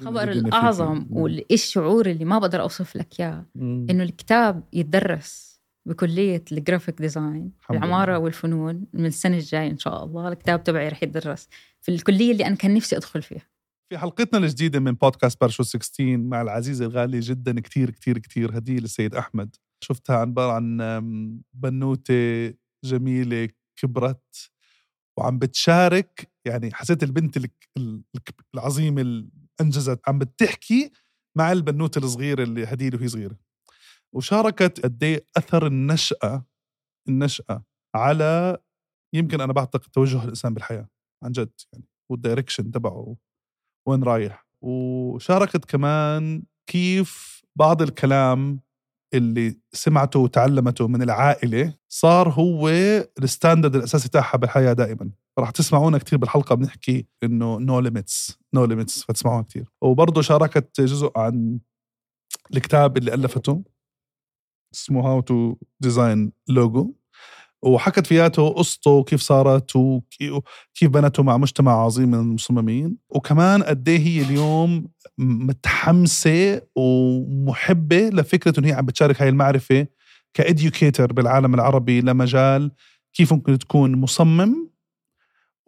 الخبر 0.00 0.30
الأعظم 0.32 1.06
والشعور 1.10 2.06
اللي 2.06 2.24
ما 2.24 2.38
بقدر 2.38 2.60
أوصف 2.60 2.96
لك 2.96 3.20
إياه؟ 3.20 3.46
إنه 3.56 4.02
الكتاب 4.02 4.64
يتدرس 4.72 5.60
بكلية 5.88 6.44
ال 6.52 6.58
graphic 6.58 7.00
design 7.00 7.52
العمارة 7.70 8.18
والفنون 8.18 8.84
من 8.92 9.06
السنة 9.06 9.36
الجاية 9.36 9.70
إن 9.70 9.78
شاء 9.78 10.04
الله. 10.04 10.28
الكتاب 10.28 10.64
تبعي 10.64 10.88
رح 10.88 11.02
يدرس 11.02 11.48
في 11.80 11.90
الكلية 11.92 12.32
اللي 12.32 12.46
أنا 12.46 12.54
كان 12.56 12.74
نفسي 12.74 12.96
أدخل 12.96 13.22
فيها. 13.22 13.46
في 13.92 13.98
حلقتنا 13.98 14.38
الجديدة 14.38 14.80
من 14.80 14.92
بودكاست 14.92 15.40
بارشو 15.40 15.62
16 15.62 16.16
مع 16.16 16.42
العزيزة 16.42 16.84
الغالية 16.86 17.20
جدا 17.22 17.60
كتير 17.60 17.90
كتير 17.90 18.18
كتير 18.18 18.58
هديل 18.58 18.78
السيد 18.78 19.14
أحمد. 19.14 19.56
شفتها 19.84 20.16
عبارة 20.16 20.52
عن 20.52 21.40
بنوتة 21.54 22.54
جميلة 22.84 23.48
كبرت 23.76 24.50
وعم 25.18 25.38
بتشارك 25.38 26.30
يعني 26.44 26.74
حسيت 26.74 27.02
البنت 27.02 27.38
العظيمة 28.54 29.24
اللي 29.60 29.66
أنجزت. 29.66 30.00
عم 30.08 30.18
بتحكي 30.18 30.92
مع 31.36 31.52
البنوتة 31.52 31.98
الصغيرة 31.98 32.42
اللي 32.42 32.64
هديل 32.64 32.96
وهي 32.96 33.08
صغيرة. 33.08 33.36
وشاركت 34.14 34.80
قد 34.80 35.04
إيه 35.04 35.26
أثر 35.36 35.66
النشأة 35.66 36.44
النشأة 37.08 37.64
على 37.94 38.58
يمكن 39.14 39.40
أنا 39.40 39.52
بعتقد 39.52 39.90
توجه 39.90 40.24
الإنسان 40.24 40.54
بالحياة 40.54 40.88
عن 41.24 41.32
جد 41.32 41.50
يعني 41.72 41.84
والدايركشن 42.10 42.70
تبعه 42.70 43.16
وين 43.88 44.02
رايح. 44.02 44.46
وشاركت 44.64 45.64
كمان 45.64 46.42
كيف 46.70 47.42
بعض 47.58 47.82
الكلام 47.82 48.60
اللي 49.14 49.60
سمعته 49.72 50.20
وتعلمته 50.20 50.88
من 50.88 51.02
العائلة 51.02 51.74
صار 51.92 52.28
هو 52.28 52.68
ال 53.18 53.24
standard 53.24 53.76
الأساسي 53.76 54.08
تاعها 54.08 54.36
بالحياة 54.36 54.72
دائما. 54.72 55.10
راح 55.38 55.50
تسمعونا 55.50 55.98
كثير 55.98 56.18
بالحلقة 56.18 56.54
بنحكي 56.54 57.06
إنه 57.22 57.58
no 57.58 57.80
limits 57.80 58.38
no 58.54 58.64
limits 58.64 59.02
فتسمعوها 59.02 59.42
كثير 59.42 59.68
وبرضه 59.82 60.22
شاركت 60.22 60.80
جزء 60.80 61.10
عن 61.16 61.58
الكتاب 62.54 62.96
اللي 62.96 63.14
ألفته 63.14 63.64
اسمه 64.74 65.06
How 65.08 65.20
to 65.20 65.54
Design 65.80 66.32
Logo 66.48 66.94
وحكت 67.62 68.06
فيه 68.06 68.48
قصته 68.48 68.90
وكيف 68.90 69.20
صارت 69.20 69.76
وكيف 69.76 70.90
بنته 70.90 71.22
مع 71.22 71.36
مجتمع 71.36 71.72
عظيم 71.72 72.08
من 72.08 72.18
المصممين. 72.18 72.96
وكمان 73.10 73.62
قد 73.62 73.88
إيه 73.88 73.98
هي 73.98 74.22
اليوم 74.22 74.88
متحمسة 75.18 76.62
ومحبة 76.76 78.08
لفكرة 78.08 78.60
إنه 78.60 78.68
هي 78.68 78.72
عم 78.72 78.86
بتشارك 78.86 79.22
هاي 79.22 79.28
المعرفة 79.28 79.86
ك 80.34 80.43
educator 80.43 81.12
بالعالم 81.12 81.54
العربي 81.54 82.00
لمجال 82.00 82.70
كيف 83.12 83.32
ممكن 83.32 83.58
تكون 83.58 83.96
مصمم. 83.96 84.68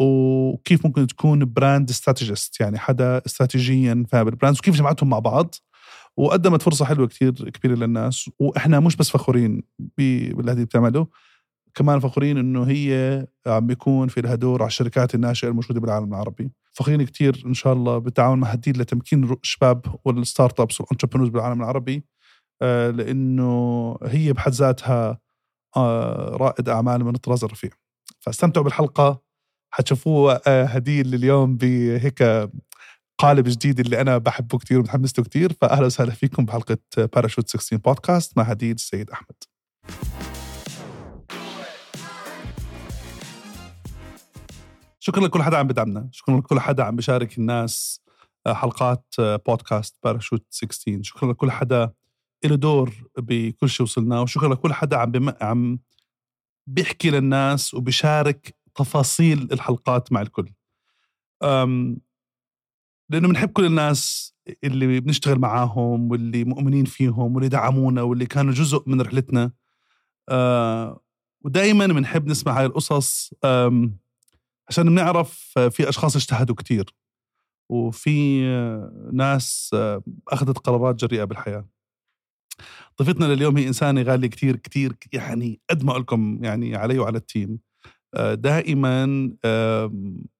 وكيف 0.00 0.86
ممكن 0.86 1.06
تكون 1.06 1.52
brand 1.52 1.90
strategist 1.90 2.60
يعني 2.60 2.78
حدا 2.78 3.22
استراتيجيا 3.26 4.04
فاهم 4.08 4.28
ال 4.28 4.32
brands 4.32 4.58
وكيف 4.58 4.74
جمعتهم 4.74 5.08
مع 5.08 5.18
بعض 5.18 5.54
وقدمت 6.16 6.62
فرصة 6.62 6.84
حلوة 6.84 7.06
كثير 7.06 7.32
كبيرة 7.32 7.74
للناس. 7.74 8.30
وإحنا 8.38 8.80
مش 8.80 8.96
بس 8.96 9.10
فخورين 9.10 9.62
باللي 9.98 10.52
هديل 10.52 10.64
بتعمله 10.64 11.06
كمان 11.74 12.00
فخورين 12.00 12.38
إنه 12.38 12.64
هي 12.64 13.26
عم 13.46 13.66
بيكون 13.66 14.08
في 14.08 14.20
لها 14.20 14.34
دور 14.34 14.62
على 14.62 14.68
الشركات 14.68 15.14
الناشئة 15.14 15.48
الموجودة 15.48 15.80
بالعالم 15.80 16.08
العربي. 16.08 16.50
فخورين 16.72 17.02
كثير 17.02 17.42
إن 17.46 17.54
شاء 17.54 17.72
الله 17.72 17.98
بالتعاون 17.98 18.38
مع 18.40 18.48
هديل 18.48 18.76
لتمكين 18.76 19.24
الشباب 19.24 19.86
وال 20.04 20.15
startups 20.15 20.60
وال 20.60 20.80
entrepreneurs 20.80 21.30
بالعالم 21.30 21.62
العربي. 21.62 22.04
آه، 22.62 22.90
لإنه 22.90 23.96
هي 24.02 24.32
بحد 24.32 24.52
ذاتها 24.52 25.18
آه، 25.76 26.36
رائد 26.36 26.68
أعمال 26.68 27.04
من 27.04 27.14
الطراز 27.14 27.44
الرفيع. 27.44 27.70
فاستمتعوا 28.20 28.64
بالحلقة. 28.64 29.29
حتشوفوه 29.70 30.40
آه، 30.46 30.64
هديل 30.64 31.14
اليوم 31.14 31.56
بهيك 31.56 32.22
قالب 33.18 33.48
جديد 33.48 33.80
اللي 33.80 34.00
أنا 34.00 34.18
بحبه 34.18 34.58
كثير 34.58 34.78
ومتحمس 34.78 35.18
له 35.18 35.24
كثير 35.24 35.52
فاهلا 35.60 35.86
وسهلا 35.86 36.10
فيكم 36.10 36.44
بحلقة 36.44 36.78
باراشوت 36.96 37.48
16 37.48 37.76
بودكاست 37.76 38.38
مع 38.38 38.42
هديد 38.42 38.74
السيد 38.74 39.10
أحمد 39.10 39.36
شكرا 44.98 45.26
لكل 45.26 45.42
حدا 45.42 45.56
عم 45.56 45.66
بدعمنا 45.66 46.08
شكرا 46.12 46.38
لكل 46.38 46.60
حدا 46.60 46.82
عم 46.82 46.96
بشارك 46.96 47.38
الناس 47.38 48.00
آه، 48.46 48.52
حلقات 48.52 49.14
بودكاست 49.18 49.96
باراشوت 50.04 50.46
16 50.50 51.02
شكرا 51.02 51.32
لكل 51.32 51.50
حدا 51.50 51.92
له 52.44 52.56
دور 52.56 52.94
بكل 53.18 53.68
شيء 53.68 53.84
وصلنا 53.84 54.20
وشكرا 54.20 54.54
لكل 54.54 54.72
حدا 54.72 54.96
عم. 54.96 55.34
عم 55.40 55.78
بيحكي 56.66 57.10
للناس 57.10 57.74
وبيشارك 57.74 58.56
تفاصيل 58.74 59.48
الحلقات 59.52 60.12
مع 60.12 60.20
الكل. 60.22 60.52
لأنه 63.10 63.28
بنحب 63.28 63.48
كل 63.48 63.64
الناس 63.64 64.34
اللي 64.64 65.00
بنشتغل 65.00 65.38
معاهم 65.38 66.10
واللي 66.10 66.44
مؤمنين 66.44 66.84
فيهم 66.84 67.34
واللي 67.34 67.48
دعمونا 67.48 68.02
واللي 68.02 68.26
كانوا 68.26 68.52
جزء 68.52 68.82
من 68.86 69.00
رحلتنا 69.00 69.52
أه... 70.28 71.00
ودائما 71.44 71.86
بنحب 71.86 72.26
نسمع 72.26 72.58
هاي 72.58 72.66
القصص. 72.66 73.34
عشان 74.68 74.84
بنعرف 74.84 75.58
في 75.70 75.88
أشخاص 75.88 76.16
اجتهدوا 76.16 76.54
كثير 76.54 76.94
وفي 77.68 78.42
ناس 79.12 79.76
أخذت 80.28 80.58
قرارات 80.58 80.94
جريئة 80.94 81.24
بالحياة 81.24 81.68
ضيفتنا 83.02 83.24
لليوم 83.24 83.56
هي 83.56 83.68
إنسانة 83.68 84.02
غالية 84.02 84.28
كثير 84.28 84.56
كثير 84.56 84.96
يعني 85.12 85.60
قد 85.70 85.84
ما 85.84 85.92
لكم 85.92 86.44
يعني 86.44 86.76
علي 86.76 86.98
وعلى 86.98 87.18
التيم 87.18 87.58
دائما 88.32 89.30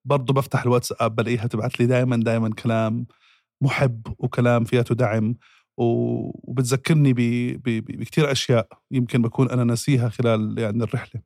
برضه 0.05 0.35
بفتح 0.35 0.63
الواتساب 0.63 1.17
بلاقيها 1.17 1.47
تبعت 1.47 1.81
لي 1.81 1.87
دائما 1.87 2.17
دائما 2.17 2.51
كلام 2.51 3.07
محب 3.63 4.07
وكلام 4.19 4.65
فياته 4.65 4.95
دعم 4.95 5.35
وبتذكرني 5.77 7.13
بكثير 7.65 8.33
أشياء 8.33 8.69
يمكن 8.91 9.23
بكون 9.23 9.51
أنا 9.51 9.65
ناسيها 9.65 10.09
خلال 10.09 10.59
يعني 10.59 10.85
الرحلة. 10.85 11.23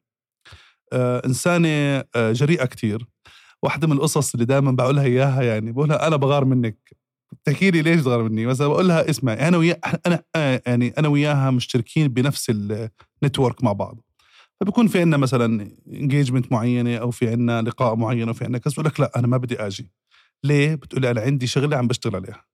آه، 0.92 1.22
إنسانة 1.26 1.68
آه، 2.16 2.32
جريئة 2.32 2.64
كتير. 2.64 3.06
واحدة 3.62 3.86
من 3.86 3.92
القصص 3.92 4.34
اللي 4.34 4.46
دائما 4.46 4.70
بقولها 4.70 5.04
إياها 5.04 5.42
يعني 5.42 5.72
بقولها 5.72 6.06
أنا 6.06 6.16
بغار 6.16 6.44
منك. 6.44 6.96
تحكي 7.44 7.70
لي 7.70 7.82
ليش 7.82 8.02
تغار 8.02 8.22
مني؟ 8.22 8.46
مثلا 8.46 8.68
بقول 8.68 8.88
لها 8.88 9.10
اسمعي 9.10 9.48
أنا 9.48 9.56
ويا 9.56 9.80
أنا 10.06 10.22
آه، 10.36 10.62
يعني 10.66 10.94
أنا 10.98 11.08
وياها 11.08 11.50
مشتركين 11.50 12.08
بنفس 12.08 12.52
ال 13.22 13.27
network 13.28 13.64
مع 13.64 13.72
بعض. 13.72 14.00
فبكون 14.64 14.86
في 14.86 15.00
عندنا 15.00 15.16
مثلا 15.16 15.70
engagement 15.86 16.52
معينة 16.52 16.96
أو 16.96 17.10
في 17.10 17.28
عندنا 17.28 17.62
لقاء 17.62 17.96
معين 17.96 18.28
أو 18.28 18.34
في 18.34 18.44
عندنا 18.44 18.58
كذا 18.58 18.72
بقول 18.74 18.86
لك 18.86 19.00
لا 19.00 19.18
أنا 19.18 19.26
ما 19.26 19.36
بدي 19.36 19.66
آجي. 19.66 19.90
ليه؟ 20.44 20.74
بتقولي 20.74 21.10
أنا 21.10 21.20
عندي 21.20 21.46
شغلة 21.46 21.76
عم 21.76 21.86
بشتغل 21.86 22.16
عليها. 22.16 22.44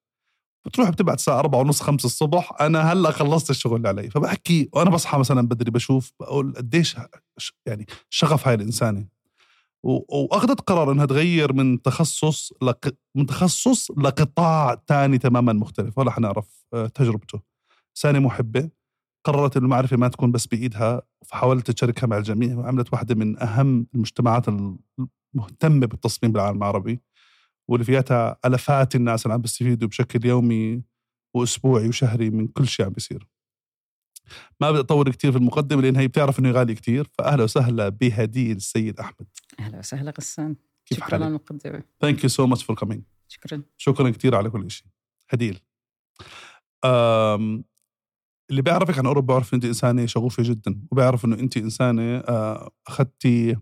بتروح 0.67 0.91
بتبعت 0.91 1.19
الساعة 1.19 1.39
أربعة 1.39 1.61
ونص 1.61 1.81
خمسة 1.83 2.07
الصبح 2.07 2.53
أنا 2.61 2.93
هلأ 2.93 3.11
خلصت 3.11 3.51
الشغل 3.51 3.77
اللي 3.77 3.89
علي. 3.89 4.11
فبحكي 4.11 4.69
وأنا 4.73 4.91
بصحى 4.91 5.19
مثلا 5.19 5.49
بدري 5.49 5.71
بشوف 5.71 6.13
بقول 6.21 6.55
قديش 6.57 6.97
يعني 7.67 7.87
شغف 8.11 8.49
هاي 8.49 8.55
الإنسانة. 8.55 9.07
وأخذت 9.83 10.61
قرار 10.61 10.93
إنها 10.93 11.07
تغير 11.07 11.53
من 11.53 11.83
تخصص 11.83 12.53
لق... 12.63 12.95
من 13.15 13.27
تخصص 13.27 13.91
لقطاع 13.91 14.83
ثاني 14.89 15.19
تماما 15.19 15.53
مختلف. 15.53 15.99
ولا 15.99 16.11
حنعرف 16.11 16.65
آه، 16.75 16.87
تجربته. 16.87 17.41
إنسانة 17.91 18.19
محبة 18.19 18.71
قررت 19.25 19.57
المعرفة 19.57 19.97
ما 19.97 20.09
تكون 20.09 20.33
بس 20.33 20.47
بإيدها 20.47 21.03
فحاولت 21.27 21.71
تشاركها 21.71 22.07
مع 22.07 22.17
الجميع 22.19 22.57
وعملت 22.57 22.93
واحدة 22.93 23.15
من 23.15 23.43
أهم 23.43 23.87
المجتمعات 23.95 24.47
المهتمة 24.49 25.87
بالتصميم 25.87 26.33
بالعالم 26.33 26.59
العربي. 26.59 27.01
واللي 27.69 27.85
فيها 27.85 28.39
الافات 28.45 28.95
الناس 28.95 29.27
اللي 29.27 29.35
عم 29.35 29.41
بيستفيدوا 29.41 29.89
بشكل 29.89 30.27
يومي 30.27 30.83
وأسبوعي 31.35 31.89
وشهري 31.89 32.31
من 32.31 32.47
كل 32.47 32.69
شيء 32.69 32.87
عم 32.87 32.93
بيصير. 32.93 33.29
ما 34.61 34.71
بدي 34.71 34.81
أطول 34.81 35.13
كثير 35.13 35.33
في 35.33 35.39
المقدمة 35.39 35.83
لأن 35.83 35.97
هي 35.97 36.09
بتعرف 36.09 36.39
إنه 36.39 36.51
غالي 36.51 36.75
كثير 36.75 37.09
فاهلا 37.19 37.45
وسهلا 37.45 37.89
بهديل 37.89 38.57
السيد 38.57 39.01
أحمد. 39.01 39.27
أهلا 39.61 39.79
وسهلا 39.79 40.13
غسان. 40.19 40.57
كيف 40.87 40.99
شكرا 40.99 41.15
على 41.15 41.27
المقدمة. 41.27 41.83
thank 42.01 42.23
you 42.23 42.29
so 42.29 42.47
much 42.47 42.65
for 42.65 42.77
coming 42.77 43.03
شكرا. 43.29 43.63
شكرا 43.77 44.11
كثير 44.11 44.37
على 44.37 44.51
كل 44.51 44.71
شيء 44.71 44.87
هديل. 45.31 45.61
أم 46.85 47.65
اللي 48.51 48.63
بيعرفك 48.63 48.99
عن 48.99 49.07
قرب 49.07 49.27
بيعرف 49.35 49.55
أنت 49.55 49.65
انسانه 49.65 50.07
شغوفة 50.07 50.43
جدا 50.43 50.81
وبيعرف 50.91 51.25
إنه 51.25 51.39
أنت 51.39 51.57
انسانه 51.57 52.17
آه، 52.17 52.71
اخذتي 52.87 53.57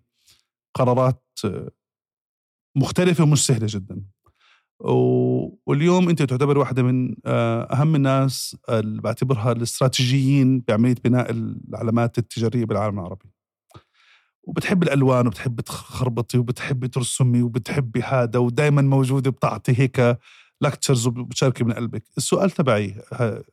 قرارات 0.74 1.24
مختلفة 2.76 3.24
ومش 3.24 3.46
سهلة 3.46 3.66
جدا. 3.70 4.02
واليوم 5.66 6.08
أنت 6.08 6.22
تعتبر 6.22 6.58
واحدة 6.58 6.82
من 6.82 7.16
آه، 7.26 7.62
أهم 7.62 7.94
الناس 7.94 8.56
اللي 8.68 9.02
بعتبرها 9.02 9.52
الاستراتيجيين 9.52 10.60
بعملية 10.60 10.94
بناء 11.04 11.30
العلامات 11.30 12.18
التجارية 12.18 12.64
بالعالم 12.64 12.98
العربي. 12.98 13.30
وبتحب 14.42 14.82
الألوان 14.82 15.26
وبتحب 15.26 15.60
تخربطي 15.60 16.38
وبتحب 16.38 16.86
ترسمي 16.86 17.42
وبتحبي 17.42 18.02
هذا 18.02 18.38
ودائما 18.38 18.82
موجودة 18.82 19.30
بتعطي 19.30 19.72
هيك 19.78 20.18
لكتشرز 20.60 21.06
وبتشاركي 21.06 21.64
من 21.64 21.72
قلبك. 21.72 22.04
السؤال 22.16 22.50
تبعي 22.50 22.94
آه، 23.12 23.44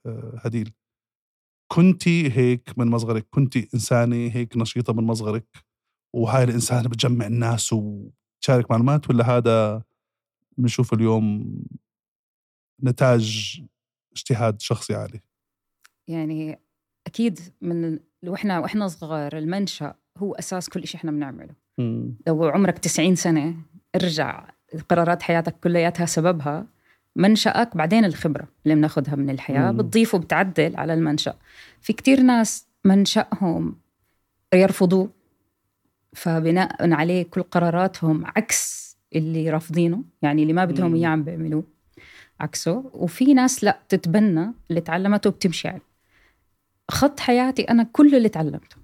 هديل. 0.42 0.74
كنتي 1.68 2.32
هيك 2.38 2.74
من 2.78 2.88
مصغرك؟ 2.88 3.28
كنتي 3.30 3.70
إنسانة 3.74 4.16
هيك 4.16 4.58
نشيطة 4.58 4.94
من 4.94 5.04
مصغرك؟ 5.04 5.46
وهاي 6.16 6.44
الإنسانة 6.44 6.90
بتجمع 6.90 7.26
الناس 7.26 7.74
و 7.74 8.10
تشارك 8.42 8.72
معلومات 8.72 9.10
ولا 9.10 9.38
هذا 9.38 9.84
بنشوف 10.58 10.94
اليوم 10.94 11.56
نتاج 12.84 13.62
اجتهاد 14.16 14.62
شخصي 14.62 14.96
عالي؟ 14.96 15.22
يعني 16.08 16.60
أكيد 17.08 17.40
من 17.62 18.00
وإحنا 18.28 18.60
وإحنا 18.60 18.88
صغار 18.88 19.38
المنشأ 19.38 19.96
هو 20.18 20.34
أساس 20.34 20.70
كل 20.70 20.88
شيء 20.88 21.00
إحنا 21.00 21.12
بنعمله. 21.12 21.56
لو 22.28 22.44
عمرك 22.44 22.80
90 22.80 23.16
سنة 23.16 23.56
ارجع 23.96 24.50
قرارات 24.90 25.22
حياتك 25.22 25.60
كلياتها 25.60 26.06
سببها 26.06 26.68
منشأك 27.16 27.78
بعدين 27.78 28.06
الخبرة 28.06 28.48
اللي 28.66 28.76
بناخذها 28.76 29.16
من 29.16 29.30
الحياة 29.30 29.72
مم. 29.72 29.78
بتضيف 29.78 30.16
وبتعدل 30.16 30.76
على 30.76 30.94
المنشأ. 30.94 31.36
في 31.82 31.94
كتير 31.94 32.22
ناس 32.22 32.68
منشأهم 32.86 33.76
يرفضوه 34.54 35.10
فبناء 36.14 36.92
عليه 36.94 37.24
كل 37.24 37.44
قراراتهم 37.44 38.26
عكس 38.26 38.86
اللي 39.16 39.50
رافضينه 39.50 40.04
يعني 40.22 40.42
اللي 40.42 40.54
ما 40.54 40.66
بدهم. 40.66 40.96
اياه 40.96 41.08
عم 41.10 41.24
بيعملوه 41.24 41.64
عكسه. 42.40 42.84
وفي 42.94 43.34
ناس 43.34 43.64
لا 43.64 43.80
تتبنى 43.90 44.54
اللي 44.70 44.82
تعلمته 44.82 45.28
وبتمشي 45.28 45.68
عليه. 45.68 45.82
خط 46.92 47.20
حياتي 47.20 47.62
أنا 47.64 47.84
كل 47.84 48.16
اللي 48.16 48.30
تعلمته. 48.30 48.76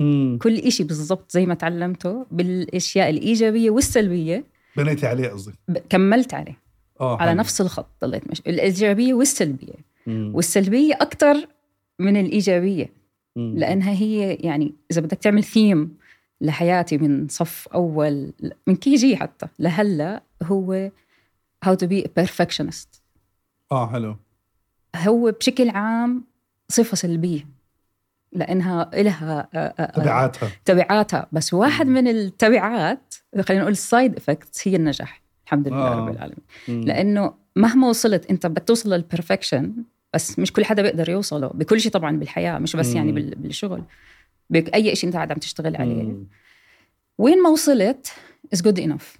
مم. 0.00 0.38
كل 0.42 0.56
إشي 0.58 0.84
بالضبط 0.84 1.30
زي 1.30 1.46
ما 1.46 1.54
تعلمته 1.54 2.26
بالأشياء 2.30 3.10
الإيجابية 3.10 3.70
والسلبية. 3.70 4.44
بنيتي 4.76 5.06
عليه 5.06 5.28
قصدك. 5.28 5.54
ب- 5.68 5.78
كملت 5.78 6.34
عليه. 6.34 6.63
آه 7.04 7.16
على 7.20 7.30
حلو. 7.30 7.40
نفس 7.40 7.60
الخط 7.60 7.86
ضليت 8.04 8.28
ماشي 8.28 8.42
الإيجابية 8.46 9.14
والسلبية 9.14 9.74
مم. 10.06 10.32
والسلبية 10.34 10.94
أكثر 10.94 11.48
من 11.98 12.16
الإيجابية 12.16 12.92
مم. 13.36 13.54
لأنها 13.56 13.92
هي 13.92 14.34
يعني 14.34 14.74
إذا 14.90 15.00
بدك 15.00 15.18
تعمل 15.18 15.44
ثيم 15.44 15.96
لحياتي 16.40 16.98
من 16.98 17.28
صف 17.28 17.68
أول 17.68 18.32
من 18.66 18.76
KG 18.76 19.16
حتى 19.16 19.46
لهلأ 19.58 20.22
هو 20.42 20.90
to 21.66 21.86
be 21.86 22.04
a 22.04 22.08
perfectionist 22.20 23.00
آه 23.72 23.86
حلو 23.90 24.16
هو 24.96 25.30
بشكل 25.30 25.68
عام 25.70 26.24
صفة 26.68 26.96
سلبية 26.96 27.46
لأنها 28.32 28.90
لها 28.94 29.48
تبعاتها 29.94 30.50
تبعاتها 30.64 31.26
بس 31.32 31.54
واحد 31.54 31.86
مم. 31.86 31.94
من 31.94 32.08
التبعات 32.08 33.14
خلينا 33.40 33.62
نقول 33.62 33.72
ال 33.72 33.81
side 33.81 34.16
effects 34.16 34.68
هي 34.68 34.76
النجاح 34.76 35.23
الحمد 35.46 35.68
لله 35.68 35.76
آه. 35.92 35.94
رب 35.94 36.08
العالمين. 36.14 36.40
لأنه 36.68 37.34
مهما 37.56 37.88
وصلت 37.88 38.30
أنت 38.30 38.46
بدك 38.46 38.62
توصل 38.64 38.92
لل 38.92 39.05
perfection 39.05 39.72
بس 40.14 40.38
مش 40.38 40.52
كل 40.52 40.64
حدا 40.64 40.82
بيقدر 40.82 41.08
يوصله 41.08 41.46
بكل 41.48 41.80
شيء 41.80 41.92
طبعا 41.92 42.16
بالحياة 42.16 42.58
مش 42.58 42.76
بس 42.76 42.94
يعني 42.94 43.08
مم. 43.08 43.14
بال- 43.14 43.34
بالشغل 43.34 43.82
باي 44.50 44.96
شيء 44.96 45.06
أنت 45.08 45.16
قاعد 45.16 45.32
عم 45.32 45.38
تشتغل 45.38 45.76
عليه 45.76 46.02
مم. 46.02 46.26
وين 47.18 47.42
ما 47.42 47.48
وصلت 47.50 48.12
is 48.52 48.62
good 48.62 48.78
enough 48.80 49.16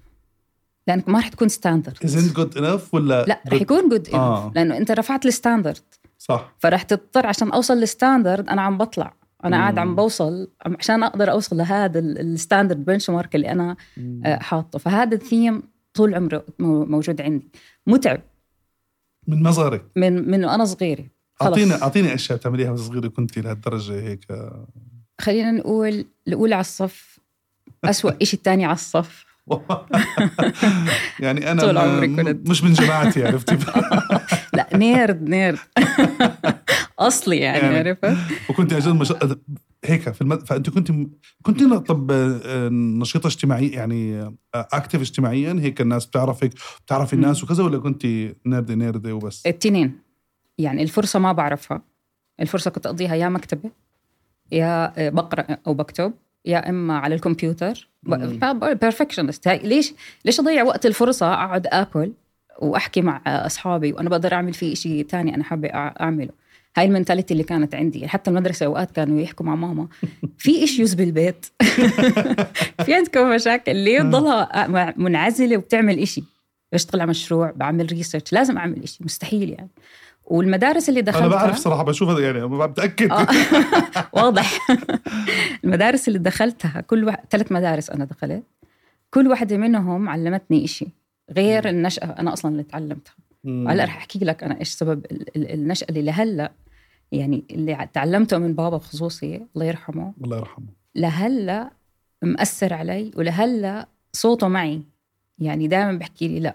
لأنك 0.88 1.08
ما 1.08 1.18
رح 1.18 1.28
تكون 1.28 1.48
standard 1.48 1.96
isn't 1.96 2.36
good 2.36 2.56
enough 2.58 2.94
ولا 2.94 3.24
لا 3.24 3.40
good- 3.48 3.52
رح 3.52 3.60
يكون 3.62 3.88
good 3.88 4.06
enough 4.08 4.14
آه. 4.14 4.52
لأنه 4.54 4.76
أنت 4.76 4.90
رفعت 4.90 5.26
ال 5.26 5.32
standard 5.32 5.78
صح 6.18 6.54
فرح 6.58 6.82
تضطر 6.82 7.26
عشان 7.26 7.50
أوصل 7.50 7.74
لل 7.76 7.91
standard 7.91 8.48
أنا 8.48 8.62
عم 8.62 8.78
بطلع 8.78 9.14
أنا 9.44 9.56
قاعد 9.56 9.78
عم. 9.78 9.96
بوصل 9.96 10.48
عشان 10.78 11.02
أقدر 11.02 11.30
أوصل 11.30 11.56
لهذا 11.56 11.98
ال- 11.98 12.18
ال 12.20 12.84
standard 12.84 13.10
benchmark 13.10 13.34
اللي 13.34 13.50
أنا. 13.50 13.76
آه، 14.24 14.36
حاطه 14.38 14.78
فهذا 14.78 15.14
الثيم 15.14 15.62
طول 15.94 16.14
عمره 16.14 16.44
مو- 16.58 16.84
موجود 16.84 17.20
عندي. 17.20 17.48
متعب. 17.86 18.20
من 19.28 19.42
نظرك؟ 19.42 19.84
من 19.96 20.30
من 20.30 20.44
وأنا 20.44 20.64
صغيرة. 20.64 21.04
اعطيني 21.42 21.74
أعطيني 21.74 22.14
أشياء 22.14 22.38
بتعمليها 22.38 22.70
وأنت 22.70 22.80
صغيرة 22.80 23.08
كنتي 23.08 23.40
لهالدرجة 23.40 24.00
هيك. 24.02 24.26
خلينا 25.20 25.50
نقول 25.50 26.04
الأولى 26.28 26.54
على 26.54 26.60
الصف 26.60 27.18
أسوأ 27.84 28.10
إشي 28.22 28.36
الثاني 28.36 28.64
على 28.64 28.74
الصف. 28.74 29.24
يعني 31.20 31.50
أنا 31.52 31.62
طول 31.62 31.78
عمري 31.78 32.16
كنت. 32.16 32.48
مش 32.50 32.64
من 32.64 32.72
جماعتي 32.72 33.26
عرفتي؟ 33.26 33.58
لا 34.56 34.68
nerd 34.74 35.22
nerd. 35.28 35.58
أصلي 36.98 37.36
يعني, 37.36 37.58
يعني. 37.74 37.78
عرفت؟ 37.88 38.16
وكنت 38.50 38.72
أجل 38.72 38.94
مش... 38.94 39.12
هيك 39.84 40.12
في 40.12 40.20
المد... 40.20 40.46
فأنت 40.46 40.70
كنت 40.70 40.92
كنت 41.42 41.62
طب 41.62 42.10
آه، 42.10 42.68
نشيطة 42.68 43.26
اجتماعيه 43.26 43.72
يعني 43.72 44.34
active 44.54 45.00
اجتماعيا 45.00 45.56
هيك 45.60 45.80
الناس 45.80 46.06
بتعرفك 46.06 46.50
بتعرفي 46.86 47.12
الناس 47.12 47.44
وكذا 47.44 47.64
ولا 47.64 47.78
كنت 47.78 48.06
نيردة 48.46 48.74
نيردة 48.74 49.14
وبس؟ 49.14 49.46
التنين. 49.46 49.98
يعني 50.58 50.82
الفرصة 50.82 51.18
ما 51.18 51.32
بعرفها. 51.32 51.82
الفرصة 52.40 52.70
كنت 52.70 52.86
أقضيها 52.86 53.14
يا 53.14 53.28
مكتبة 53.28 53.70
يا 54.52 55.10
بقرأ 55.10 55.46
أو 55.66 55.74
بكتب 55.74 56.12
يا 56.44 56.68
إما 56.68 56.98
على 56.98 57.14
الكمبيوتر. 57.14 57.88
perfectionist 58.52 59.48
ليش 59.48 59.94
ليش 60.24 60.40
أضيع 60.40 60.62
وقت 60.62 60.86
الفرصة 60.86 61.34
أقعد 61.34 61.66
آكل 61.66 62.12
وأحكي 62.58 63.00
مع 63.00 63.22
أصحابي 63.26 63.92
وأنا 63.92 64.08
بقدر 64.08 64.32
أعمل 64.32 64.54
فيه 64.54 64.74
شيء 64.74 65.04
تاني 65.04 65.34
أنا 65.34 65.44
حابة 65.44 65.68
أعمله؟ 65.68 66.43
هاي 66.76 66.84
ال 66.86 66.91
mentality 66.91 67.32
اللي 67.34 67.44
كانت 67.44 67.74
عندي. 67.74 68.08
حتى 68.08 68.30
المدرسة 68.30 68.66
أوقات 68.66 68.90
كانوا 68.90 69.20
يحكوا 69.20 69.46
مع 69.46 69.54
ماما 69.54 69.88
في 70.38 70.56
issues 70.56 70.94
بالبيت. 70.94 71.46
في 72.84 72.94
عندكم 72.94 73.30
مشاكل؟ 73.34 73.76
ليه 73.76 74.00
تضلها 74.00 74.66
مع- 74.66 74.94
منعزلة 74.96 75.56
وبتعمل 75.56 75.98
إشي؟ 75.98 76.24
بشتغل 76.72 77.00
على 77.00 77.10
مشروع 77.10 77.50
بعمل 77.56 77.86
ريسيرش 77.92 78.32
لازم 78.32 78.58
أعمل 78.58 78.82
إشي 78.82 79.04
مستحيل 79.04 79.50
يعني. 79.50 79.68
والمدارس 80.24 80.88
اللي 80.88 81.02
دخلتها 81.02 81.26
أنا 81.26 81.34
بعرف 81.36 81.56
صراحة 81.56 81.82
بشوف 81.82 82.08
هذا 82.08 82.18
يعني 82.20 82.46
ما 82.48 82.66
بتأكد. 82.66 83.10
آه. 83.12 83.26
واضح. 84.22 84.58
المدارس 85.64 86.08
اللي 86.08 86.18
دخلتها 86.18 86.80
كل 86.80 87.04
واحد 87.04 87.18
ثلاث 87.30 87.52
مدارس 87.52 87.90
أنا 87.90 88.04
دخلت 88.04 88.42
كل 89.10 89.28
واحدة 89.28 89.56
منهم 89.56 90.08
علمتني 90.08 90.64
إشي 90.64 90.86
غير 91.30 91.68
النشأة 91.68 92.04
أنا 92.18 92.32
أصلا 92.32 92.50
اللي 92.52 92.62
تعلمتها. 92.62 93.14
هلأ 93.46 93.84
رح 93.84 93.96
أحكي 93.96 94.18
لك 94.18 94.42
أنا 94.44 94.60
إيش 94.60 94.68
سبب 94.68 95.04
ال- 95.10 95.36
ال- 95.36 95.50
النشأة 95.52 95.86
اللي 95.88 96.02
لهلأ 96.02 96.52
يعني 97.14 97.44
اللي 97.50 97.88
تعلمته 97.92 98.38
من 98.38 98.54
بابا 98.54 98.78
خصوصي 98.78 99.46
الله 99.54 99.66
يرحمه 99.66 100.12
الله 100.24 100.36
يرحمه. 100.36 100.66
لهلا 100.94 101.70
مأثر 102.22 102.74
علي 102.74 103.10
ولهلا 103.16 103.88
صوته 104.12 104.48
معي. 104.48 104.82
يعني 105.38 105.68
دائما 105.68 105.92
بحكي 105.92 106.28
لي 106.28 106.40
لا. 106.40 106.54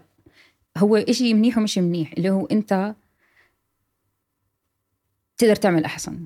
هو 0.77 0.95
إشي 0.95 1.33
منيح 1.33 1.57
ومش 1.57 1.77
منيح 1.77 2.13
اللي 2.17 2.29
هو 2.29 2.45
أنت 2.45 2.95
تقدر 5.37 5.55
تعمل 5.55 5.85
أحسن. 5.85 6.25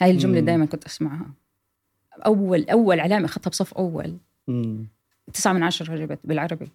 هاي 0.00 0.10
الجملة. 0.10 0.40
دائما 0.40 0.66
كنت 0.66 0.84
أسمعها. 0.84 1.30
أول 2.26 2.64
أول 2.70 3.00
علامة 3.00 3.24
أخذتها 3.24 3.50
بصف 3.50 3.74
أول. 3.74 4.16
مم. 4.48 4.86
تسعة 5.32 5.52
من 5.52 5.62
عشرة 5.62 5.96
جبت 5.96 6.18
بالعربي. 6.24 6.68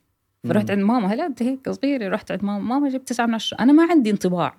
فرحت. 0.43 0.71
عند 0.71 0.79
ماما 0.79 1.13
هلا 1.13 1.25
أنت 1.25 1.43
هيك 1.43 1.69
صغيرة 1.69 2.09
رحت 2.09 2.31
عند 2.31 2.43
ماما 2.43 2.59
ماما 2.59 2.89
جبت 2.89 3.07
تسعة 3.07 3.25
من 3.25 3.33
عشرة. 3.33 3.59
أنا 3.59 3.73
ما 3.73 3.83
عندي 3.91 4.11
انطباع. 4.11 4.55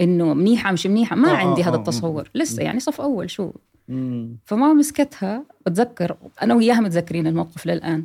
إنه 0.00 0.34
منيحة 0.34 0.72
مش 0.72 0.86
منيحة؟ 0.86 1.16
ما 1.16 1.30
آه، 1.30 1.36
عندي 1.36 1.62
آه، 1.62 1.64
هذا 1.64 1.74
آه، 1.76 1.78
التصور. 1.78 2.30
لسه 2.34 2.62
يعني 2.62 2.80
صف 2.80 3.00
أول 3.00 3.30
شو. 3.30 3.50
فما 4.44 4.72
مسكتها 4.72 5.44
بتذكر 5.66 6.16
أنا 6.42 6.54
وياها 6.54 6.80
متذكرين 6.80 7.26
الموقف 7.26 7.66
للآن. 7.66 8.04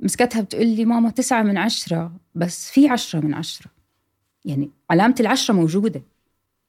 مسكتها 0.00 0.42
بتقول 0.42 0.66
لي 0.66 0.84
ماما 0.84 1.10
تسعة 1.10 1.42
من 1.42 1.56
عشرة 1.56 2.12
بس 2.34 2.70
في 2.70 2.88
عشرة 2.88 3.20
من 3.20 3.34
عشرة. 3.34 3.70
يعني 4.44 4.70
علامة 4.90 5.14
العشرة 5.20 5.54
موجودة. 5.54 6.02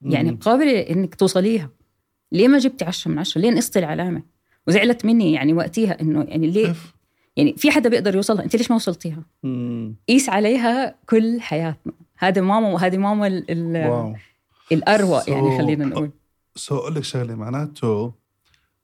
يعني. 0.01 0.31
قابلة 0.41 0.79
إنك 0.79 1.15
توصليها. 1.15 1.69
ليه 2.31 2.48
ما 2.48 2.57
جبتي 2.57 2.86
عشرة 2.86 3.12
من 3.12 3.19
عشرة؟ 3.19 3.41
ليه 3.41 3.51
نقصتي 3.51 3.79
العلامة؟ 3.79 4.22
وزعلت 4.67 5.05
مني 5.05 5.34
يعني 5.34 5.53
وقتيها 5.53 6.01
إنه 6.01 6.24
يعني 6.24 6.48
ليه؟ 6.48 6.74
يعني 7.38 7.53
في 7.57 7.72
حدا 7.72 7.89
بيقدر 7.89 8.15
يوصلها؟ 8.15 8.43
أنت 8.43 8.55
ليش 8.55 8.69
ما 8.72 8.75
وصلتيها. 8.75 9.24
قيس 10.10 10.29
عليها 10.29 10.95
كل 11.10 11.41
حياتنا. 11.41 11.93
هذا 12.17 12.41
ماما 12.41 12.67
وهذه 12.69 12.98
ماما 12.98 13.27
ال- 13.27 13.51
ال- 13.51 13.89
wow. 13.91 14.15
الأروع 14.72 15.22
So- 15.22 15.29
يعني 15.29 15.57
خلينا 15.57 15.86
نقول. 15.86 16.12
so 16.55 16.77
أقول 16.77 16.95
لك 16.95 17.03
شغلة 17.03 17.36
معناته 17.36 18.13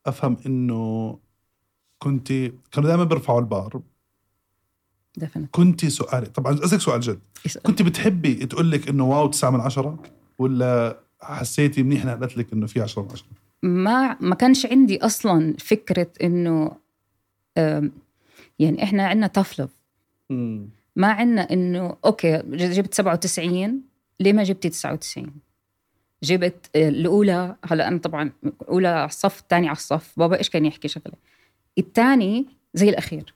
أفهم 0.05 0.37
إنه 0.45 1.17
كنت 1.99 2.27
كانوا 2.71 2.89
دائما 2.89 3.03
بيرفعوا 3.03 3.39
البار. 3.39 3.81
دفنت 5.17 5.49
كنت 5.51 5.85
سؤالي 5.85 6.25
طبعا 6.25 6.53
أسألك 6.53 6.81
سؤال 6.81 6.99
جد. 7.01 7.19
كنت 7.63 7.81
بتحبي 7.81 8.33
تقول 8.33 8.71
لك 8.71 8.89
إنه 8.89 9.05
wow 9.09 9.27
9 9.27 9.49
من 9.49 9.59
عشرة 9.59 9.99
ولا 10.39 10.99
حسيتي 11.21 11.83
منيح 11.83 12.01
إنها 12.03 12.15
قالت 12.15 12.37
لك 12.37 12.53
إنه 12.53 12.67
في 12.67 12.81
10 12.81 13.01
من 13.01 13.11
10 13.11 13.25
ما 13.63 14.17
ما 14.21 14.35
كانش 14.35 14.65
عندي 14.65 15.05
أصلا 15.05 15.55
فكرة 15.59 16.07
إنه 16.23 16.71
يعني 18.59 18.83
إحنا 18.83 19.07
عندنا 19.07 19.27
تفلف 19.27 19.69
ما 20.95 21.07
عندنا 21.07 21.41
إنه 21.51 21.97
أوكي 22.05 22.41
جبت 22.47 22.93
97 22.93 23.81
ليه 24.19 24.33
ما 24.33 24.43
جبتي 24.43 24.69
99 24.69 25.33
جبت 26.23 26.69
آه، 26.75 26.89
الأولى 26.89 27.55
هلا 27.65 27.87
أنا 27.87 27.97
طبعا 27.97 28.31
أولى 28.69 28.87
على 28.87 29.05
الصف 29.05 29.39
الثاني 29.39 29.67
على 29.67 29.77
الصف. 29.77 30.13
بابا 30.17 30.37
إيش 30.37 30.49
كان 30.49 30.65
يحكي 30.65 30.87
شغلة؟ 30.87 31.13
الثاني 31.77 32.45
زي 32.73 32.89
الأخير. 32.89 33.33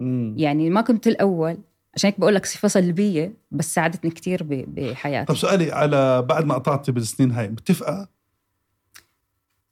امم 0.00 0.34
يعني 0.38 0.70
ما 0.70 0.80
كنت 0.80 1.06
الأول. 1.06 1.58
عشان 1.94 2.10
هيك 2.10 2.20
بقول 2.20 2.34
لك 2.34 2.46
صفة 2.46 2.68
سلبية 2.68 3.32
بس 3.50 3.74
ساعدتني 3.74 4.10
كثير 4.10 4.42
بحياتي. 4.48 5.26
طب 5.26 5.36
سؤالي 5.36 5.72
على 5.72 6.22
بعد 6.22 6.44
ما 6.44 6.54
قطعتي 6.54 6.92
بالسنين 6.92 7.30
هاي 7.30 7.48
متفقة؟ 7.48 8.08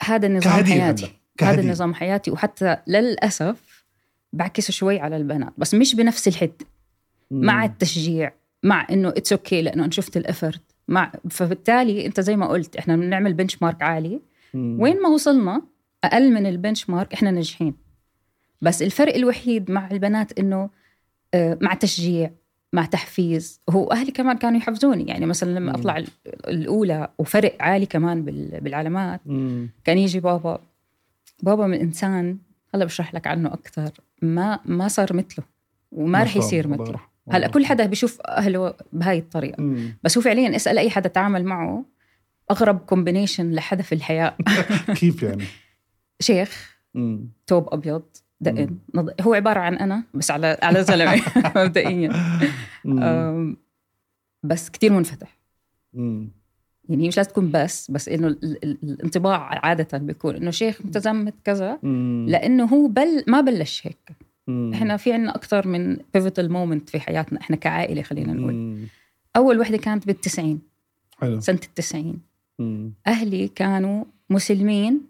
هذا 0.02 0.28
نظام 0.28 0.64
حياتي. 0.64 1.12
هذا. 1.40 1.70
نظام 1.70 1.94
حياتي. 1.94 2.30
وحتى 2.30 2.76
للأسف 2.86 3.71
بعكس 4.32 4.70
شوي 4.70 5.00
على 5.00 5.16
البنات 5.16 5.52
بس 5.58 5.74
مش 5.74 5.94
بنفس 5.94 6.28
الحد. 6.28 6.62
مع 7.30 7.64
التشجيع 7.64 8.32
مع 8.62 8.86
إنه 8.90 9.08
it's 9.08 9.60
okay 9.60 9.62
okay 9.62 9.64
لأنه 9.64 9.82
أنا 9.84 9.90
شفت 9.92 10.16
ال 10.16 10.22
effort 10.22 10.60
مع 10.88 11.12
فبالتالي 11.30 12.06
أنت 12.06 12.20
زي 12.20 12.36
ما 12.36 12.46
قلت 12.46 12.76
إحنا 12.76 12.96
بنعمل 12.96 13.34
benchmark 13.34 13.82
عالي. 13.82 14.20
وين 14.54 15.02
ما 15.02 15.08
وصلنا 15.08 15.62
أقل 16.04 16.32
من 16.32 16.46
ال 16.46 16.90
benchmark 16.90 17.12
إحنا 17.12 17.30
ناجحين 17.30 17.74
بس 18.62 18.82
الفرق 18.82 19.14
الوحيد 19.14 19.70
مع 19.70 19.90
البنات 19.90 20.38
إنه 20.38 20.70
آه، 21.34 21.58
مع 21.60 21.74
تشجيع 21.74 22.30
مع 22.72 22.84
تحفيز 22.84 23.60
هو 23.70 23.86
أهلي 23.92 24.10
كمان 24.12 24.36
كانوا 24.38 24.58
يحفزوني 24.58 25.04
يعني 25.06 25.26
مثلا 25.26 25.58
لما. 25.58 25.74
أطلع 25.74 25.96
ال- 25.96 26.08
الأولى 26.48 27.08
وفرق 27.18 27.56
عالي 27.60 27.86
كمان 27.86 28.24
بال- 28.24 28.60
بالعلامات. 28.60 29.20
كان 29.84 29.98
يجي 29.98 30.20
بابا 30.20 30.60
بابا 31.42 31.66
من 31.66 31.78
إنسان 31.80 32.38
هلا 32.74 32.84
بشرح 32.84 33.14
لك 33.14 33.26
عنه 33.26 33.54
أكثر 33.54 33.90
ما 34.22 34.58
ما 34.64 34.88
صار 34.88 35.12
مثله 35.16 35.44
وما 35.92 36.18
ما 36.18 36.24
رح 36.24 36.36
يصير. 36.36 36.68
مثله 36.68 37.00
هلا. 37.30 37.48
كل 37.48 37.66
حدا 37.66 37.86
بيشوف 37.86 38.20
أهله 38.20 38.74
بهاي 38.92 39.18
الطريقة 39.18 39.62
مم. 39.62 39.96
بس 40.02 40.18
هو 40.18 40.22
فعليا 40.22 40.56
اسأل 40.56 40.78
أي 40.78 40.90
حدا 40.90 41.08
تعامل 41.08 41.44
معه 41.44 41.84
أغرب 42.50 42.78
كومبينيشن 42.78 43.50
لحدا 43.50 43.82
في 43.82 43.94
الحياة 43.94 44.36
كيف 45.00 45.22
يعني؟ 45.22 45.44
شيخ 46.20 46.76
مم. 46.94 47.28
توب 47.46 47.68
أبيض 47.74 48.02
دقن. 48.40 48.78
نض... 48.94 49.10
هو 49.20 49.34
عبارة 49.34 49.60
عن 49.60 49.74
أنا 49.74 50.02
بس 50.14 50.30
على 50.30 50.58
على 50.62 50.82
زلمة 50.84 51.22
مبدئيا 51.56 52.12
بس 54.42 54.70
كتير 54.70 54.92
منفتح 54.92 55.38
مم. 55.92 56.30
يعني 56.92 57.08
مش 57.08 57.16
لازم 57.16 57.30
تكون 57.30 57.50
بس 57.50 57.90
بس 57.90 58.08
إنه 58.08 58.26
ال- 58.26 58.64
ال- 58.64 58.78
الانطباع 58.82 59.66
عادة 59.66 59.98
بيكون 59.98 60.36
إنه 60.36 60.50
شيخ 60.50 60.80
متزمت 60.84 61.34
كذا. 61.44 61.78
لأنه 62.28 62.64
هو 62.64 62.86
بل 62.88 63.24
ما 63.26 63.40
بلش 63.40 63.86
هيك 63.86 64.16
مم. 64.46 64.70
إحنا 64.74 64.96
في 64.96 65.12
عنا 65.12 65.34
أكثر 65.36 65.68
من 65.68 65.96
pivotal 66.14 66.52
moment 66.52 66.88
في 66.90 67.00
حياتنا 67.00 67.40
إحنا 67.40 67.56
كعائلة 67.56 68.02
خلينا 68.02 68.32
نقول 68.32 68.54
مم. 68.54 68.86
أول 69.36 69.58
وحدة 69.60 69.76
كانت 69.76 70.06
بالتسعين 70.06 70.60
حلو 71.20 71.40
سنة 71.40 71.60
التسعين 71.64 72.20
مم. 72.58 72.92
أهلي 73.06 73.48
كانوا 73.48 74.04
مسلمين 74.30 75.00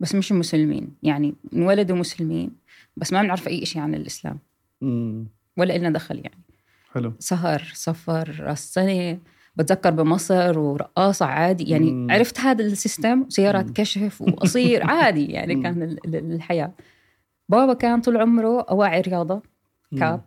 بس 0.00 0.14
مش 0.14 0.32
مسلمين 0.32 0.88
يعني 1.02 1.34
انولدوا 1.54 1.96
مسلمين 1.96 2.50
بس 2.96 3.12
ما 3.12 3.22
بنعرف 3.22 3.48
أي 3.48 3.66
شيء 3.66 3.82
عن 3.82 3.94
الإسلام 3.94 4.38
مم. 4.80 5.24
ولا 5.56 5.76
إلنا 5.76 5.90
دخل 5.90 6.16
يعني 6.16 6.38
حلو 6.92 7.12
سهر 7.18 7.70
سفر 7.74 8.36
راس 8.40 8.74
سنة 8.74 9.18
بتذكر 9.56 9.90
بمصر 9.90 10.58
ورقاصة 10.58 11.26
عادي 11.26 11.64
يعني 11.64 11.92
مم. 11.92 12.10
عرفت 12.10 12.40
هذا 12.40 12.64
ال 12.64 12.73
system 12.73 13.28
سيارات 13.28 13.66
مم. 13.66 13.72
كشف 13.72 14.20
وقصير 14.22 14.82
عادي 14.90 15.26
يعني 15.26 15.54
مم. 15.54 15.62
كان 15.62 15.82
ال- 15.82 16.06
ال- 16.16 16.32
الحياة 16.32 16.72
بابا 17.48 17.74
كان 17.74 18.00
طول 18.00 18.16
عمره 18.16 18.60
أواعي 18.60 19.00
رياضة. 19.00 19.42
cap 19.98 20.20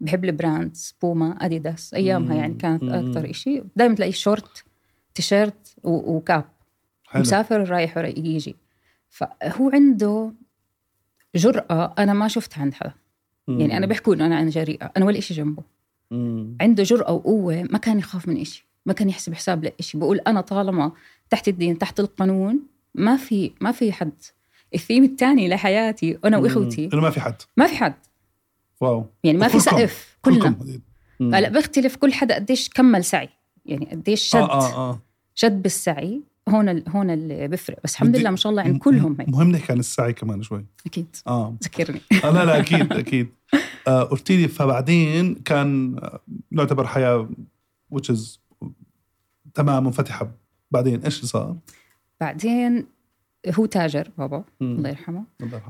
بحب 0.00 0.24
ال 0.24 0.34
brands 0.34 0.94
بوما 1.02 1.30
أديداس 1.40 1.94
أيامها. 1.94 2.34
يعني 2.36 2.54
كانت. 2.54 2.82
أكثر 2.84 3.32
شيء 3.32 3.64
دائما 3.76 3.94
تلاقي 3.94 4.12
شورت 4.12 4.64
تيشيرت 5.14 5.74
و- 5.84 6.16
و 6.16 6.23
cap 6.23 6.44
حلو 7.06 7.20
مسافر 7.22 7.70
رايح 7.70 7.96
يجي 7.98 8.56
فهو 9.08 9.70
عنده 9.70 10.32
جرأة 11.34 11.94
أنا 11.98 12.12
ما 12.12 12.28
شفتها 12.28 12.60
عند 12.62 12.74
حدا 12.74 12.92
يعني 13.48 13.76
أنا 13.76 13.86
بيحكوا 13.86 14.14
إنه 14.14 14.26
أنا 14.26 14.40
أنا 14.40 14.50
جريئة 14.50 14.92
أنا 14.96 15.04
ولا 15.06 15.18
إشي 15.18 15.34
جنبه 15.34 15.62
مم. 16.10 16.56
عنده 16.60 16.82
جرأة 16.82 17.12
وقوة 17.12 17.62
ما 17.70 17.78
كان 17.78 17.98
يخاف 17.98 18.28
من 18.28 18.40
إشي 18.40 18.66
ما 18.86 18.92
كان 18.92 19.08
يحسب 19.08 19.34
حساب 19.34 19.64
لإشي. 19.64 19.98
بقول 19.98 20.18
أنا 20.18 20.40
طالما 20.40 20.92
تحت 21.30 21.48
الدين 21.48 21.78
تحت 21.78 22.00
القانون 22.00 22.60
ما 22.94 23.16
في 23.16 23.52
ما 23.60 23.72
في 23.72 23.92
حد. 23.92 24.12
الثيم 24.74 25.04
الثاني 25.04 25.48
لحياتي 25.48 26.18
أنا. 26.24 26.38
وإخوتي. 26.38 26.88
انه 26.92 27.02
ما 27.02 27.10
في 27.10 27.20
حد. 27.20 27.34
ما 27.56 27.66
في 27.66 27.76
حد. 27.76 27.94
واو. 28.80 29.06
يعني 29.24 29.38
ما 29.38 29.48
في 29.48 29.60
سقف 29.60 30.18
كلنا. 30.22 30.54
هلا 31.20 31.48
بيختلف 31.48 31.96
كل 31.96 32.12
حدا 32.12 32.34
قديش 32.34 32.68
كمل 32.68 33.04
سعي. 33.04 33.28
يعني 33.66 33.86
قديش 33.92 34.22
شد. 34.22 34.36
آه 34.38 34.50
آه. 34.52 34.90
آه 34.90 34.98
شد 35.34 35.62
بالسعي. 35.62 36.20
هون 36.48 36.68
ال- 36.68 36.84
هون 36.88 37.10
اللي 37.10 37.48
بيفرق. 37.48 37.78
بس 37.84 37.94
الحمد 37.94 38.16
لله 38.16 38.30
ما 38.30 38.36
شاء 38.36 38.50
الله 38.50 38.62
عند 38.62 38.78
كلهم 38.78 39.16
هيك. 39.20 39.28
مهم 39.28 39.50
نحكي 39.50 39.72
عن 39.72 39.78
السعي 39.78 40.12
كمان 40.12 40.42
شوي. 40.42 40.64
أكيد. 40.86 41.16
آه. 41.26 41.54
ذكرني. 41.64 42.00
آه 42.24 42.30
لا 42.30 42.44
لا 42.44 42.58
أكيد 42.58 42.92
أكيد. 42.92 43.26
آه 43.26 43.37
قلت 43.86 44.30
لي 44.32 44.48
فبعدين 44.48 45.34
كان 45.34 45.98
آه، 45.98 46.20
نعتبر 46.50 46.86
حياة 46.86 47.28
which 47.94 48.14
is 48.14 48.38
تمام 49.54 49.84
منفتحة. 49.84 50.30
بعدين 50.70 51.02
إيش 51.02 51.16
اللي 51.16 51.28
صار؟ 51.28 51.56
بعدين 52.20 52.86
هو 53.48 53.66
تاجر 53.66 54.10
بابا. 54.18 54.44
الله 54.60 54.88
يرحمه. 54.88 55.24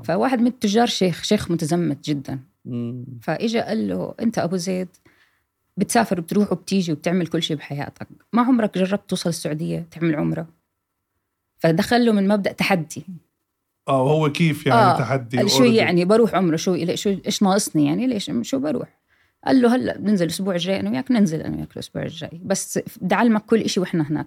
فواحد 0.05 0.41
من 0.41 0.47
التجار 0.47 0.87
شيخ 0.87 1.23
شيخ 1.23 1.51
متزمت 1.51 2.05
جدا. 2.05 2.41
مم. 2.65 3.05
فإجا 3.23 3.67
قال 3.67 3.89
له 3.89 4.15
أنت 4.21 4.39
أبو 4.39 4.57
زيد 4.57 4.89
بتسافر 5.77 6.21
وبتروح 6.21 6.53
وبتيجي 6.53 6.93
وبتعمل 6.93 7.27
كل 7.27 7.43
شيء 7.43 7.57
بحياتك. 7.57 8.09
ما 8.33 8.43
عمرك 8.43 8.79
جربت 8.79 9.11
توصل 9.11 9.29
السعودية 9.29 9.87
تعمل 9.91 10.15
عمرة؟ 10.17 10.49
فدخل 11.59 12.07
له 12.07 12.13
من 12.13 12.29
مبدأ 12.29 12.53
تحدي. 12.53 13.05
آه 13.89 14.03
وهو 14.03 14.33
كيف 14.33 14.67
يعني 14.67 14.81
آه، 14.81 14.99
تحدي 14.99 15.37
قال 15.39 15.51
شو. 15.51 15.65
يعني 15.65 16.05
بروح 16.05 16.35
عمره 16.35 16.57
شو 16.57 16.95
شو 16.95 17.15
إيش 17.27 17.43
ناقصني 17.43 17.87
يعني؟ 17.87 18.07
ليش؟ 18.07 18.31
شو 18.43 18.59
بروح؟ 18.59 18.99
قال 19.47 19.63
له 19.63 19.75
هلأ 19.75 19.99
بننزل 19.99 20.27
الأسبوع 20.27 20.55
الجاي 20.55 20.81
أنا 20.81 20.91
وياك 20.91 21.11
ننزل 21.11 21.41
أنا 21.41 21.57
وياك 21.57 21.73
الأسبوع 21.73 22.03
الجاي. 22.03 22.41
بس 22.45 22.79
بدي 23.01 23.15
اعلمك 23.15 23.43
كل 23.47 23.69
شيء 23.69 23.81
وإحنا 23.83 24.11
هناك. 24.11 24.27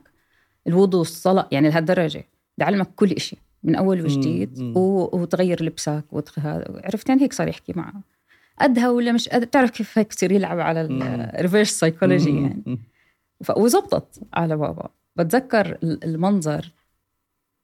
الوضوء 0.67 1.01
الصلاة 1.01 1.47
يعني 1.51 1.69
لهالدرجة. 1.69 2.23
بدي 2.57 2.63
اعلمك 2.63 2.87
كل 2.95 3.19
شيء 3.21 3.39
من 3.63 3.75
أول 3.75 4.01
وجديد 4.01 4.59
وتغير 4.77 5.63
لبسك 5.63 6.03
وتغ... 6.11 6.41
عرفت؟ 6.85 7.09
يعني 7.09 7.21
هيك 7.21 7.33
صار 7.33 7.47
يحكي 7.47 7.73
معه. 7.75 7.93
قدها 8.61 8.89
ولا 8.89 9.11
مش 9.11 9.29
قد 9.29 9.41
بتعرف 9.45 9.69
كيف 9.69 9.97
هيك 9.97 10.09
بصير 10.09 10.31
يلعب 10.31 10.59
على 10.59 10.87
مم. 10.87 11.01
ال 11.03 11.12
reverse 11.12 11.71
psychology. 11.79 12.41
يعني. 12.41 12.79
وزبطت 13.57 14.19
على 14.33 14.57
بابا. 14.57 14.89
بتذكر 15.15 15.77
ال- 15.83 16.03
المنظر 16.03 16.71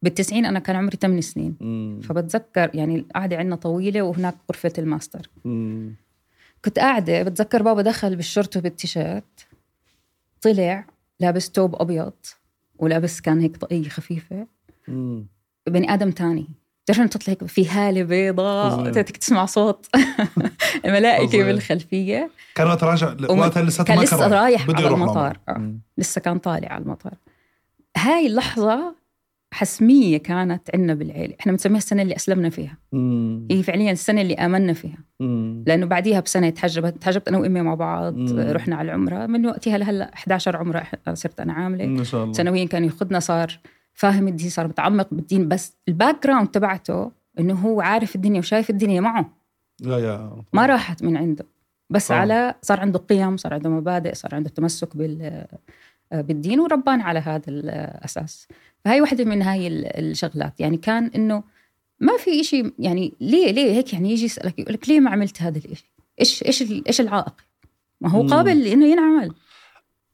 بالتسعين 0.01 0.46
أنا 0.46 0.60
كان 0.60 0.75
عمري 0.75 0.98
8 1.01 1.22
سنين 1.22 1.56
مم. 1.62 2.00
فبتذكر 2.04 2.72
يعني 2.74 2.96
القعدة 2.96 3.38
عندنا 3.38 3.56
طويلة 3.56 4.01
وهناك 4.01 4.36
غرفة 4.51 4.74
الماستر 4.77 5.30
مم. 5.46 5.96
كنت 6.66 6.80
قاعدة 6.80 7.24
بتذكر 7.24 7.62
بابا 7.63 7.82
دخل 7.82 8.16
بالشورت 8.16 8.58
وبالتيشيرت 8.58 9.48
طلع 10.42 10.86
لابس 11.20 11.50
ثوب 11.51 11.82
أبيض 11.82 12.13
ولابس 12.80 13.22
كان 13.22 13.39
هيك 13.39 13.58
طاقية 13.58 13.89
خفيفة 13.89 14.48
مم. 14.88 15.25
بني 15.68 15.94
آدم 15.94 16.12
تاني 16.12 16.48
بتعرف 16.86 17.00
إنه 17.00 17.08
تطلع 17.10 17.32
هيك 17.34 17.46
في 17.46 17.70
هالة 17.70 18.04
بيضاء. 18.04 18.84
بدك 18.84 19.18
تسمع 19.18 19.46
صوت 19.46 19.86
الملائكة 20.86 21.27
فظيع. 21.27 21.46
بالخلفية 21.46 22.30
كان 22.56 22.68
وقت 22.68 22.84
راجع 22.84 23.16
وقتها 23.30 23.63
لسه 23.63 23.84
كان 23.84 23.98
ما 23.98 24.04
لسه 24.04 24.27
رايح 24.27 24.68
بده 24.68 24.77
على 24.77 24.88
المطار. 24.88 25.39
آه. 25.50 25.74
لسه 25.98 26.22
كان 26.22 26.38
طالع 26.38 26.68
على 26.74 26.84
المطار 26.84 27.13
هاي 27.98 28.27
اللحظة 28.27 28.96
حسمية 29.54 30.18
كانت 30.18 30.70
عندنا 30.74 30.94
بالعيلة. 30.94 31.36
إحنا 31.39 31.51
بنسميها 31.51 31.77
السنة 31.77 32.01
اللي 32.01 32.16
أسلمنا 32.16 32.50
فيها. 32.50 32.77
مم. 32.92 33.48
هي 33.51 33.63
فعليا 33.63 33.92
السنة 33.92 34.22
اللي 34.22 34.34
آمنا 34.34 34.74
فيها. 34.74 34.98
مم. 35.20 35.63
لأنه 35.68 35.86
بعديها 35.86 36.20
بسنة 36.20 36.50
تحجبت 36.50 37.01
تحجبت 37.01 37.27
أنا 37.27 37.38
وأمي 37.38 37.62
مع 37.62 37.75
بعض 37.75 38.13
مم. 38.13 38.39
رحنا 38.39 38.75
على 38.75 38.86
العمرة. 38.86 39.25
من 39.25 39.46
وقتها 39.46 39.77
لهلأ 39.77 40.13
11 40.13 40.58
عمرة 40.58 40.84
صرت 41.13 41.39
أنا 41.39 41.54
عاملة. 41.54 41.86
ما 41.86 42.04
شاء 42.04 42.24
الله. 42.24 42.34
سنويا 42.34 42.66
كان 42.66 42.84
ياخذنا 42.84 43.20
صار 43.20 43.60
فاهم 43.94 44.27
الدين 44.27 44.50
صار 44.50 44.68
متعمق 44.68 45.08
بالدين. 45.12 45.48
بس 45.48 45.77
ال 45.88 46.24
background 46.24 46.48
تبعته 46.48 47.12
إنه 47.39 47.54
هو 47.54 47.82
عارف 47.82 48.16
الدنيا 48.16 48.39
وشايف 48.39 48.70
الدنيا 48.70 49.01
معه. 49.01 49.34
يا 49.86 49.98
يا 49.98 50.44
ما 50.54 50.66
راحت 50.66 51.04
من 51.04 51.18
عنده. 51.18 51.46
بس 51.89 52.12
آه. 52.12 52.16
على 52.16 52.56
صار 52.62 52.80
عنده 52.80 53.00
قيم 53.00 53.38
صار 53.38 53.54
عنده 53.54 53.70
مبادئ 53.70 54.13
صار 54.13 54.36
عنده 54.36 54.50
تمسك 54.50 54.98
بال 54.98 55.46
بالدين 56.12 56.60
وربانا 56.60 57.01
على 57.01 57.20
هذا 57.20 57.44
الأساس. 57.48 58.48
فهي 58.88 59.01
واحدة 59.01 59.24
من 59.24 59.41
هاي 59.41 59.67
ال- 59.67 59.86
الشغلات. 60.12 60.60
يعني 60.60 60.77
كان 60.77 61.06
إنه 61.06 61.44
ما 62.00 62.17
في 62.17 62.41
إشي 62.41 62.72
يعني 62.79 63.13
ليه 63.22 63.51
ليه 63.51 63.72
هيك 63.72 63.94
يعني 63.94 64.12
يجي 64.12 64.25
يسألك 64.25 64.60
يقول 64.60 64.74
لك 64.74 64.89
ليه 64.89 65.00
ما 65.00 65.12
عملت 65.12 65.41
هذا 65.41 65.58
الإشي؟ 65.58 65.86
إيش 66.20 66.44
إيش 66.44 66.62
ال- 66.62 66.88
إيش 66.88 67.01
العائق؟ 67.01 67.34
ما 68.01 68.10
هو. 68.10 68.27
قابل 68.27 68.67
إنه 68.67 68.86
ينعمل. 68.86 69.34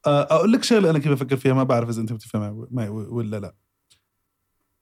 أقول 0.06 0.52
لك 0.52 0.64
شغلة 0.64 0.90
أنا 0.90 1.00
كيف 1.00 1.12
أفكر 1.12 1.38
فيها 1.38 1.54
ما 1.54 1.64
بعرف 1.64 1.90
إذا 1.90 2.02
أنت 2.02 2.14
بتفهم 2.14 2.68
معي 2.72 2.90
ولا 2.90 3.40
لا. 3.40 3.54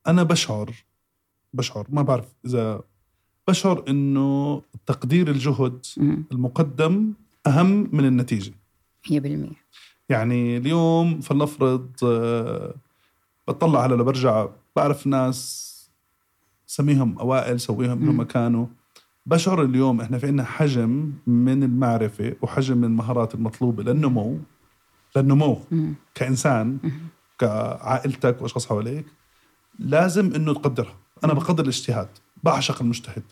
أنا 0.07 0.24
بشعر 0.24 0.74
بشعر 1.53 1.88
ما 1.89 2.01
بعرف 2.01 2.25
إذا 2.45 2.81
بشعر 3.48 3.83
إنه 3.89 4.62
تقدير 4.86 5.27
الجهد. 5.31 5.86
المقدم 6.31 7.13
أهم 7.48 7.89
من 7.91 8.05
النتيجة. 8.05 8.53
100% 9.10 9.13
يعني 10.10 10.57
اليوم 10.57 11.21
فلنفرض 11.21 11.89
آه، 12.03 12.74
بطلع 13.51 13.84
على 13.84 13.96
لو 13.96 14.03
برجع 14.03 14.48
بعرف 14.75 15.08
ناس 15.08 15.67
سميهم 16.67 17.20
أوائل 17.20 17.60
سويهم 17.60 17.98
مم. 17.98 18.10
هم 18.10 18.24
كانوا 18.24 18.65
بشعر 19.25 19.63
اليوم 19.63 20.01
إحنا 20.01 20.17
في 20.17 20.27
عنا 20.27 20.43
حجم 20.43 21.13
من 21.27 21.63
المعرفة 21.63 22.36
وحجم 22.41 22.77
من 22.77 22.84
المهارات 22.84 23.36
المطلوبة 23.36 23.84
للنمو 23.84 24.39
للنمو 25.15 25.62
مم. 25.72 25.93
كإنسان 26.15 26.77
مم. 26.84 26.91
كعائلتك 27.39 28.41
وأشخاص 28.41 28.67
حواليك 28.67 29.05
لازم 29.79 30.36
إنه 30.36 30.53
تقدرها 30.53 30.96
أنا 31.24 31.34
بقدر 31.34 31.63
الاجتهاد 31.63 32.10
بعشق 32.43 32.81
المجتهد 32.81 33.24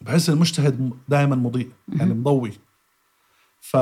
بحس 0.00 0.30
المجتهد 0.30 0.90
دائما 1.08 1.36
مضيء 1.36 1.70
يعني 1.88 2.14
مضوي 2.14 2.52
ف 3.60 3.76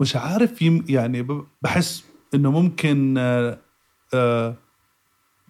مش 0.00 0.16
عارف 0.16 0.62
يم 0.62 0.84
يعني 0.88 1.26
بحس 1.62 2.04
إنه 2.34 2.50
ممكن 2.50 3.14
آه 3.18 3.58
آه 4.14 4.54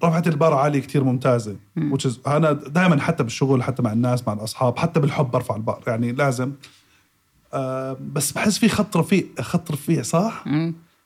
رفعت 0.04 0.28
البار 0.28 0.54
عالية 0.54 0.80
كتير 0.80 1.04
ممتازة 1.04 1.56
which 1.78 2.26
أنا 2.26 2.52
دائما 2.52 3.00
حتى 3.00 3.22
بالشغل 3.22 3.62
حتى 3.62 3.82
مع 3.82 3.92
الناس 3.92 4.26
مع 4.28 4.32
الأصحاب 4.32 4.78
حتى 4.78 5.00
بالحب 5.00 5.30
برفع 5.30 5.56
البار. 5.56 5.82
يعني 5.86 6.12
لازم 6.12 6.52
آه 7.54 7.96
بس 8.12 8.32
بحس 8.32 8.58
في 8.58 8.68
خط 8.68 8.96
رفيع 8.96 9.24
خط 9.40 9.70
رفيع 9.72 10.02
صح؟ 10.02 10.44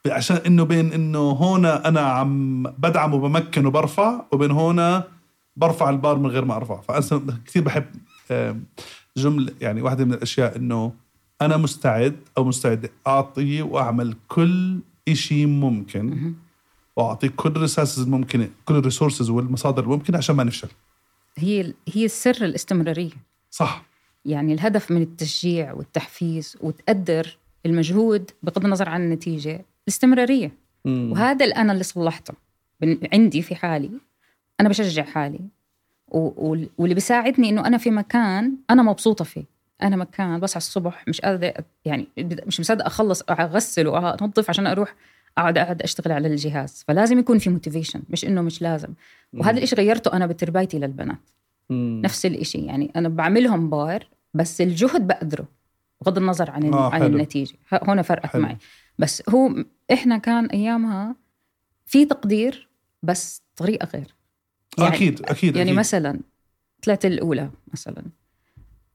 عشان 0.06 0.36
إنه 0.36 0.64
بين 0.64 0.92
إنه 0.92 1.18
هون 1.18 1.66
أنا 1.66 2.00
عم 2.00 2.62
بدعم 2.62 3.14
وبمكن 3.14 3.66
وبرفع 3.66 4.20
وبين 4.32 4.50
هون 4.50 5.02
برفع 5.56 5.90
البار 5.90 6.18
من 6.18 6.26
غير 6.26 6.44
ما 6.44 6.56
أرفع. 6.56 6.80
فأنا 6.80 7.22
كثير 7.46 7.62
بحب 7.62 7.84
جملة 9.16 9.52
يعني 9.60 9.82
واحدة 9.82 10.04
من 10.04 10.12
الأشياء 10.14 10.56
إنه 10.56 10.92
أنا 11.42 11.56
مستعد 11.56 12.16
أو 12.38 12.44
مستعد 12.44 12.90
أعطي 13.06 13.62
وأعمل 13.62 14.16
كل 14.28 14.80
شيء 15.12 15.46
ممكن. 15.46 16.34
واعطي 16.96 17.28
كل 17.28 17.48
ال 17.48 17.54
resources 17.54 18.02
الممكنه 18.02 18.48
كل 18.64 18.74
ال 18.74 18.80
resources 18.80 19.30
والمصادر 19.30 19.84
الممكنة 19.84 20.18
عشان 20.18 20.36
ما 20.36 20.44
نفشل. 20.44 20.68
هي 21.36 21.74
هي 21.88 22.04
السر 22.04 22.44
الاستمرارية. 22.44 23.10
صح. 23.50 23.84
يعني 24.24 24.52
الهدف 24.52 24.90
من 24.90 25.02
التشجيع 25.02 25.72
والتحفيز 25.72 26.56
وتقدر 26.60 27.38
المجهود 27.66 28.30
بغض 28.42 28.64
النظر 28.64 28.88
عن 28.88 29.02
النتيجة 29.02 29.64
الاستمرارية. 29.88 30.52
مم. 30.84 31.12
وهذا 31.12 31.44
اللي 31.44 31.56
أنا 31.56 31.72
اللي 31.72 31.84
صلحته. 31.84 32.34
عندي 33.12 33.42
في 33.42 33.54
حالي. 33.54 33.90
أنا 34.60 34.68
بشجع 34.68 35.02
حالي. 35.02 35.40
واللي 36.08 36.94
بيساعدني 36.94 37.48
إنه 37.48 37.66
أنا 37.66 37.78
في 37.78 37.90
مكان 37.90 38.56
أنا 38.70 38.82
مبسوطة 38.82 39.24
فيه. 39.24 39.44
أنا 39.82 39.96
مكان 39.96 40.40
بصحى 40.40 40.56
الصبح 40.58 41.04
مش 41.08 41.20
قادرة 41.20 41.54
يعني 41.84 42.08
مش 42.18 42.60
مصدق 42.60 42.86
أخلص 42.86 43.22
أغسل 43.30 43.86
وانظف 43.86 44.50
عشان 44.50 44.66
أروح 44.66 44.94
أقعد 45.38 45.58
أقعد 45.58 45.82
أشتغل 45.82 46.12
على 46.12 46.28
الجهاز. 46.28 46.84
فلازم 46.88 47.18
يكون 47.18 47.38
في 47.38 47.50
motivation 47.50 48.02
مش 48.10 48.24
إنه 48.24 48.42
مش 48.42 48.62
لازم. 48.62 48.88
وهذا 49.32 49.62
الشيء 49.62 49.78
غيرته 49.78 50.12
أنا 50.12 50.26
بتربيتي 50.26 50.78
للبنات. 50.78 51.30
مم. 51.70 52.02
نفس 52.04 52.26
الشيء 52.26 52.64
يعني 52.64 52.92
أنا 52.96 53.08
بعملهم 53.08 53.70
بار 53.70 54.08
بس 54.34 54.60
الجهد 54.60 55.06
بقدره 55.06 55.48
بغض 56.00 56.18
النظر 56.18 56.50
عن 56.50 56.72
آه 56.74 56.90
عن 56.90 57.02
النتيجة. 57.02 57.54
هنا 57.72 58.02
فرقت 58.02 58.26
حلو. 58.26 58.42
معي. 58.42 58.56
بس 58.98 59.22
هو 59.28 59.64
إحنا 59.92 60.18
كان 60.18 60.46
أيامها 60.46 61.14
في 61.86 62.04
تقدير 62.04 62.68
بس 63.02 63.42
طريقة 63.56 63.88
غير. 63.94 64.14
يعني 64.78 64.94
أكيد 64.94 65.22
أكيد 65.24 65.56
يعني 65.56 65.68
أكيد. 65.70 65.78
مثلا 65.78 66.20
طلعت 66.82 67.04
الأولى 67.06 67.50
مثلا. 67.72 68.02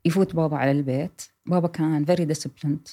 يفوت 0.09 0.35
بابا 0.35 0.57
على 0.57 0.71
البيت. 0.71 1.21
بابا 1.45 1.67
كان 1.67 2.05
very 2.05 2.25
disciplined 2.25 2.87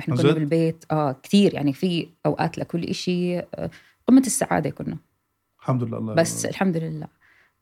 إحنا 0.00 0.16
كنا 0.16 0.32
بالبيت 0.32 0.84
آه 0.90 1.16
كثير. 1.22 1.54
يعني 1.54 1.72
في 1.72 2.08
أوقات 2.26 2.58
لكل 2.58 2.94
شيء 2.94 3.46
آه 3.54 3.70
قمة 4.06 4.20
السعادة 4.20 4.70
كنا. 4.70 4.96
الحمد 5.60 5.82
لله 5.82 5.98
الله 5.98 6.14
بس 6.14 6.38
الله. 6.38 6.50
الحمد 6.50 6.76
لله. 6.76 7.06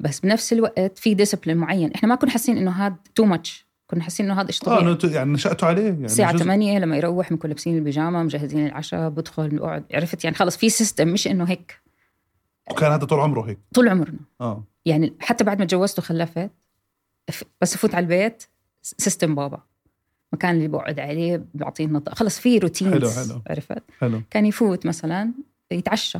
بس 0.00 0.20
بنفس 0.20 0.52
الوقت 0.52 0.98
في 0.98 1.14
discipline 1.14 1.56
معين. 1.56 1.92
إحنا 1.92 2.08
ما 2.08 2.14
كنا 2.14 2.30
حاسين 2.30 2.58
إنه 2.58 2.70
هذا 2.70 2.96
too 3.14 3.24
much 3.24 3.66
كنا 3.86 4.02
حاسين 4.02 4.30
إنه 4.30 4.40
هذا 4.40 4.50
شيء 4.50 4.64
طبيعي 4.64 4.92
آه 4.92 4.98
يعني 5.04 5.32
نشأتوا 5.32 5.68
عليه 5.68 5.84
يعني 5.84 6.04
الساعة 6.04 6.36
8 6.36 6.78
لما 6.78 6.96
يروح 6.96 7.30
بنكون 7.30 7.50
لابسين 7.50 7.78
البيجامة 7.78 8.22
مجهزين 8.22 8.66
العشاء 8.66 9.08
بدخل 9.08 9.48
بقعد. 9.48 9.84
عرفت؟ 9.94 10.24
يعني 10.24 10.36
خلص 10.36 10.56
في 10.56 10.68
system 10.68 11.08
مش 11.08 11.28
إنه 11.28 11.44
هيك. 11.44 11.80
وكان 12.70 12.92
هذا 12.92 13.04
طول 13.04 13.20
عمره 13.20 13.48
هيك. 13.48 13.58
طول 13.74 13.88
عمرنا. 13.88 14.18
آه. 14.40 14.64
يعني 14.84 15.14
حتى 15.20 15.44
بعد 15.44 15.58
ما 15.58 15.64
تجوزت 15.64 15.98
وخلفت 15.98 16.50
بس 17.60 17.74
افوت 17.74 17.94
على 17.94 18.02
البيت. 18.02 18.44
system 18.98 19.34
بابا. 19.34 19.60
مكان 20.32 20.56
اللي 20.56 20.68
بقعد 20.68 21.00
عليه 21.00 21.44
بيعطينا 21.54 22.02
خلص 22.08 22.38
في 22.38 22.58
روتين 22.58 22.90
حلو 22.90 23.10
حلو. 23.10 23.42
عرفت؟ 23.46 23.82
حلو. 23.98 24.22
كان 24.30 24.46
يفوت 24.46 24.86
مثلا 24.86 25.32
يتعشى 25.70 26.18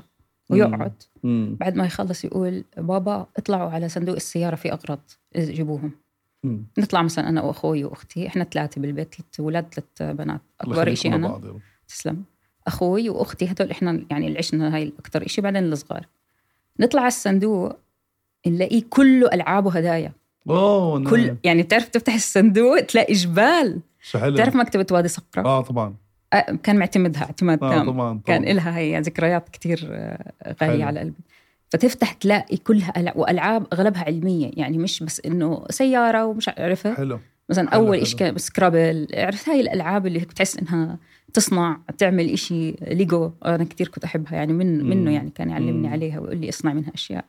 ويقعد. 0.50 1.02
مم. 1.22 1.56
بعد 1.60 1.76
ما 1.76 1.86
يخلص 1.86 2.24
يقول 2.24 2.64
بابا 2.76 3.26
اطلعوا 3.36 3.70
على 3.70 3.88
صندوق 3.88 4.14
السيارة 4.14 4.56
في 4.56 4.72
أغراض 4.72 5.00
جيبوهم. 5.36 5.90
مم. 6.44 6.64
نطلع 6.78 7.02
مثلا 7.02 7.28
أنا 7.28 7.42
وأخوي 7.42 7.84
وأختي 7.84 8.26
إحنا 8.26 8.44
ثلاثة 8.44 8.80
بالبيت 8.80 9.14
ثلاث 9.14 9.40
أولاد 9.40 9.74
ثلاث 9.74 10.16
بنات 10.16 10.40
أكبر 10.60 10.94
شيء 10.94 11.14
أنا. 11.14 11.60
تسلم. 11.88 12.24
أخوي 12.66 13.08
وأختي 13.08 13.50
هدول 13.50 13.70
إحنا 13.70 14.04
يعني 14.10 14.26
اللي 14.26 14.38
عشنا 14.38 14.76
هاي 14.76 14.92
أكثر 14.98 15.26
شيء 15.26 15.44
بعدين 15.44 15.72
الصغار. 15.72 16.06
نطلع 16.80 17.00
على 17.00 17.08
الصندوق 17.08 17.76
نلاقيه 18.46 18.82
كله 18.90 19.28
ألعاب 19.32 19.66
وهدايا. 19.66 20.12
أوه 20.50 20.98
نعم. 20.98 21.10
كل 21.10 21.36
يعني 21.44 21.62
بتعرف 21.62 21.88
تفتح 21.88 22.14
الصندوق 22.14 22.80
تلاقي 22.80 23.14
جبال. 23.14 23.80
حلو. 24.12 24.34
بتعرف 24.34 24.56
مكتبة 24.56 24.86
وادي 24.90 25.08
صقرة؟ 25.08 25.42
آه 25.44 25.60
طبعا. 25.60 25.94
آه 26.32 26.58
كان 26.62 26.76
معتمدها 26.78 27.22
اعتماد 27.22 27.64
آه 27.64 27.70
تام. 27.70 27.86
طبعا, 27.86 28.08
طبعا. 28.08 28.20
كان 28.26 28.44
لها 28.56 28.78
هي 28.78 29.00
ذكريات 29.00 29.48
كثير 29.48 29.88
آه، 29.90 30.54
غالية 30.62 30.84
على 30.84 31.00
قلبي. 31.00 31.20
فتفتح 31.70 32.12
تلاقي 32.12 32.56
كلها 32.56 33.12
وألعاب 33.16 33.66
أغلبها 33.72 34.04
علمية. 34.04 34.50
يعني 34.54 34.78
مش 34.78 35.02
بس 35.02 35.20
إنه 35.26 35.64
سيارة 35.70 36.24
ومش 36.24 36.48
عرفت 36.58 36.96
حلو. 36.96 37.18
مثلا 37.48 37.70
حلو 37.70 37.80
أول 37.80 38.06
شيء 38.06 38.18
كان 38.18 38.38
Scrabble. 38.38 39.06
عرفت 39.14 39.48
هاي 39.48 39.60
الألعاب 39.60 40.06
اللي 40.06 40.18
بتحس 40.18 40.58
إنها 40.58 40.98
تصنع 41.32 41.78
تعمل 41.98 42.30
إشي 42.30 42.70
ليجو. 42.70 43.30
أنا 43.44 43.64
كثير 43.64 43.88
كنت 43.88 44.04
أحبها 44.04 44.34
يعني 44.34 44.52
من. 44.52 44.84
منه 44.84 45.10
يعني 45.10 45.30
كان 45.30 45.50
يعلمني. 45.50 45.88
عليها 45.88 46.20
ويقول 46.20 46.36
لي 46.36 46.48
اصنع 46.48 46.72
منها 46.72 46.94
أشياء. 46.94 47.24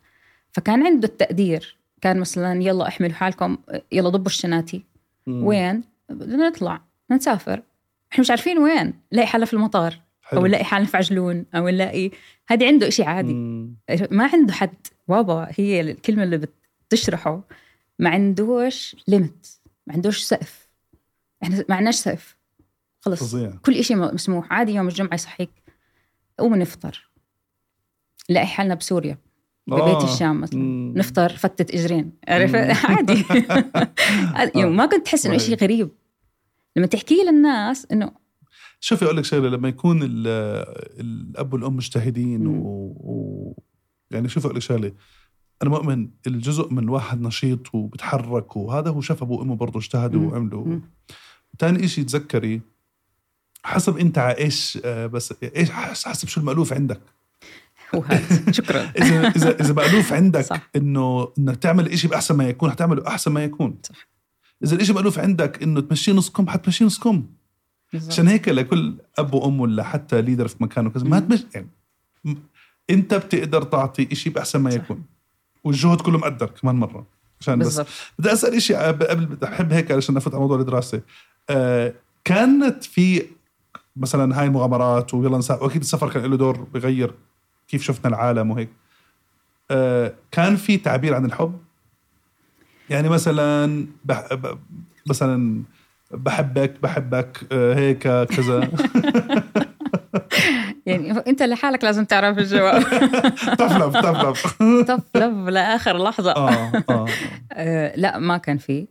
فكان 0.51 0.85
عنده 0.85 1.07
التقدير. 1.07 1.77
كان 2.01 2.19
مثلا 2.19 2.63
يلا 2.63 2.87
أحملوا 2.87 3.13
حالكم 3.13 3.57
يلا 3.91 4.09
ضبوا 4.09 4.25
الشناتي. 4.25 4.83
مم. 5.27 5.43
وين؟ 5.43 5.83
بدنا 6.09 6.49
نطلع 6.49 6.81
نسافر. 7.11 7.63
إحنا 8.11 8.21
مش 8.21 8.29
عارفين 8.29 8.57
وين 8.57 8.93
نلاقي 9.13 9.27
حالنا 9.27 9.45
في 9.45 9.53
المطار 9.53 9.99
حلو. 10.21 10.39
أو 10.39 10.45
نلاقي 10.45 10.63
حالنا 10.63 10.87
في 10.87 10.97
عجلون 10.97 11.45
أو 11.55 11.67
نلاقي 11.69 12.11
هذه 12.47 12.67
عنده 12.67 12.87
إشي 12.87 13.03
عادي. 13.03 13.33
مم. 13.33 13.75
ما 14.11 14.29
عنده 14.33 14.53
حد. 14.53 14.87
بابا 15.07 15.47
هي 15.51 15.81
الكلمة 15.81 16.23
اللي 16.23 16.47
بتشرحه. 16.87 17.41
ما 17.99 18.09
عندوش 18.09 18.95
ليمت 19.07 19.59
ما 19.87 19.93
عندوش 19.93 20.23
سقف. 20.23 20.67
إحنا 21.43 21.65
ما 21.69 21.75
عندناش 21.75 21.95
سقف. 21.95 22.37
خلص. 22.99 23.19
فظيع. 23.19 23.53
كل 23.65 23.83
شيء 23.83 23.97
مسموح. 23.97 24.53
عادي 24.53 24.73
يوم 24.73 24.87
الجمعة 24.87 25.13
يصحيك. 25.13 25.49
قوم 26.39 26.55
نفطر. 26.55 27.09
نلاقي 28.29 28.47
حالنا 28.47 28.75
بسوريا. 28.75 29.17
ببيت 29.67 29.81
آه. 29.81 30.13
الشام 30.13 30.41
مثلا. 30.41 30.59
مم. 30.59 30.93
نفطر 30.95 31.29
فتة 31.29 31.79
إجرين. 31.79 32.11
عرفت 32.27 32.55
عادي. 32.85 33.25
يعني 34.59 34.69
ما 34.69 34.85
كنت 34.85 35.05
تحس 35.05 35.25
إنه 35.25 35.37
شيء 35.37 35.57
غريب. 35.57 35.89
لما 36.75 36.87
تحكي 36.87 37.15
للناس 37.15 37.87
إنه 37.91 38.11
شوفي 38.79 39.05
أقول 39.05 39.17
لك 39.17 39.25
شغلة 39.25 39.49
لما 39.49 39.67
يكون 39.67 39.99
الأب 40.03 41.53
والأم 41.53 41.75
مجتهدين 41.75 42.47
و... 42.47 42.53
و... 42.99 43.57
يعني 44.11 44.29
شوفي 44.29 44.45
أقول 44.45 44.55
لك 44.55 44.61
شغلة. 44.61 44.91
أنا 45.61 45.69
مؤمن 45.69 46.09
الجزء 46.27 46.73
من 46.73 46.89
واحد 46.89 47.21
نشيط 47.21 47.75
وبتحرك 47.75 48.55
وهذا 48.55 48.89
هو 48.89 49.01
شاف 49.01 49.23
أبوه 49.23 49.39
وأمه 49.39 49.55
برضه 49.55 49.79
اجتهدوا 49.79 50.31
وعملوا. 50.31 50.79
ثاني 51.59 51.87
شيء 51.87 52.03
تذكري 52.03 52.61
حسب 53.63 53.97
أنت 53.97 54.17
على 54.17 54.37
إيش 54.37 54.79
آه، 54.85 55.07
بس 55.07 55.33
إيش 55.55 55.71
حسب 55.71 56.27
شو 56.27 56.39
المألوف 56.39 56.73
عندك. 56.73 57.01
وهذا. 57.93 58.51
شكرا. 58.59 58.91
إذا 58.97 59.27
إذا 59.27 59.61
إذا 59.61 59.73
مألوف 59.73 60.13
عندك 60.13 60.41
صح. 60.41 60.69
إنه 60.75 61.27
إنك 61.37 61.55
تعمل 61.55 61.99
شيء 61.99 62.09
بأحسن 62.09 62.35
ما 62.35 62.49
يكون 62.49 62.71
حتعمله 62.71 63.07
أحسن 63.07 63.31
ما 63.31 63.43
يكون. 63.43 63.77
صح. 63.83 64.07
إذا 64.63 64.75
الشيء 64.75 64.95
مألوف 64.95 65.19
عندك 65.19 65.63
إنه 65.63 65.81
تمشيه 65.81 66.13
نص 66.13 66.29
كم 66.29 66.49
حتمشيه 66.49 66.85
نص 66.85 66.99
كم. 66.99 67.23
عشان 68.07 68.27
هيك 68.27 68.49
لكل 68.49 68.95
أب 69.17 69.33
وأم 69.33 69.59
ولا 69.59 69.83
حتى 69.83 70.21
ليدر 70.21 70.47
في 70.47 70.55
مكانه 70.59 70.89
كذا 70.89 71.03
ما 71.03 71.19
تمشي 71.19 71.45
يعني 71.55 71.67
أنت 72.89 73.13
بتقدر 73.13 73.63
تعطي 73.63 74.15
شيء 74.15 74.33
بأحسن 74.33 74.59
ما 74.59 74.69
يكون. 74.69 75.03
والجهد 75.63 76.01
كله 76.01 76.17
مقدر 76.17 76.45
كمان 76.45 76.75
مرة. 76.75 77.05
عشان 77.41 77.59
بس 77.59 77.81
بدي 78.19 78.33
أسأل 78.33 78.61
شيء 78.61 78.77
قبل 78.77 79.25
بحب 79.25 79.73
هيك 79.73 79.91
علشان 79.91 80.15
نفوت 80.15 80.33
على 80.33 80.41
موضوع 80.41 80.59
الدراسة. 80.59 81.01
آه 81.49 81.93
كانت 82.23 82.83
في 82.83 83.25
مثلا 83.95 84.39
هاي 84.39 84.47
المغامرات 84.47 85.13
ويلا 85.13 85.37
نسافر 85.37 85.63
وأكيد 85.63 85.81
السفر 85.81 86.09
كان 86.09 86.23
له 86.23 86.37
دور 86.37 86.67
بغير. 86.73 87.13
كيف 87.67 87.83
شفنا 87.83 88.09
العالم 88.09 88.51
وهيك. 88.51 88.69
آه 89.71 90.13
كان 90.31 90.55
في 90.55 90.77
تعبير 90.77 91.13
عن 91.13 91.25
الحب؟ 91.25 91.59
يعني 92.89 93.09
مثلا 93.09 93.87
بح 94.05 94.27
مثلا 95.09 95.63
بحبك 96.11 96.73
بحبك 96.83 97.47
آه 97.51 97.75
هيك 97.75 98.07
كذا. 98.07 98.69
يعني 100.85 101.11
أنت 101.11 101.43
لحالك 101.43 101.83
لازم 101.83 102.05
تعرف 102.05 102.37
الجواب. 102.37 102.81
طفلف 103.57 103.97
طفلف 103.97 104.61
طفلف 104.61 105.49
لآخر 105.49 106.03
لحظة. 106.03 106.31
آه, 106.31 106.83
آه. 106.89 107.05
آه 107.53 107.95
لا 107.95 108.19
ما 108.19 108.37
كان 108.37 108.57
في. 108.57 108.87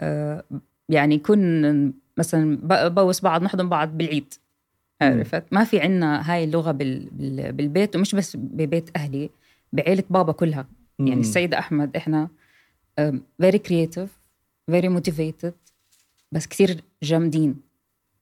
آه 0.00 0.44
يعني 0.88 1.18
كن 1.18 1.92
مثلا 2.18 2.58
بوس 2.88 3.20
بعض 3.20 3.42
نحضن 3.42 3.68
بعض 3.68 3.88
بالعيد. 3.88 4.34
عرفت؟ 5.00 5.44
ما 5.52 5.64
في 5.64 5.80
عنا 5.80 6.32
هاي 6.32 6.44
اللغة 6.44 6.70
بالبيت 6.72 7.96
ومش 7.96 8.14
بس 8.14 8.36
ببيت 8.36 8.90
أهلي 8.96 9.30
بعيلة 9.72 10.04
بابا 10.10 10.32
كلها. 10.32 10.66
يعني 10.98 11.20
السيد 11.20 11.54
أحمد 11.54 11.96
إحنا 11.96 12.28
very 13.40 13.58
creative 13.58 14.18
very 14.66 14.88
motivated 14.88 15.54
بس 16.32 16.46
كثير 16.46 16.80
جامدين. 17.02 17.60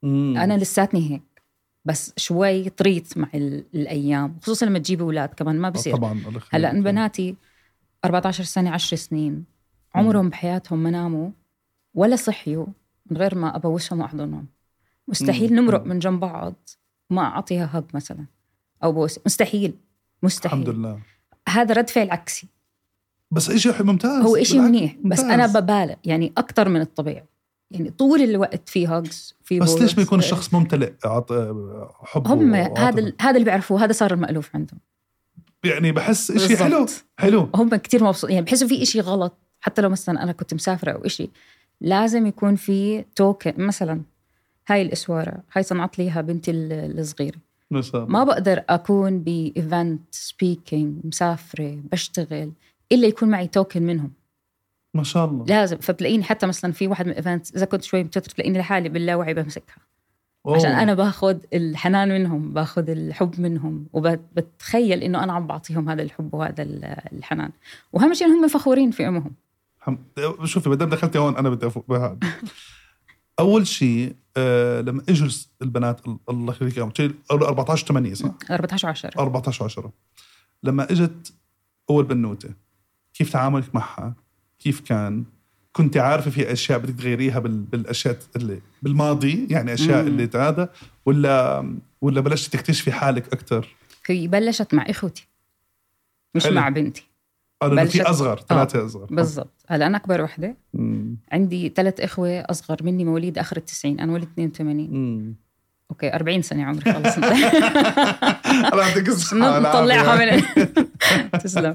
أنا 0.05 0.59
لساتني 0.59 1.11
هيك 1.11 1.23
بس 1.85 2.12
شوي 2.17 2.69
طريت 2.69 3.19
مع 3.19 3.29
الأيام 3.35 4.39
خصوصا 4.43 4.67
لما 4.67 4.79
تجيبي 4.79 5.03
أولاد 5.03 5.29
كمان 5.29 5.59
ما 5.59 5.69
بصير. 5.69 5.97
طبعا 5.97 6.21
هلأ 6.51 6.73
بناتي 6.73 7.37
14 8.05 8.45
سنة 8.45 8.71
10 8.71 8.97
سنين 8.97 9.45
عمرهم 9.95 10.29
بحياتهم 10.29 10.83
ما 10.83 10.91
ناموا 10.91 11.31
ولا 11.95 12.17
صحيوا 12.17 12.67
من 13.11 13.17
غير 13.17 13.35
ما 13.35 13.57
أبوسهم 13.57 14.01
وأحضنهم. 14.01 14.47
مستحيل 15.09 15.55
نمرق 15.55 15.85
من 15.85 15.99
جنب 15.99 16.21
بعض. 16.21 16.55
ما 17.11 17.23
أعطيها 17.23 17.71
هج 17.73 17.85
مثلا. 17.95 18.27
أو 18.85 18.92
بوس. 18.92 19.19
مستحيل. 19.27 19.75
مستحيل. 20.23 20.61
الحمد 20.61 20.75
لله. 20.75 20.99
هذا 21.49 21.75
رد 21.75 21.90
فعل 21.90 22.11
عكسي. 22.11 22.49
بس 23.31 23.51
شيء 23.51 23.83
ممتاز. 23.83 24.23
هو 24.25 24.42
شيء 24.42 24.61
منيح. 24.61 24.97
بس 25.05 25.21
أنا 25.21 25.47
ببالغ. 25.47 25.95
يعني 26.05 26.33
أكثر 26.37 26.69
من 26.69 26.81
الطبيعي. 26.81 27.25
يعني 27.71 27.90
طول 27.90 28.21
الوقت 28.21 28.69
في 28.69 28.87
هاجز 28.87 29.35
في 29.45 29.61
بس 29.61 29.75
ليش 29.75 29.95
بيكون 29.95 30.19
الشخص 30.19 30.55
ممتلئ؟ 30.55 30.92
حب 32.05 32.29
هم 32.29 32.55
هذا 32.55 33.12
هذا 33.21 33.31
اللي 33.31 33.45
بيعرفوه. 33.45 33.85
هذا 33.85 33.92
صار 33.92 34.12
المألوف 34.12 34.51
عندهم. 34.55 34.81
يعني 35.64 35.92
بحس 35.92 36.33
شيء 36.33 36.57
حلو. 36.57 36.87
حلو. 37.19 37.51
هم 37.55 37.77
كثير 37.77 38.05
مبسوطين 38.05 38.35
يعني 38.35 38.47
بحسوا 38.47 38.69
في 38.69 38.87
شيء 38.87 39.03
غلط. 39.03 39.38
حتى 39.61 39.83
لو 39.83 39.88
مثلا 39.88 40.23
أنا 40.23 40.33
كنت 40.33 40.55
مسافرة 40.55 40.92
أو 40.92 41.09
شيء 41.09 41.31
لازم 41.81 42.27
يكون 42.27 42.57
في 42.57 43.05
توكن 43.16 43.55
مثلا 43.57 44.03
هاي 44.68 44.83
الأسوارة 44.83 45.42
هاي 45.52 45.62
صنعت 45.62 45.98
ليها 45.98 46.20
بنتي 46.20 46.50
الصغيرة. 46.50 47.38
ما 47.94 48.24
بقدر 48.24 48.64
أكون 48.68 49.20
ب 49.20 49.34
event 49.34 50.01
speaking 50.11 50.94
مسافرة 51.05 51.79
بشتغل 51.92 52.52
إلا 52.92 53.07
يكون 53.07 53.29
معي 53.29 53.46
token 53.46 53.83
منهم. 53.83 54.12
ما 54.94 55.02
شاء 55.02 55.24
الله. 55.24 55.44
لازم. 55.44 55.76
فبتلاقيني 55.76 56.24
حتى 56.24 56.46
مثلا 56.46 56.72
في 56.72 56.88
واحد 56.88 57.07
من 57.07 57.12
ال 57.12 57.20
event 57.20 57.57
إذا 57.57 57.66
كنت 57.66 57.83
شوي 57.83 58.05
متوتر 58.05 58.31
تلاقيني 58.31 58.59
لحالي 58.59 58.88
باللاوعي 58.88 59.35
بمسكها. 59.35 59.76
أوه. 60.46 60.57
عشان 60.57 60.70
أنا 60.70 60.94
باخذ 60.94 61.37
الحنان 61.55 62.09
منهم 62.09 62.52
باخذ 62.52 62.90
الحب 62.90 63.40
منهم 63.40 63.87
وبتخيل 63.92 65.02
إنه 65.02 65.24
أنا 65.24 65.33
عم 65.33 65.46
بعطيهم 65.46 65.88
هذا 65.88 66.02
الحب 66.02 66.35
وهذا 66.35 66.62
الحنان. 67.12 67.50
واهم 67.92 68.14
شيء 68.14 68.26
هم 68.26 68.48
فخورين 68.48 68.90
في 68.90 69.09
أمهم. 69.09 69.33
شوفي 70.44 70.68
ما 70.68 70.74
دام 70.74 70.88
دخلتي 70.88 71.18
هون 71.18 71.37
أنا 71.37 71.50
بدي 71.50 71.66
أفوق 71.66 71.85
بهذا. 71.88 72.18
أول 73.38 73.66
شيء 73.66 74.14
آه 74.37 74.81
لما 74.81 75.03
اجوا 75.09 75.29
البنات 75.62 76.01
الله 76.31 76.53
يخليك 76.53 76.79
اياهم 76.79 76.92
14 77.31 77.87
8 77.87 78.14
صح؟ 78.14 78.31
14 78.51 78.88
10 78.88 79.20
14 79.20 79.64
10 79.64 79.92
لما 80.62 80.92
إجت 80.92 81.33
أول 81.90 82.05
بنوتة 82.05 82.49
كيف 83.14 83.33
تعاملك 83.33 83.75
معها؟ 83.75 84.14
كيف 84.59 84.81
كان؟ 84.81 85.25
كنت 85.72 85.96
عارفة 85.96 86.31
في 86.31 86.53
أشياء 86.53 86.79
بدك 86.79 86.94
تغيريها 86.94 87.38
بالأشياء 87.38 88.18
اللي 88.37 88.61
بالماضي 88.83 89.46
يعني 89.51 89.75
أشياء 89.75 90.03
مم. 90.03 90.09
اللي 90.09 90.31
هذا 90.35 90.72
ولا 91.07 91.64
ولا 92.01 92.20
بلشتي 92.20 92.59
تكتشفي 92.59 92.92
حالك 92.92 93.33
أكثر؟ 93.33 93.77
هي 94.07 94.29
بلشت 94.29 94.75
مع 94.75 94.83
إخوتي 94.88 95.29
مش 96.35 96.44
حلو. 96.44 96.55
مع 96.55 96.68
بنتي 96.68 97.07
أنا 97.62 97.85
في 97.85 98.03
أصغر 98.03 98.40
ثلاثة 98.49 98.81
آه. 98.83 98.87
أصغر 98.87 99.07
بالضبط 99.11 99.64
هلا 99.69 99.87
أنا 99.87 99.97
أكبر 99.97 100.23
وحدة 100.23 100.57
مم. 100.75 101.16
عندي 101.33 101.69
ثلاث 101.69 102.01
إخوة 102.01 102.40
أصغر 102.40 102.77
مني 102.83 103.05
مواليد 103.05 103.38
آخر 103.38 103.57
التسعين 103.57 104.01
أنا 104.01 104.12
ولد 104.12 104.29
82 104.38 104.90
مم. 104.90 105.37
أوكي 105.90 106.14
40 106.14 106.42
سنة 106.42 106.64
عمري 106.64 106.92
خلص. 106.92 107.16
الله 107.16 108.87
يعطيك 108.87 109.09
الصحه 109.09 109.59
نطلعها 109.59 110.37
من 110.37 110.42
تسلم. 111.40 111.75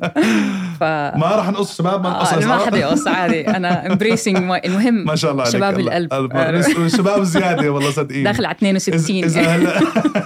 ف 0.79 0.83
ما 0.83 1.35
راح 1.35 1.49
نقص 1.49 1.77
شباب 1.77 2.03
ما 2.03 2.09
نقص 2.09 2.33
آه 2.33 2.45
ما 2.45 2.57
حدا 2.57 2.77
يقص 2.77 3.07
عادي. 3.07 3.47
أنا 3.47 3.87
امبريسنج 3.87 4.37
المهم 4.65 5.05
ما 5.05 5.15
شاء 5.15 5.31
الله 5.31 5.43
عليك 5.43 5.55
شباب 5.55 5.79
القلب. 5.79 6.87
شباب 6.87 7.23
زيادة 7.23 7.71
والله 7.71 7.91
صدقيني. 7.91 8.23
داخل 8.31 8.45
على 8.45 8.55
62 8.55 9.23
اذا 9.23 9.41
هلا 9.41 9.81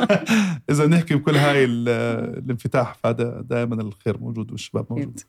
إذا 0.71 0.87
نحكي 0.87 1.15
بكل 1.15 1.35
هاي 1.35 1.65
الانفتاح 1.65 2.95
فهذا 3.03 3.41
دائما 3.49 3.81
الخير 3.81 4.17
موجود 4.17 4.51
والشباب 4.51 4.85
موجود. 4.89 5.19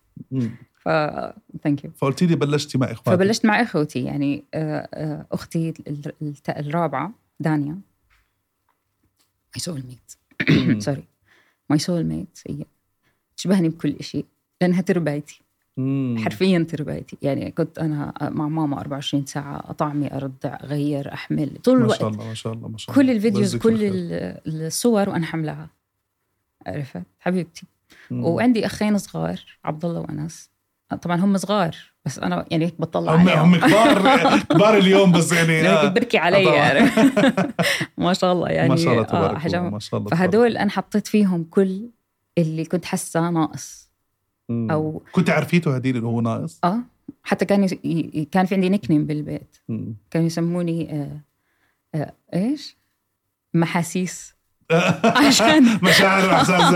ف 0.83 0.89
thank 1.65 1.85
you 1.85 1.91
فقلتي 1.97 2.27
لي 2.27 2.37
بلشتي 2.37 2.79
مع 2.79 2.87
إخواتي. 2.87 3.11
فبلشت 3.11 3.45
مع 3.45 3.63
إخوتي 3.63 4.05
يعني 4.05 4.45
آه، 4.55 4.89
آه، 4.95 5.27
أختي 5.33 5.75
الرابعة 6.49 7.13
دانيا. 7.41 7.79
my 9.57 9.61
soulmate 9.61 10.83
sorry 10.83 11.05
my 11.71 11.79
soulmate 11.79 12.39
هي. 12.49 12.65
تشبهني 13.37 13.69
بكل 13.69 13.97
شيء 14.01 14.25
لأنها 14.61 14.81
تربايتي 14.81 15.41
حرفيا 16.17 16.67
تربايتي 16.71 17.17
يعني 17.23 17.51
كنت 17.51 17.79
أنا 17.79 18.13
مع 18.21 18.49
ماما 18.49 18.81
24 18.81 19.27
ساعة 19.27 19.71
أطعمي 19.71 20.15
ارضع 20.15 20.59
أغير 20.63 21.13
أحمل. 21.13 21.59
طول 21.65 21.77
الوقت. 21.77 22.03
ما 22.03 22.09
شاء 22.09 22.09
الله 22.09 22.29
ما 22.29 22.35
شاء 22.35 22.53
الله 22.53 22.69
ما 22.69 22.79
شاء 22.79 22.95
الله. 22.95 23.03
كل 23.03 23.17
الفيديوز 23.17 23.57
كل 23.57 23.81
الصور 24.47 25.09
وأنا 25.09 25.27
حملها 25.27 25.71
عرفت؟ 26.67 27.03
حبيبتي. 27.21 27.67
مم. 28.11 28.25
وعندي 28.25 28.67
أخين 28.67 28.99
صغار 28.99 29.45
عبد 29.65 29.85
الله 29.85 30.01
وأنس. 30.01 30.51
طبعا 30.95 31.17
هم 31.17 31.37
صغار 31.37 31.77
بس 32.05 32.19
أنا 32.19 32.45
يعني 32.51 32.65
هيك 32.65 32.75
بطلع 32.81 33.15
هم 33.15 33.29
عليهم. 33.29 33.55
هم 33.55 33.57
كبار 33.57 34.39
كبار 34.39 34.77
اليوم 34.77 35.13
بس 35.13 35.33
يعني 35.33 35.69
آه. 35.69 35.89
بركي 35.89 36.19
علي 36.19 36.45
يعني. 36.45 36.91
ما 37.99 38.13
شاء 38.13 38.33
الله 38.33 38.49
يعني 38.49 38.69
ما 38.69 38.77
شاء 38.77 38.93
الله 38.93 39.05
تبارك 39.05 39.47
الله 39.47 39.61
ما 39.71 39.79
شاء 39.79 40.01
الله 40.01 40.11
فهدول 40.11 40.57
أنا 40.57 40.71
حطيت 40.71 41.07
فيهم 41.07 41.45
كل 41.45 41.91
اللي 42.39 42.65
كنت 42.65 42.85
حاسة 42.85 43.31
ناقص. 43.31 43.87
أو 44.51 45.03
كنت 45.13 45.31
عرفيته 45.31 45.75
هديل 45.77 45.97
اللي 45.97 46.07
هو 46.07 46.21
ناقص؟ 46.21 46.61
آه 46.65 46.79
حتى 47.23 47.45
كان 47.45 47.65
ي... 47.85 48.29
كان 48.33 48.47
في 48.47 48.55
عندي 48.55 48.69
نكنيم 48.69 49.07
بالبيت. 49.07 49.57
كانوا 50.11 50.27
يسموني 50.27 50.93
آه 50.93 51.21
آه 51.95 52.13
إيش؟ 52.35 52.77
محاسيس. 53.55 54.36
عشان 55.27 55.79
مشاعر 55.83 56.29
وإحساس 56.29 56.75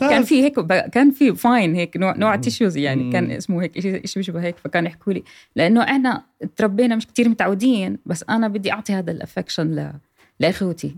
كان 0.00 0.22
في 0.22 0.42
هيك 0.42 0.60
كان 0.92 1.10
في 1.10 1.34
Fine 1.34 1.74
هيك 1.74 1.96
نوع 1.96 2.16
نوع 2.16 2.36
tissues 2.36 2.76
يعني 2.76 3.12
كان 3.12 3.30
اسمه 3.30 3.62
هيك 3.62 3.80
شيء 3.80 4.02
بيشبه 4.16 4.42
هيك 4.42 4.56
فكانوا 4.64 4.88
يحكوا 4.88 5.12
لي. 5.12 5.22
لأنه 5.56 5.82
إحنا 5.82 6.22
تربينا 6.56 6.96
مش 6.96 7.06
كتير 7.06 7.28
متعودين 7.28 7.98
بس 8.06 8.24
أنا 8.30 8.48
بدي 8.48 8.72
أعطي 8.72 8.92
هذا 8.92 9.10
ال 9.10 9.16
affection 9.16 9.66
ل... 9.74 9.92
لإخوتي. 10.40 10.96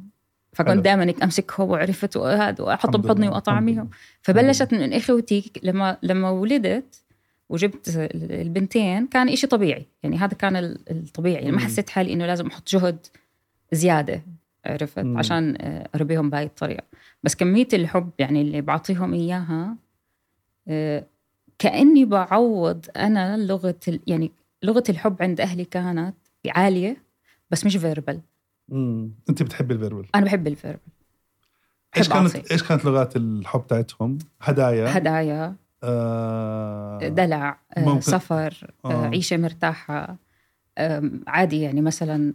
فكنت 0.52 0.84
دائما 0.84 1.04
هيك 1.04 1.22
أمسكهم 1.22 1.70
وعرفت 1.70 2.16
وهذا 2.16 2.64
وأحطهم 2.64 3.02
بحضني 3.02 3.28
وأطعميهم. 3.28 3.90
فبلشت 4.22 4.74
من 4.74 4.92
إخوتي 4.92 5.52
لما 5.62 5.96
لما 6.02 6.30
ولدت 6.30 7.02
وجبت 7.48 8.10
البنتين 8.14 9.06
كان 9.06 9.28
إشي 9.28 9.46
طبيعي. 9.46 9.86
يعني 10.02 10.16
هذا 10.18 10.34
كان 10.34 10.56
الطبيعي. 10.90 11.34
يعني 11.34 11.52
ما 11.52 11.60
حسيت 11.60 11.90
حالي 11.90 12.12
إنه 12.12 12.26
لازم 12.26 12.46
أحط 12.46 12.68
جهد 12.68 13.06
زيادة. 13.72 14.22
عرفت؟ 14.66 14.99
مم. 14.99 15.18
عشان 15.18 15.57
آه، 15.61 15.88
أربيهم 15.94 16.31
بهاي 16.31 16.44
الطريقة. 16.44 16.85
بس 17.23 17.35
كمية 17.35 17.68
الحب 17.73 18.11
يعني 18.18 18.40
اللي 18.40 18.61
بعطيهم 18.61 19.14
إياها 19.14 19.77
آه، 20.68 21.07
كأني 21.59 22.05
بعوض 22.05 22.87
أنا 22.96 23.37
لغة 23.37 23.75
يعني 24.07 24.33
لغة 24.62 24.85
الحب 24.88 25.16
عند 25.23 25.40
أهلي 25.40 25.64
كانت 25.64 26.14
عالية 26.49 26.96
بس 27.51 27.66
مش 27.66 27.77
verbal 27.76 28.20
امم 28.73 29.11
أنت 29.31 29.42
بتحبي 29.42 29.75
ال 29.74 29.79
verbal 29.79 30.07
أنا 30.14 30.25
بحب 30.25 30.46
ال 30.46 30.51
verbal 30.51 30.79
إيش 31.96 32.09
كانت 32.09 32.37
أعطي. 32.37 32.53
إيش 32.53 32.62
كانت 32.62 32.85
لغات 32.85 33.16
الحب 33.16 33.66
تاعتهم؟ 33.66 34.18
هدايا. 34.40 34.99
هدايا. 34.99 35.55
آه 35.83 36.99
دلع 37.09 37.59
آه 37.77 38.01
سفر 38.01 38.70
آه. 38.85 38.92
آه. 38.92 39.07
عيشة 39.07 39.37
مرتاحة. 39.37 40.16
آه 40.79 41.11
عادي 41.27 41.61
يعني 41.61 41.81
مثلا 41.81 42.35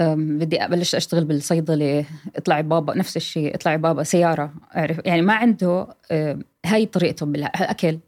بدي 0.00 0.64
أبلش 0.64 0.94
أشتغل 0.94 1.24
بالصيدلة 1.24 2.04
اطلعي 2.36 2.62
بابا 2.62 2.94
نفس 2.94 3.16
الشيء 3.16 3.54
اطلعي 3.54 3.78
بابا 3.78 4.02
سيارة 4.02 4.52
أعرف 4.76 5.00
يعني 5.04 5.22
ما 5.22 5.34
عنده 5.34 5.86
هاي 6.66 6.86
طريقته 6.86 7.26
بالاكل 7.26 7.98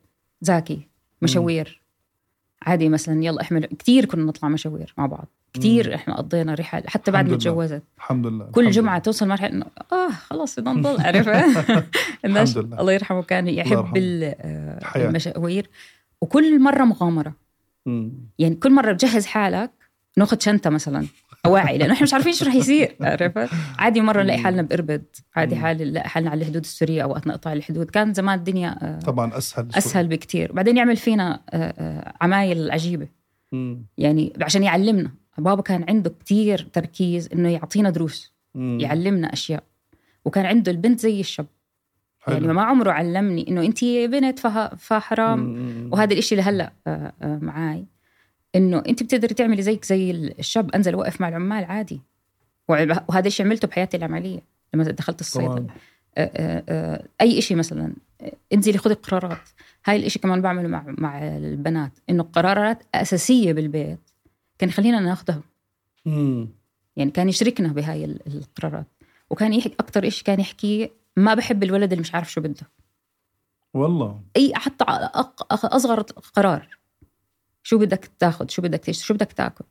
زاكي 0.40 0.80
مشاوير. 1.22 1.80
عادي 2.62 2.88
مثلا 2.88 3.24
يلا 3.24 3.42
احمل 3.42 3.64
كثير 3.64 4.04
كنا 4.04 4.24
نطلع 4.24 4.48
مشاوير 4.48 4.94
مع 4.98 5.06
بعض. 5.06 5.26
كثير 5.52 5.94
إحنا 5.94 6.16
قضينا 6.16 6.54
رحل 6.54 6.82
حتى 6.86 7.10
بعد 7.10 7.28
ما 7.28 7.36
تجوزت. 7.36 7.82
الحمد 7.98 8.26
لله 8.26 8.44
كل 8.44 8.60
الحمد 8.60 8.74
جمعة 8.74 8.92
لله. 8.92 9.02
توصل 9.02 9.28
مرحلة 9.28 9.50
إنه 9.50 9.66
آه 9.92 10.10
خلص 10.10 10.60
بدنا 10.60 10.72
نضل 10.72 11.00
عرف 11.06 11.28
الناس 12.24 12.56
الله 12.56 12.92
يرحمه 12.92 13.22
كان 13.22 13.48
يحب 13.48 13.96
المشاوير. 14.96 15.70
وكل 16.20 16.60
مرة 16.60 16.84
مغامرة. 16.84 17.34
مم. 17.86 18.12
يعني 18.38 18.54
كل 18.54 18.72
مرة 18.72 18.92
بجهز 18.92 19.26
حالك 19.26 19.70
ناخذ 20.16 20.40
شنطة 20.40 20.70
مثلا. 20.70 21.06
اواعي 21.46 21.78
لأنه 21.78 21.92
إحنا 21.92 22.02
مش 22.02 22.14
عارفين 22.14 22.32
شو 22.32 22.44
رح 22.44 22.54
يصير 22.54 22.96
عرفت؟ 23.00 23.48
عادي 23.78 24.00
مرة 24.00 24.22
نلاقي 24.22 24.38
حالنا 24.38 24.62
باربد 24.62 25.04
عادي 25.36 25.56
حال 25.56 25.76
نلاقي 25.76 26.08
حالنا 26.08 26.30
على 26.30 26.40
الحدود 26.40 26.62
السورية 26.62 27.02
اوقات 27.02 27.26
نقطع 27.26 27.52
الحدود. 27.52 27.90
كان 27.90 28.14
زمان 28.14 28.38
الدنيا 28.38 28.78
آه، 28.82 28.98
طبعا 28.98 29.38
أسهل 29.38 29.68
أسهل 29.74 30.08
بكتير. 30.08 30.52
بعدين 30.52 30.76
يعمل 30.76 30.96
فينا 30.96 31.40
آه، 31.50 31.74
آه، 31.78 32.14
عمايل 32.20 32.70
عجيبة. 32.70 33.08
يعني 33.98 34.32
عشان 34.42 34.62
يعلمنا. 34.62 35.10
بابا 35.38 35.62
كان 35.62 35.84
عنده 35.88 36.10
كتير 36.20 36.68
تركيز 36.72 37.28
إنه 37.32 37.48
يعطينا 37.48 37.90
دروس 37.90 38.32
يعلمنا 38.54 39.32
أشياء. 39.32 39.62
وكان 40.24 40.46
عنده 40.46 40.72
البنت 40.72 41.00
زي 41.00 41.20
الشاب. 41.20 41.46
حلو. 42.20 42.34
يعني 42.34 42.52
ما 42.52 42.62
عمره 42.62 42.90
علمني 42.90 43.48
إنه 43.48 43.60
انت 43.60 43.84
بنت 43.84 44.38
فحرام 44.78 45.88
وهذا 45.92 46.12
الإشي 46.12 46.34
اللي 46.34 46.42
هلا 46.42 46.72
معاي. 47.42 47.84
إنه 48.54 48.82
أنت 48.88 49.02
بتقدري 49.02 49.34
تعملي 49.34 49.62
زيك 49.62 49.84
زي 49.84 50.10
الشاب 50.10 50.70
أنزل 50.74 50.94
وقف 50.94 51.20
مع 51.20 51.28
العمال 51.28 51.64
عادي. 51.64 52.00
وهذا 52.68 53.26
الشيء 53.26 53.46
عملته 53.46 53.68
بحياتي 53.68 53.96
العملية 53.96 54.40
لما 54.74 54.84
دخلت 54.84 55.20
الصيدله 55.20 55.66
أي 57.20 57.40
شيء 57.40 57.56
مثلا. 57.56 57.92
انزلي 58.52 58.78
خذي 58.78 58.94
قرارات. 58.94 59.48
هاي 59.84 60.06
الشيء 60.06 60.22
كمان 60.22 60.42
بعمله 60.42 60.68
مع 60.68 60.84
مع 60.86 61.26
البنات. 61.36 61.92
إنه 62.10 62.22
قرارات 62.22 62.82
أساسية 62.94 63.52
بالبيت 63.52 63.98
كان 64.58 64.68
يخلينا 64.68 65.00
ناخذها. 65.00 65.42
يعني 66.96 67.10
كان 67.14 67.28
يشركنا 67.28 67.68
بهاي 67.68 68.04
القرارات. 68.04 68.86
وكان 69.30 69.54
يحكي 69.54 69.74
أكثر 69.80 70.10
شيء 70.10 70.24
كان 70.24 70.40
يحكي 70.40 70.90
ما 71.16 71.34
بحب 71.34 71.62
الولد 71.62 71.92
اللي 71.92 72.00
مش 72.00 72.14
عارف 72.14 72.32
شو 72.32 72.40
بده. 72.40 72.70
والله. 73.74 74.20
أي 74.36 74.52
حتى 74.54 74.84
أصغر 75.50 76.00
قرار. 76.34 76.79
شو 77.62 77.78
بدك 77.78 78.10
تاخذ 78.18 78.48
شو 78.48 78.62
بدك 78.62 78.78
تشتري؟ 78.78 79.06
شو 79.06 79.14
بدك 79.14 79.32
تاكل؟ 79.32 79.64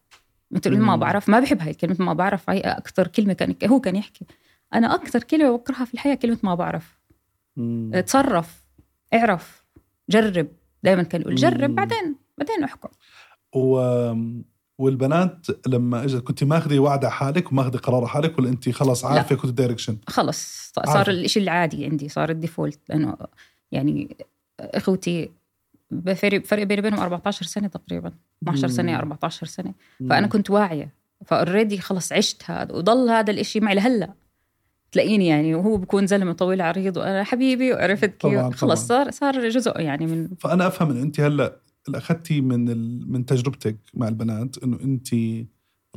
مثل 0.51 0.77
ما 0.77 0.95
بعرف 0.95 1.29
ما 1.29 1.39
بحب 1.39 1.61
هاي 1.61 1.71
الكلمة 1.71 1.95
ما 1.99 2.13
بعرف 2.13 2.49
هاي 2.49 2.59
أكثر 2.59 3.07
كلمة 3.07 3.33
كان 3.33 3.69
هو 3.69 3.79
كان 3.79 3.95
يحكي. 3.95 4.25
أنا 4.73 4.95
أكثر 4.95 5.23
كلمة 5.23 5.57
بكرهها 5.57 5.85
في 5.85 5.93
الحياة 5.93 6.15
كلمة 6.15 6.37
ما 6.43 6.55
بعرف. 6.55 6.99
مم. 7.57 8.01
تصرف 8.05 8.65
اعرف 9.13 9.65
جرب. 10.09 10.47
دائما 10.83 11.03
كان 11.03 11.21
يقول 11.21 11.35
جرب 11.35 11.75
بعدين 11.75 12.15
بعدين 12.37 12.63
أحكم. 12.63 12.89
و... 13.55 13.79
والبنات 14.77 15.47
لما 15.67 16.03
اجت 16.03 16.23
كنت 16.23 16.43
ماخذة 16.43 16.79
وعد 16.79 17.05
على 17.05 17.13
حالك 17.13 17.51
وماخذه 17.51 17.77
قرار 17.77 17.99
على 17.99 18.09
حالك 18.09 18.39
ولا 18.39 18.49
انت 18.49 18.69
خلص 18.69 19.05
عارفه 19.05 19.35
كنت 19.35 19.51
direction 19.51 19.97
خلص 20.07 20.71
صار 20.85 21.09
الشيء 21.09 21.43
العادي 21.43 21.85
عندي 21.85 22.09
صار 22.09 22.29
ال 22.29 22.35
default 22.36 22.79
لأنه 22.89 23.17
يعني 23.71 24.17
أخوتي 24.59 25.31
بفرق 25.91 26.45
فرق 26.45 26.63
بيني 26.63 26.81
وبينهم 26.81 26.99
14 26.99 27.45
سنة 27.45 27.67
تقريبا. 27.67 28.11
12 28.43 28.67
سنة 28.67 28.99
14 28.99 29.47
سنة. 29.47 29.73
فأنا 30.09 30.27
كنت 30.27 30.49
واعية. 30.49 30.93
ف 31.25 31.32
already 31.32 31.77
خلص 31.77 32.11
عشت 32.13 32.43
هذا 32.51 32.75
وضل 32.75 33.09
هذا 33.09 33.31
الإشي 33.31 33.59
معي 33.59 33.75
لهلأ. 33.75 34.13
تلاقيني 34.91 35.27
يعني 35.27 35.55
وهو 35.55 35.77
بكون 35.77 36.07
زلمة 36.07 36.33
طويل 36.33 36.61
عريض 36.61 36.97
وأنا 36.97 37.23
حبيبي 37.23 37.73
وعرفت 37.73 38.09
كيف. 38.17 38.55
خلص 38.55 38.87
صار 38.87 39.11
صار 39.11 39.49
جزء 39.49 39.79
يعني 39.79 40.05
من 40.05 40.29
فأنا 40.39 40.67
أفهم 40.67 40.91
إنه 40.91 41.01
أنت 41.01 41.19
هلأ 41.19 41.59
اخذتي 41.95 42.41
من 42.41 42.69
ال... 42.69 43.11
من 43.11 43.25
تجربتك 43.25 43.77
مع 43.93 44.07
البنات 44.07 44.63
إنه 44.63 44.79
أنت 44.83 45.07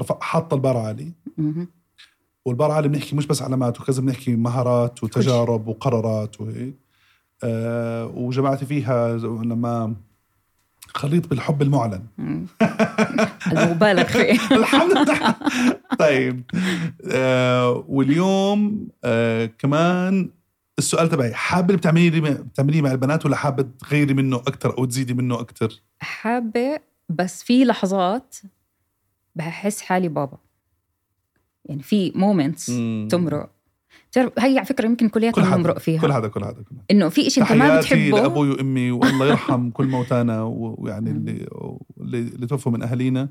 رفع 0.00 0.18
حاطة 0.20 0.54
البار 0.54 0.76
عالي. 0.76 1.12
والبار 2.44 2.70
عالي 2.70 2.88
بنحكي 2.88 3.16
مش 3.16 3.26
بس 3.26 3.42
علامات 3.42 3.80
وكذا 3.80 4.02
بنحكي 4.02 4.36
مهارات 4.36 5.04
وتجارب 5.04 5.68
وقرارات 5.68 6.40
وهيك. 6.40 6.81
آه 7.44 8.06
وجمعتي 8.06 8.66
فيها 8.66 9.16
لما 9.18 9.94
خليط 10.94 11.26
بالحب 11.28 11.62
المعلن. 11.62 12.02
المبالغ 13.52 14.04
فيه. 14.04 14.56
الحمد 14.56 14.92
لله. 14.98 15.34
طيب 15.98 16.42
آه 17.12 17.84
واليوم 17.88 18.88
آه 19.04 19.46
كمان 19.46 20.30
السؤال 20.78 21.08
تبعي 21.08 21.34
حابة 21.34 21.74
بتعملي 21.74 22.20
بتعمليه 22.20 22.82
مع 22.82 22.90
البنات 22.92 23.26
ولا 23.26 23.36
حابة 23.36 23.66
تغيري 23.80 24.14
منه 24.14 24.36
أكثر 24.36 24.78
أو 24.78 24.84
تزيدي 24.84 25.14
منه 25.14 25.40
أكثر 25.40 25.80
حابة 26.00 26.80
بس 27.08 27.42
في 27.42 27.64
لحظات 27.64 28.36
بحس 29.36 29.80
حالي 29.80 30.08
بابا. 30.08 30.38
يعني 31.64 31.82
في 31.82 32.12
مومنتس 32.14 32.66
تمرق. 33.10 33.50
تعرف 34.12 34.32
هي 34.38 34.58
على 34.58 34.66
فكرة 34.66 34.86
يمكن 34.86 35.08
كلياتنا 35.08 35.56
بنمرق 35.56 35.78
فيها. 35.78 36.00
كل 36.00 36.12
هذا 36.12 36.28
كل 36.28 36.44
هذا 36.44 36.52
كل 36.52 36.76
إنه 36.90 37.08
في 37.08 37.30
شيء 37.30 37.42
أنت 37.42 37.52
ما 37.52 37.78
بتحبه. 37.78 38.20
لأبوي 38.20 38.50
وأمي 38.50 38.90
والله 38.90 39.26
يرحم 39.26 39.70
كل 39.70 39.86
موتانا 39.86 40.42
ويعني 40.78 41.10
اللي 41.10 41.46
اللي 42.18 42.46
توفوا 42.46 42.72
من 42.72 42.82
أهالينا. 42.82 43.28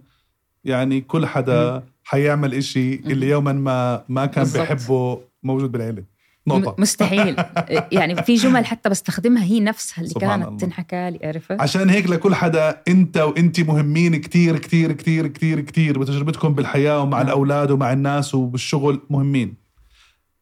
يعني 0.64 1.02
كل 1.02 1.26
حدا 1.26 1.84
حيعمل 2.04 2.54
إشي 2.54 2.96
اللي 2.96 3.30
يوما 3.30 3.54
ما 3.54 4.04
ما 4.10 4.26
كان 4.26 4.44
بالزبط. 4.44 4.62
بيحبه 4.62 5.20
موجود 5.44 5.72
بالعيلة. 5.72 6.04
نقطة. 6.48 6.76
مستحيل. 6.78 7.36
يعني 7.98 8.24
في 8.24 8.36
جمل 8.36 8.66
حتى 8.66 8.90
بستخدمها 8.90 9.44
هي 9.44 9.60
نفسها 9.60 10.04
اللي 10.04 10.14
كانت 10.14 10.48
الله. 10.48 10.58
تنحكى 10.58 11.10
لي 11.12 11.20
عرفت؟ 11.24 11.62
عشان 11.62 11.90
هيك 11.90 12.10
لكل 12.10 12.36
حدا 12.36 12.82
أنت 12.88 13.18
وأنت 13.18 13.60
مهمين 13.60 14.16
كتير 14.16 14.58
كتير 14.58 14.92
كتير 14.92 15.28
كتير 15.28 15.62
كتير 15.62 16.00
بتجربتكم 16.00 16.54
بالحياة 16.54 17.02
ومع 17.02 17.18
نعم. 17.18 17.28
الأولاد 17.28 17.72
ومع 17.72 17.94
الناس 17.94 18.36
وبالشغل 18.36 19.00
مهمين. 19.10 19.61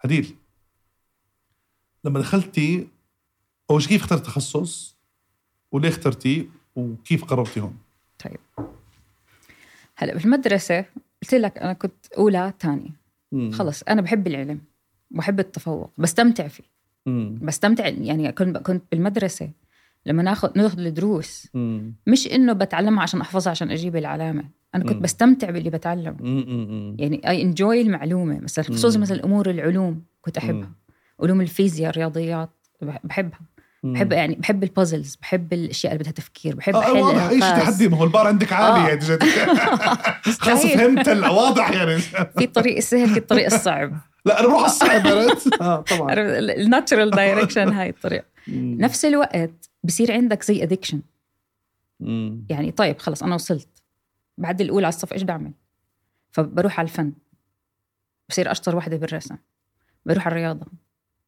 هديل 0.02 0.36
لما 2.04 2.20
دخلتي 2.20 2.88
شيء 3.78 3.90
كيف 3.90 4.02
اخترت 4.02 4.26
تخصص 4.26 4.98
وليه 5.72 5.90
اخترتيه؟ 5.90 6.46
وكيف 6.76 7.24
قررتي 7.24 7.60
هون؟ 7.60 7.78
طيب. 8.26 8.68
هلا 9.96 10.14
بالمدرسة 10.14 10.86
قلت 11.24 11.34
لك 11.34 11.58
أنا 11.58 11.74
كنت 11.74 12.06
أولى 12.18 12.54
ثانية 12.60 12.90
خلص 13.52 13.84
أنا 13.84 14.02
بحب 14.02 14.28
العلم 14.28 14.62
بحب 15.12 15.40
التفوق 15.40 15.92
بستمتع 15.98 16.48
فيه. 16.48 16.64
مم. 17.06 17.40
بستمتع 17.42 17.88
يعني 17.88 18.32
كنت 18.32 18.58
كنت 18.58 18.84
بالمدرسة 18.92 19.50
لما 20.06 20.24
ناخذ 20.24 20.50
ناخذ 20.56 20.80
الدروس 20.80 21.48
مم. 21.54 21.96
مش 22.08 22.28
إنه 22.28 22.54
بتعلمها 22.54 23.04
عشان 23.04 23.22
أحفظها 23.22 23.52
عشان 23.52 23.72
أجيب 23.72 23.96
العلامة. 23.96 24.44
أنا 24.76 24.84
كنت 24.84 24.96
مم. 24.96 25.02
بستمتع 25.02 25.50
باللي 25.50 25.70
بتعلمه. 25.70 26.18
مم. 26.20 26.96
يعني 27.00 27.30
اي 27.30 27.42
انجوي 27.42 27.82
المعلومة 27.82 28.40
مثلا 28.40 28.66
خصوصا 28.66 29.00
مثلا 29.00 29.26
امور 29.26 29.50
العلوم 29.50 30.04
كنت 30.22 30.38
أحبها. 30.38 30.72
علوم 31.24 31.42
الفيزياء 31.42 31.90
الرياضيات 31.90 32.50
بحبها. 33.04 33.40
بحب 33.84 34.12
يعني 34.12 34.36
بحب 34.36 34.64
البازلز 34.64 35.16
بحب 35.16 35.54
الأشياء 35.54 35.94
اللي 35.94 36.02
بدها 36.04 36.14
تفكير 36.14 36.56
بحب 36.56 36.76
آه 36.76 36.94
واضح. 36.94 37.24
أي 37.24 37.42
شيء 37.42 37.50
تحدي 37.50 37.88
ما 37.88 37.98
هو 37.98 38.04
البار 38.04 38.28
عندك 38.28 38.54
عالي 38.54 38.86
آه. 38.86 38.88
يعني 38.88 39.02
خلص 40.40 40.66
فهمت 40.66 41.08
واضح 41.10 41.72
يعني. 41.72 42.00
في 42.00 42.44
الطريق 42.44 42.78
السهل 42.78 43.10
في 43.10 43.18
الطريق 43.20 43.46
الصعب. 43.46 43.98
لا 44.26 44.40
أنا 44.40 44.48
بروح 44.48 44.66
الصعب 44.66 45.08
آه 45.62 45.82
طبعا. 45.82 46.14
ال 46.40 46.49
natural 46.49 47.12
direction 47.12 47.74
هاي 47.74 47.90
الطريقة 47.90 48.26
نفس 48.78 49.06
الوقت 49.06 49.69
بصير 49.84 50.12
عندك 50.12 50.44
زي 50.44 50.64
addiction 50.64 51.02
يعني 52.50 52.72
طيب 52.72 53.00
خلص 53.00 53.24
أنا 53.24 53.36
وصلت. 53.36 53.68
بعد 54.38 54.62
الأولى 54.62 54.86
على 54.86 54.94
الصف 54.94 55.14
إيش 55.14 55.24
بدي 55.24 55.32
اعمل؟ 55.32 55.52
فبروح 56.32 56.80
على 56.80 56.86
الفن. 56.86 57.14
بصير 58.30 58.52
أشطر 58.52 58.76
وحدة 58.76 58.98
بالرسم. 58.98 59.38
بروح 60.06 60.28
على 60.28 60.36
الرياضة. 60.36 60.66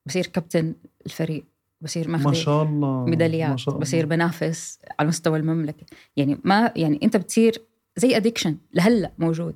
بصير 0.06 0.26
كابتن 0.26 0.76
الفريق. 1.06 1.46
بصير 1.82 2.08
ماخذ 2.08 2.26
ما 2.26 2.34
شاء 2.34 2.64
الله. 2.64 3.06
ميداليات. 3.06 3.50
ما 3.50 3.58
شاء 3.58 3.74
الله. 3.76 3.82
بصير 3.82 4.06
بنافس 4.06 4.80
على 5.00 5.08
مستوى 5.08 5.40
المملكة. 5.40 5.86
يعني 6.18 6.40
ما 6.44 6.74
يعني 6.76 7.00
أنت 7.04 7.18
بتصير 7.18 7.62
زي 7.96 8.18
ادكشن 8.18 8.58
لهلأ 8.74 9.12
موجود. 9.20 9.56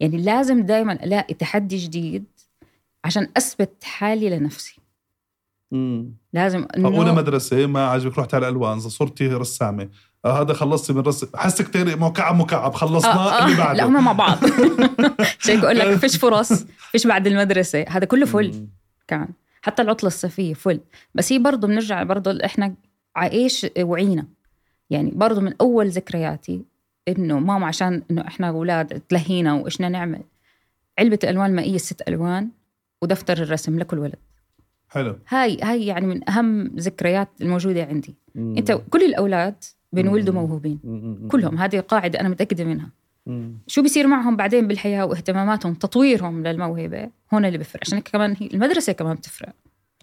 يعني 0.00 0.16
لازم 0.16 0.62
دائما 0.62 0.92
ألاقي 0.92 1.34
تحدي 1.34 1.76
جديد 1.76 2.24
عشان 3.04 3.28
أثبت 3.36 3.84
حالي 3.84 4.30
لنفسي. 4.30 4.80
امم 5.72 6.10
لازم 6.32 6.66
إنه 6.76 6.88
اولى 6.88 7.12
مدرسة 7.12 7.66
ما 7.66 7.86
عجبك 7.88 8.18
رحت 8.18 8.34
على 8.34 8.48
الالوان 8.48 8.80
صرتي 8.80 9.28
رسامة. 9.28 9.88
آه 10.24 10.42
هذا 10.42 10.52
خلصتي 10.52 10.92
من 10.92 11.00
رسم 11.00 11.26
حسك 11.34 11.68
تاني 11.68 11.96
مكعب 11.96 12.36
مكعب 12.36 12.74
خلصنا 12.74 13.14
آه 13.14 13.42
آه 13.42 13.44
اللي 13.44 13.56
بعده. 13.56 13.78
لا 13.78 13.86
هم 13.86 14.04
مع 14.04 14.12
بعض. 14.12 14.38
عشان 15.40 15.60
بقول 15.60 15.78
لك؟ 15.78 15.98
فيش 15.98 16.16
فرص 16.16 16.64
فيش 16.92 17.06
بعد 17.06 17.26
المدرسة. 17.26 17.84
هذا 17.88 18.04
كله 18.04 18.26
فل 18.26 18.66
كان 19.08 19.28
حتى 19.62 19.82
العطلة 19.82 20.06
الصيفية 20.06 20.54
فل. 20.54 20.80
بس 21.14 21.32
هي 21.32 21.38
برضه 21.38 21.68
بنرجع 21.68 22.02
برضه 22.02 22.44
إحنا 22.44 22.74
عايش 23.16 23.66
وعينا؟ 23.80 24.26
يعني 24.90 25.10
برضه 25.14 25.40
من 25.40 25.54
أول 25.60 25.88
ذكرياتي 25.88 26.64
إنه 27.08 27.38
ماما 27.38 27.66
عشان 27.66 28.02
إنه 28.10 28.26
إحنا 28.26 28.48
أولاد 28.48 29.00
تلهينا 29.08 29.54
وإيش 29.54 29.80
نعمل 29.80 30.20
علبة 30.98 31.18
الألوان 31.24 31.50
المائية 31.50 31.78
ست 31.78 32.08
ألوان 32.08 32.48
ودفتر 33.02 33.42
الرسم 33.42 33.78
لكل 33.78 33.98
ولد. 33.98 34.27
حلو. 34.88 35.18
هاي 35.28 35.58
هاي 35.62 35.86
يعني 35.86 36.06
من 36.06 36.30
أهم 36.30 36.66
ذكريات 36.66 37.28
الموجودة 37.40 37.84
عندي. 37.84 38.14
مم. 38.34 38.54
أنت 38.58 38.72
كل 38.90 39.02
الأولاد 39.02 39.64
بنولدوا 39.92 40.34
موهوبين 40.34 40.80
مم. 40.84 41.28
كلهم. 41.28 41.58
هذه 41.58 41.80
قاعدة 41.80 42.20
أنا 42.20 42.28
متأكدة 42.28 42.64
منها. 42.64 42.90
مم. 43.26 43.58
شو 43.66 43.82
بيصير 43.82 44.06
معهم 44.06 44.36
بعدين 44.36 44.68
بالحياة 44.68 45.06
واهتماماتهم 45.06 45.74
تطويرهم 45.74 46.46
للموهبة؟ 46.46 47.10
هون 47.34 47.44
اللي 47.44 47.58
بيفرق 47.58 47.80
عشان 47.82 47.98
كمان 47.98 48.36
هي 48.40 48.46
المدرسة 48.46 48.92
كمان 48.92 49.16
بتفرق. 49.16 49.54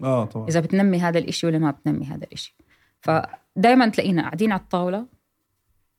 آه 0.02 0.24
طبعا. 0.24 0.48
إذا 0.48 0.60
بتنمي 0.60 1.00
هذا 1.00 1.18
الإشي 1.18 1.46
ولا 1.46 1.58
ما 1.58 1.70
بتنمي 1.70 2.06
هذا 2.06 2.24
الإشي. 2.24 2.56
فدائما 3.00 3.88
تلاقينا 3.88 4.22
قاعدين 4.22 4.52
على 4.52 4.60
الطاولة 4.60 5.06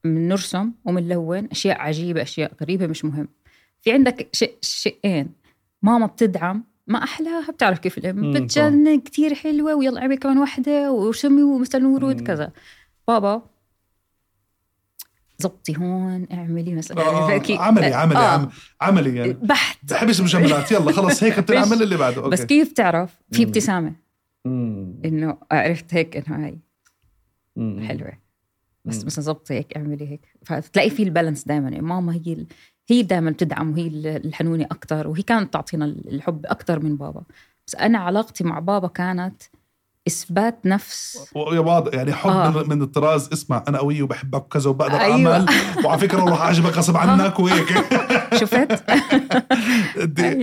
بنرسم 0.03 0.71
وبنلون 0.85 1.47
أشياء 1.51 1.81
عجيبة 1.81 2.21
أشياء 2.21 2.51
غريبة 2.61 2.87
مش 2.87 3.05
مهم. 3.05 3.27
في 3.81 3.91
عندك 3.91 4.29
شيء 4.31 4.53
شيئين 4.61 5.29
ماما 5.81 6.05
بتدعم 6.05 6.63
ما 6.87 7.03
أحلاها. 7.03 7.51
بتعرف 7.51 7.79
كيف 7.79 7.99
بتجنن 7.99 9.01
كثير 9.01 9.35
حلوة 9.35 9.75
ويلا 9.75 10.01
اعملي 10.01 10.17
كمان 10.17 10.37
وحده 10.37 10.91
ورسمي 10.91 11.59
مثلا 11.59 11.87
ورود 11.87 12.21
كذا. 12.21 12.51
بابا. 13.07 13.41
زبطي 15.39 15.77
هون 15.77 16.27
اعملي 16.31 16.75
مثلا. 16.75 17.01
آه 17.01 17.41
عملي 17.49 17.93
عملي 17.93 18.17
آه. 18.17 18.49
عملي 18.81 19.15
يعني. 19.15 19.33
بحت. 19.33 19.77
بحبش 19.83 20.19
المجاملات 20.19 20.71
يلا 20.71 20.91
خلص 20.91 21.23
هيك 21.23 21.39
بتعمل 21.39 21.83
اللي 21.83 21.97
بعده. 21.97 22.17
أوكي. 22.17 22.29
بس 22.29 22.45
كيف 22.45 22.71
تعرف؟ 22.71 23.17
في 23.31 23.43
ابتسامة. 23.43 23.93
إنه 24.45 25.37
عرفت 25.51 25.93
هيك 25.93 26.17
إنه 26.17 26.45
هاي 26.45 26.59
حلوة. 27.87 28.13
بس 28.85 29.05
مثلا 29.05 29.23
زبطي 29.23 29.53
هيك 29.53 29.77
اعملي 29.77 30.07
هيك. 30.11 30.27
فتلاقي 30.45 30.89
في 30.89 31.03
البالانس 31.03 31.43
دائما 31.43 31.81
ماما 31.81 32.13
هي 32.13 32.45
هي 32.87 33.01
دائما 33.01 33.31
بتدعم 33.31 33.71
وهي 33.71 33.87
الحنونة 34.17 34.63
أكثر 34.63 35.07
وهي 35.07 35.21
كانت 35.21 35.53
تعطينا 35.53 35.85
الحب 35.85 36.45
أكثر 36.45 36.83
من 36.83 36.95
بابا 36.95 37.21
بس 37.67 37.75
أنا 37.75 37.97
علاقتي 37.97 38.43
مع 38.43 38.59
بابا 38.59 38.87
كانت 38.87 39.43
إثبات 40.07 40.65
نفس 40.65 41.29
بعض 41.35 41.93
يعني 41.93 42.13
حب 42.13 42.29
آه. 42.29 42.63
من 42.63 42.81
الطراز 42.81 43.29
اسمع 43.33 43.63
أنا 43.67 43.77
قوي 43.77 44.01
وبحبك 44.01 44.45
وكذا 44.45 44.69
وبقدر 44.69 45.01
أيوة. 45.01 45.33
أعمل 45.33 45.49
وعلى 45.85 45.99
فكرة 45.99 46.29
راح 46.29 46.41
اعجبك 46.41 46.77
غصب 46.77 46.95
آه. 46.95 46.99
عنك 46.99 47.39
وهيك 47.39 47.67
شفت؟ 48.39 48.83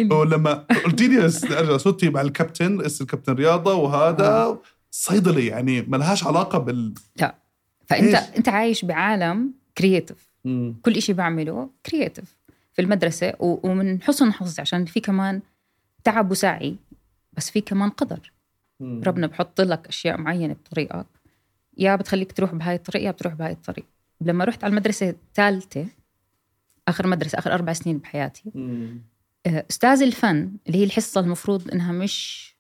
ولما 0.13 0.53
قلت 0.85 1.03
لي 1.03 1.25
أرجع 1.59 1.77
صرتي 1.77 2.11
مع 2.11 2.21
الكابتن 2.21 2.81
الكابتن 2.81 3.33
رياضة 3.33 3.75
وهذا 3.75 4.27
آه. 4.27 4.61
صيدلي 4.91 5.47
يعني 5.47 5.83
ما 5.83 5.97
لهاش 5.97 6.25
علاقة 6.25 6.59
بال 6.59 6.95
لا 7.17 7.35
فأنت 7.87 8.15
إيش؟ 8.15 8.25
أنت 8.37 8.49
عايش 8.49 8.85
بعالم 8.85 9.53
creative 9.79 10.34
كل 10.83 11.03
شيء 11.03 11.15
بعمله 11.15 11.71
creative 11.87 12.37
في 12.73 12.83
المدرسة 12.83 13.35
ومن 13.41 14.03
حسن 14.03 14.33
حظي 14.33 14.63
عشان 14.63 14.85
في 14.85 15.01
كمان 15.01 15.43
تعب 16.05 16.31
وسعي 16.31 16.77
بس 17.33 17.51
في 17.51 17.61
كمان 17.61 17.91
قدر 17.91 18.33
مم. 18.81 19.03
ربنا 19.07 19.27
بحط 19.27 19.61
لك 19.61 19.89
أشياء 19.89 20.17
معينة 20.21 20.55
بطريقك 20.55 21.07
يا 21.79 21.97
بتخليك 21.97 22.33
تروح 22.33 22.55
بهاي 22.55 22.75
الطريق 22.75 23.03
يا 23.03 23.11
بتروح 23.11 23.35
بهاي 23.35 23.53
الطريق 23.53 23.85
لما 24.21 24.45
رحت 24.45 24.65
على 24.65 24.71
المدرسة 24.71 25.09
الثالثة 25.11 25.87
آخر 26.89 27.07
مدرسة 27.07 27.39
آخر 27.39 27.55
أربع 27.55 27.73
سنين 27.73 27.99
بحياتي 27.99 28.51
مم. 28.55 29.03
آه، 29.47 29.65
أستاذ 29.71 30.03
الفن 30.03 30.51
اللي 30.67 30.79
هي 30.79 30.85
الحصة 30.85 31.21
المفروض 31.21 31.71
إنها 31.71 31.93
مش 31.93 32.54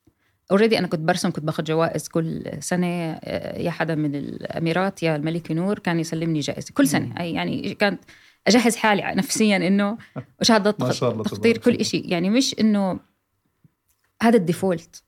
اوريدي 0.51 0.79
أنا 0.79 0.87
كنت 0.87 1.01
برسم 1.01 1.31
كنت 1.31 1.45
باخذ 1.45 1.65
جوائز 1.65 2.09
كل 2.09 2.45
سنة 2.61 2.87
آه، 2.87 3.59
يا 3.59 3.71
حدا 3.71 3.95
من 3.95 4.15
الأميرات 4.15 5.03
يا 5.03 5.17
الملك 5.17 5.53
نور 5.53 5.79
كان 5.79 6.01
يسلمني 6.01 6.41
جائزة 6.41 6.75
كل 6.75 6.89
سنة. 6.89 7.21
أي 7.21 7.33
يعني 7.33 7.75
كانت 7.75 8.03
أجهز 8.47 8.77
حالي 8.77 9.15
نفسيا 9.15 9.57
إنه 9.57 9.99
شهاده 10.43 10.71
تقدير 10.71 11.59
كل 11.59 11.85
شيء 11.85 12.13
يعني 12.13 12.31
مش 12.31 12.55
إنه 12.61 13.01
هذا 14.23 14.37
ال 14.37 14.44
default. 14.44 15.03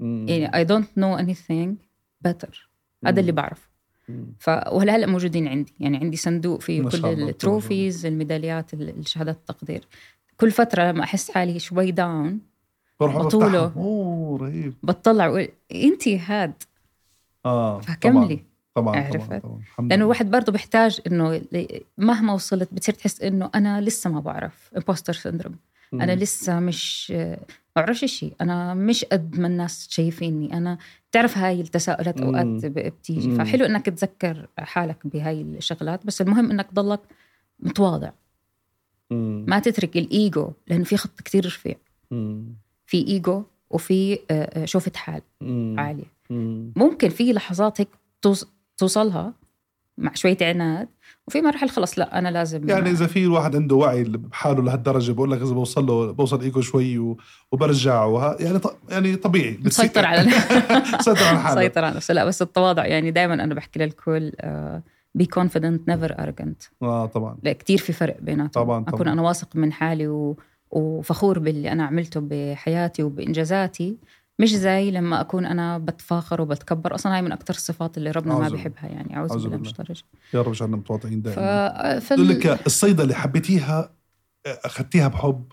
يعني 0.00 0.54
I 0.54 0.64
don't 0.64 0.88
know 0.96 1.16
anything 1.16 1.76
better 2.20 2.70
هذا 3.06 3.20
اللي 3.20 3.32
بعرفه. 3.32 3.70
ف 4.38 4.48
وهلأ 4.48 5.06
موجودين 5.06 5.48
عندي. 5.48 5.74
يعني 5.80 5.96
عندي 5.96 6.16
صندوق 6.16 6.60
فيه 6.60 6.82
كل 6.82 7.06
ال 7.06 7.17
trophies 7.17 8.06
الميداليات 8.06 8.74
الشهادات 8.74 9.36
التقدير. 9.36 9.88
كل 10.36 10.50
فترة 10.50 10.82
لما 10.82 11.04
أحس 11.04 11.30
حالي 11.30 11.58
شوي 11.58 11.90
down 11.90 12.49
بروح 13.00 13.16
بطوله. 13.16 13.72
أوه 13.76 14.38
رهيب. 14.38 14.74
بطلع 14.82 15.26
وأقول 15.28 15.48
انت 15.72 16.08
هاد. 16.08 16.52
آه 17.46 17.80
فكملي. 17.80 18.44
طبعا 18.74 18.96
عرفت؟ 18.96 19.28
طبعا, 19.28 19.40
طبعا. 19.40 19.88
لأنه 19.88 20.04
الواحد 20.04 20.30
برضه 20.30 20.52
بيحتاج 20.52 21.00
إنه 21.06 21.42
مهما 21.98 22.32
وصلت 22.32 22.74
بتصير 22.74 22.94
تحس 22.94 23.22
إنه 23.22 23.50
أنا 23.54 23.80
لسه 23.80 24.10
ما 24.10 24.20
بعرف. 24.20 24.70
imposter 24.76 25.12
syndrome 25.12 25.56
أنا 25.92 26.16
لسه 26.16 26.60
مش 26.60 27.10
ما 27.10 27.36
بعرفش 27.76 28.04
شيء 28.04 28.34
أنا 28.40 28.74
مش 28.74 29.04
قد 29.04 29.38
ما 29.38 29.46
الناس 29.46 29.88
شايفيني. 29.90 30.56
أنا 30.56 30.78
تعرف 31.12 31.38
هاي 31.38 31.60
التساؤلات 31.60 32.20
أوقات 32.20 32.46
بتيجي. 32.64 33.34
فحلو 33.36 33.66
إنك 33.66 33.86
تذكر 33.86 34.48
حالك 34.58 35.06
بهاي 35.06 35.42
الشغلات 35.42 36.06
بس 36.06 36.20
المهم 36.20 36.50
إنك 36.50 36.70
تضلك 36.70 37.00
متواضع. 37.60 38.10
ما 39.10 39.58
تترك 39.58 39.96
الإيجو 39.96 40.50
لأنه 40.68 40.84
في 40.84 40.96
خط 40.96 41.20
كتير 41.20 41.46
رفيع. 41.46 41.74
في 42.90 43.06
إيجو 43.08 43.42
وفي 43.70 44.18
آه، 44.30 44.62
آه، 44.62 44.64
شوفة 44.64 44.92
حال 44.94 45.22
عالية. 45.78 46.20
ممكن 46.76 47.08
في 47.08 47.32
لحظات 47.32 47.80
هيك 47.80 47.88
توصلها 48.78 49.32
مع 49.98 50.14
شوية 50.14 50.36
عناد 50.42 50.88
وفي 51.28 51.42
مراحل 51.42 51.68
خلص 51.68 51.98
لا 51.98 52.18
أنا 52.18 52.28
لازم 52.28 52.68
يعني 52.68 52.90
إذا 52.90 53.06
في 53.06 53.24
الواحد 53.24 53.56
عنده 53.56 53.76
وعي 53.76 54.04
بحاله 54.04 54.62
لهالدرجة 54.62 55.12
بقول 55.12 55.30
لك 55.30 55.42
إذا 55.42 55.54
بوصل 55.54 55.86
له 55.86 56.12
بوصل 56.12 56.40
إيجو 56.40 56.60
شوي 56.60 57.16
وبرجع 57.52 58.04
وها 58.04 58.36
يعني 58.40 58.58
ط... 58.58 58.76
يعني 58.90 59.16
طبيعي 59.16 59.52
بتسيطر 59.52 60.04
على 60.04 60.22
بتسيطر 60.94 61.24
على 61.24 61.40
حالك 61.40 61.60
سيطر 61.60 61.84
على 61.84 61.96
نفسه. 61.96 62.14
لا 62.14 62.24
بس 62.24 62.42
التواضع 62.42 62.86
يعني 62.86 63.10
دائما 63.10 63.34
أنا 63.34 63.54
بحكي 63.54 63.78
للكل 63.78 64.32
be 65.14 65.26
confident 65.26 65.88
never 65.88 66.18
arrogant 66.18 66.62
آه 66.82 67.06
طبعا. 67.06 67.38
لا 67.42 67.52
كثير 67.52 67.78
في 67.78 67.92
فرق 67.92 68.16
بيناتهم. 68.20 68.64
طبعا, 68.64 68.84
طبعا. 68.84 68.94
أكون 68.94 69.08
أنا 69.08 69.22
واثق 69.22 69.56
من 69.56 69.72
حالي 69.72 70.08
و... 70.08 70.36
وفخور 70.70 71.38
باللي 71.38 71.72
أنا 71.72 71.84
عملته 71.84 72.20
بحياتي 72.20 73.02
وبإنجازاتي. 73.02 73.96
مش 74.38 74.54
زي 74.54 74.90
لما 74.90 75.20
أكون 75.20 75.46
أنا 75.46 75.78
بتفاخر 75.78 76.40
وبتكبر. 76.40 76.94
أصلا 76.94 77.14
هاي 77.14 77.22
من 77.22 77.32
أكثر 77.32 77.54
الصفات 77.54 77.98
اللي 77.98 78.10
ربنا 78.10 78.38
ما 78.38 78.48
بيحبها 78.48 78.86
يعني. 78.86 79.16
أعوذ 79.16 79.48
بالله 79.48 79.56
مش 79.56 80.04
يا 80.34 80.42
رب 80.42 80.48
اجعلنا 80.48 80.76
متواضعين 80.76 81.22
دائما. 81.22 81.98
ف... 82.00 82.12
لك 82.12 82.66
الصيدلة 82.66 83.14
حبيتيها 83.14 83.92
أخذتيها 84.46 85.08
بحب. 85.08 85.44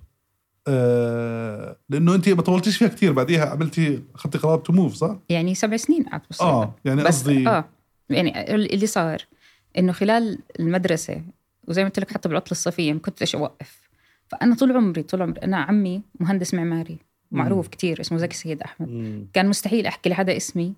آه 0.67 1.77
لأنه 1.89 2.15
أنت 2.15 2.29
ما 2.29 2.41
طولتيش 2.41 2.77
فيها 2.77 2.87
كثير 2.87 3.13
بعديها 3.13 3.45
عملتي 3.45 4.03
أخذتي 4.15 4.37
قرار 4.37 4.57
تو 4.57 4.73
موف 4.73 4.93
صح؟ 4.93 5.17
يعني 5.29 5.55
سبع 5.55 5.77
سنين 5.77 6.03
قعدت 6.03 6.27
بالصيدله 6.27 6.53
آه 6.53 6.75
يعني 6.85 7.03
قصدي 7.03 7.47
آه 7.47 7.65
يعني 8.09 8.55
اللي 8.55 8.87
صار 8.87 9.25
إنه 9.77 9.91
خلال 9.91 10.39
المدرسة 10.59 11.21
وزي 11.67 11.83
ما 11.83 11.89
قلت 11.89 11.99
لك 11.99 12.13
حتى 12.13 12.29
بالعطلة 12.29 12.51
الصيفية 12.51 12.93
ما 12.93 12.99
كنتش 12.99 13.35
أوقف. 13.35 13.86
فأنا 14.27 14.55
طول 14.55 14.71
عمري 14.71 15.03
طول 15.03 15.21
عمري 15.21 15.41
أنا 15.41 15.57
عمي 15.57 16.01
مهندس 16.19 16.53
معماري 16.53 16.97
معروف 17.31 17.67
كتير 17.67 18.01
اسمه 18.01 18.17
زكي 18.17 18.35
سيد 18.35 18.61
أحمد. 18.61 18.89
مم. 18.89 19.27
كان 19.33 19.49
مستحيل 19.49 19.85
أحكي 19.85 20.09
لحدا 20.09 20.37
اسمي. 20.37 20.73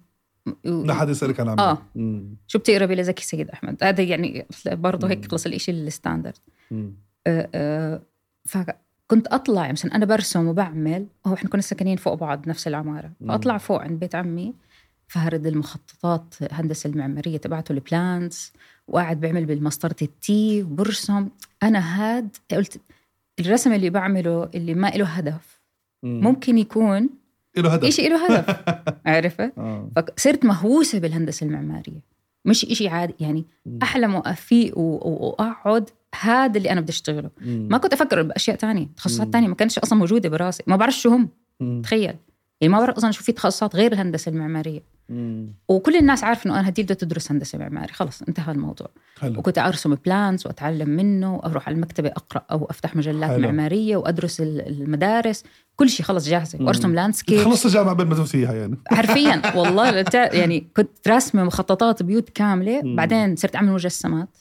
و... 0.65 0.85
لا 0.85 0.93
حدا 0.93 1.11
يسألك 1.11 1.39
عن 1.39 1.49
عمي. 1.49 1.61
آه. 1.61 1.77
مم. 1.95 2.35
شو 2.47 2.59
بتقربي 2.59 2.95
لزكي 2.95 3.23
سيد 3.23 3.49
أحمد؟ 3.49 3.83
هذا 3.83 4.03
يعني 4.03 4.45
برضه 4.65 5.09
هيك 5.09 5.31
خلص 5.31 5.45
الإشي 5.45 5.71
ال 5.71 5.78
standard. 5.78 6.37
آه 6.71 7.49
آه 7.55 8.01
فكنت 8.45 9.27
أطلع 9.27 9.71
مثلا 9.71 9.95
أنا 9.95 10.05
برسم 10.05 10.47
وبعمل 10.47 11.07
هو 11.27 11.33
إحنا 11.33 11.49
كنا 11.49 11.61
ساكنين 11.61 11.97
فوق 11.97 12.13
بعض 12.13 12.47
نفس 12.47 12.67
العمارة. 12.67 13.11
فأطلع 13.27 13.57
فوق 13.57 13.81
عند 13.81 13.99
بيت 13.99 14.15
عمي 14.15 14.53
فهرد 15.07 15.47
المخططات 15.47 16.35
هندسه 16.51 16.89
المعمارية 16.89 17.37
تبعته 17.37 17.71
ال 17.71 17.85
plans 17.85 18.51
وقاعد 18.87 19.19
بعمل 19.19 19.45
بالمسطرة 19.45 19.95
التي 20.01 20.63
وبرسم. 20.63 21.29
أنا 21.63 21.79
هاد 21.79 22.37
قلت 22.51 22.81
الرسم 23.39 23.73
اللي 23.73 23.89
بعمله 23.89 24.49
اللي 24.55 24.73
ما 24.73 24.87
له 24.87 25.05
هدف. 25.05 25.61
ممكن 26.03 26.57
يكون 26.57 27.09
له 27.57 27.73
هدف. 27.73 27.89
شيء 27.89 28.09
له 28.09 28.25
هدف؟ 28.25 28.55
عرفت؟ 29.05 29.51
آه. 29.57 29.89
فصرت 29.95 30.45
مهووسة 30.45 30.99
بالهندسة 30.99 31.45
المعمارية. 31.45 32.09
مش 32.45 32.65
إشي 32.65 32.87
عادي 32.87 33.15
يعني 33.19 33.45
احلم 33.83 34.15
وافيق 34.15 34.77
وأقعد 34.77 35.89
هذا 36.21 36.57
اللي 36.57 36.71
أنا 36.71 36.81
بدي 36.81 36.91
أشتغله. 36.91 37.29
ما 37.45 37.77
كنت 37.77 37.93
أفكر 37.93 38.21
بأشياء 38.21 38.55
تانية 38.57 38.87
تخصصات 38.97 39.33
تانية 39.33 39.47
ما 39.47 39.55
كانتش 39.55 39.79
أصلا 39.79 39.99
موجودة 39.99 40.29
براسي 40.29 40.63
ما 40.67 40.75
بعرف 40.75 40.93
شو 40.93 41.09
هم. 41.09 41.29
تخيل. 41.83 42.15
يعني 42.61 42.73
ما 42.73 42.79
بعرف 42.79 42.95
أصلا 42.97 43.11
شو 43.11 43.23
في 43.23 43.31
تخصصات 43.31 43.75
غير 43.75 43.91
الهندسة 43.91 44.29
المعمارية. 44.29 44.81
مم. 45.09 45.53
وكل 45.69 45.95
الناس 45.95 46.23
عارفه 46.23 46.47
إنه 46.49 46.59
أنا 46.59 46.69
هدي 46.69 46.83
بدها 46.83 46.95
تدرس 46.95 47.31
هندسة 47.31 47.57
معماري. 47.57 47.93
خلص 47.93 48.21
انتهى 48.21 48.51
الموضوع. 48.51 48.87
حلو. 49.19 49.39
وكنت 49.39 49.57
أرسم 49.57 49.95
plans 49.95 50.47
وأتعلم 50.47 50.89
منه 50.89 51.35
وأروح 51.35 51.67
على 51.67 51.75
المكتبة 51.75 52.09
أقرأ 52.09 52.45
أو 52.51 52.65
أفتح 52.69 52.95
مجلات 52.95 53.29
حلو. 53.29 53.39
معمارية 53.39 53.97
وأدرس 53.97 54.41
المدارس. 54.41 55.43
كل 55.75 55.89
شيء 55.89 56.05
خلص 56.05 56.29
جاهزة. 56.29 56.59
وأرسم 56.61 56.95
landscape 56.95 57.39
خلصت 57.43 57.65
الجامعة 57.65 57.93
قبل 57.93 58.05
ما 58.05 58.15
تفتيها 58.15 58.53
يعني. 58.53 58.77
حرفيا. 58.97 59.41
والله 59.55 60.05
يعني 60.13 60.67
كنت 60.75 61.07
راسمة 61.07 61.43
مخططات 61.43 62.03
بيوت 62.03 62.29
كاملة. 62.29 62.81
مم. 62.81 62.95
بعدين 62.95 63.35
صرت 63.35 63.55
أعمل 63.55 63.71
مجسمات. 63.71 64.37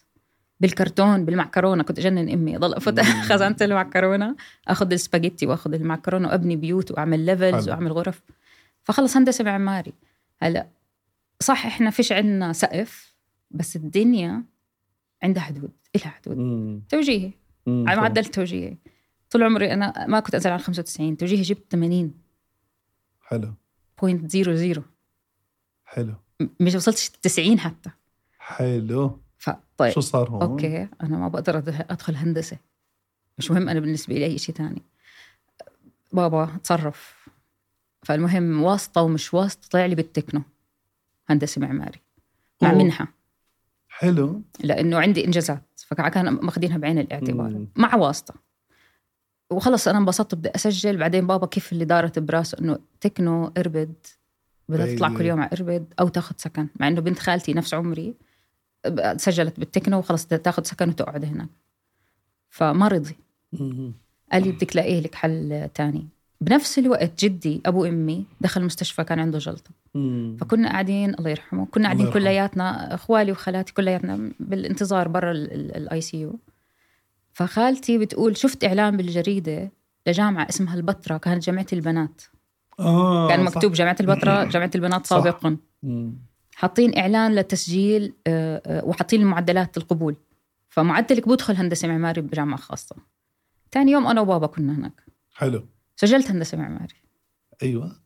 بالكرتون 0.61 1.25
بالمعكرونة. 1.25 1.83
كنت 1.83 1.99
أجنن 1.99 2.29
أمي. 2.29 2.57
أضل 2.57 2.75
أفوت 2.75 3.01
خزانه 3.29 3.57
المعكرونة. 3.61 4.37
آخذ 4.69 4.93
السباجيتي 4.93 5.47
وآخذ 5.47 5.75
المعكرونة 5.75 6.29
وأبني 6.29 6.57
بيوت 6.57 6.91
وأعمل 6.91 7.27
levels 7.27 7.69
وأعمل 7.69 7.93
غرف. 7.93 8.23
فخلص 8.85 9.17
هندسة 9.17 9.45
معماري. 9.45 9.93
هلا 10.43 10.69
صح 11.41 11.67
إحنا 11.67 11.91
فيش 11.91 12.13
عندنا 12.13 12.53
سقف 12.53 13.15
بس 13.51 13.77
الدنيا 13.77 14.45
عندها 15.23 15.43
حدود 15.43 15.71
إلها 15.97 16.09
حدود. 16.09 16.37
مم. 16.37 16.83
توجيهي. 16.89 17.33
على 17.67 18.01
معدل 18.01 18.25
توجيهي. 18.25 18.77
طول 19.31 19.43
عمري 19.43 19.73
أنا 19.73 20.07
ما 20.07 20.21
كنت 20.21 20.35
انزل 20.35 20.51
على 20.51 20.59
95 20.63 21.17
توجيهي 21.17 21.43
جبت 21.43 21.73
80 21.73 22.15
حلو. 23.23 23.55
point 24.01 24.31
zero 24.31 24.55
zero. 24.55 24.83
حلو. 25.85 26.15
مش 26.61 26.75
وصلتش 26.75 27.09
90 27.09 27.61
حتى. 27.61 27.91
حلو. 28.39 29.21
طيب. 29.79 29.93
شو 29.93 30.01
صار 30.01 30.31
هون؟ 30.31 30.43
okay 30.43 30.89
أنا 31.03 31.19
ما 31.19 31.29
بقدر 31.29 31.59
أدخل 31.91 32.17
هندسة. 32.17 32.57
مش 33.39 33.51
مهم 33.51 33.69
أنا 33.69 33.81
بالنسبة 33.81 34.15
لي 34.15 34.25
أي 34.25 34.39
شيء 34.39 34.55
ثاني 34.55 34.83
بابا 36.13 36.51
تصرف. 36.65 37.29
فالمهم 38.03 38.63
واسطة 38.63 39.03
ومش 39.03 39.35
واسطة 39.35 39.69
طلع 39.71 39.87
لي 39.87 39.95
بالتكنو 39.95 40.43
هندسة 41.29 41.61
معماري 41.61 42.01
مع 42.63 42.71
أوه. 42.71 42.79
منحة. 42.79 43.09
حلو. 43.89 44.43
لأنه 44.61 44.99
عندي 44.99 45.25
إنجازات 45.25 45.63
فكان 45.77 46.29
ماخذينها 46.29 46.79
بعين 46.79 46.99
الاعتبار. 46.99 47.51
مم. 47.51 47.67
مع 47.77 47.95
واسطة. 47.95 48.35
وخلص 49.51 49.89
أنا 49.89 49.99
انبسطت 49.99 50.35
بدي 50.35 50.49
أسجل. 50.49 50.97
بعدين 50.97 51.27
بابا 51.27 51.47
كيف 51.47 51.73
اللي 51.73 51.85
دارت 51.85 52.19
براسه 52.19 52.59
إنه 52.61 52.79
تكنو 53.01 53.53
إربد 53.59 53.95
بدها 54.69 54.95
تطلع 54.95 55.09
كل 55.09 55.27
يوم 55.27 55.41
على 55.41 55.51
إربد 55.53 55.95
أو 56.01 56.09
تاخذ 56.09 56.35
سكن. 56.39 56.69
مع 56.81 56.89
إنه 56.89 57.01
بنت 57.01 57.19
خالتي 57.19 57.55
نفس 57.55 57.75
عمري. 57.75 58.15
سجلت 59.17 59.61
بالتكنو 59.61 59.99
وخلص 59.99 60.27
تاخذ 60.27 60.63
سكن 60.63 60.89
وتقعد 60.89 61.25
هناك. 61.25 61.49
فما 62.51 62.89
رضي. 62.89 63.17
قال 64.33 64.43
لي 64.45 64.53
بدك 64.53 64.71
تلاقيه 64.71 65.01
لك 65.01 65.15
حل 65.15 65.69
تاني. 65.75 66.09
بنفس 66.41 66.79
الوقت 66.79 67.25
جدي 67.25 67.61
أبو 67.67 67.85
أمي 67.85 68.25
دخل 68.41 68.61
المستشفى 68.61 69.05
كان 69.05 69.19
عنده 69.19 69.39
جلطة. 69.39 69.71
فكنا 70.41 70.69
قاعدين 70.69 71.15
الله 71.15 71.31
يرحمه 71.31 71.67
كنا 71.67 71.85
قاعدين 71.85 72.11
كلياتنا 72.11 72.95
أخوالي 72.95 73.33
وخالاتي 73.33 73.73
كلياتنا 73.73 74.33
بالانتظار 74.41 75.09
برا 75.09 75.33
ال 75.33 76.01
ICU 76.01 76.39
فخالتي 77.33 77.99
بتقول 77.99 78.37
شفت 78.37 78.65
إعلان 78.65 78.97
بالجريدة 78.97 79.71
لجامعة 80.07 80.49
اسمها 80.49 80.75
البتراء 80.75 81.19
كانت 81.19 81.45
جامعة 81.45 81.67
البنات. 81.73 82.23
آه 82.81 83.29
كان 83.29 83.45
مكتوب 83.45 83.73
صح. 83.73 83.79
جامعه 83.79 83.97
البتراء 84.01 84.49
جامعة 84.49 84.71
البنات 84.75 85.07
سابقا. 85.07 85.57
حاطين 86.59 86.99
إعلان 86.99 87.35
للتسجيل 87.35 88.15
آه، 88.27 88.63
آه، 88.67 88.85
وحاطين 88.85 89.21
المعدلات 89.21 89.77
القبول 89.77 90.17
فمعدلك 90.69 91.29
بدخل 91.29 91.57
هندسة 91.57 91.89
معماري 91.89 92.21
بجامعة 92.21 92.61
خاصة. 92.61 92.97
ثاني 93.73 93.93
يوم 93.93 94.07
أنا 94.07 94.21
وبابا 94.21 94.47
كنا 94.47 94.73
هناك. 94.73 95.03
حلو. 95.35 95.67
سجلت 95.97 96.31
هندسة 96.31 96.59
معماري. 96.59 96.95
أيوه. 97.63 97.97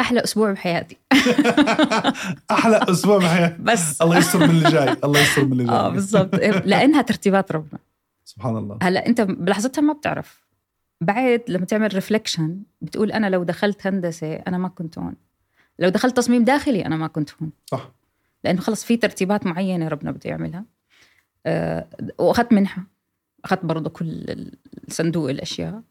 أحلى 0.00 0.24
أسبوع 0.24 0.52
بحياتي. 0.52 0.96
أحلى 2.50 2.80
أسبوع 2.88 3.18
بحياتي. 3.18 3.62
بس. 3.72 4.02
الله 4.02 4.18
يستر 4.18 4.38
من 4.38 4.50
اللي 4.50 4.70
جاي. 4.70 4.96
الله 5.04 5.20
يستر 5.20 5.44
من 5.44 5.52
اللي 5.52 5.64
جاي. 5.64 5.74
آه 5.76 5.88
بالضبط. 5.88 6.34
لأنها 6.64 7.02
ترتيبات 7.02 7.52
ربنا. 7.52 7.80
سبحان 8.24 8.56
الله. 8.56 8.78
هلا 8.82 9.06
أنت 9.06 9.20
بلحظتها 9.20 9.82
ما 9.82 9.92
بتعرف. 9.92 10.46
بعد 11.00 11.42
لما 11.48 11.64
تعمل 11.64 11.94
ريفلكشن 11.94 12.62
بتقول 12.80 13.12
أنا 13.12 13.30
لو 13.30 13.44
دخلت 13.44 13.86
هندسة 13.86 14.34
أنا 14.34 14.58
ما 14.58 14.68
كنت 14.68 14.98
هون. 14.98 15.14
لو 15.78 15.88
دخلت 15.88 16.16
تصميم 16.16 16.44
داخلي 16.44 16.86
أنا 16.86 16.96
ما 16.96 17.06
كنت 17.06 17.30
هون. 17.42 17.50
صح. 17.66 17.92
لأنه 18.44 18.60
خلص 18.60 18.84
في 18.84 18.96
ترتيبات 18.96 19.46
معينة 19.46 19.88
ربنا 19.88 20.10
بده 20.10 20.30
يعملها. 20.30 20.64
أه 21.46 21.86
وأخذت 22.18 22.52
منحة. 22.52 22.86
أخذت 23.44 23.64
برضه 23.64 23.90
كل 23.90 24.50
صندوق 24.88 25.30
الأشياء. 25.30 25.82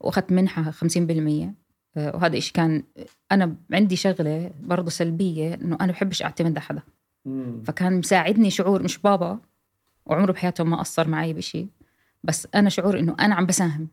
وأخذت 0.00 0.32
منحة 0.32 0.70
50% 0.70 1.54
أه 1.96 2.16
وهذا 2.16 2.38
إشي 2.38 2.52
كان 2.52 2.82
أنا 3.32 3.56
عندي 3.72 3.96
شغلة 3.96 4.50
برضه 4.60 4.90
سلبية 4.90 5.54
إنه 5.54 5.78
أنا 5.80 5.92
بحبش 5.92 6.22
أعتمد 6.22 6.50
على 6.50 6.60
حدا. 6.60 6.82
فكان 7.64 7.98
مساعدني 7.98 8.50
شعور 8.50 8.82
مش 8.82 8.98
بابا. 8.98 9.38
وعمره 10.06 10.32
بحياته 10.32 10.64
ما 10.64 10.76
قصر 10.76 11.08
معي 11.08 11.32
بشيء 11.32 11.68
بس 12.24 12.48
أنا 12.54 12.68
شعور 12.68 12.98
إنه 12.98 13.16
أنا 13.20 13.34
عم 13.34 13.46
بساهم. 13.46 13.88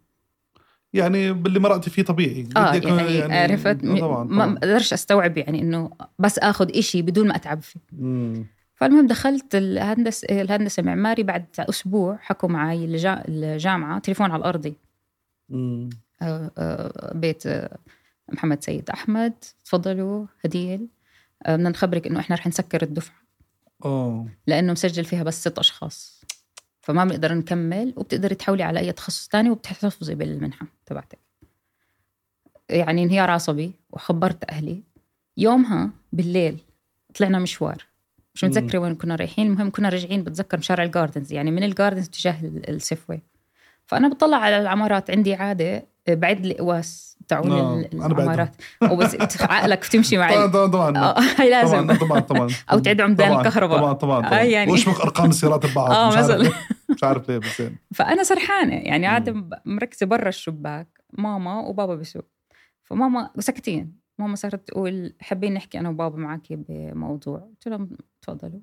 يعني 0.94 1.34
باللي 1.34 1.60
مرقتي 1.60 1.90
فيه 1.90 2.04
طبيعي. 2.04 2.48
آه 2.58 2.74
يعني, 2.74 3.14
يعني 3.14 3.36
عرفت؟ 3.38 3.86
آه، 3.86 4.00
طبعا 4.00 4.24
ما 4.24 4.46
بقدرش 4.46 4.94
أستوعب 4.94 5.38
يعني 5.38 5.62
إنه 5.62 5.90
بس 6.20 6.40
آخذ 6.40 6.78
إشي 6.78 7.02
بدون 7.02 7.28
ما 7.28 7.36
أتعب 7.36 7.62
فيه. 7.62 7.80
مم. 7.94 8.46
فالمهم 8.76 9.08
دخلت 9.08 9.56
الهندسة 9.56 10.42
الهندسة 10.42 10.82
المعماري 10.82 11.24
بعد 11.24 11.46
أسبوع 11.60 12.18
حكوا 12.22 12.50
معي 12.50 13.06
الجامعة 13.06 14.00
تليفون 14.00 14.32
على 14.32 14.40
الأرضي. 14.40 14.74
آه 15.52 15.90
آه 16.58 17.12
بيت 17.16 17.48
آه، 17.48 17.78
محمد 18.34 18.64
سيد 18.64 18.90
أحمد 18.90 19.34
تفضلوا 19.66 20.26
هديل. 20.46 20.88
بدنا 21.48 21.70
نخبرك 21.70 22.08
إنه 22.08 22.20
إحنا 22.20 22.36
رح 22.36 22.48
نسكر 22.48 22.82
الدفعة. 22.84 23.16
آه 23.86 24.26
لأنه 24.48 24.72
مسجل 24.72 25.06
فيها 25.06 25.24
بس 25.24 25.42
ست 25.42 25.60
أشخاص. 25.60 26.17
فما 26.88 27.06
بنقدر 27.06 27.34
نكمل 27.34 27.94
وبتقدري 27.96 28.36
تحولي 28.36 28.64
على 28.64 28.80
أي 28.80 28.92
تخصص 28.92 29.28
تاني 29.28 29.50
وبتحتفظي 29.50 30.16
بالمنحة 30.16 30.68
تبعتك. 30.86 31.20
يعني 32.70 33.04
انهيار 33.04 33.32
عصبي 33.32 33.72
وخبرت 33.90 34.52
أهلي. 34.52 34.84
يومها 35.38 35.90
بالليل 36.14 36.60
طلعنا 37.16 37.40
مشوار. 37.40 37.86
مش 38.36 38.44
متذكرة 38.44 38.80
وين 38.80 38.96
كنا 38.96 39.16
رايحين 39.16 39.48
المهم 39.48 39.72
كنا 39.72 39.90
راجعين 39.90 40.24
بتذكر 40.24 40.62
شارع 40.62 40.84
الجاردنز 40.84 41.34
يعني 41.34 41.52
من 41.52 41.64
الجاردنز 41.64 42.10
تجاه 42.10 42.36
السيفوي. 42.44 43.22
فأنا 43.86 44.08
بطلع 44.08 44.38
على 44.38 44.62
العمارات 44.62 45.12
عندي 45.12 45.34
عادة 45.34 45.88
بعد 46.08 46.46
القواس 46.46 47.17
تاعون 47.28 47.50
نعم، 47.50 47.86
العمارات. 47.94 48.56
وبس 48.92 49.18
عقلك 49.42 49.80
بتمشي 49.80 50.18
معي. 50.18 50.48
طبعا 50.48 50.68
طبعا 50.68 50.98
آه، 50.98 51.20
هي 51.38 51.50
لازم. 51.50 51.88
طبعا 51.88 51.98
طبعا 51.98 52.20
طبعا. 52.20 52.48
أو 52.72 52.80
تعد 52.80 53.02
عمدان 53.02 53.40
الكهرباء. 53.40 53.78
طبعا 53.80 53.94
طبعا 53.94 54.22
طبعا. 54.22 54.40
آه 54.40 54.44
يعني 54.44 54.72
واشبك 54.72 55.02
ارقام 55.02 55.30
السيارات 55.30 55.66
ببعض؟ 55.72 55.92
آه 55.92 56.18
مثلا. 56.18 56.52
مش 56.90 57.04
عارف 57.04 57.30
ليه 57.30 57.38
بس 57.38 57.60
يعني. 57.60 57.76
فأنا 57.94 58.24
سرحانة. 58.24 58.76
يعني 58.76 59.06
قاعدة 59.08 59.50
مركزة 59.66 60.06
برا 60.06 60.30
الشباك 60.30 60.88
ماما 61.14 61.60
وبابا 61.60 61.96
بسوق 61.96 62.26
فماما 62.84 63.30
ساكتين. 63.40 63.98
ماما 64.20 64.36
صارت 64.36 64.68
تقول 64.68 65.14
حابين 65.22 65.54
نحكي 65.54 65.80
أنا 65.80 65.90
وبابا 65.90 66.18
معك 66.18 66.48
بموضوع. 66.50 67.38
قلت 67.40 67.68
لهم 67.68 67.90
تفضلوا. 68.22 68.60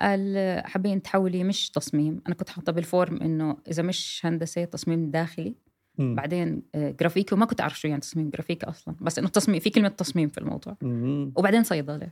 قال 0.00 0.62
حابين 0.64 1.02
تحولي 1.02 1.44
مش 1.44 1.70
تصميم. 1.70 2.20
أنا 2.26 2.34
كنت 2.34 2.48
حاطة 2.48 2.72
بال 2.72 2.87
form 2.87 3.16
إنه 3.22 3.56
إذا 3.70 3.82
مش 3.82 4.20
هندسة 4.24 4.64
تصميم 4.64 5.10
داخلي. 5.10 5.54
مم. 5.98 6.14
بعدين 6.14 6.62
آه، 6.74 6.90
جرافيك 6.90 7.34
وما 7.34 7.46
كنت 7.46 7.60
أعرف 7.60 7.80
شو 7.80 7.88
يعني 7.88 8.00
تصميم 8.00 8.30
جرافيك 8.30 8.66
أصلا 8.66 8.94
بس 9.00 9.18
إنه 9.18 9.28
تصميم 9.28 9.60
في 9.60 9.70
كلمة 9.70 9.88
تصميم 9.88 10.28
في 10.28 10.38
الموضوع 10.38 10.76
مم. 10.82 11.32
وبعدين 11.36 11.62
صيدلة 11.62 12.08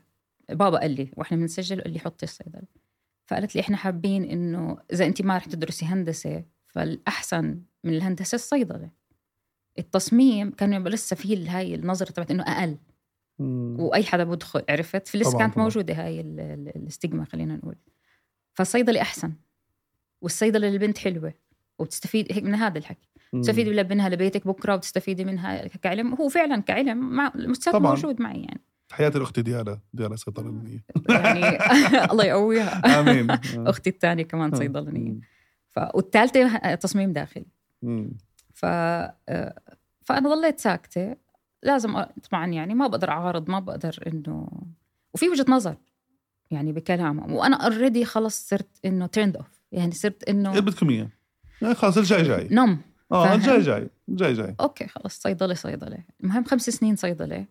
بابا 0.49 0.79
قال 0.79 0.91
لي 0.91 1.11
وإحنا 1.17 1.37
بنسجل 1.37 1.81
قال 1.81 1.93
لي 1.93 1.99
حطي 1.99 2.25
الصيدلة 2.27 2.63
فقالت 3.27 3.55
لي 3.55 3.61
إحنا 3.61 3.77
حابين 3.77 4.25
إنه 4.25 4.79
إذا 4.93 5.07
انت 5.07 5.23
ما 5.23 5.37
رح 5.37 5.45
تدرسي 5.45 5.85
هندسة 5.87 6.45
فالأحسن 6.69 7.61
من 7.85 7.95
الهندسة 7.95 8.35
الصيدلة 8.37 8.91
التصميم 9.79 10.51
كان 10.51 10.73
يبقى 10.73 10.91
لسه 10.93 11.17
في 11.17 11.49
هاي 11.49 11.75
النظرة 11.75 12.11
تبعت 12.11 12.31
إنه 12.31 12.43
أقل 12.43 12.77
مم. 13.39 13.77
وأي 13.81 14.05
حدا 14.05 14.25
بدخل 14.25 14.63
عرفت 14.69 15.09
فلسه 15.09 15.39
كانت 15.39 15.55
طبعاً. 15.55 15.65
موجودة 15.65 15.95
هاي 15.95 16.21
ال- 16.21 16.41
ال- 16.41 16.77
الاستجما 16.77 17.25
خلينا 17.25 17.57
نقول 17.57 17.77
فالصيدلة 18.55 19.01
أحسن 19.01 19.33
والصيدلة 20.23 20.69
للبنت 20.69 20.99
حلوة 20.99 21.35
وبتستفيد 21.79 22.33
هيك 22.33 22.45
من 22.45 22.55
هذا 22.55 22.79
الحكي. 22.79 23.09
تستفيدي 23.33 23.85
منها 23.85 24.09
لبيتك 24.09 24.47
بكرة 24.47 24.75
وتستفيدي 24.75 25.25
منها 25.25 25.67
كعلم؟ 25.67 26.15
هو 26.15 26.29
فعلا 26.29 26.61
كعلم 26.63 27.11
مع 27.11 27.33
طبعاً. 27.73 27.95
موجود 27.95 28.21
معي 28.23 28.41
يعني. 28.41 28.61
تحياتي 28.89 29.19
لاختي 29.19 29.43
ديالا 29.43 29.79
ديالا 29.93 30.17
صيدلانية. 30.17 30.85
يعني 31.09 31.59
الله 32.13 32.25
يقويها. 32.25 33.01
آمين. 33.01 33.31
أختي 33.57 33.91
الثانية 33.91 34.23
كمان 34.25 34.55
صيدلانية. 34.55 35.15
ف... 35.71 35.79
والثالثة 35.95 36.75
تصميم 36.75 37.13
داخلي. 37.13 37.47
ف 38.55 38.67
فأنا 40.05 40.35
ضليت 40.35 40.61
ساكتة. 40.61 41.17
لازم 41.63 42.03
طبعا 42.31 42.47
يعني 42.47 42.75
ما 42.75 42.87
بقدر 42.87 43.11
أعارض 43.11 43.51
ما 43.51 43.61
بقدر 43.61 43.99
إنه 44.07 44.49
وفي 45.15 45.29
وجهة 45.29 45.45
نظر 45.49 45.77
يعني 46.51 46.73
بكلامه 46.73 47.35
وأنا 47.35 47.57
already 47.57 48.05
خلص 48.05 48.49
صرت 48.49 48.69
إنه 48.85 49.07
turned 49.07 49.37
off 49.37 49.61
يعني 49.73 49.93
صرت 49.93 50.29
إنه 50.29 50.61
بدكم 50.61 50.91
إياه. 50.91 51.09
يعني 51.63 51.75
خلاص 51.75 51.99
الجاي 51.99 52.23
جاي. 52.23 52.49
نم. 52.51 52.79
آه؟ 53.13 53.35
الجاي 53.35 53.61
جاي 53.61 53.91
الجاي 54.09 54.33
جاي 54.33 54.55
okay 54.61 54.87
خلص 54.87 55.21
صيدلة 55.21 55.55
صيدلة 55.55 56.05
المهم 56.23 56.45
خمس 56.45 56.71
سنين 56.71 56.97
صيدلة 56.97 57.47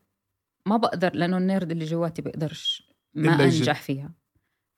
ما 0.65 0.77
بقدر 0.77 1.15
لأنه 1.15 1.37
ال 1.37 1.44
nerd 1.44 1.71
اللي 1.71 1.85
جواتي 1.85 2.21
بقدرش 2.21 2.93
ما. 3.13 3.43
أنجح 3.43 3.81
فيها 3.81 4.11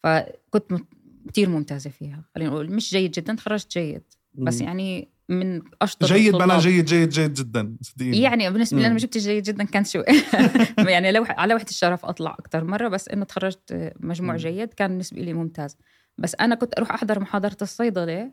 فكنت 0.03 0.81
كتير 1.27 1.49
ممتازة 1.49 1.89
فيها 1.89 2.23
خلينا 2.35 2.49
نقول 2.49 2.71
مش 2.71 2.91
جيد 2.91 3.11
جدا 3.11 3.35
تخرجت 3.35 3.71
جيد 3.77 4.03
بس. 4.33 4.61
يعني 4.61 5.11
من 5.29 5.61
أشطر 5.81 6.07
جيد 6.07 6.33
الطلاب. 6.35 6.59
جيد 6.59 6.85
جيد 6.85 7.09
جيد 7.09 7.33
جدا 7.33 7.77
صدقيني 7.81 8.21
يعني 8.21 8.49
بالنسبة 8.49 8.79
لي 8.79 8.85
أنا. 8.85 8.93
ما 8.93 8.99
جبت 8.99 9.17
جيد 9.17 9.43
جدا 9.43 9.63
كان 9.63 9.83
شو 9.83 10.03
يعني 10.77 11.11
لو 11.11 11.25
على 11.29 11.55
وحدة 11.55 11.69
الشرف 11.69 12.05
أطلع 12.05 12.31
أكثر 12.39 12.63
مرة 12.63 12.87
بس 12.87 13.07
إنه 13.09 13.25
تخرجت 13.25 13.93
مجموع 13.99 14.31
مم. 14.33 14.37
جيد 14.39 14.73
كان 14.73 14.89
بالنسبة 14.89 15.21
لي 15.21 15.33
ممتاز 15.33 15.77
بس 16.17 16.35
أنا 16.35 16.55
كنت 16.55 16.73
أروح 16.77 16.91
أحضر 16.91 17.19
محاضرة 17.19 17.57
الصيدلة 17.61 18.31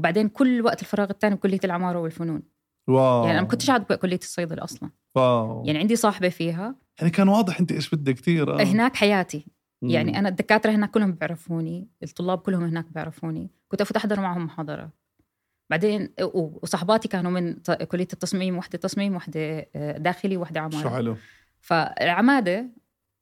وبعدين 0.00 0.28
كل 0.28 0.62
وقت 0.62 0.80
الفراغ 0.80 1.10
الثاني 1.10 1.34
بكلية 1.34 1.60
العمارة 1.64 1.98
والفنون. 1.98 2.42
واو. 2.88 3.20
يعني 3.20 3.32
أنا 3.32 3.42
ما 3.42 3.48
كنتش 3.48 3.66
قاعدة 3.66 3.84
بكلية 3.90 4.18
الصيدلة 4.18 4.64
أصلا. 4.64 4.90
واو. 5.14 5.64
يعني 5.66 5.78
عندي 5.78 5.96
صاحبة 5.96 6.28
فيها. 6.28 6.74
يعني 7.00 7.10
كان 7.10 7.28
واضح 7.28 7.60
أنت 7.60 7.72
إيش 7.72 7.94
بدك 7.94 8.14
كثير 8.14 8.60
آه. 8.60 8.62
هناك 8.62 8.96
حياتي. 8.96 9.46
مم. 9.82 9.90
يعني 9.90 10.18
أنا 10.18 10.28
الدكاترة 10.28 10.70
هناك 10.70 10.90
كلهم 10.90 11.12
بيعرفوني 11.12 11.88
الطلاب 12.02 12.38
كلهم 12.38 12.64
هناك 12.64 12.86
بيعرفوني. 12.94 13.50
كنت 13.68 13.80
افوت 13.80 13.96
أحضر 13.96 14.20
معهم 14.20 14.44
محاضرات 14.44 14.90
بعدين 15.70 16.08
وصحباتي 16.34 17.08
كانوا 17.08 17.30
من 17.30 17.54
كلية 17.88 18.08
التصميم 18.12 18.58
وحدة 18.58 18.78
تصميم 18.78 19.14
وحدة 19.16 19.68
آه، 19.74 19.98
داخلي 19.98 20.36
وحدة 20.36 20.60
عمارة. 20.60 20.82
شو 20.82 20.88
حلو. 20.88 21.16
فالعمادة 21.60 22.70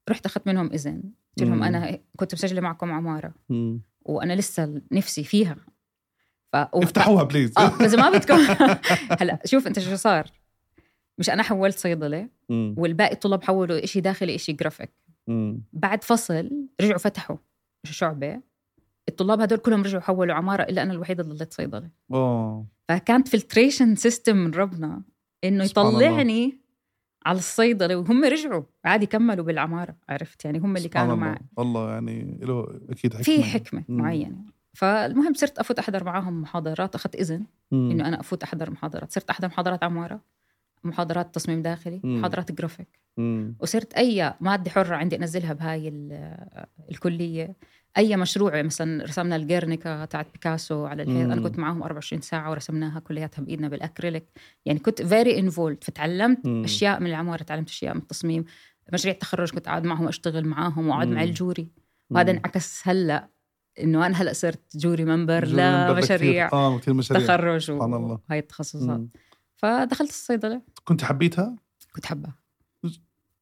رحت 0.09 0.27
أخذت 0.27 0.47
منهم 0.47 0.71
إذن. 0.73 1.03
قلت 1.39 1.49
لهم. 1.49 1.63
أنا 1.63 1.99
كنت 2.17 2.35
مسجلة 2.35 2.61
معكم 2.61 2.93
عمارة. 2.93 3.35
مم. 3.49 3.81
وأنا 4.05 4.33
لسه 4.33 4.83
نفسي 4.93 5.25
فيها. 5.25 5.57
ف... 6.53 6.57
افتحوها 6.57 7.23
please 7.25 7.53
آه 7.59 7.73
اذا 7.81 7.97
ما 8.03 8.11
بدكم 8.19 8.39
هلا 9.21 9.39
شوف 9.45 9.67
انت 9.67 9.79
شو 9.79 9.97
صار. 9.97 10.31
مش 11.19 11.31
أنا 11.31 11.43
حولت 11.43 11.79
صيدلة 11.79 12.29
مم. 12.49 12.75
والباقي 12.79 13.13
الطلاب 13.13 13.45
حولوا 13.45 13.87
شي 13.87 14.03
داخلي 14.03 14.39
شيء 14.39 14.55
جرافيك 14.57 14.91
مم. 15.27 15.63
بعد 15.73 16.05
فصل 16.05 16.51
رجعوا 16.81 16.99
فتحوا 16.99 17.37
شعبة. 17.85 18.41
الطلاب 19.09 19.41
هدول 19.41 19.59
كلهم 19.59 19.83
رجعوا 19.83 20.03
حولوا 20.03 20.35
عمارة 20.35 20.63
إلا 20.63 20.83
أنا 20.83 20.93
الوحيدة 20.93 21.23
اللي 21.23 21.35
ضليت 21.35 21.53
صيدلة. 21.55 21.91
أوه. 22.13 22.67
فكانت 22.89 23.29
filtration 23.29 23.95
system 23.95 24.37
من 24.37 24.51
ربنا 24.55 25.03
إنه 25.45 25.65
الله. 25.77 26.03
يطلعني 26.03 26.59
على 27.27 27.39
الصيدلة 27.39 27.97
وهم 27.97 28.25
رجعوا. 28.25 28.63
عادي 28.85 29.07
كملوا 29.07 29.45
بالعمارة 29.45 29.97
عرفت؟ 30.09 30.45
يعني 30.45 30.59
هم 30.59 30.77
اللي 30.77 30.89
كانوا 30.89 31.15
الله. 31.15 31.27
معي. 31.27 31.39
الله 31.59 31.91
يعني 31.91 32.39
له 32.43 32.81
أكيد 32.91 33.13
حكمة. 33.13 33.23
في 33.23 33.43
حكمة 33.43 33.85
مم. 33.89 33.97
معينة. 33.99 34.37
فالمهم 34.73 35.35
صرت 35.35 35.59
أفوت 35.59 35.79
أحضر 35.79 36.05
معاهم 36.05 36.43
محاضرات. 36.43 36.95
أخذت 36.95 37.15
إذن 37.15 37.45
إنه 37.73 38.09
أنا 38.09 38.21
أفوت 38.21 38.43
أحضر 38.43 38.71
محاضرات. 38.71 39.13
صرت 39.13 39.31
أحضر 39.31 39.49
محاضرات 39.49 39.85
عمارة 39.85 40.21
محاضرات 40.85 41.35
تصميم 41.35 41.63
داخلي 41.63 42.01
مم. 42.05 42.19
محاضرات 42.19 42.53
جرافيك 42.53 42.89
مم. 43.17 43.57
وصرت 43.61 43.93
أي 43.95 44.35
مادة 44.41 44.71
حرة 44.71 44.97
عندي 44.97 45.17
أنزلها 45.17 45.53
بهاي 45.53 45.89
الكلية. 46.91 47.57
أي 47.99 48.17
مشروع 48.17 48.63
مثلا 48.63 49.05
رسمنا 49.05 49.37
الجيرنيكا 49.37 50.05
تاعت 50.05 50.27
بيكاسو 50.33 50.87
على 50.87 51.03
الحيط. 51.03 51.31
أنا 51.31 51.43
كنت 51.43 51.59
معاهم 51.59 51.83
24 51.83 52.21
ساعة 52.21 52.51
ورسمناها 52.51 53.01
كلياتها 53.01 53.43
بإيدنا 53.43 53.69
بالأكريليك. 53.69 54.25
يعني 54.67 54.79
كنت 54.79 55.03
very 55.03 55.39
involved 55.39 55.85
فتعلمت 55.85 56.47
مم. 56.47 56.65
أشياء 56.65 57.01
من 57.01 57.07
العمارة 57.07 57.43
تعلمت 57.43 57.69
أشياء 57.69 57.95
من 57.95 58.01
التصميم. 58.01 58.45
مشاريع 58.93 59.15
التخرج 59.15 59.51
كنت 59.51 59.67
قاعد 59.67 59.85
معهم 59.85 60.09
أشتغل 60.09 60.45
معاهم 60.47 60.89
واقعد 60.89 61.09
مع. 61.09 61.23
الجوري. 61.23 61.69
وهذا 62.11 62.31
انعكس 62.31 62.89
هلأ 62.89 63.29
إنه 63.83 64.07
أنا 64.07 64.23
هلأ 64.23 64.33
صرت 64.33 64.61
جوري 64.77 65.05
ممبر 65.05 65.45
لمشاريع. 65.47 66.53
آه 66.53 66.79
كثير 66.79 66.95
مشاريع 66.95 67.25
تخرج 67.27 67.61
سبحان 67.67 67.95
الله. 67.95 68.19
وهاي 68.29 68.39
التخصصات 68.39 68.83
مم. 68.99 69.09
فدخلت 69.57 70.11
الصيدلة 70.11 70.63
كنت 70.85 71.05
حبيتها؟ 71.05 71.57
كنت 71.95 72.07
حباها 72.07 72.35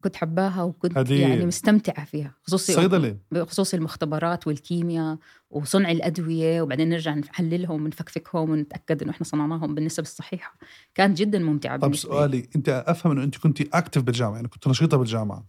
كنت 0.05 0.17
حباها 0.17 0.63
وكنت 0.63 0.99
هذه- 0.99 1.21
يعني 1.21 1.47
مستمتعة 1.47 2.05
فيها 2.05 2.35
خصوصي 2.43 2.73
صيدلة 2.73 3.17
بخصوص 3.31 3.75
المختبرات 3.75 4.47
والكيمياء 4.47 5.19
وصنع 5.51 5.91
الأدوية 5.91 6.63
وبعدين 6.63 6.89
نرجع 6.89 7.15
نحللهم 7.15 7.85
ونفكفكهم 7.85 8.51
ونتأكد 8.51 9.03
إنه 9.03 9.11
إحنا 9.11 9.25
صنعناهم 9.25 9.75
بالنسب 9.75 10.03
الصحيحة 10.03 10.59
كانت 10.95 11.19
جدا 11.19 11.39
ممتعة 11.39 11.77
طب 11.79 11.91
لي. 11.91 11.97
سؤالي 11.97 12.49
أنت 12.57 12.85
أفهم 12.87 13.13
إنه 13.13 13.25
أنت 13.25 13.39
كنت 13.39 13.61
اكتف 13.75 14.03
بالجامعة 14.03 14.35
يعني 14.37 14.49
كنت 14.49 14.69
نشيطة 14.69 14.97
بالجامعة 14.97 15.47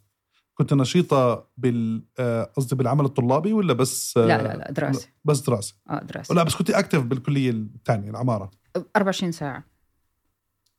كنت 0.57 0.73
نشيطة 0.73 1.47
بال 1.57 2.03
آه، 2.19 2.43
قصدي 2.43 2.75
بالعمل 2.75 3.05
الطلابي 3.05 3.53
ولا 3.53 3.73
بس 3.73 4.17
آه، 4.17 4.25
لا 4.25 4.43
لا 4.43 4.57
لا 4.57 4.71
دراسة. 4.71 5.09
بس 5.25 5.39
دراسة؟ 5.39 5.75
آه 5.89 6.03
دراسة. 6.03 6.35
لا 6.35 6.43
بس 6.43 6.55
كنت 6.55 6.69
اكتف 6.69 7.03
بالكلية 7.03 7.49
الثانية 7.49 8.09
العمارة. 8.09 8.51
24 8.95 9.31
ساعة. 9.31 9.63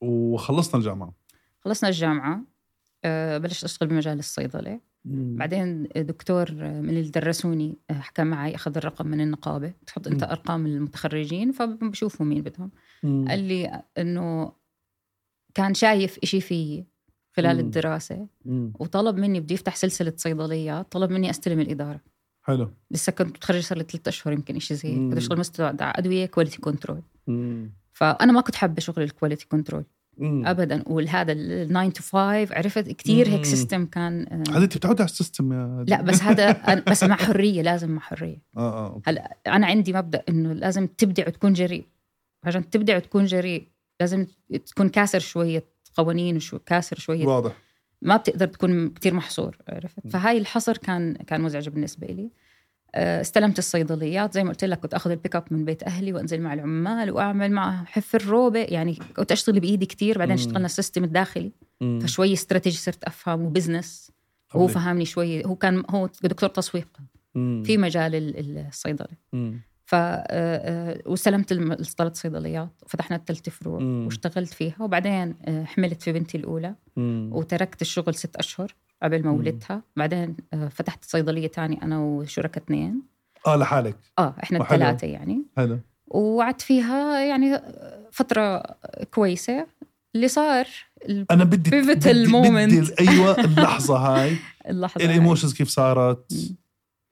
وخلصنا 0.00 0.80
الجامعة. 0.80 1.14
خلصنا 1.60 1.88
الجامعة 1.88 2.40
آه، 3.04 3.38
بلشت 3.38 3.64
أشتغل 3.64 3.88
بمجال 3.88 4.18
الصيدلة. 4.18 4.80
بعدين 5.04 5.88
دكتور 5.96 6.52
من 6.54 6.88
اللي 6.88 7.10
درسوني 7.10 7.78
حكى 7.90 8.24
معي 8.24 8.54
أخذ 8.54 8.76
الرقم 8.76 9.06
من 9.06 9.20
النقابة. 9.20 9.72
تحط 9.86 10.06
أنت 10.06 10.24
مم. 10.24 10.30
أرقام 10.30 10.66
المتخرجين 10.66 11.52
فبشوفوا 11.52 12.26
مين 12.26 12.42
بدهم. 12.42 12.70
قال 13.28 13.38
لي 13.38 13.82
إنه 13.98 14.52
كان 15.54 15.74
شايف 15.74 16.18
إشي 16.22 16.40
فيي. 16.40 16.86
خلال 17.36 17.54
مم. 17.54 17.60
الدراسة 17.60 18.26
مم. 18.44 18.72
وطلب 18.78 19.16
مني 19.16 19.40
بدي 19.40 19.54
يفتح 19.54 19.76
سلسلة 19.76 20.12
صيدليات 20.16 20.92
طلب 20.92 21.10
مني 21.10 21.30
أستلم 21.30 21.60
الإدارة 21.60 22.00
حلو 22.42 22.70
لسه 22.90 23.12
كنت 23.12 23.28
متخرجة 23.28 23.60
صار 23.60 23.78
لي 23.78 23.84
ثلاث 23.84 24.08
أشهر 24.08 24.32
يمكن 24.32 24.56
إشي 24.56 24.74
زي 24.74 24.88
هيك. 24.88 24.98
كنت 24.98 25.16
أشتغل 25.16 25.38
مستودع 25.38 25.92
أدوية 25.96 26.26
quality 26.26 26.58
control 26.58 27.02
مم. 27.26 27.70
فأنا 27.92 28.32
ما 28.32 28.40
كنت 28.40 28.54
حابة 28.54 28.80
شغل 28.80 29.02
ال 29.02 29.08
quality 29.08 29.46
control 29.46 29.84
مم. 30.18 30.46
أبدا 30.46 30.82
وهذا 30.86 31.32
ال 31.32 31.68
9 31.68 31.90
to 31.90 32.02
5 32.02 32.54
عرفت 32.56 32.88
كتير 32.88 33.28
هيك. 33.28 33.44
system 33.44 33.86
كان 33.86 34.26
آه، 34.48 34.50
هذا 34.56 34.64
أنت 34.64 34.76
بتعود 34.76 35.00
على 35.00 35.08
ال 35.10 35.16
system 35.16 35.52
يا 35.52 35.84
لا 35.88 36.02
بس 36.02 36.22
هذا 36.22 36.74
بس 36.90 37.04
مع 37.04 37.16
حرية 37.16 37.62
لازم 37.62 37.90
مع 37.90 38.00
حرية 38.00 38.42
آه 38.56 38.86
آه. 38.86 39.02
هلا 39.06 39.36
أنا 39.46 39.66
عندي 39.66 39.92
مبدأ 39.92 40.22
إنه 40.28 40.52
لازم 40.52 40.86
تبدع 40.86 41.24
وتكون 41.28 41.52
جريء 41.52 41.84
عشان 42.44 42.70
تبدع 42.70 42.96
وتكون 42.96 43.24
جريء 43.24 43.68
لازم 44.00 44.26
تكون 44.66 44.88
كاسر 44.88 45.18
شوية 45.18 45.64
قوانين 45.98 46.36
وشو 46.36 46.58
كاسر 46.58 46.98
شوية 46.98 47.26
واضح 47.26 47.52
ما 48.02 48.16
بتقدر 48.16 48.46
تكون 48.46 48.88
كتير 48.88 49.14
محصور 49.14 49.56
عرفت. 49.68 50.08
فهاي 50.10 50.38
الحصر 50.38 50.76
كان 50.76 51.14
كان 51.14 51.40
مزعج 51.40 51.68
بالنسبة 51.68 52.06
لي 52.06 52.30
آه، 52.94 53.20
استلمت 53.20 53.58
الصيدليات 53.58 54.34
زي 54.34 54.44
ما 54.44 54.50
قلت 54.50 54.64
لك 54.64 54.80
كنت 54.80 54.94
آخذ 54.94 55.10
البيك 55.10 55.36
اب 55.36 55.44
من 55.50 55.64
بيت 55.64 55.82
أهلي 55.82 56.12
وأنزل 56.12 56.40
مع 56.40 56.54
العمال 56.54 57.10
وأعمل 57.10 57.52
مع 57.52 57.84
حف 57.84 58.14
الروبة 58.14 58.58
يعني 58.60 58.98
كنت 59.16 59.32
أشتغل 59.32 59.60
بإيدي 59.60 59.86
كتير 59.86 60.18
بعدين. 60.18 60.34
اشتغلنا 60.34 60.66
ال 60.66 60.72
system 60.72 61.04
الداخلي 61.04 61.52
مم. 61.80 62.00
فشوي 62.02 62.32
استراتيجي 62.32 62.76
صرت 62.76 63.04
أفهم 63.04 63.42
و 63.42 63.50
business 63.50 64.10
هو. 64.52 64.66
فهمني 64.68 65.04
شوي 65.04 65.44
هو 65.46 65.56
كان 65.56 65.82
هو 65.90 66.08
دكتور 66.22 66.48
تسويق. 66.48 66.88
في 67.34 67.76
مجال 67.78 68.14
ال- 68.14 68.58
الصيدلة 68.68 69.08
مم. 69.32 69.60
ف 69.88 69.94
آه، 69.94 70.22
آه، 70.30 70.98
واستلمت 71.06 71.52
الم- 71.52 71.72
الثلاث 71.72 72.16
صيدليات 72.16 72.68
وفتحنا 72.82 73.16
الثلاث 73.16 73.48
فروع. 73.48 73.82
واشتغلت 73.82 74.52
فيها 74.54 74.74
وبعدين 74.80 75.34
آه، 75.44 75.64
حملت 75.64 76.02
في 76.02 76.12
بنتي 76.12 76.38
الأولى 76.38 76.74
مم. 76.96 77.30
وتركت 77.32 77.82
الشغل 77.82 78.14
ست 78.14 78.36
أشهر 78.36 78.74
قبل 79.02 79.24
ما. 79.24 79.30
ولدتها 79.30 79.82
بعدين 79.96 80.36
فتحت 80.70 81.04
صيدلية 81.04 81.46
تانية 81.46 81.82
أنا 81.82 81.98
وشركاء 81.98 82.64
اثنين 82.64 83.02
آه 83.46 83.56
لحالك 83.56 83.96
آه 84.18 84.34
إحنا. 84.42 84.60
الثلاثة 84.60 85.06
يعني 85.06 85.42
حلو 85.56 85.78
وقعدت 86.08 86.60
فيها 86.62 87.20
يعني 87.20 87.60
فترة 88.12 88.62
كويسة 89.14 89.66
اللي 90.14 90.28
صار 90.28 90.66
أنا 91.30 91.44
بدي 91.44 91.70
بدي. 91.70 91.94
بدي 91.94 92.10
أيوه 93.00 93.40
اللحظة 93.44 93.96
هاي 93.96 94.36
اللحظة. 94.68 95.04
ال 95.04 95.10
emotions 95.10 95.54
كيف 95.54 95.68
صارت. 95.68 96.32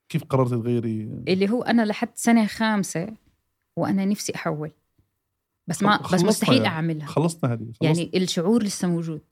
كيف 0.09 0.25
قررت 0.25 0.51
تغيري 0.51 1.03
اللي 1.29 1.51
هو 1.51 1.63
أنا 1.63 1.83
لحد 1.83 2.09
سنة 2.15 2.47
خامسة 2.47 3.15
وأنا 3.77 4.05
نفسي 4.05 4.35
أحول 4.35 4.71
بس 5.67 5.83
ما 5.83 5.97
بس 6.13 6.25
مستحيل 6.25 6.57
يعني. 6.57 6.69
أعملها 6.69 7.07
خلصنا 7.07 7.53
هذه 7.53 7.65
خلصنا. 7.65 7.89
يعني 7.89 8.11
الشعور 8.15 8.63
لسه 8.63 8.89
موجود 8.89 9.23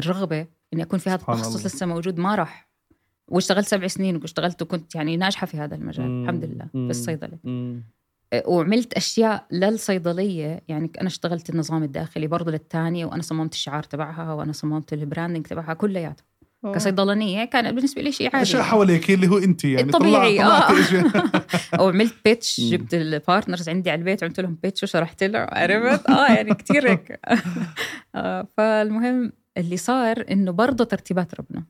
الرغبة 0.00 0.46
إني 0.74 0.82
أكون 0.82 0.98
في 0.98 1.10
هذا 1.10 1.20
التخصص. 1.20 1.66
لسه 1.66 1.86
موجود 1.86 2.18
ما 2.20 2.34
راح 2.34 2.68
واشتغلت 3.28 3.66
سبع 3.66 3.86
سنين 3.86 4.16
واشتغلت 4.16 4.62
وكنت 4.62 4.94
يعني 4.94 5.16
ناجحة 5.16 5.46
في 5.46 5.56
هذا 5.56 5.74
المجال 5.74 6.08
مم. 6.08 6.22
الحمد 6.22 6.44
لله 6.44 6.66
مم. 6.74 6.86
في 6.86 6.90
الصيدله 6.90 7.38
مم. 7.44 7.82
أه، 8.32 8.42
وعملت 8.46 8.92
أشياء 8.94 9.46
للصيدلية 9.50 10.62
يعني 10.68 10.90
أنا 11.00 11.06
اشتغلت 11.06 11.50
النظام 11.50 11.82
الداخلي 11.82 12.26
برضه 12.26 12.50
للثانيه 12.50 13.06
وأنا 13.06 13.22
صممت 13.22 13.52
الشعار 13.52 13.82
تبعها 13.82 14.32
وأنا 14.32 14.52
صممت 14.52 14.92
ال 14.92 14.98
branding 14.98 15.46
تبعها 15.46 15.74
كلياته 15.74 16.24
كصيدلانية 16.72 17.44
كان 17.44 17.74
بالنسبة 17.74 18.02
لي 18.02 18.12
شيء 18.12 18.26
عادي. 18.26 18.42
أشياء 18.42 18.62
حواليك 18.62 19.10
اللي 19.10 19.28
هو 19.28 19.38
انت 19.38 19.64
يعني 19.64 19.82
الطبيعي،. 19.90 20.38
طلعت 20.38 20.70
إشياء. 20.80 21.06
أو 21.80 21.88
عملت 21.88 22.14
pitch. 22.24 22.60
جبت 22.60 22.94
ال 22.94 23.02
partners 23.02 23.68
عندي 23.68 23.90
على 23.90 23.98
البيت 23.98 24.22
عملت 24.24 24.40
لهم 24.40 24.58
pitch 24.62 24.82
وشرحت 24.82 25.22
له 25.24 25.38
عرفت؟ 25.38 26.10
آه 26.10 26.32
يعني 26.32 26.54
كثير 26.54 26.90
هيك. 26.90 27.20
آه 28.14 28.48
فالمهم 28.56 29.32
اللي 29.56 29.76
صار 29.76 30.24
إنه 30.30 30.50
برضه 30.50 30.84
ترتيبات 30.84 31.34
ربنا. 31.34 31.64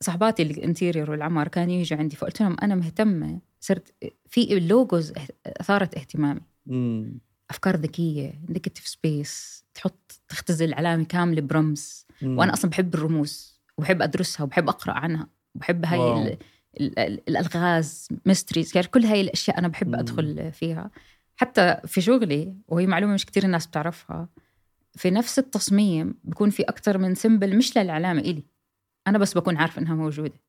صحباتي 0.00 0.42
ال 0.42 0.50
interior 0.50 1.10
والعمار 1.10 1.48
كانوا 1.48 1.74
يجوا 1.74 1.98
عندي 1.98 2.16
فقلت 2.16 2.40
لهم 2.40 2.56
أنا 2.62 2.74
مهتمة 2.74 3.38
صرت 3.60 3.94
في 4.30 4.52
ال 4.56 4.65
logos 4.65 5.12
اثارت 5.46 5.94
اهتمامي. 5.94 6.40
مم. 6.66 7.18
أفكار 7.50 7.76
ذكية 7.76 8.32
negative 8.48 8.86
space 8.88 9.64
تحط 9.74 10.20
تختزل 10.28 10.74
علامة 10.74 11.04
كاملة 11.04 11.40
برمز. 11.40 12.06
مم. 12.22 12.38
وأنا 12.38 12.52
أصلا 12.52 12.70
بحب 12.70 12.94
الرموز. 12.94 13.57
وبحب 13.78 14.02
أدرسها 14.02 14.44
وبحب 14.44 14.68
أقرأ 14.68 14.92
عنها 14.92 15.28
وبحب 15.54 15.84
هاي 15.84 15.98
wow. 15.98 16.22
ال 16.22 16.38
ال 16.80 16.98
ال 16.98 17.20
الألغاز 17.28 18.08
mysteries 18.26 18.76
يعني 18.76 18.88
كل 18.88 19.04
هاي 19.04 19.20
الأشياء 19.20 19.58
أنا 19.58 19.68
بحب. 19.68 19.94
أدخل 19.94 20.52
فيها 20.52 20.90
حتى 21.36 21.76
في 21.86 22.00
شغلي 22.00 22.54
وهي 22.68 22.86
معلومة 22.86 23.14
مش 23.14 23.26
كتير 23.26 23.44
الناس 23.44 23.66
بتعرفها 23.66 24.28
في 24.92 25.10
نفس 25.10 25.38
التصميم 25.38 26.14
بكون 26.24 26.50
في 26.50 26.62
أكتر 26.62 26.98
من 26.98 27.14
symbol 27.14 27.56
مش 27.56 27.78
للعلامة 27.78 28.20
إلي 28.20 28.44
أنا 29.06 29.18
بس 29.18 29.34
بكون 29.34 29.56
عارفة 29.56 29.82
إنها 29.82 29.94
موجودة 29.94 30.40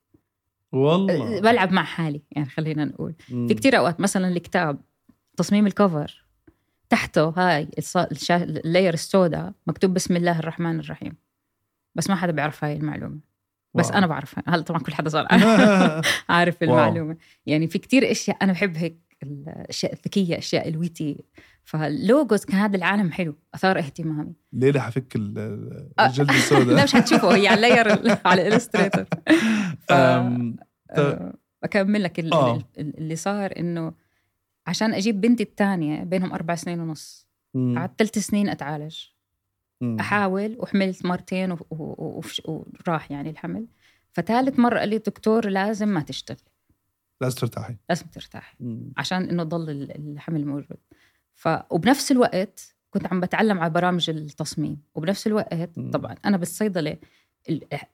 والله 0.72 1.42
بلعب 1.42 1.72
مع 1.72 1.84
حالي 1.84 2.22
يعني 2.32 2.50
خلينا 2.50 2.86
نقول 2.86 3.14
مم. 3.30 3.48
في 3.48 3.54
كتير 3.54 3.78
أوقات 3.78 4.00
مثلا 4.00 4.28
الكتاب 4.28 4.82
تصميم 5.38 5.68
ال 5.68 5.77
cover 5.77 6.26
تحته 6.90 7.30
هاي 7.38 7.68
ال 8.32 8.42
layer 8.42 8.94
السوداء 8.94 9.54
مكتوب 9.68 9.94
بسم 9.94 10.16
الله 10.16 10.40
الرحمن 10.40 10.80
الرحيم 10.80 11.14
بس 11.96 12.10
ما 12.10 12.16
حدا 12.16 12.32
بيعرف 12.32 12.64
هاي 12.64 12.74
المعلومة 12.74 13.20
بس 13.74 13.86
واو. 13.90 13.98
أنا 13.98 14.08
بعرفها 14.08 14.44
هلا 14.48 14.62
طبعا 14.62 14.82
كل 14.82 14.94
حدا 14.94 15.10
صار 15.10 15.28
عارف. 16.30 16.64
المعلومة 16.64 17.18
يعني 17.46 17.68
في 17.68 17.78
كتير 17.80 18.12
أشياء 18.12 18.38
أنا 18.42 18.52
بحب 18.52 18.78
هيك 18.78 18.98
الأشياء 19.24 19.94
الذكية 19.94 20.38
أشياء 20.38 20.68
الويتي 20.70 21.24
فاللوجوز 21.64 22.46
كان 22.46 22.58
هذا 22.58 22.78
العالم 22.78 23.12
حلو 23.12 23.36
أثار 23.56 23.78
اهتمامي 23.80 24.34
ليلة 24.54 24.80
حفك 24.80 25.16
آه. 25.16 26.06
الجلد 26.06 26.28
لا 26.32 26.38
السوداء 26.38 26.84
مش 26.84 26.94
حتشوفه 26.96 27.36
هي 27.36 27.48
على 27.48 27.56
اللاير 27.56 27.94
ال- 27.94 28.18
على 28.26 28.48
الالستريتور 28.48 29.04
ت- 29.04 29.92
آه، 29.92 30.54
بكمل 31.64 32.04
لك 32.04 32.20
آه. 32.20 32.56
ال- 32.78 32.98
اللي 32.98 33.16
صار 33.16 33.54
إنه 33.60 33.94
عشان 34.68 34.94
أجيب 34.94 35.22
بنتي 35.22 35.44
الثانية 35.44 36.04
بينهم 36.04 36.34
أربع 36.34 36.56
سنين 36.56 36.80
ونص. 36.80 37.28
قعدت 37.56 38.00
ثلاث 38.00 38.18
سنين 38.18 38.50
أتعالج. 38.50 38.98
أحاول 39.84 40.56
وحملت 40.60 41.06
مرتين 41.06 41.58
وراح 41.70 43.12
يعني 43.12 43.30
الحمل. 43.30 43.68
فثالث 44.12 44.60
مرة 44.60 44.80
قال 44.80 44.90
لي 44.90 44.96
الدكتور 44.96 45.50
لازم 45.50 45.88
ما 45.88 46.02
تشتغلي. 46.02 46.40
لازم 47.22 47.36
ترتاحي. 47.36 47.76
لازم 47.90 48.06
ترتاحي. 48.06 48.58
عشان 48.98 49.30
إنه 49.30 49.44
ضل 49.44 49.70
ال- 49.70 50.12
الحمل 50.14 50.46
موجود. 50.46 50.78
ف 51.36 51.48
وبنفس 51.70 52.12
الوقت 52.12 52.76
كنت 52.90 53.06
عم 53.08 53.20
بتعلم 53.20 53.60
على 53.60 53.70
برامج 53.74 54.10
التصميم. 54.10 54.82
وبنفس 54.96 55.28
الوقت. 55.28 55.70
طبعا 55.94 56.16
أنا 56.26 56.38
بالصيدلة 56.38 56.98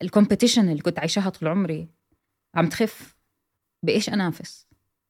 الكومبيتيشن 0.01 0.69
اللي 0.69 0.81
كنت 0.81 0.99
عايشاها 0.99 1.29
طول 1.29 1.49
عمري 1.49 1.87
عم 2.55 2.69
تخف 2.69 3.15
بإيش 3.83 4.09
أنافس؟ 4.09 4.67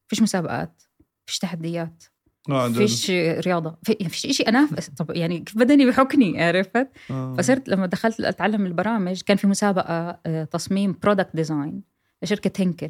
فيش 0.07 0.21
مسابقات 0.21 0.81
فيش 1.25 1.39
تحديات. 1.39 2.03
آه، 2.49 2.69
فيش 2.69 3.11
رياضة. 3.11 3.77
في 3.83 3.91
يعني 3.99 4.09
فيش 4.09 4.37
شيء 4.37 4.49
انافس 4.49 4.89
طب 4.89 5.11
يعني 5.11 5.39
كيف 5.39 5.57
بدني 5.57 5.85
بحكني 5.85 6.43
عرفت؟ 6.43 6.87
آه. 7.11 7.35
فصرت 7.37 7.69
لما 7.69 7.85
دخلت 7.85 8.21
أتعلم 8.21 8.65
البرامج 8.65 9.21
كان 9.21 9.37
في 9.37 9.47
مسابقة 9.47 10.19
آه، 10.25 10.43
تصميم 10.43 10.95
product 11.03 11.35
design 11.35 11.81
لشركة 12.23 12.63
هنكل 12.63 12.89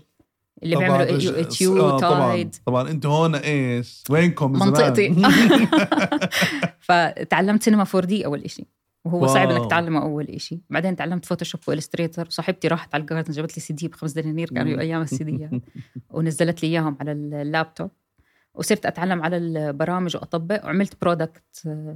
اللي 0.64 0.76
طبعاً 0.76 0.88
بيعملوا 0.88 1.40
آه، 1.40 1.44
تي 1.44 1.98
طبعا. 2.00 2.28
تايد. 2.30 2.56
طبعا 2.66 2.90
أنتوا 2.90 3.12
هون 3.12 3.36
إيش؟ 3.36 4.04
وينكم؟ 4.10 4.52
منطقتي. 4.52 5.16
فتعلمت 6.88 7.64
سينما 7.64 7.86
4 7.96 8.06
دي 8.06 8.26
أول 8.26 8.42
إشي 8.42 8.68
وهو 9.06 9.18
wow. 9.18 9.28
صعب 9.28 9.50
إنك 9.50 9.70
تعلمه 9.70 10.02
أول 10.02 10.26
إشي. 10.26 10.60
بعدين 10.70 10.96
تعلمت 10.96 11.26
Photoshop 11.26 11.62
و 11.68 11.73
Illustrator 11.73 12.30
صاحبتي 12.30 12.68
راحت 12.68 12.96
على 12.96 13.02
الجاردن 13.02 13.34
جابت 13.34 13.58
لي 13.58 13.62
سي 13.62 13.74
دي 13.74 13.88
بخمس 13.88 14.12
دنانير 14.12 14.50
كانوا 14.50 14.80
أيام 14.80 15.02
ال 15.02 15.24
CDات 15.24 15.52
ونزلت 16.14 16.64
لي 16.64 16.70
إياهم 16.70 16.98
على 17.00 17.12
اللابتوب 17.12 17.92
وصرت 18.56 18.86
أتعلم 18.86 19.24
على 19.24 19.38
البرامج 19.38 20.16
وأطبق 20.16 20.66
وعملت 20.66 21.02
product 21.02 21.44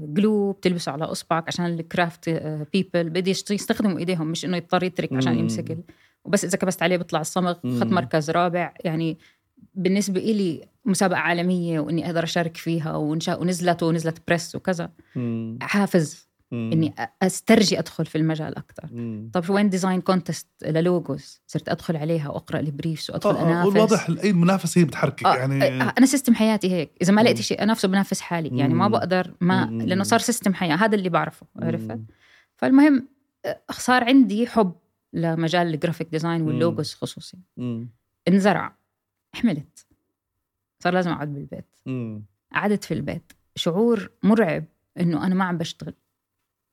glue 0.01 0.51
بتلبسه 0.51 0.91
على 0.91 1.03
أصبعك 1.03 1.47
عشان 1.47 1.65
ال 1.65 1.76
craft 1.76 2.29
people 2.73 3.09
بدي 3.09 3.29
يستخدموا 3.31 3.99
إيديهم 3.99 4.27
مش 4.27 4.45
إنه 4.45 4.57
يضطر 4.57 4.83
يترك 4.83 5.13
عشان. 5.13 5.39
يمسك 5.39 5.77
وبس 6.25 6.45
إذا 6.45 6.57
كبست 6.57 6.83
عليه 6.83 6.97
بيطلع 6.97 7.21
الصمغ 7.21 7.55
مم. 7.63 7.93
مركز 7.93 8.29
رابع 8.31 8.73
يعني 8.83 9.17
بالنسبة 9.75 10.19
إلي 10.19 10.67
مسابقة 10.85 11.17
عالمية 11.19 11.79
وإني 11.79 12.05
أقدر 12.05 12.23
أشارك 12.23 12.57
فيها 12.57 12.95
ونشا 12.95 13.35
ونزلت 13.35 13.83
ونزلت 13.83 14.21
press 14.27 14.55
وكذا. 14.55 14.89
حافز 15.61 16.28
مم. 16.51 16.69
إني 16.73 16.93
أ- 16.99 17.07
أسترجي 17.23 17.79
أدخل 17.79 18.05
في 18.05 18.17
المجال 18.17 18.57
أكثر 18.57 18.89
مم. 18.91 19.29
طب 19.33 19.49
وين 19.49 19.69
design 19.69 20.01
contest 20.01 20.47
لل 20.65 20.87
logos 20.87 21.41
صرت 21.47 21.69
أدخل 21.69 21.97
عليها 21.97 22.29
وأقرأ 22.29 22.59
ال 22.59 22.66
briefs 22.66 23.09
وأدخل 23.09 23.29
آه، 23.35 23.39
آه، 23.39 23.43
أنافس 23.47 23.67
والواضح 23.67 24.09
أي 24.09 24.29
المنافسه 24.29 24.81
هي 24.81 24.85
بتحركك 24.85 25.25
آه، 25.25 25.35
يعني 25.35 25.63
آه، 25.63 25.93
أنا 25.97 26.05
system 26.05 26.35
حياتي 26.35 26.71
هيك 26.71 26.91
إذا 27.01 27.13
ما. 27.13 27.21
لقيت 27.21 27.41
شيء 27.41 27.63
أنافسه 27.63 27.87
بنافس 27.87 28.21
حالي 28.21 28.57
يعني 28.57 28.73
ما. 28.73 28.87
بقدر 28.87 29.33
ما 29.41 29.65
مم. 29.65 29.81
لأنه 29.81 30.03
صار 30.03 30.19
system 30.19 30.53
حياة 30.53 30.75
هذا 30.75 30.95
اللي 30.95 31.09
بعرفه 31.09 31.45
عرفت. 31.61 31.99
فالمهم 32.57 33.07
آه، 33.45 33.61
صار 33.71 34.03
عندي 34.03 34.47
حب 34.47 34.73
لمجال 35.13 35.67
ال 35.73 35.77
graphic 35.78 36.07
design 36.09 36.41
وال 36.41 36.56
logos 36.56 36.93
خصوصي 36.93 37.37
مم. 37.57 37.89
انزرع 38.27 38.75
حملت 39.35 39.85
صار 40.83 40.93
لازم 40.93 41.11
أقعد 41.11 41.33
بالبيت. 41.33 41.75
قعدت 42.53 42.83
في 42.83 42.93
البيت 42.93 43.33
شعور 43.55 44.11
مرعب 44.23 44.63
إنه 44.99 45.25
أنا 45.25 45.35
ما 45.35 45.43
عم 45.45 45.57
بشتغل 45.57 45.93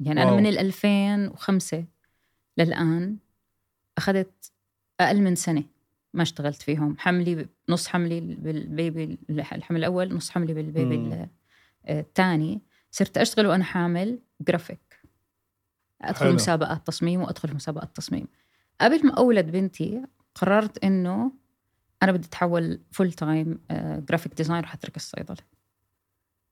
يعني 0.00 0.22
أنا 0.22 0.30
wow. 0.30 0.36
من 0.36 0.46
ال 0.46 0.58
2005 0.58 1.84
للآن 2.58 3.16
أخذت 3.98 4.52
أقل 5.00 5.20
من 5.20 5.34
سنة 5.34 5.64
ما 6.14 6.22
اشتغلت 6.22 6.62
فيهم. 6.62 6.96
حملي 6.98 7.46
نص 7.68 7.88
حملي 7.88 8.20
بال 8.20 8.53
baby 8.53 9.18
الحمل 9.30 9.78
الأول 9.78 10.14
نص 10.14 10.30
حملي 10.30 10.54
بال 10.54 10.78
baby 10.78 11.26
الثاني. 11.88 12.60
صرت 12.90 13.18
أشتغل 13.18 13.46
وأنا 13.46 13.64
حامل 13.64 14.18
جرافيك 14.40 15.00
أدخل 16.02 16.24
حلو. 16.24 16.34
مسابقات 16.34 16.86
تصميم 16.86 17.20
وأدخل 17.20 17.54
مسابقات 17.54 17.96
تصميم. 17.96 18.26
قبل 18.80 19.06
ما 19.06 19.14
أولد 19.14 19.50
بنتي 19.50 20.02
قررت 20.34 20.84
إنه 20.84 21.32
أنا 22.02 22.12
بدي 22.12 22.26
أتحول 22.26 22.80
full 22.92 23.12
time 23.12 23.60
graphic 24.08 24.34
design 24.34 24.60
رح 24.60 24.74
اترك 24.74 24.96
الصيدلة. 24.96 25.36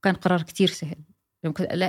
كان 0.03 0.15
قرار 0.15 0.41
كتير 0.41 0.67
سهل. 0.67 0.97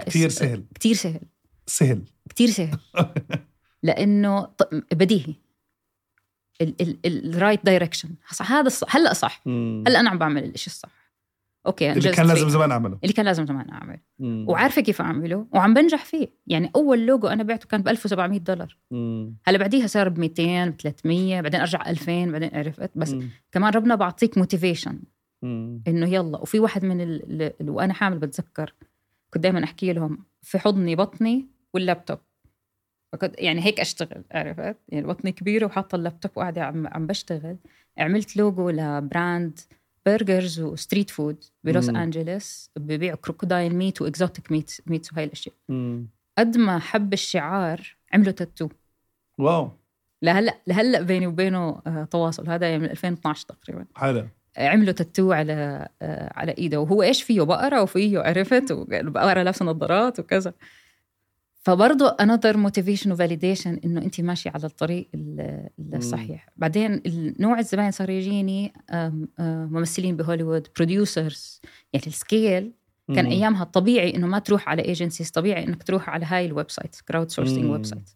كثير 0.06 0.28
سهل. 0.28 0.64
كتير 0.74 0.94
سهل. 0.94 1.20
سهل 1.66 2.02
كتير 2.28 2.48
سهل 2.48 2.78
لأنه 3.82 4.42
ط- 4.44 4.74
بديهي 4.94 5.34
ال 7.06 7.15
right 7.15 7.60
direction 7.66 8.08
هذا 8.46 8.66
الصح 8.66 8.96
هلا 8.96 9.12
صح. 9.12 9.42
هلا 9.86 10.00
أنا 10.00 10.10
عم 10.10 10.18
بعمل 10.18 10.44
الشيء 10.44 10.66
الصح 10.74 11.06
okay 11.66 11.92
اللي 11.92 12.10
كان. 12.12 12.26
لازم 12.26 12.48
زمان 12.48 12.70
أعمله 12.72 12.98
اللي 13.02 13.12
كان 13.12 13.26
لازم 13.26 13.46
زمان 13.46 13.70
اعمل 13.70 13.98
مم. 14.18 14.44
وعارفة 14.48 14.82
كيف 14.82 15.00
أعمله 15.00 15.46
وعم 15.52 15.74
بنجح 15.74 16.04
فيه 16.04 16.28
يعني 16.46 16.70
أول 16.76 17.06
لوجو 17.06 17.28
أنا 17.28 17.42
بعته 17.42 17.66
كان 17.68 17.82
ب 17.82 17.88
1700 17.88 18.38
دولار 18.40 18.76
مم. 18.90 19.36
هلا 19.46 19.58
بعديها 19.58 19.86
صار 19.86 20.08
ب 20.08 20.18
200 20.18 20.66
ب 20.70 20.80
300 20.80 21.40
بعدين 21.40 21.60
أرجع 21.60 21.90
2000 21.90 22.26
بعدين 22.26 22.50
عرفت 22.54 22.90
بس 22.94 23.10
مم. 23.12 23.28
كمان 23.52 23.72
ربنا 23.72 23.94
بعطيك 23.94 24.38
motivation. 24.38 24.98
إنه 25.42 26.08
يلا 26.08 26.38
وفي 26.38 26.60
واحد 26.60 26.84
من. 26.84 27.00
ال- 27.00 27.42
ال... 27.60 27.70
وأنا 27.70 27.92
حامل 27.92 28.18
بتذكر 28.18 28.74
كنت 29.30 29.42
دائما 29.42 29.64
أحكي 29.64 29.92
لهم 29.92 30.18
في 30.42 30.58
حضني 30.58 30.96
بطني 30.96 31.46
واللابتوب. 31.76 32.18
فكنت 33.12 33.34
يعني 33.38 33.64
هيك 33.64 33.80
أشتغل 33.80 34.24
عرفت؟ 34.32 34.76
يعني 34.88 35.06
بطني 35.06 35.32
كبيرة 35.32 35.66
وحاطة 35.66 35.96
اللابتوب 35.96 36.30
وقاعدة 36.36 36.64
عم 36.64 36.86
عم 36.86 37.06
بشتغل. 37.06 37.56
عملت 37.98 38.36
logo 38.36 38.70
ل 38.70 38.85
brand 38.85 39.60
burgers 40.06 40.60
و 40.60 40.67
street 40.67 41.10
food 41.10 41.44
بلوس 41.64 41.88
مم. 41.88 41.96
انجلوس 41.96 42.70
ببيعوا 42.76 43.16
crocodile 43.16 43.74
meat 43.74 44.02
و 44.02 44.09
exotic 44.09 44.52
meat 44.52 44.80
meat 44.86 45.12
وهي 45.12 45.24
الأشياء. 45.24 45.54
مم. 45.68 46.08
قد 46.38 46.56
ما 46.56 46.78
حب 46.78 47.12
الشعار 47.12 47.96
عملوا 48.12 48.32
tattoo. 48.32 48.68
wow. 49.38 49.70
لهلأ 50.22 50.60
لهلأ 50.66 51.02
بيني 51.02 51.26
وبينه 51.26 51.82
آه، 51.86 52.08
تواصل. 52.10 52.48
هذا 52.48 52.70
يعني 52.70 52.82
من 52.82 52.90
2012 52.90 53.46
تقريبا. 53.46 53.86
حلو. 53.96 54.28
عملوا 54.56 54.92
تاتو 54.92 55.32
على 55.32 55.88
آه، 56.02 56.32
على 56.34 56.54
إيده. 56.58 56.80
وهو 56.80 57.02
إيش 57.02 57.22
فيه؟ 57.22 57.42
بقرة 57.42 57.82
وفيه 57.82 58.18
عرفت؟ 58.18 58.72
وبقره 58.72 59.42
لابسة 59.42 59.64
نظارات 59.64 60.20
وكذا. 60.20 60.52
فبرضه 61.66 62.16
another 62.20 62.56
motivation 62.56 63.12
و 63.12 63.18
validation 63.18 63.80
إنه 63.84 64.02
انت 64.02 64.20
ماشية 64.20 64.50
على 64.54 64.64
الطريق 64.64 65.08
ال- 65.14 65.68
الصحيح 65.94 66.48
بعدين 66.56 67.02
نوع 67.40 67.58
الزباين 67.58 67.90
صار 67.90 68.10
يجيني 68.10 68.72
ممثلين 69.38 70.16
بهوليوود 70.16 70.68
بروديوسرز 70.76 71.60
يعني 71.92 72.06
السكيل 72.06 72.72
كان 73.14 73.24
مم. 73.24 73.30
أيامها 73.30 73.62
الطبيعي 73.62 74.14
إنه 74.16 74.26
ما 74.26 74.38
تروح 74.38 74.68
على 74.68 74.84
ايجنسيز 74.84 75.30
طبيعي 75.30 75.64
إنك 75.64 75.82
تروح 75.82 76.10
على 76.10 76.26
هاي 76.26 76.46
الويب 76.46 76.70
سايت 76.70 76.96
كراود 77.08 77.30
سورسنج 77.30 77.64
مم. 77.64 77.70
ويب 77.70 77.84
سايت 77.86 78.10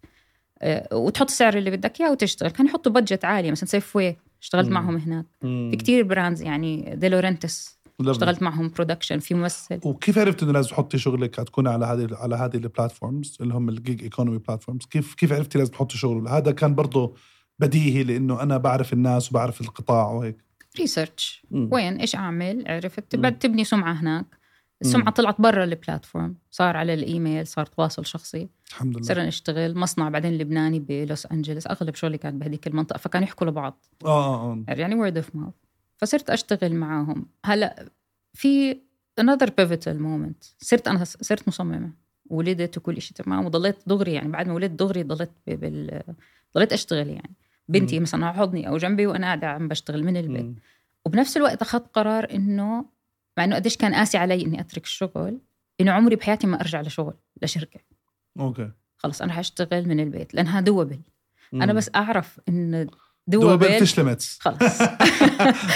وتحط 0.92 1.26
السعر 1.28 1.56
اللي 1.58 1.70
بدك 1.70 2.00
إياه 2.00 2.10
وتشتغل 2.12 2.50
كانوا 2.50 2.70
يحطوا 2.70 2.92
بادجت 2.92 3.24
عاليه 3.24 3.50
مثلا 3.50 3.68
سيف 3.68 3.96
واي 3.96 4.16
اشتغلت 4.42 4.66
مم. 4.68 4.74
معهم 4.74 4.96
هناك 4.96 5.26
مم. 5.42 5.68
في 5.70 5.76
كتير 5.76 6.02
براندز 6.04 6.42
يعني 6.42 6.94
ديلورنتس. 6.96 7.79
اشتغلت 8.08 8.42
معهم 8.42 8.68
برودكشن 8.68 9.18
في 9.18 9.34
ممثل. 9.34 9.80
وكيف 9.84 10.18
عرفت 10.18 10.42
إنه 10.42 10.52
لازم 10.52 10.70
تحطي 10.70 10.98
شغلك 10.98 11.34
تكون 11.34 11.68
على 11.68 11.86
هذه 11.86 12.08
على 12.12 12.36
هذه 12.36 12.56
البلاتفورمز 12.56 13.38
اللي 13.40 13.54
هم 13.54 13.68
الجيج 13.68 14.02
ايكونومي 14.02 14.38
بلاتفورمز 14.38 14.84
كيف 14.84 15.14
كيف 15.14 15.32
عرفتي 15.32 15.58
لازم 15.58 15.72
تحطي 15.72 15.98
شغل؟ 15.98 16.28
هذا 16.28 16.52
كان 16.52 16.74
برضه 16.74 17.14
بديهي 17.58 18.02
لإنه 18.02 18.42
أنا 18.42 18.56
بعرف 18.56 18.92
الناس 18.92 19.30
وبعرف 19.30 19.60
القطاع 19.60 20.10
وهيك. 20.10 20.44
research 20.78 21.46
مم. 21.50 21.68
وين؟ 21.72 21.96
إيش 21.96 22.16
أعمل؟ 22.16 22.64
عرفت؟ 22.66 23.16
مم. 23.16 23.22
بعد 23.22 23.38
تبني 23.38 23.64
سمعة 23.64 23.92
هناك. 23.92 24.40
السمعة 24.82 25.10
طلعت 25.10 25.40
برا 25.40 25.64
ال 25.64 25.72
platform 25.72 26.36
صار 26.50 26.76
على 26.76 26.94
الإيميل 26.94 27.46
صار 27.46 27.66
تواصل 27.66 28.06
شخصي. 28.06 28.48
الحمد 28.68 28.96
لله. 28.96 29.06
صرنا 29.06 29.26
نشتغل. 29.26 29.78
مصنع 29.78 30.08
بعدين 30.08 30.38
لبناني 30.38 30.80
بلوس 30.80 31.26
أنجلوس 31.26 31.66
أغلب 31.66 31.94
شغلي 31.94 32.18
كان 32.18 32.38
بهذيك 32.38 32.66
المنطقة. 32.66 32.98
فكانوا 32.98 33.26
يحكوا 33.26 33.46
لبعض. 33.46 33.84
آه 34.04 34.08
آه 34.08 34.52
آه. 34.68 34.72
يعني 34.72 34.94
word 34.94 35.16
of 35.16 35.36
mouth 35.36 35.54
فصرت 36.00 36.30
أشتغل 36.30 36.74
معاهم. 36.74 37.26
هلا 37.44 37.90
في 38.34 38.74
another 39.20 39.46
pivotal 39.46 39.98
moment. 39.98 40.54
صرت 40.58 40.88
أنا 40.88 41.04
صرت 41.04 41.48
مصممة. 41.48 41.92
ولدت 42.26 42.78
وكل 42.78 43.02
شيء 43.02 43.16
تمام. 43.16 43.44
وضليت 43.46 43.76
دغري 43.86 44.12
يعني 44.12 44.28
بعد 44.28 44.48
ما 44.48 44.54
ولدت 44.54 44.78
دغري 44.78 45.02
ضليت 45.02 45.30
بال 45.46 46.02
ضليت 46.54 46.72
أشتغل 46.72 47.08
يعني. 47.08 47.34
بنتي 47.68 47.96
مم. 47.96 48.02
مثلا 48.02 48.26
على 48.26 48.34
حضني 48.34 48.68
أو 48.68 48.76
جنبي 48.76 49.06
وأنا 49.06 49.26
قاعدة 49.26 49.46
عم 49.46 49.68
بشتغل 49.68 50.04
من 50.04 50.16
البيت. 50.16 50.44
مم. 50.44 50.54
وبنفس 51.06 51.36
الوقت 51.36 51.62
أخذت 51.62 51.86
قرار 51.92 52.30
إنه 52.34 52.84
مع 53.38 53.44
إنه 53.44 53.56
قديش 53.56 53.76
كان 53.76 53.94
قاسي 53.94 54.18
علي 54.18 54.44
إني 54.44 54.60
أترك 54.60 54.84
الشغل 54.84 55.40
إنه 55.80 55.92
عمري 55.92 56.16
بحياتي 56.16 56.46
ما 56.46 56.60
أرجع 56.60 56.80
لشغل 56.80 57.14
لشركة. 57.42 57.80
أوكي. 58.40 58.70
خلص 58.96 59.22
أنا 59.22 59.32
حأشتغل 59.32 59.88
من 59.88 60.00
البيت. 60.00 60.34
لأنها 60.34 60.60
double 60.60 61.00
أنا. 61.54 61.72
بس 61.72 61.90
أعرف 61.94 62.40
إن 62.48 62.88
double 63.30 63.46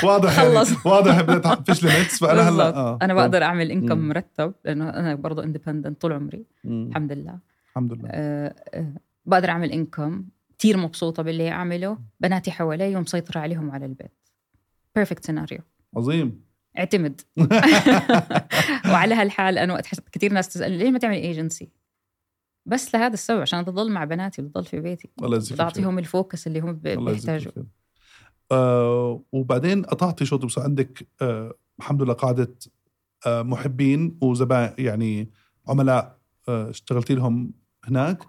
واضح 0.05 0.39
يعني. 0.39 0.55
خلص. 0.55 0.87
واضح 0.87 1.21
بدها 1.21 1.55
فيش 1.55 1.85
limits. 1.85 2.19
فأنا 2.19 2.49
هلا. 2.49 2.77
آه. 2.77 2.99
أنا 3.03 3.15
بقدر 3.15 3.43
أعمل 3.43 3.71
income 3.71 3.99
مم. 3.99 4.09
مرتب 4.09 4.55
لأنه 4.65 4.89
أنا 4.89 5.15
برضه 5.15 5.45
independent 5.45 6.01
طول 6.01 6.13
عمري. 6.13 6.45
مم. 6.65 6.87
الحمد 6.89 7.13
لله. 7.13 7.39
الحمد 7.71 7.93
لله. 7.93 8.09
أه 8.13 8.55
أه. 8.75 8.93
بقدر 9.27 9.49
أعمل 9.49 9.73
income 9.73 10.25
كثير 10.59 10.77
مبسوطة 10.77 11.23
باللي 11.23 11.51
أعمله. 11.51 11.99
بناتي 12.21 12.51
حوالي 12.51 12.97
ومسيطره 12.97 13.41
عليهم 13.41 13.71
على 13.71 13.87
البيت. 13.87 14.19
perfect 14.95 15.25
scenario 15.25 15.59
عظيم. 15.97 16.45
اعتمد. 16.79 17.21
وعلى 18.91 19.15
هالحال 19.15 19.59
أنا 19.59 19.73
وقت 19.73 19.87
كثير 20.13 20.33
ناس 20.33 20.49
تسألني 20.49 20.79
ليه 20.79 20.91
ما 20.91 20.99
تعمل 20.99 21.17
ايجنسي 21.17 21.69
بس 22.67 22.95
لهذا 22.95 23.15
السبب 23.15 23.41
عشان 23.41 23.59
اضل 23.59 23.93
مع 23.93 24.05
بناتي 24.05 24.43
وضل 24.43 24.65
في 24.65 24.81
بيتي. 24.81 25.09
الله 25.23 25.37
يجزيك 25.37 25.61
ال 25.87 25.97
focus 25.97 26.47
اللي 26.47 26.61
هم 26.61 26.73
بيحتاجوا. 26.73 27.53
آه 28.53 29.23
وبعدين 29.33 29.85
قطعتي 29.85 30.25
شوط 30.25 30.45
بس 30.45 30.59
عندك 30.59 31.09
آه 31.23 31.55
الحمد 31.79 32.03
لله 32.03 32.13
قاعدة 32.13 32.55
آه 33.27 33.43
محبين 33.43 34.19
وزبائن 34.21 34.85
يعني 34.85 35.31
عملاء 35.69 36.19
آه 36.49 36.71
اشتغلتي 36.71 37.15
لهم 37.15 37.53
هناك. 37.85 38.23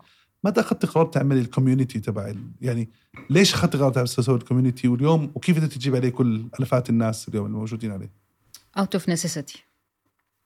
متى 0.43 0.59
اخذتي 0.61 0.87
قرار 0.87 1.05
تعملي 1.05 1.41
ال 1.41 1.47
community 1.47 1.99
تبع 1.99 2.33
يعني 2.61 2.89
ليش 3.29 3.53
اخذتي 3.53 3.77
قرار 3.77 3.91
تسوي 3.91 4.35
ال 4.35 4.41
community 4.41 4.87
واليوم 4.87 5.31
وكيف 5.35 5.59
بدك 5.59 5.73
تجيب 5.73 5.95
عليه 5.95 6.09
كل 6.09 6.35
الآلافات 6.59 6.89
الناس 6.89 7.27
اليوم 7.27 7.45
الموجودين 7.45 7.91
عليه؟ 7.91 8.11
out 8.77 8.95
of 8.95 9.09
necessity 9.09 9.63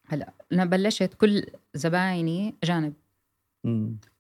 هلا 0.08 0.34
أنا 0.54 0.66
بلشت 0.66 1.14
كل 1.14 1.46
زبايني 1.74 2.56
اجانب 2.64 2.94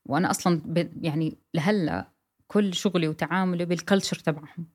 وأنا 0.06 0.30
أصلا. 0.30 0.62
يعني 1.02 1.38
لهلأ 1.54 2.08
كل 2.48 2.74
شغلي 2.74 3.08
وتعاملي 3.08 3.66
بال 3.66 3.77
culture 3.77 4.16
تبعهم. 4.20 4.66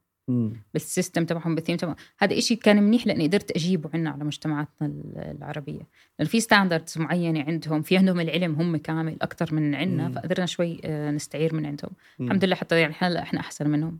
بال 0.74 0.87
system 0.87 1.24
تبعهم 1.24 1.54
بالثيم 1.54 1.76
تبعهم 1.76 1.96
هذا 2.18 2.38
إشي 2.38 2.56
كان 2.56 2.82
منيح 2.82 3.06
لأني 3.06 3.26
قدرت 3.26 3.50
أجيبه 3.50 3.90
عنا 3.94 4.10
على 4.10 4.24
مجتمعاتنا 4.24 4.86
ال- 4.88 5.18
العربية 5.38 5.80
لأن 6.18 6.28
في 6.28 6.40
standards 6.40 6.98
معينة 6.98 7.42
عندهم 7.42 7.82
في 7.82 7.96
عندهم 7.96 8.20
العلم 8.20 8.54
هم 8.54 8.76
كامل 8.76 9.16
أكثر 9.22 9.54
من 9.54 9.74
عنا. 9.74 10.10
فقدرنا 10.10 10.46
شوي 10.46 10.80
آه، 10.84 11.10
نستعير 11.10 11.54
من 11.54 11.66
عندهم 11.66 11.90
مم. 12.18 12.26
الحمد 12.26 12.44
لله 12.44 12.56
حتى 12.56 12.80
يعني 12.80 12.94
هلأ 12.98 13.22
إحنا 13.22 13.40
أحسن 13.40 13.70
منهم 13.70 13.98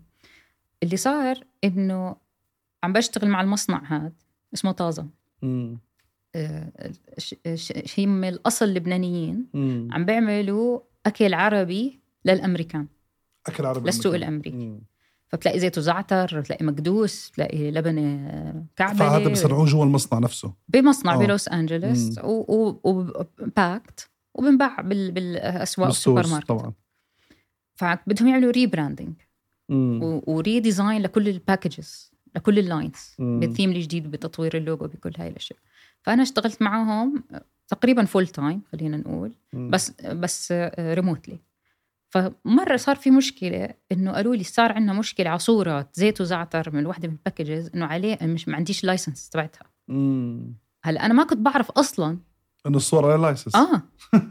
اللي 0.83 0.97
صار 0.97 1.41
إنه 1.65 2.17
عم 2.85 2.93
بشتغل 2.93 3.29
مع 3.31 3.41
المصنع 3.41 3.83
هذا 3.87 4.13
اسمه 4.55 4.73
طازة 4.73 5.07
مم. 5.43 5.79
هم 7.99 8.25
الأصل 8.25 8.75
لبنانيين. 8.75 9.47
عم 9.93 10.05
بيعملوا 10.05 10.81
أكل 11.07 11.35
عربي 11.35 12.01
للأمريكان 12.25 12.87
أكل 13.47 13.67
عربي 13.67 13.87
للسوق. 13.87 14.17
مم. 14.17 14.81
فبتلاقي 15.29 15.61
زيت 15.61 15.79
وزعتر 15.79 16.41
بتلاقي 16.41 16.65
مكدوس 16.65 17.31
بتلاقي 17.31 17.71
لبنه 17.71 18.29
آه، 18.29 18.65
كبة 18.77 18.99
فهذا 18.99 19.29
بصنعوه 19.29 19.67
جوا 19.67 19.85
المصنع 19.85 20.19
نفسه 20.19 20.53
بمصنع 20.69 21.15
آه. 21.15 21.17
بلوس 21.19 21.49
أنجلوس 21.49 22.19
و 22.25 22.51
packed 22.51 24.11
وبنباع 24.35 24.81
بال- 24.81 25.13
بالأسواق 25.13 25.87
والسوبر 25.89 26.27
ماركت 26.27 26.49
طبعا 26.49 26.73
فبدهم 27.75 28.29
يعملوا 28.29 28.51
rebranding. 28.53 29.15
و 30.27 30.35
redesign 30.35 31.03
لكل 31.03 31.29
ال 31.29 31.38
packages 31.38 32.13
لكل 32.37 32.59
ال 32.59 32.67
lines. 32.67 33.15
بالثيم 33.19 33.71
الجديد 33.71 34.11
بتطوير 34.11 34.57
اللوجو 34.57 34.87
بكل 34.87 35.13
هاي 35.19 35.29
الأشياء 35.29 35.59
فأنا 36.05 36.23
اشتغلت 36.23 36.63
معاهم 36.63 37.25
تقريبا 37.69 38.05
full 38.05 38.27
time 38.27 38.63
خلينا 38.73 38.97
نقول. 38.97 39.33
مم. 39.53 39.71
بس 39.71 39.91
بس 40.01 40.55
remotely 40.79 41.39
فمرة 42.09 42.77
صار 42.77 42.97
في 42.97 43.11
مشكلة 43.11 43.69
إنه 43.93 44.13
قالوا 44.13 44.37
لي 44.37 44.45
صار 44.45 44.73
عندنا 44.73 44.93
مشكلة 44.93 45.31
على 45.31 45.39
صورة 45.39 45.89
زيت 45.93 46.21
وزعتر 46.21 46.71
من 46.73 46.87
وحدة 46.87 47.09
من 47.09 47.15
ال 47.15 47.21
packages 47.21 47.71
إنه 47.75 47.87
عليه 47.87 48.19
مش 48.23 48.49
ما 48.49 48.57
عنديش 48.57 48.85
license 48.85 49.29
تبعتها. 49.29 49.65
هلأ 50.83 51.07
أنا 51.07 51.15
ما 51.15 51.25
كنت 51.25 51.39
بعرف 51.39 51.71
أصلا. 51.71 52.19
إنه 52.67 52.77
الصورة 52.77 53.13
على 53.13 53.23
license 53.23 53.57
آه. 53.57 53.83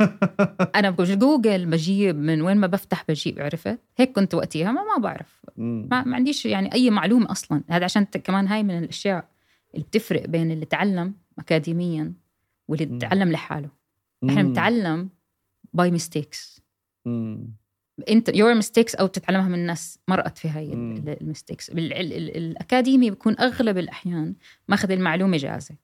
أنا 0.80 0.90
بجوجل 0.90 1.66
بجيب 1.66 2.16
من 2.16 2.42
وين 2.42 2.58
ما 2.58 2.68
بفتح 2.68 3.04
بجيب 3.10 3.40
عرفت؟ 3.40 3.80
هيك 3.98 4.12
كنت 4.12 4.34
وقتها 4.34 4.72
ما, 4.72 4.82
ما 4.84 4.98
بعرف. 4.98 5.42
ما, 5.58 6.04
ما 6.04 6.16
عنديش 6.16 6.46
يعني 6.46 6.74
أي 6.74 6.90
معلومة 6.90 7.32
أصلا. 7.32 7.64
هذا 7.70 7.84
عشان 7.84 8.04
كمان 8.04 8.48
هاي 8.48 8.64
من 8.64 8.78
الأشياء 8.78 9.26
اللي 9.74 9.86
بتفرق 9.86 10.28
بين 10.28 10.52
اللي 10.52 10.66
تعلم 10.66 11.14
اكاديميا 11.40 12.14
واللي. 12.68 13.00
تعلم 13.00 13.32
لحاله. 13.32 13.70
إحنا. 14.30 14.42
بنتعلم 14.42 15.10
by 15.74 15.92
mistakes. 15.92 16.62
your 18.10 18.54
mistakes 18.54 18.96
أو 18.96 19.08
بتتعلمها 19.08 19.48
من 19.50 19.66
ناس 19.66 20.00
مرقت 20.08 20.38
في 20.38 20.50
هاي. 20.50 20.74
ال 20.74 20.84
mistakes 20.84 21.70
الأكاديمي 21.70 23.10
بيكون 23.10 23.40
أغلب 23.40 23.78
الأحيان 23.78 24.36
ماخذ 24.68 24.92
المعلومة 24.92 25.38
جاهزة. 25.38 25.76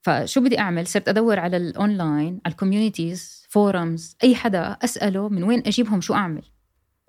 فشو 0.00 0.40
بدي 0.40 0.58
أعمل؟ 0.58 0.86
صرت 0.86 1.08
أدور 1.08 1.38
على 1.38 1.56
الاونلاين 1.56 2.40
على 2.44 2.52
ال 2.52 2.60
communities 2.60 3.46
forums 3.48 4.16
أي 4.24 4.34
حدا 4.34 4.60
أسأله 4.60 5.28
من 5.28 5.42
وين 5.42 5.62
أجيبهم 5.66 6.00
شو 6.00 6.14
أعمل. 6.14 6.42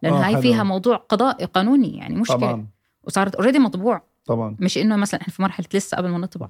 لأن 0.03 0.13
آه، 0.13 0.25
هاي 0.25 0.31
حلو. 0.33 0.41
فيها 0.41 0.63
موضوع 0.63 0.95
قضائي 0.95 1.45
قانوني 1.45 1.97
يعني 1.97 2.15
مشكلة. 2.15 2.37
طبعا. 2.37 2.67
وصارت 3.03 3.35
already 3.35 3.59
مطبوع. 3.59 4.01
طبعا. 4.25 4.57
مش 4.59 4.77
إنه 4.77 4.95
مثلا 4.95 5.21
إحنا 5.21 5.33
في 5.33 5.41
مرحلة 5.41 5.67
لسه 5.73 5.97
قبل 5.97 6.09
ما 6.09 6.17
نطبع. 6.17 6.49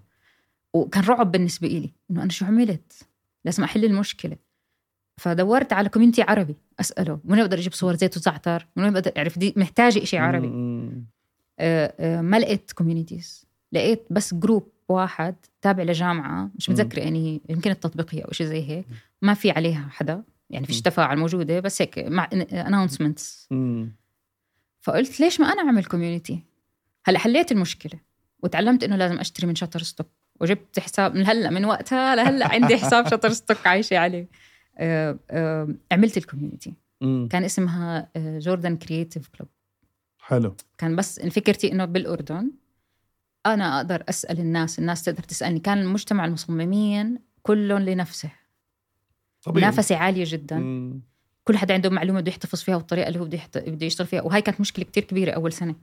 وكان 0.82 1.04
رعب 1.04 1.32
بالنسبة 1.32 1.68
إلي 1.68 1.92
إنه 2.12 2.24
أنا 2.24 2.30
شو 2.30 2.46
عملت؟ 2.46 3.08
لازم 3.46 3.64
أحل 3.64 3.86
المشكلة. 3.86 4.36
فدورت 5.18 5.74
على 5.74 5.90
community 5.90 6.22
عربي 6.22 6.56
أسأله 6.80 7.20
من 7.24 7.32
وين 7.34 7.42
بقدر 7.44 7.58
أجيب 7.58 7.74
صور 7.74 7.96
زيت 7.96 8.18
وزعتر؟ 8.18 8.68
من 8.76 8.84
وين 8.84 8.94
بقدر 8.94 9.12
اعرف 9.18 9.40
دي 9.40 9.54
محتاجة 9.58 10.00
شيء 10.04 10.20
عربي. 10.20 10.48
آه، 11.60 11.94
آه، 12.00 12.22
ما 12.22 12.40
لقيت 12.40 12.72
communities 12.72 13.46
لقيت 13.72 14.04
بس 14.10 14.34
group 14.34 14.72
واحد 14.90 15.36
تابع 15.62 15.84
لجامعة 15.84 16.50
مش. 16.56 16.70
متذكرة 16.70 17.00
يعني 17.00 17.42
يمكن 17.50 17.72
التطبيقية 17.72 18.24
أو 18.24 18.32
شيء 18.32 18.48
زي 18.48 18.70
هيك. 18.70 18.86
ما 19.22 19.34
في 19.34 19.52
عليها 19.52 19.88
حدا 19.92 20.24
يعني 20.50 20.66
فيش. 20.66 20.82
تفاعل 20.82 21.18
موجوده 21.18 21.60
بس 21.60 21.82
هيك 21.82 22.00
مع 22.00 22.30
announcements. 22.52 23.50
فقلت 24.82 25.20
ليش 25.20 25.40
ما 25.40 25.54
أنا 25.54 25.62
أعمل 25.62 25.86
community 25.86 26.40
هلأ 27.06 27.20
حليت 27.20 27.52
المشكلة 27.52 28.00
وتعلمت 28.44 28.84
إنه 28.84 28.96
لازم 28.96 29.20
أشتري 29.20 29.48
من 29.48 29.56
Shutterstock 29.56 30.08
وجبت 30.42 30.80
حساب 30.80 31.16
من 31.16 31.28
هلا 31.28 31.50
من 31.50 31.66
وقتها 31.66 32.16
لهلا 32.16 32.48
عندي 32.54 32.78
حساب 32.78 33.08
Shutterstock 33.10 33.68
عايشة 33.68 33.98
عليه. 33.98 34.28
آه، 34.78 35.20
آه، 35.32 35.68
عملت 35.92 36.18
ال 36.18 36.23
community. 36.23 36.74
كان 37.02 37.44
اسمها 37.44 38.10
Jordan 38.18 38.76
Creative 38.78 39.28
Club 39.28 39.50
حلو. 40.20 40.56
كان 40.78 40.96
بس 40.96 41.20
فكرتي 41.20 41.72
إنه 41.72 41.86
بالأردن 41.86 42.52
أنا 43.46 43.78
أقدر 43.78 44.04
أسأل 44.10 44.40
الناس 44.40 44.80
الناس 44.80 45.04
تقدر 45.04 45.24
تسألني. 45.24 45.60
كان 45.60 45.78
المجتمع 45.78 46.26
المصممين 46.26 47.20
كلهم 47.44 47.80
لنفسه. 47.82 48.30
طبيعي. 49.44 49.66
منافسة 49.68 49.96
عالية 49.98 50.24
جدا. 50.28 50.58
مم. 50.58 51.02
كل 51.44 51.58
حدا 51.58 51.74
عنده 51.74 51.90
معلومة 51.90 52.22
بده 52.22 52.30
يحتفظ 52.30 52.62
فيها 52.62 52.76
والطريقة 52.76 53.08
اللي 53.08 53.20
هو 53.20 53.26
بده 53.26 53.38
يحت- 53.38 53.58
بده 53.58 53.86
يشتغل 53.86 54.08
فيها. 54.08 54.22
وهي 54.22 54.42
كانت 54.42 54.62
مشكلة 54.62 54.86
كتير 54.86 55.04
كبيرة 55.04 55.32
أول 55.32 55.54
سنة. 55.54 55.76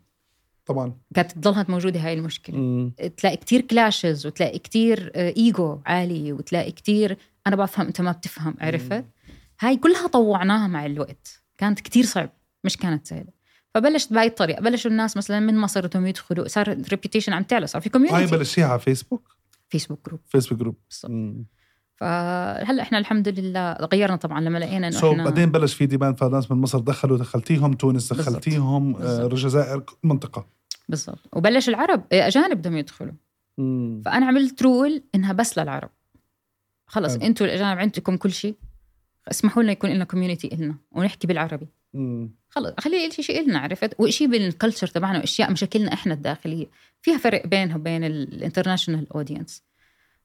طبعا. 0.67 0.97
كانت 1.15 1.33
تضلها 1.33 1.67
موجودة 1.69 2.01
هاي 2.01 2.15
المشكلة. 2.15 2.57
مم. 2.57 2.93
تلاقي 3.17 3.37
كتير 3.37 3.61
clashes 3.61 4.27
وتلاقي 4.27 4.59
كتير 4.59 5.13
ايجو 5.17 5.79
عالي 5.87 6.33
وتلاقي 6.33 6.73
كتير 6.73 7.19
أنا 7.47 7.57
بفهم 7.57 7.87
أنت 7.87 8.01
ما 8.01 8.13
بتفهم 8.13 8.55
عرفت؟ 8.61 9.05
هاي 9.61 9.77
كلها 9.77 10.07
طوعناها 10.07 10.67
مع 10.67 10.87
الوقت. 10.87 11.43
كانت 11.59 11.81
كتير 11.81 12.05
صعب 12.05 12.31
مش 12.65 12.77
كانت 12.77 13.07
سهلة. 13.07 13.33
فبلشت 13.75 14.13
بهاي 14.13 14.27
الطريقة. 14.27 14.61
بلشوا 14.61 14.91
الناس 14.91 15.17
مثلا 15.17 15.41
من 15.41 15.59
مصر 15.59 15.87
بدهم 15.87 16.07
يدخلوا 16.07 16.49
صار 16.49 16.73
ال 16.73 16.78
reputation 16.78 17.33
عم 17.33 17.43
تعلى 17.43 17.67
صار 17.67 17.83
في 17.83 17.89
هاي 17.89 17.93
community 17.93 18.37
بلشتيها 18.37 18.67
على 18.67 18.81
فيسبوك 18.81 19.37
Facebook 19.69 20.07
group 20.07 20.21
Facebook 20.27 20.59
group 20.59 20.77
بالضبط. 20.91 21.11
مم. 21.11 21.47
فهلا 21.97 22.83
إحنا 22.83 22.99
الحمد 22.99 23.29
لله 23.29 23.73
غيرنا 23.73 24.17
طبعا 24.17 24.41
لما 24.41 24.59
لقينا 24.59 24.89
إنه 24.89 24.99
so 24.99 25.13
إحنا 25.13 25.25
بعدين 25.25 25.51
بلش 25.51 25.75
في 25.75 25.87
demand 25.87 26.15
فناس 26.15 26.51
من 26.51 26.61
مصر 26.61 26.79
دخلوا 26.79 27.19
دخلتيهم 27.19 27.73
تونس. 27.73 28.13
دخلتيهم 28.13 28.97
آه،. 28.97 29.27
الجزائر 29.27 29.85
منطقة 30.03 30.47
بالضبط 30.89 31.29
وبلش 31.33 31.69
العرب 31.69 32.05
إيه، 32.13 32.27
أجانب 32.27 32.59
بدهم 32.59 32.77
يدخلوا 32.77 33.13
مم. 33.59 34.03
فأنا 34.05 34.27
عملت 34.27 34.63
rule 34.63 35.03
إنها 35.15 35.33
بس 35.33 35.59
للعرب 35.59 35.91
خلص. 36.87 37.15
أنتوا 37.15 37.47
الأجانب 37.47 37.79
عندكم 37.79 38.17
كل 38.17 38.33
شيء 38.33 38.55
اسمحوا 39.31 39.63
لنا 39.63 39.73
يكون 39.73 39.91
لنا 39.91 40.05
community 40.05 40.55
إلنا 40.55 40.75
ونحكي 40.93 41.27
بالعربي 41.27 41.67
مم. 41.95 42.31
خلص 42.49 42.75
خلي 42.79 43.11
شيء 43.11 43.25
شيء 43.25 43.41
إلنا 43.41 43.59
عرفت 43.59 43.95
وشيء 43.99 44.29
بال 44.29 44.42
culture 44.42 44.87
تبعنا 44.87 45.19
وأشياء 45.19 45.53
مشاكلنا 45.53 45.93
إحنا 45.93 46.15
الداخلية 46.15 46.67
فيها 47.03 47.19
فرق 47.19 47.47
بينها 47.47 47.77
وبين 47.77 48.05
ال 48.05 48.12
international 48.12 49.13
audience 49.13 49.63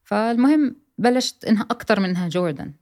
فالمهم 0.02 0.76
بلشت 1.00 1.44
إنها 1.44 1.62
أكثر 1.62 2.00
منها 2.00 2.28
Jordan. 2.28 2.72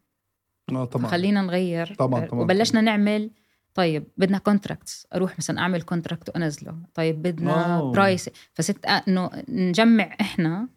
آه 0.73 0.85
طبعا. 0.85 1.07
خلينا 1.11 1.43
نغير. 1.43 1.95
طبعاً، 1.99 2.27
طبعاً. 2.27 2.43
وبلشنا 2.43 2.81
نعمل 2.81 3.31
طيب 3.75 4.05
بدنا 4.17 4.39
كونتراكتس 4.39 5.07
أروح 5.15 5.39
مثلا 5.39 5.59
أعمل 5.61 5.83
كونتراكت 5.83 6.29
وأنزله. 6.29 6.75
طيب 6.95 7.23
بدنا 7.23 7.79
أوه. 7.79 7.93
برايس 7.93 8.31
فست 8.55 8.87
إنه 8.87 9.31
نجمع 9.49 10.17
إحنا 10.21 10.69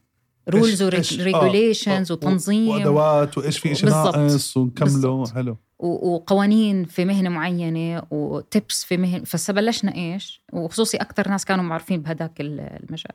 رولز 0.50 0.84
إيش- 0.84 0.86
آه، 0.86 1.20
وريجوليشنز 1.22 2.12
آه، 2.12 2.16
وتنظيم. 2.16 2.68
وأدوات 2.70 3.38
وإيش 3.38 3.60
في 3.60 3.76
شيء 3.76 3.86
بالضبط. 3.90 4.18
ناقص 4.18 4.58
ونكمله. 4.58 5.26
حلو. 5.36 5.58
وقوانين 5.80 6.86
في 6.86 7.06
مهنة 7.06 7.30
معينة 7.30 8.04
وتبس 8.12 8.84
في 8.86 8.98
مهنه 8.98 9.24
فبلشنا 9.24 9.96
إيش؟ 9.96 10.44
وخصوصي 10.54 10.98
أكثر 10.98 11.30
ناس 11.30 11.46
كانوا 11.46 11.64
معروفين 11.64 12.02
بهداك 12.02 12.42
ال- 12.42 12.60
المجال. 12.60 13.12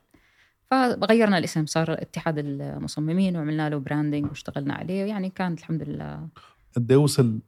فغيرنا 0.71 1.39
الاسم 1.39 1.67
صار 1.67 1.93
اتحاد 1.93 2.39
المصممين 2.39 3.37
وعملنا 3.37 3.71
له 3.71 3.77
براندنج 3.79 4.25
واشتغلنا 4.27 4.75
عليه 4.75 5.05
يعني 5.05 5.31
كانت 5.31 5.59
الحمد 5.59 5.83
لله 5.83 6.29
قد 6.77 6.91
إيه 6.91 6.99
وصل 6.99 7.39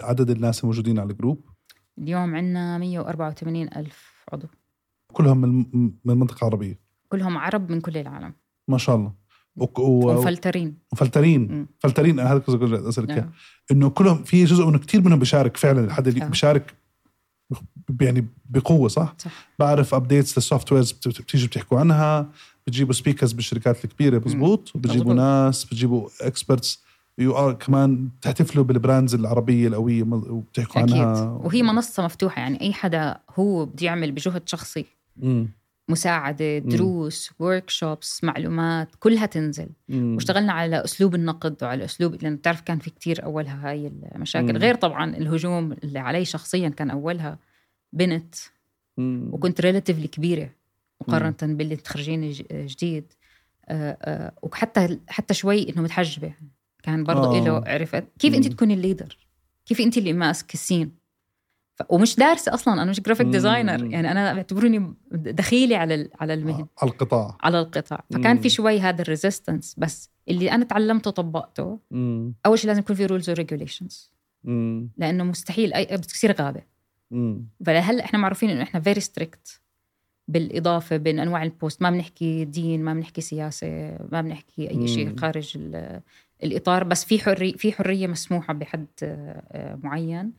عدد 0.00 0.30
الناس 0.30 0.60
الموجودين 0.60 0.98
على 0.98 1.10
ال 1.12 1.17
group 1.17 1.40
اليوم 1.98 2.34
عندنا 2.36 2.78
184 2.78 3.62
ألف 3.76 4.24
عضو 4.32 4.46
كلهم 5.12 5.38
من 5.40 5.64
من 6.04 6.12
المنطقة 6.12 6.38
العربية 6.38 6.78
كلهم 7.08 7.38
عرب 7.38 7.70
من 7.72 7.80
كل 7.80 7.96
العالم 7.96 8.32
ما 8.68 8.78
شاء 8.78 8.96
الله 8.96 9.12
وك- 9.56 9.78
و- 9.78 10.10
ومفلترين 10.10 10.78
ومفلترين 10.92 11.40
مم. 11.52 11.66
مفلترين 11.78 12.20
هذا 12.20 12.38
كنت 12.38 12.62
أسألك. 12.72 13.10
آه. 13.10 13.28
إنه 13.70 13.90
كلهم 13.90 14.24
في 14.24 14.44
جزء 14.44 14.66
منه 14.66 14.78
كثير 14.78 15.00
منهم 15.00 15.18
بيشارك 15.18 15.56
فعلا 15.56 15.84
الحد 15.84 16.08
اللي 16.08 16.22
آه. 16.24 16.26
بيشارك 16.28 16.74
يعني 18.00 18.26
بقوة 18.44 18.88
صح؟ 18.88 19.14
صح. 19.18 19.30
بعرف 19.58 19.94
updates 19.94 20.38
لل 20.38 20.72
softwares 20.72 20.92
بت- 20.92 21.08
بتيجوا 21.22 21.48
بتحكوا 21.48 21.80
عنها 21.80 22.30
بتجيبوا 22.66 22.92
speakers 22.92 23.32
بالشركات 23.32 23.84
الكبيرة 23.84 24.18
مزبوط 24.18 24.72
بتجيبوا 24.76 25.14
مزبوط. 25.14 25.16
ناس 25.16 25.64
بتجيبوا 25.64 26.08
experts 26.20 26.82
you 27.18 27.36
are 27.36 27.52
كمان 27.52 28.08
تحتفلوا 28.22 28.64
بال 28.64 28.76
brands 28.76 29.14
العربية 29.14 29.68
القوية 29.68 30.02
وبتحكوا 30.02 30.82
أكيد 30.82 30.96
عنها 30.96 31.22
وهي 31.30 31.62
منصة 31.62 32.04
مفتوحة 32.04 32.40
يعني 32.42 32.60
أي 32.60 32.72
حدا 32.72 33.18
هو 33.30 33.64
بده 33.66 33.86
يعمل 33.86 34.12
بجهد 34.12 34.48
شخصي 34.48 34.84
مم. 35.16 35.48
مساعدة 35.88 36.58
دروس 36.58 37.30
workshops 37.38 38.24
معلومات 38.24 38.88
كلها 38.98 39.26
تنزل 39.26 39.68
مم. 39.88 40.14
واشتغلنا 40.14 40.52
على 40.52 40.84
أسلوب 40.84 41.14
النقد 41.14 41.56
وعلى 41.62 41.84
أسلوب 41.84 42.22
لأنه 42.22 42.36
بتعرف 42.36 42.60
كان 42.60 42.78
في 42.78 42.90
كتير 42.90 43.24
أولها 43.24 43.70
هاي 43.70 43.92
المشاكل 44.14 44.52
مم. 44.52 44.58
غير 44.58 44.74
طبعا 44.74 45.16
الهجوم 45.16 45.72
اللي 45.72 45.98
علي 45.98 46.24
شخصيا 46.24 46.68
كان 46.68 46.90
أولها 46.90 47.38
بنت 47.92 48.34
مم. 48.96 49.28
وكنت 49.32 49.60
relatively 49.60 50.08
كبيرة 50.08 50.50
مقارنة 51.00 51.54
باللي 51.54 51.74
متخرجين 51.74 52.30
ج- 52.30 52.42
جديد 52.52 53.12
آه، 53.68 53.98
آه، 54.02 54.32
وحتى 54.42 54.98
حتى 55.08 55.34
شوي 55.34 55.68
إنه 55.68 55.82
متحجبة 55.82 56.32
كان 56.82 57.04
برضه 57.04 57.38
آه. 57.38 57.44
له 57.44 57.62
عرفت 57.66 58.04
كيف 58.18 58.34
انت 58.34 58.46
مم. 58.46 58.52
تكوني 58.52 58.74
ال 58.74 58.80
leader 58.80 59.18
كيف 59.66 59.80
انت 59.80 59.98
اللي 59.98 60.12
ماسك 60.12 60.54
ال 60.54 60.61
scene. 60.61 61.06
ومش 61.88 62.16
دارسة 62.16 62.54
أصلا 62.54 62.74
أنا 62.82 62.90
مش 62.90 63.00
جرافيك 63.00 63.26
مم. 63.26 63.32
designer 63.32 63.84
يعني 63.92 64.10
أنا 64.10 64.34
بعتبرني 64.34 64.94
دخيلة 65.12 65.76
على 65.76 65.94
ال- 65.94 66.10
على 66.20 66.34
المهن 66.34 66.66
على 66.82 66.90
القطاع 66.90 67.36
على 67.40 67.60
القطاع 67.60 68.04
فكان 68.10 68.36
مم. 68.36 68.42
في 68.42 68.48
شوي 68.48 68.80
هذا 68.80 69.02
ال 69.02 69.09
resistance 69.09 69.74
بس 69.78 70.10
اللي 70.28 70.50
أنا 70.52 70.64
تعلمته 70.64 71.08
وطبقته 71.08 71.78
مم. 71.90 72.34
أول 72.46 72.58
شيء 72.58 72.66
لازم 72.68 72.80
يكون 72.80 72.96
في 72.96 73.06
rules 73.06 73.30
و 73.30 73.37
regulations 73.37 74.12
مم. 74.44 74.90
لأنه 74.96 75.24
مستحيل 75.24 75.74
اي 75.74 75.96
بتصير 75.96 76.32
غابة 76.32 76.62
مم. 77.10 77.48
فلهلأ 77.66 78.04
إحنا 78.04 78.18
معروفين 78.18 78.50
إنه 78.50 78.62
إحنا 78.62 78.80
very 78.80 79.00
strict 79.00 79.60
بالإضافة 80.28 80.96
بين 80.96 81.18
أنواع 81.20 81.42
البوست 81.42 81.82
ما 81.82 81.90
بنحكي 81.90 82.44
دين 82.44 82.82
ما 82.84 82.94
بنحكي 82.94 83.20
سياسة 83.20 83.68
ما 84.12 84.20
بنحكي 84.20 84.70
أي 84.70 84.88
شيء. 84.88 85.16
خارج 85.16 85.52
ال- 85.56 86.00
الإطار. 86.44 86.84
بس 86.84 87.04
في 87.04 87.18
حريه 87.18 87.52
في 87.52 87.72
حرية 87.72 88.06
مسموحة 88.06 88.54
بحد 88.54 88.86
آه، 89.02 89.42
آه، 89.52 89.78
معين. 89.82 90.32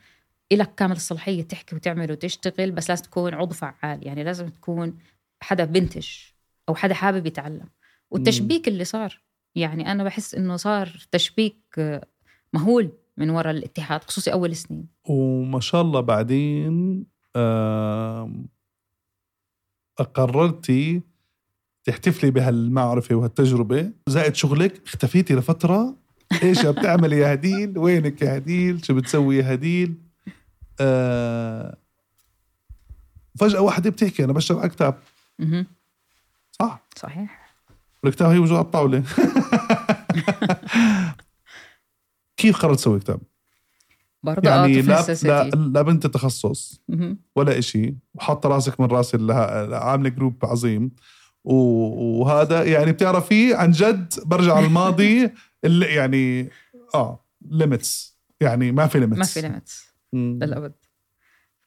إلك 0.51 0.75
كامل 0.75 0.95
الصلاحية 0.95 1.41
تحكي 1.43 1.75
وتعمل 1.75 2.11
وتشتغل 2.11 2.71
بس 2.71 2.89
لازم 2.89 3.03
تكون 3.03 3.33
عضو 3.33 3.53
فعال. 3.53 4.07
يعني 4.07 4.23
لازم 4.23 4.47
تكون 4.49 4.97
حدا 5.41 5.63
بنتج 5.65 6.07
أو 6.69 6.75
حدا 6.75 6.93
حابب 6.93 7.25
يتعلم. 7.25 7.69
والتشبيك 8.11 8.67
اللي 8.67 8.83
صار. 8.85 9.21
يعني 9.55 9.91
أنا 9.91 10.03
بحس 10.03 10.35
إنه 10.35 10.55
صار 10.55 11.07
تشبيك 11.11 11.57
آه، 11.77 12.05
مهول 12.53 12.91
من 13.17 13.29
وراء 13.29 13.51
الاتحاد 13.53 14.03
خصوصي 14.03 14.33
أول 14.33 14.55
سنين. 14.55 14.87
وما 15.09 15.59
شاء 15.59 15.81
الله 15.81 15.99
بعدين 16.01 17.05
آم، 17.35 18.47
قررتي 20.03 21.01
تحتفلي 21.83 22.31
بهالمعرفة 22.31 23.15
وهالتجربة. 23.15 23.91
زائد 24.07 24.35
شغلك 24.35 24.81
اختفيتي 24.85 25.35
لفترة. 25.35 25.95
إيش 26.43 26.65
بتعملي 26.65 27.17
يا 27.17 27.33
هديل؟ 27.33 27.77
وينك 27.77 28.21
يا 28.21 28.37
هديل؟ 28.37 28.85
شو 28.85 28.93
بتسوي 28.93 29.37
يا 29.37 29.53
هديل؟ 29.53 29.95
آه 30.79 31.77
فجأة 33.39 33.61
واحدة 33.61 33.89
بتحكي 33.89 34.23
أنا 34.23 34.33
بشتغل 34.33 34.59
على 34.59 34.69
كتاب. 34.69 34.99
صح. 36.59 36.79
صحيح. 36.95 37.53
الكتاب 38.05 38.29
هي 38.29 38.39
موجود 38.39 38.57
على 38.57 38.65
الطاولة. 38.65 39.03
كيف 42.37 42.57
قررت 42.57 42.77
تسوي 42.77 42.99
كتاب؟ 42.99 43.19
برضه 44.27 44.49
يعني 44.49 44.83
out 44.83 44.85
of 44.85 45.25
لا. 45.25 45.43
لا, 45.43 45.49
لا 45.49 45.81
بنت 45.81 46.07
تخصص. 46.07 46.81
ولا 47.35 47.57
إشي. 47.59 47.95
وحاطة 48.13 48.49
راسك 48.49 48.79
من 48.79 48.87
راس 48.87 49.15
عاملة 49.71 50.09
جروب 50.09 50.35
عظيم. 50.43 50.91
وهذا 51.43 52.63
يعني 52.63 52.91
بتعرفي 52.91 53.53
عن 53.53 53.71
جد 53.71 54.13
برجع 54.25 54.59
الماضي 54.59 55.31
اللي 55.65 55.85
يعني 55.85 56.49
آه 56.95 57.23
ليميتس 57.51 58.17
يعني 58.41 58.71
ما 58.71 58.87
في 58.87 58.99
ليميتس 58.99 59.19
ما 59.19 59.25
في 59.25 59.41
ليميتس 59.41 59.93
للأبد. 60.13 60.73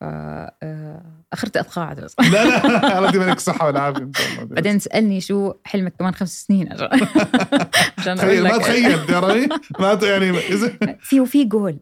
آه، 0.02 1.02
أخرت 1.32 1.56
أتقاعد 1.56 2.00
بس. 2.00 2.16
لا 2.20 2.44
لا 2.44 2.98
الله 2.98 3.08
يديم 3.08 3.22
عليك 3.22 3.36
الصحة 3.36 3.66
والعافية. 3.66 4.02
إن 4.02 4.12
شاء 4.12 4.42
الله. 4.42 4.54
بعدين 4.54 4.78
سألني 4.78 5.20
شو 5.20 5.52
حلمك 5.64 5.94
كمان 5.98 6.14
خمس 6.14 6.44
سنين 6.46 6.72
عشان 6.72 8.16
ما 8.42 8.58
تخيل 8.58 9.06
تعرفي 9.06 9.48
ما 9.80 9.98
يعني 10.02 10.32
في 11.08 11.20
وفي 11.20 11.44
جول 11.44 11.78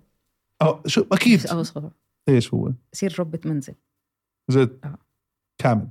أو 0.63 0.83
شو 0.87 1.05
أكيد. 1.13 1.39
بس 1.39 1.47
اوصله 1.47 1.91
إيش 2.29 2.55
هو؟ 2.55 2.73
اصير 2.95 3.21
ربة 3.21 3.41
منزل. 3.45 3.75
جد 4.51 4.79
آه. 4.85 4.99
كامل؟ 5.59 5.89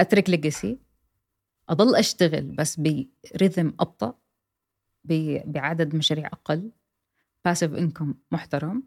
أترك 0.00 0.30
legacy 0.30 0.78
أضل 1.68 1.96
أشتغل 1.96 2.42
بس 2.42 2.80
ب 2.80 2.93
rhythm 2.93 3.74
أبطأ 3.80 4.14
ب- 5.04 5.52
بعدد 5.52 5.94
مشاريع 5.94 6.26
أقل 6.26 6.70
passive 7.44 7.74
income 7.74 8.14
محترم 8.32 8.82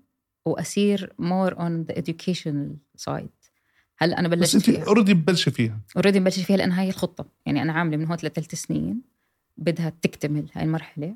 وأصير 0.46 1.14
more 1.20 1.60
on 1.60 1.82
the 1.82 1.96
educational 1.96 2.76
side 2.96 3.30
هلا 3.98 4.20
أنا 4.20 4.28
بس 4.28 4.38
بلشت 4.40 4.56
أنت 4.56 4.64
فيها؟ 4.66 4.86
already 4.88 5.14
مبلشة 5.14 5.50
فيها. 5.50 5.80
already 5.96 6.20
مبلشت 6.20 6.40
فيها 6.40 6.58
لأن 6.58 6.72
هاي 6.72 6.90
الخطة. 6.90 7.26
يعني 7.46 7.62
أنا 7.62 7.74
عاملة 7.74 7.98
من 7.98 8.06
هون 8.08 8.18
لثلاث 8.24 8.56
سنين 8.56 9.02
بدها 9.58 9.90
تكتمل 10.02 10.50
هاي 10.54 10.64
المرحلة 10.64 11.16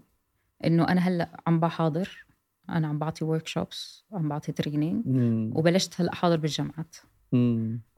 إنه 0.66 0.88
أنا 0.88 1.02
هلأ 1.02 1.42
عم 1.48 1.60
بحاضر 1.60 2.25
أنا 2.70 2.88
عم 2.88 3.00
بعطي 3.00 3.26
workshops 3.26 4.06
عم 4.12 4.30
بعطي 4.30 4.52
training 4.52 5.04
وبلشت 5.58 6.02
هلأ 6.02 6.16
حاضر 6.16 6.38
بالجامعات. 6.38 6.96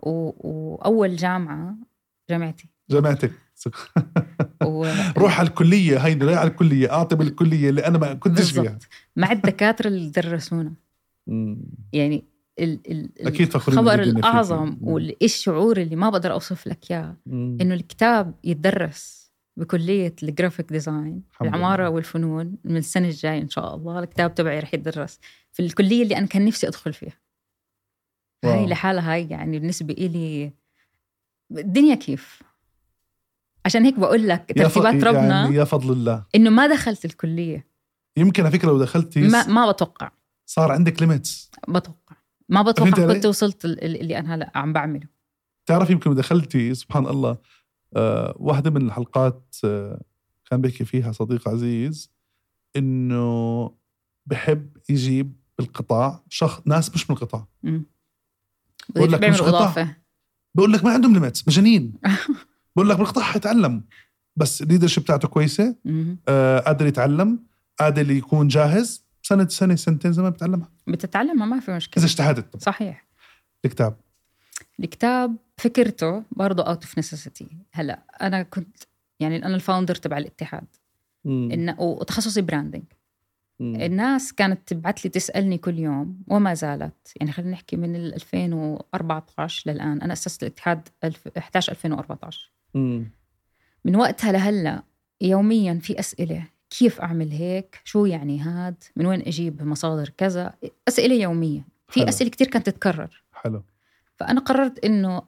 و... 0.03 0.31
وأول 0.49 1.15
جامعة 1.15 1.75
جامعتي 2.29 2.69
جامعتك 2.89 3.31
و... 4.65 4.85
روح 5.17 5.39
على 5.39 5.49
الكلية 5.49 5.97
هيدي 5.97 6.25
رايح 6.25 6.39
على 6.39 6.49
الكلية 6.49 6.91
أعطي 6.91 7.15
بالكلية 7.15 7.69
اللي 7.69 7.85
أنا 7.85 7.97
ما 7.97 8.13
كنتش 8.13 8.51
فيها 8.51 8.79
مع 9.15 9.31
الدكاترة 9.31 9.87
اللي 9.87 10.09
درسونا. 10.09 10.73
يعني 11.93 12.23
ال... 12.59 12.79
ال... 12.91 13.27
أكيد 13.27 13.55
الخبر. 13.55 14.01
الأعظم. 14.01 14.77
والشعور 14.81 15.77
اللي 15.77 15.95
ما 15.95 16.09
بقدر 16.09 16.31
أوصف 16.31 16.67
لك 16.67 16.91
إياه. 16.91 17.17
إنه 17.27 17.73
الكتاب 17.73 18.33
يتدرس 18.43 19.26
بكلية 19.57 20.15
ال 20.23 20.29
graphic 20.29 20.69
design 20.71 21.23
الحمد 21.31 21.47
العمارة 21.47 21.81
لله. 21.81 21.89
والفنون 21.89 22.57
من 22.63 22.77
السنة 22.77 23.07
الجاية 23.07 23.41
إن 23.41 23.49
شاء 23.49 23.75
الله. 23.75 23.99
الكتاب 23.99 24.35
تبعي 24.35 24.59
رح 24.59 24.73
يتدرس 24.73 25.19
في 25.53 25.61
الكلية 25.61 26.03
اللي 26.03 26.17
أنا 26.17 26.27
كان 26.27 26.45
نفسي 26.45 26.67
أدخل 26.67 26.93
فيها. 26.93 27.17
wow. 28.43 28.53
هاي 28.53 28.65
لحالها 28.67 29.13
هاي 29.13 29.27
يعني 29.29 29.59
بالنسبة 29.59 29.93
إلي 29.93 30.51
الدنيا 31.51 31.95
كيف؟ 31.95 32.41
عشان 33.65 33.85
هيك 33.85 33.99
بقول 33.99 34.27
لك 34.27 34.51
ف- 34.51 34.55
ترتيبات 34.55 35.03
ربنا 35.03 35.41
يعني 35.41 35.55
يا 35.55 35.63
فضل 35.63 35.91
الله. 35.93 36.25
إنه 36.35 36.49
ما 36.49 36.67
دخلت 36.67 37.05
الكلية. 37.05 37.67
يمكن 38.17 38.43
على 38.43 38.51
فكرة 38.51 38.67
لو 38.67 38.77
دخلتي 38.79 39.27
ما 39.27 39.47
ما 39.47 39.71
بتوقع. 39.71 40.11
صار 40.45 40.71
عندك 40.71 41.01
limits 41.01 41.51
بتوقع. 41.67 42.15
ما 42.49 42.59
أنت 42.59 42.69
بتوقع؟ 42.69 43.13
كنت 43.13 43.25
وصلت 43.25 43.65
ال- 43.65 43.83
ال- 43.83 44.01
اللي 44.01 44.19
أنا 44.19 44.35
هلا 44.35 44.51
عم 44.55 44.73
بعمله. 44.73 45.07
تعرف 45.65 45.89
يمكن 45.89 46.15
دخلتي 46.15 46.73
سبحان 46.75 47.07
الله 47.07 47.37
واحدة 48.35 48.69
من 48.69 48.85
الحلقات 48.85 49.55
آه 49.65 50.01
كان 50.49 50.61
بيحكي 50.61 50.85
فيها 50.85 51.11
صديق 51.11 51.49
عزيز 51.49 52.11
إنه 52.75 53.71
بحب 54.25 54.77
يجيب 54.89 55.33
بالقطاع 55.57 56.23
شخص 56.29 56.61
ناس 56.65 56.93
مش 56.93 57.09
من 57.09 57.15
القطاع. 57.15 57.47
بقول 58.89 59.11
لك 59.11 59.23
مش. 59.23 59.41
اضافه 59.41 59.95
بقول 60.55 60.73
لك 60.73 60.83
ما 60.83 60.91
عندهم 60.91 61.13
limits 61.13 61.47
مجانين. 61.47 61.93
بقول 62.75 62.89
لك 62.89 62.97
بالقطاع 62.97 63.23
حيتعلم. 63.23 63.83
بس 64.35 64.61
ال 64.61 64.65
leadership 64.65 65.03
بتاعته 65.03 65.27
كويسة. 65.27 65.75
مم. 65.85 66.17
آه 66.27 66.59
قادر 66.59 66.85
يتعلم. 66.85 67.39
قادر 67.79 68.11
يكون 68.11 68.47
جاهز. 68.47 69.05
سنة 69.23 69.47
سنة 69.47 69.75
سنتين 69.75 70.13
زي 70.13 70.21
ما 70.21 70.29
بتعلمها. 70.29 70.71
بتتعلم 70.87 71.49
ما 71.49 71.59
في 71.59 71.75
مشكلة. 71.75 72.03
إذا 72.03 72.11
اجتهدت. 72.11 72.63
صحيح. 72.63 73.07
الكتاب. 73.65 73.99
الكتاب 74.79 75.35
فكرته 75.57 76.23
برضه 76.31 76.63
out 76.63 76.83
of 76.83 76.97
necessity 76.97 77.47
هلا 77.71 78.03
أنا 78.21 78.43
كنت 78.43 78.77
يعني 79.19 79.45
أنا 79.45 79.55
ال 79.55 79.60
founder 79.60 79.95
تبع 79.95 80.17
الاتحاد. 80.17 80.65
إن 81.25 81.75
وتخصصي 81.79 82.41
branding 82.41 82.83
الناس 83.61 84.33
كانت 84.33 84.67
تبعت 84.67 85.05
لي 85.05 85.09
تسألني 85.09 85.57
كل 85.57 85.79
يوم 85.79 86.23
وما 86.27 86.53
زالت. 86.53 87.11
يعني 87.15 87.31
خلينا 87.31 87.51
نحكي 87.51 87.75
من 87.75 87.95
ال 87.95 88.13
2014 88.13 89.71
للآن. 89.71 90.01
أنا 90.01 90.13
أسست 90.13 90.43
الاتحاد 90.43 90.87
11 91.37 91.71
2014 91.71 92.51
مم. 92.73 93.11
من 93.85 93.95
وقتها 93.95 94.31
لهلا 94.31 94.83
يوميا 95.21 95.79
في 95.81 95.99
أسئلة. 95.99 96.47
كيف 96.69 97.01
أعمل 97.01 97.31
هيك؟ 97.31 97.81
شو 97.83 98.05
يعني 98.05 98.39
هاد؟ 98.39 98.83
من 98.95 99.05
وين 99.05 99.21
أجيب 99.21 99.63
مصادر 99.63 100.09
كذا؟ 100.09 100.53
أسئلة 100.87 101.15
يومية. 101.15 101.67
في 101.87 101.99
حلو. 101.99 102.09
أسئلة 102.09 102.29
كتير 102.29 102.47
كانت 102.47 102.65
تتكرر. 102.69 103.23
حلو. 103.33 103.63
فأنا 104.17 104.39
قررت 104.39 104.85
إنه 104.85 105.21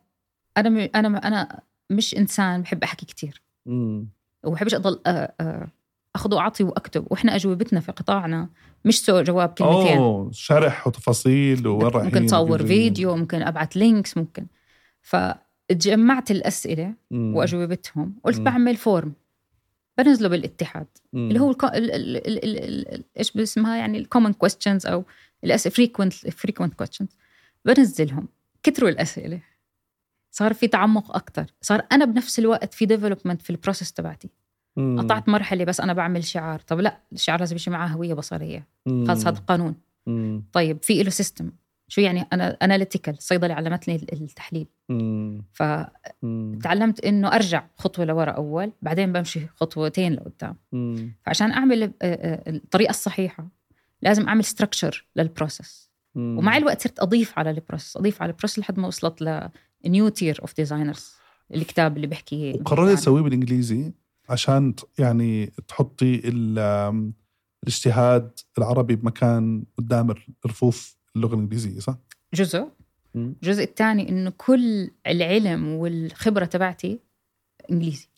أنا 0.57 0.69
م- 0.69 0.89
أنا 0.95 1.27
أنا 1.27 1.59
مش 1.89 2.17
إنسان 2.17 2.61
بحب 2.61 2.83
أحكي 2.83 3.05
كتير 3.05 3.41
مم. 3.65 4.07
وبحبش 4.43 4.73
أضل 4.73 4.95
أ- 4.95 5.31
أ- 5.43 5.67
اخذ 6.15 6.35
وأعطي 6.35 6.63
وأكتب 6.63 7.05
وإحنا 7.11 7.35
أجوبتنا 7.35 7.79
في 7.79 7.91
قطاعنا 7.91 8.49
مش 8.85 9.01
so 9.05 9.21
جواب 9.21 9.49
كلمتين 9.49 9.97
أوه 9.97 10.31
شرح 10.31 10.87
وتفاصيل 10.87 11.67
وين 11.67 11.91
ممكن 12.05 12.25
تصور. 12.25 12.65
فيديو 12.65 13.15
ممكن 13.15 13.41
أبعت 13.41 13.75
links 13.75 14.17
ممكن 14.17 14.45
فجمعت 15.01 16.31
الأسئلة 16.31 16.93
مم. 17.11 17.35
وأجوبتهم 17.35 18.15
قلت 18.23 18.37
مم. 18.37 18.43
بعمل 18.43 18.75
form 18.75 19.13
بنزله 19.97 20.27
بالاتحاد 20.29 20.87
مم. 21.13 21.27
اللي 21.27 21.39
هو 21.39 21.51
الكو... 21.51 21.67
ال... 21.67 21.91
ال... 21.91 22.17
ال... 22.27 22.43
ال... 22.45 22.93
ال... 22.93 23.03
إيش 23.17 23.31
باسمها 23.31 23.77
يعني 23.77 23.97
ال 23.97 24.02
common 24.02 24.33
questions 24.33 24.85
أو 24.85 25.03
الاسئله 25.43 25.75
frequent 25.75 26.13
frequent 26.13 26.73
questions 26.73 27.09
بنزلهم 27.65 28.27
كتروا 28.63 28.89
الأسئلة. 28.89 29.41
صار 30.31 30.53
في 30.53 30.67
تعمق 30.67 31.15
أكثر 31.15 31.45
صار 31.61 31.85
أنا 31.91 32.05
بنفس 32.05 32.39
الوقت 32.39 32.73
في 32.73 32.85
development 32.85 33.41
في 33.41 33.49
ال 33.49 33.55
process 33.55 33.93
تبعتي. 33.93 34.29
قطعت 34.77 35.29
مرحلة 35.29 35.63
بس 35.63 35.81
أنا 35.81 35.93
بعمل 35.93 36.23
شعار. 36.23 36.59
طب 36.59 36.79
لا 36.79 36.99
الشعار 37.13 37.39
لازم 37.39 37.53
يمشي 37.53 37.69
معاه 37.69 37.87
هوية 37.87 38.13
بصرية. 38.13 38.67
خلص 39.07 39.27
هذا 39.27 39.39
القانون 39.39 39.75
طيب 40.53 40.83
في 40.83 41.03
له 41.03 41.09
system 41.09 41.51
شو 41.87 42.01
يعني؟ 42.01 42.25
أنا 42.33 42.57
analytical 42.61 43.13
الصيدله 43.13 43.53
علمتني 43.53 43.95
التحليل. 43.95 44.67
فتعلمت 45.53 47.05
إنه 47.05 47.27
أرجع 47.35 47.67
خطوة 47.77 48.05
لورا 48.05 48.31
أول 48.31 48.71
بعدين 48.81 49.13
بمشي 49.13 49.47
خطوتين 49.47 50.13
لقدام. 50.13 50.55
فعشان 51.25 51.51
أعمل 51.51 51.93
الطريقة 52.01 52.89
الصحيحة 52.89 53.47
لازم 54.01 54.27
أعمل 54.27 54.43
structure 54.43 55.05
لل 55.15 55.31
process 55.31 55.88
ومع 56.15 56.57
الوقت 56.57 56.81
صرت 56.81 56.99
أضيف 56.99 57.39
على 57.39 57.49
ال 57.49 57.55
process 57.55 57.97
أضيف 57.97 58.21
على 58.21 58.31
ال 58.31 58.35
process 58.35 58.59
لحد 58.59 58.79
ما 58.79 58.87
وصلت 58.87 59.49
ل 59.85 59.91
new 59.91 60.09
tier 60.09 60.37
of 60.41 60.55
designers 60.55 61.11
الكتاب 61.55 61.95
اللي 61.95 62.07
بحكي 62.07 62.51
وقررت 62.51 62.97
تسويه 62.97 63.21
بالإنجليزي 63.21 63.91
عشان 64.29 64.73
يعني 64.99 65.45
تحطي 65.67 66.21
الاجتهاد 67.63 68.39
العربي 68.57 68.95
بمكان 68.95 69.63
قدام 69.77 70.15
الرفوف 70.45 70.97
اللغة 71.15 71.33
الإنجليزية 71.33 71.79
صح؟ 71.79 71.97
جزء. 72.33 72.67
الجزء 73.15 73.63
الثاني 73.63 74.09
إنه 74.09 74.33
كل 74.37 74.91
العلم 75.07 75.67
والخبرة 75.67 76.45
تبعتي 76.45 76.99
إنجليزي. 77.71 78.08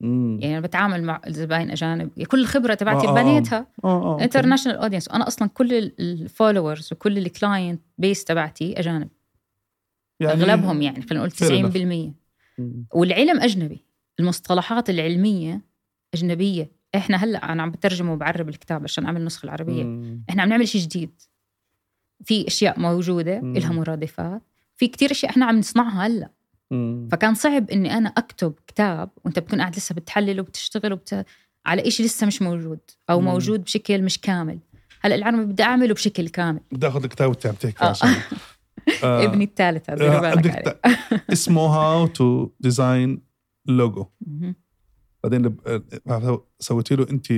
مم. 0.00 0.38
يعني 0.42 0.58
أنا 0.58 0.66
بتعامل 0.66 1.02
مع 1.02 1.20
الزباين 1.26 1.70
أجانب 1.70 2.10
يعني 2.16 2.24
كل 2.28 2.40
الخبرة 2.40 2.74
تبعتي 2.74 3.06
آه 3.08 3.14
بنيتها 3.14 3.66
international 4.20 4.78
audience 4.78 5.08
وأنا 5.08 5.28
أصلا 5.28 5.48
كل 5.48 5.72
ال 6.00 6.09
followers 6.09 6.92
وكل 6.92 7.18
ال 7.18 7.27
client 7.27 7.82
base 7.98 8.24
تبعتي 8.24 8.80
أجانب. 8.80 9.08
يعني 10.20 10.32
أغلبهم 10.32 10.82
يعني 10.82 11.02
خلينا 11.02 11.26
نقول 11.26 11.30
90% 11.30 12.94
والعلم 12.94 13.40
أجنبي. 13.40 13.84
المصطلحات 14.20 14.90
العلمية 14.90 15.60
أجنبية. 16.14 16.70
إحنا 16.94 17.16
هلأ 17.16 17.52
أنا 17.52 17.62
عم 17.62 17.70
بترجم 17.70 18.08
وبعرب 18.08 18.48
الكتاب 18.48 18.82
عشان 18.82 19.04
أعمل 19.06 19.20
النسخه 19.20 19.44
العربية. 19.44 19.84
مم. 19.84 20.24
إحنا 20.30 20.42
عم 20.42 20.48
نعمل 20.48 20.68
شيء 20.68 20.80
جديد. 20.80 21.22
في 22.24 22.46
أشياء 22.46 22.80
موجودة 22.80 23.40
مم. 23.40 23.56
لها 23.56 23.72
مرادفات. 23.72 24.42
في 24.76 24.88
كتير 24.88 25.10
أشياء 25.10 25.32
إحنا 25.32 25.46
عم 25.46 25.58
نصنعها 25.58 26.06
هلأ. 26.06 26.30
فكان 27.10 27.34
صعب 27.34 27.70
إني 27.70 27.98
أنا 27.98 28.08
أكتب 28.08 28.54
كتاب 28.66 29.10
وأنت 29.24 29.38
بتكون 29.38 29.60
قاعد 29.60 29.76
لسه 29.76 29.94
بتحلل 29.94 30.40
وبتشتغل 30.40 30.92
وبت... 30.92 31.26
على 31.66 31.90
شيء 31.90 32.06
لسه 32.06 32.26
مش 32.26 32.42
موجود 32.42 32.78
أو 33.10 33.20
مم. 33.20 33.26
موجود 33.26 33.64
بشكل 33.64 34.02
مش 34.02 34.20
كامل. 34.20 34.58
هلأ 35.00 35.14
العربي 35.14 35.44
بدي 35.44 35.62
أعمله 35.62 35.94
بشكل 35.94 36.28
كامل. 36.28 36.60
بدي 36.72 36.88
آخذ 36.88 37.02
الكتاب 37.02 37.28
وانت 37.28 37.46
عم 37.46 37.54
تحكي 37.54 37.84
آه. 37.84 37.88
عشان 37.88 38.08
آه. 39.04 39.24
ابني 39.24 39.44
الثالث 39.44 39.90
هذا 39.90 40.80
اسمه 41.32 41.62
how 41.62 42.06
to 42.06 42.50
design 42.60 43.22
logo 43.66 44.06
بعدين 45.24 45.56
سويتي 46.58 46.96
له 46.96 47.06
انت. 47.10 47.32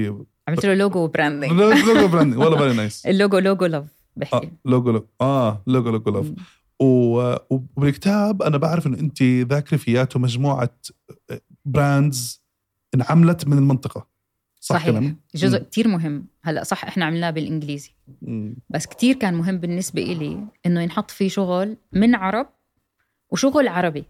عملت 0.48 0.66
له 0.66 0.74
logo 0.74 1.06
branding 1.06 1.52
logo 1.52 2.08
branding 2.08 2.38
والله 2.38 2.58
very 2.58 2.76
nice 2.76 3.06
ال 3.06 3.13
logo 3.13 3.38
logo 3.38 3.66
love 3.66 3.84
بحكي. 4.16 4.36
آه 4.36 4.50
logo 4.64 4.90
logo 4.90 5.06
آه 5.20 5.62
logo 5.66 5.90
logo 5.90 6.10
love 6.10 6.32
وبالكتاب 6.80 8.42
أنا 8.42 8.56
بعرف 8.56 8.86
انه 8.86 8.98
انت 8.98 9.22
ذاكري 9.22 9.78
فياته 9.78 10.20
مجموعه 10.20 10.70
brands 11.64 12.42
انعملت 12.94 13.46
من 13.48 13.58
المنطقة. 13.58 14.06
صح 14.60 14.76
صحيح. 14.76 14.90
كلام؟ 14.90 15.20
جزء 15.34 15.58
كتير 15.58 15.88
مهم. 15.88 16.26
هلأ 16.42 16.64
صح 16.64 16.84
إحنا 16.84 17.04
عملناه 17.04 17.30
بالإنجليزي. 17.30 17.94
مم. 18.22 18.56
بس 18.70 18.86
كتير 18.86 19.14
كان 19.14 19.34
مهم 19.34 19.58
بالنسبة 19.58 20.02
إلي 20.02 20.46
إنه 20.66 20.80
ينحط 20.80 21.10
فيه 21.10 21.28
شغل 21.28 21.76
من 21.92 22.14
عرب 22.14 22.46
وشغل 23.32 23.68
عربي. 23.68 24.04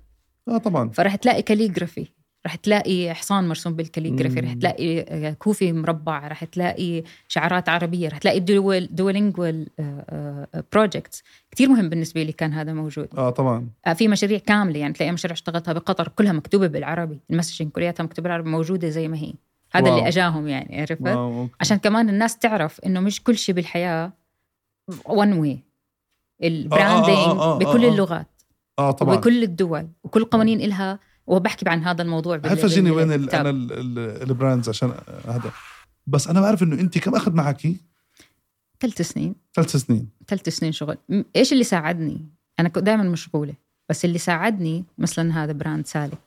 آه 0.49 0.59
طبعا. 0.59 0.89
فرح 0.89 1.17
تلاقي 1.17 1.43
calligraphy 1.43 2.07
رح 2.47 2.55
تلاقي 2.55 3.15
حصان 3.15 3.49
مرسوم 3.49 3.75
بال 3.75 3.85
calligraphy 3.85 4.41
رح 4.41 4.53
تلاقي 4.53 5.01
آه، 5.01 5.31
كوفي 5.33 5.73
مربع 5.73 6.29
رح 6.29 6.45
تلاقي 6.45 7.03
شعارات 7.29 7.69
عربية 7.69 8.09
رح 8.09 8.19
تلاقي 8.19 8.41
dual 8.41 8.89
dual 8.91 9.18
lingual 9.18 9.67
projects 10.73 11.23
كثير 11.51 11.69
مهم 11.69 11.89
بالنسبة 11.89 12.23
لي 12.23 12.33
كان 12.33 12.53
هذا 12.53 12.73
موجود. 12.73 13.09
آه 13.19 13.31
طبعا. 13.31 13.69
آه 13.87 13.93
في 13.93 14.09
مشاريع 14.09 14.39
كاملة 14.39 14.79
يعني 14.79 14.93
تلاقي 14.93 15.13
مشاريع 15.13 15.33
اشتغلتها 15.33 15.73
بقطر 15.73 16.09
كلها 16.09 16.33
مكتوبة 16.33 16.67
بالعربي 16.67 17.21
ال 17.31 17.35
messaging 17.35 17.71
كلياتها 17.71 18.05
مكتوبة 18.05 18.23
بالعربي 18.23 18.51
موجودة 18.51 18.89
زي 18.89 19.09
ما 19.09 19.17
هي. 19.17 19.33
هذا 19.73 19.89
wow. 19.89 19.99
اللي 19.99 20.09
أجاهم 20.09 20.49
يعني 20.49 20.81
عرفت؟ 20.81 21.03
عشان 21.61 21.77
كمان 21.77 22.09
الناس 22.09 22.39
تعرف 22.39 22.81
إنه 22.81 23.01
مش 23.01 23.23
كل 23.23 23.37
شيء 23.39 23.55
بالحياة 23.55 24.13
one 25.05 25.33
way 25.33 25.59
ال 26.43 26.50
branding 26.50 27.09
آه 27.09 27.55
آه 27.55 27.59
بكل 27.59 27.85
اللغات 27.85 28.27
آه 28.79 28.91
طبعا. 28.91 29.15
وبكل 29.15 29.43
الدول 29.43 29.89
وكل 30.05 30.25
قوانين 30.25 30.61
إلها 30.61 30.99
وبحكي 31.31 31.69
عن 31.69 31.83
هذا 31.83 32.03
الموضوع 32.03 32.41
هل 32.45 32.57
فرجيني 32.57 32.91
وين 32.91 33.13
أنا 33.13 33.51
ال 34.23 34.29
brands 34.29 34.69
عشان 34.69 34.95
هذا؟ 35.27 35.53
بس 36.07 36.29
أنا 36.29 36.41
بعرف 36.41 36.63
إنه 36.63 36.81
انت 36.81 36.99
كم 36.99 37.15
أخذ 37.15 37.33
معك؟ 37.33 37.69
ثلاث 38.81 39.03
سنين. 39.03 39.35
ثلاث 39.55 39.77
سنين. 39.77 40.09
ثلاث 40.29 40.49
سنين 40.49 40.73
شغل. 40.73 40.97
إيش 41.37 41.53
اللي 41.53 41.65
ساعدني؟ 41.65 42.21
أنا 42.61 42.69
كنت 42.69 42.85
دائما 42.85 43.03
مشغولة. 43.03 43.55
بس 43.89 44.05
اللي 44.05 44.19
ساعدني 44.19 44.85
مثلا 44.99 45.45
هذا 45.45 45.53
brand 45.53 45.87
سالك. 45.87 46.19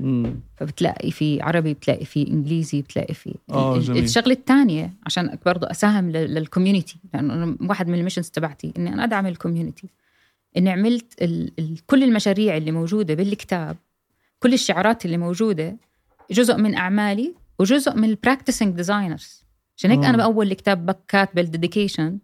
مم. 0.00 0.40
فبتلاقي 0.56 1.10
في 1.10 1.42
عربي 1.42 1.74
بتلاقي 1.74 2.04
في 2.04 2.28
إنجليزي 2.28 2.82
بتلاقي 2.82 3.14
في 3.14 3.34
آه. 3.50 3.76
الشغلة 3.76 4.32
الثانية 4.32 4.92
عشان 5.06 5.38
برضه 5.46 5.70
أساهم 5.70 6.10
لل 6.10 6.26
community 6.26 6.96
لأنه 7.14 7.56
واحد 7.60 7.88
من 7.88 7.98
ال 7.98 8.02
missions 8.02 8.30
تبعتي 8.30 8.72
إني 8.78 8.94
أنا 8.94 9.04
أدعم 9.04 9.26
ال 9.26 9.32
community 9.32 9.88
إني 10.56 10.70
عملت 10.70 11.22
ال 11.22 11.52
ال 11.58 11.86
كل 11.86 12.02
المشاريع 12.02 12.56
اللي 12.56 12.72
موجودة 12.72 13.14
بالكتاب 13.14 13.76
كل 14.40 14.52
الشعارات 14.52 15.04
اللي 15.04 15.16
موجودة 15.16 15.76
جزء 16.30 16.56
من 16.56 16.74
أعمالي 16.74 17.34
وجزء 17.58 17.94
من 17.94 18.04
ال 18.04 18.11
practicing 18.11 18.76
designers 18.76 19.44
عشان 19.76 19.90
هيك 19.90 20.04
أنا 20.04 20.16
بأول 20.16 20.52
كتاب 20.52 20.96
كاتبه 21.08 21.42
ال 21.42 21.49
dedication 21.49 22.18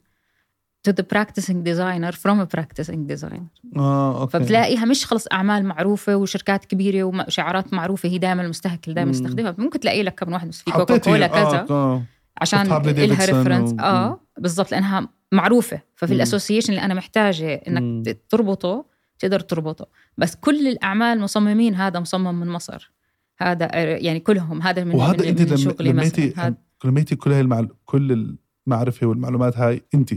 to 0.88 0.92
the 0.92 1.04
practicing 1.16 1.58
designer 1.64 2.12
from 2.12 2.40
a 2.40 2.46
practicing 2.56 3.06
designer. 3.12 3.76
آه 3.76 4.20
أوكي. 4.20 4.32
فبتلاقيها 4.32 4.84
مش 4.84 5.06
خلص 5.06 5.26
أعمال 5.32 5.64
معروفة 5.64 6.16
وشركات 6.16 6.64
كبيرة 6.64 7.04
وشعارات 7.04 7.74
معروفة 7.74 8.08
هي 8.08 8.18
دائما 8.18 8.42
المستهلك 8.42 8.90
دائما 8.90 9.10
يستخدمها 9.10 9.54
ممكن 9.58 9.80
تلاقي 9.80 10.02
لك 10.02 10.14
كم 10.14 10.32
واحد 10.32 10.48
بس 10.48 10.62
في 10.62 10.70
كوكا 10.70 10.96
كولا 10.96 11.26
كذا 11.26 11.66
آه 11.70 12.02
عشان 12.40 12.66
لها 12.66 13.24
reference 13.24 13.72
و... 13.72 13.76
آه 13.80 14.20
بالضبط 14.38 14.72
لأنها 14.72 15.08
معروفة. 15.32 15.80
ففي 15.94 16.14
ال 16.14 16.19
association 16.19 16.72
اللي 16.72 16.84
أنا 16.84 16.94
محتاجة 16.94 17.54
إنك 17.54 17.82
مم. 17.82 18.02
تربطه 18.28 18.84
تقدر 19.18 19.40
تربطه. 19.40 19.88
بس 20.18 20.36
كل 20.36 20.68
الأعمال 20.68 21.20
مصممين 21.20 21.74
هذا 21.74 22.00
مصمم 22.00 22.40
من 22.40 22.46
مصر. 22.46 22.92
هذا 23.38 23.68
يعني 23.74 24.20
كلهم 24.20 24.62
هذا 24.62 24.84
من 24.84 24.94
وهذا 24.94 25.22
من 25.22 25.28
أنت 25.28 25.50
من 25.50 25.56
شغلي 25.56 25.92
لميتي 25.92 26.54
لميتي 26.84 27.16
كل 27.16 27.32
هاي 27.32 27.40
المعل... 27.40 27.68
كل 27.84 28.36
المعرفة 28.66 29.06
والمعلومات 29.06 29.58
هاي 29.58 29.82
أنت. 29.94 30.14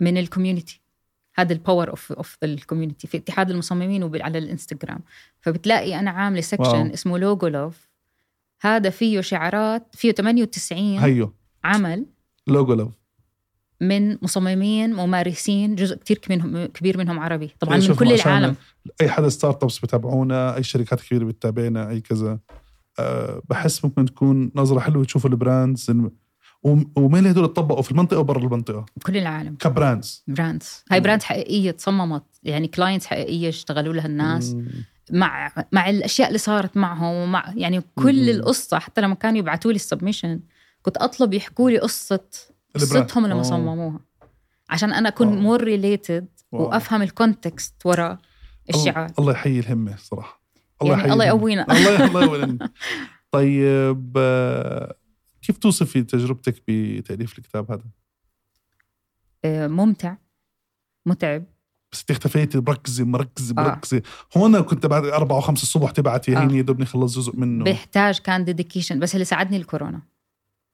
من 0.00 0.18
ال 0.18 0.24
community. 0.24 0.82
هذا 1.34 1.52
ال 1.52 1.58
power 1.58 1.90
of 1.90 2.12
of 2.12 2.38
ال 2.42 2.48
community 2.48 3.06
في 3.06 3.16
اتحاد 3.16 3.50
المصممين 3.50 4.02
وعلى 4.02 4.38
الإنستغرام. 4.38 5.00
فبتلاقي 5.40 5.98
أنا 5.98 6.10
عاملة 6.10 6.40
section 6.40 6.90
اسمه 6.90 7.18
logo 7.18 7.46
love 7.46 7.88
هذا 8.60 8.90
فيه 8.90 9.20
شعارات 9.20 9.86
فيه 9.92 10.12
98 10.12 10.98
هيو. 10.98 11.34
عمل. 11.64 12.06
logo 12.46 12.74
love 12.74 13.01
من 13.82 14.18
مصممين 14.22 14.94
ممارسين 14.94 15.74
جزء 15.74 15.96
كتير 15.96 16.20
منهم 16.30 16.66
كبير 16.66 16.98
منهم 16.98 17.18
عربي. 17.18 17.54
طبعا 17.60 17.76
من 17.76 17.94
كل 17.94 18.12
العالم. 18.12 18.56
أي 19.00 19.08
حدا 19.08 19.28
startups 19.28 19.78
بتابعونا 19.78 20.56
أي 20.56 20.62
شركات 20.62 21.00
كبيرة 21.00 21.24
بتتابعنا 21.24 21.88
أي 21.88 22.00
كذا. 22.00 22.38
أه 22.98 23.42
بحس 23.50 23.84
ممكن 23.84 24.04
تكون 24.04 24.52
نظرة 24.54 24.80
حلوة 24.80 25.04
تشوفوا 25.04 25.30
ال 25.30 25.38
brands. 25.38 25.90
ومين 26.96 27.26
هدول 27.26 27.52
تطبقوا 27.52 27.82
في 27.82 27.90
المنطقة 27.90 28.20
وبرا 28.20 28.38
المنطقة؟ 28.38 28.86
كل 29.02 29.16
العالم. 29.16 29.56
ك 29.56 29.64
brands. 29.64 30.24
brands 30.28 30.84
هاي 30.90 31.00
brands 31.00 31.24
حقيقية 31.24 31.70
تصممت. 31.70 32.24
يعني 32.42 32.68
clients 32.68 33.06
حقيقية 33.06 33.48
اشتغلوا 33.48 33.94
لها 33.94 34.06
الناس. 34.06 34.54
مم. 34.54 34.68
مع 35.10 35.52
مع 35.72 35.90
الأشياء 35.90 36.28
اللي 36.28 36.38
صارت 36.38 36.76
معهم 36.76 37.14
ومع 37.14 37.52
يعني 37.56 37.82
كل 37.94 38.22
مم. 38.22 38.28
القصة. 38.28 38.78
حتى 38.78 39.00
لما 39.00 39.14
كانوا 39.14 39.38
يبعثوا 39.38 39.72
لي 39.72 39.76
ال 39.76 39.82
submission 39.82 40.40
كنت 40.82 40.96
أطلب 40.96 41.34
يحكوا 41.34 41.70
لي 41.70 41.78
قصة 41.78 42.20
قصتهم 42.74 43.26
لما 43.26 43.42
صمموها. 43.42 44.00
عشان 44.70 44.92
أنا 44.92 45.08
أكون 45.08 45.28
more 45.42 45.64
related 45.64 46.28
وأفهم 46.52 47.02
ال 47.02 47.11
context 47.11 47.74
وراء 47.84 48.18
الشعار. 48.70 49.12
الله 49.18 49.32
يحيي 49.32 49.58
الهمة 49.58 49.96
صراحة. 49.96 50.42
الله 50.82 50.98
يعني 50.98 51.12
الله 51.12 51.24
يقوينا. 51.24 51.72
الله 51.72 52.06
الله 52.06 52.24
يقوينا 52.24 52.70
طيب 53.30 54.12
آه، 54.16 54.96
كيف 55.42 55.58
توصفي 55.58 56.02
تجربتك 56.02 56.62
بتأليف 56.68 57.38
الكتاب 57.38 57.72
هذا؟ 57.72 57.84
آه، 59.44 59.66
ممتع 59.66 60.16
متعب. 61.06 61.44
بس 61.92 62.00
أنت 62.00 62.10
اختفيتي. 62.10 62.58
مركزه 62.58 63.04
آه. 63.04 63.06
مركزه 63.06 63.96
آه. 63.96 64.38
هون 64.38 64.60
كنت 64.60 64.86
بعد 64.86 65.04
أربعة 65.04 65.36
وخمسة 65.38 65.62
الصبح 65.62 65.90
تبعتي 65.90 66.36
هيني 66.38 66.56
يا 66.56 66.62
دوب 66.62 66.80
نخلص 66.80 67.16
جزء 67.16 67.36
منه. 67.36 67.64
بيحتاج 67.64 68.18
كان 68.18 68.44
dedication 68.44 68.98
بس 68.98 69.14
اللي 69.14 69.24
ساعدني 69.24 69.56
الكورونا. 69.56 70.11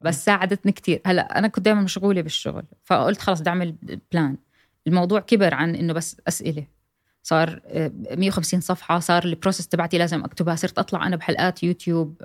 بس 0.01 0.25
ساعدتني 0.25 0.73
كتير. 0.73 1.01
هلا 1.07 1.39
أنا 1.39 1.49
كنت 1.49 1.65
دائما 1.65 1.81
مشغولة 1.81 2.21
بالشغل 2.21 2.65
فقلت 2.85 3.21
خلص 3.21 3.41
بدي 3.41 3.51
اعمل 3.51 3.75
plan 4.13 4.37
الموضوع 4.87 5.21
كبر 5.21 5.55
عن 5.55 5.75
إنه 5.75 5.93
بس 5.93 6.17
أسئلة. 6.29 6.67
صار 7.23 7.61
150 8.11 8.61
صفحة 8.61 8.99
صار 8.99 9.25
ال 9.25 9.30
process 9.30 9.69
تبعتي 9.69 9.99
لازم 9.99 10.25
أكتبها. 10.25 10.55
صرت 10.55 10.79
أطلع 10.79 11.07
أنا 11.07 11.17
بحلقات 11.17 11.63
يوتيوب 11.63 12.23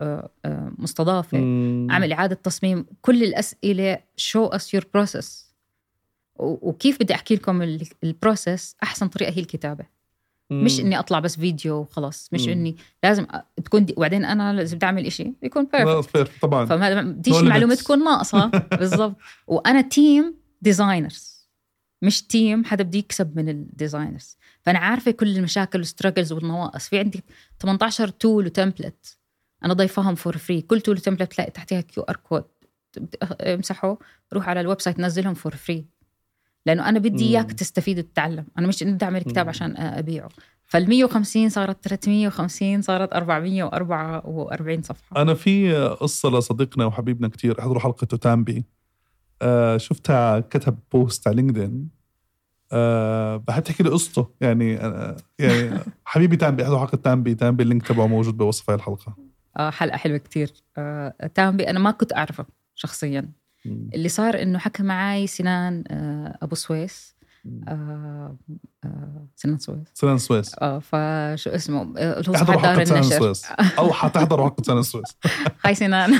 مستضافة. 0.78 1.38
أعمل 1.92 2.14
إعادة 2.14 2.36
تصميم. 2.36 2.86
كل 3.02 3.24
الأسئلة 3.24 3.98
show 4.16 4.46
us 4.46 4.74
your 4.74 4.86
process 4.94 5.54
وكيف 6.36 7.00
بدي 7.00 7.14
أحكي 7.14 7.36
لكم 7.36 7.62
ال 8.04 8.13
process 8.13 8.76
أحسن 8.84 9.08
طريقة 9.08 9.32
هي 9.32 9.42
الكتابة. 9.42 9.84
مم. 9.84 9.93
مش 10.52 10.80
إني 10.80 11.00
أطلع 11.00 11.20
بس 11.20 11.36
فيديو 11.36 11.76
وخلاص 11.76 12.30
مش 12.34 12.46
مم. 12.46 12.52
إني 12.52 12.76
لازم 13.04 13.28
تكون 13.66 13.86
دي 13.86 13.94
وبعدين 13.98 14.26
أنا 14.26 14.54
لازم 14.54 14.78
بدي 14.78 14.86
أعمل 14.86 15.12
شيء 15.12 15.34
يكون 15.44 15.66
perfect 15.74 16.32
طبعا. 16.42 16.66
فما 16.66 17.02
بديش 17.02 17.40
المعلومة 17.40 17.76
تكون 17.76 18.04
ناقصة. 18.04 18.52
بالضبط. 18.80 19.16
وأنا 19.48 19.82
team 19.82 20.36
designers 20.62 21.50
مش 22.02 22.22
team 22.22 22.66
حدا 22.66 22.84
بده 22.84 23.00
يكسب 23.00 23.38
من 23.38 23.50
ال 23.50 23.59
designers 23.59 24.38
فأنا 24.62 24.80
عارفة 24.80 25.12
كل 25.12 25.38
المشاكل 25.38 25.80
وال 25.80 25.90
struggles 25.90 26.34
والنواقص. 26.34 26.88
في 26.88 27.00
عندي 27.00 27.24
18 27.60 28.08
tool 28.10 28.46
و 28.46 28.54
template 28.54 29.18
أنا 29.64 29.74
ضيفاهم 29.74 30.16
for 30.16 30.38
free 30.38 30.62
كل 30.62 30.82
tool 30.82 30.96
و 30.96 31.00
template 31.00 31.34
تلاقي 31.34 31.52
تحتها 31.52 31.82
QR 31.82 32.16
code 32.16 32.44
امسحه 33.42 33.98
روح 34.34 34.50
على 34.50 34.62
ال 34.62 34.82
website 34.82 35.00
نزلهم 35.00 35.34
for 35.34 35.56
free 35.56 35.86
لأنه 36.66 36.90
أنا 36.90 37.00
بدي 37.00 37.26
إياك 37.26 37.52
تستفيد 37.52 38.00
وتتعلم. 38.00 38.46
أنا 38.58 38.68
مش 38.68 38.84
إني 38.84 38.92
بدي 38.92 39.06
أعمل 39.06 39.22
كتاب 39.22 39.50
عشان 39.50 39.78
أبيعه. 39.78 40.30
فال 40.66 40.90
150 40.90 41.50
صارت 41.50 41.84
350 41.84 42.82
صارت 42.82 43.14
444 43.14 44.82
صفحة. 44.82 45.22
أنا 45.22 45.34
في 45.34 45.76
قصة 45.76 46.30
لصديقنا 46.30 46.86
وحبيبنا 46.86 47.28
كتير 47.28 47.62
حضروا 47.62 47.80
حلقته 47.80 48.18
تامبي 48.18 48.66
آه 49.42 49.78
شفتها 49.78 50.40
كتب 50.40 50.78
post 50.92 51.28
على 51.28 51.36
LinkedIn. 51.36 51.90
أه 52.72 53.38
بحب 53.38 53.64
تحكي 53.64 53.84
لي 53.84 53.90
قصته. 53.90 54.30
يعني 54.42 54.78
أه 54.78 55.18
يعني 55.40 55.80
حبيبي 56.06 56.36
تامبي 56.36 56.64
احضر 56.64 56.80
حلقة 56.80 56.96
تامبي 56.96 57.36
تامبي 57.36 57.64
ال 57.64 57.69
link 57.69 57.88
تبعه 57.88 58.08
موجود 58.08 58.38
بوصف 58.38 58.70
هاي 58.70 58.78
الحلقة. 58.78 59.16
آه 59.58 59.70
حلقة 59.70 59.98
حلوة 59.98 60.18
كتير. 60.18 60.54
آه 60.78 61.30
تامبي 61.36 61.70
أنا 61.70 61.80
ما 61.80 61.92
كنت 61.92 62.14
أعرفه 62.14 62.46
شخصيا. 62.76 63.32
اللي 63.66 64.10
صار 64.10 64.42
إنه 64.42 64.60
حكى 64.60 64.84
معي 64.84 65.28
سنان 65.28 65.84
آه، 65.88 66.38
أبو 66.42 66.56
سويس. 66.56 67.16
آه 67.68 68.38
آه 68.86 69.28
سنان 69.36 69.58
سويس. 69.58 69.88
سنان 69.94 70.18
سويس. 70.18 70.56
آه 70.62 70.80
فشو 70.80 71.50
اسمه؟ 71.50 71.94
آه، 71.98 72.18
هو 72.30 72.34
صاحب 72.34 72.62
دار 72.62 72.82
النشر. 72.82 73.20
سويس. 73.20 73.46
أو 73.80 73.94
حتحضر 73.94 74.44
حلقه 74.44 74.64
سنان 74.64 74.84
سويس. 74.84 75.18
هاي 75.66 75.76
سنان. 75.76 76.20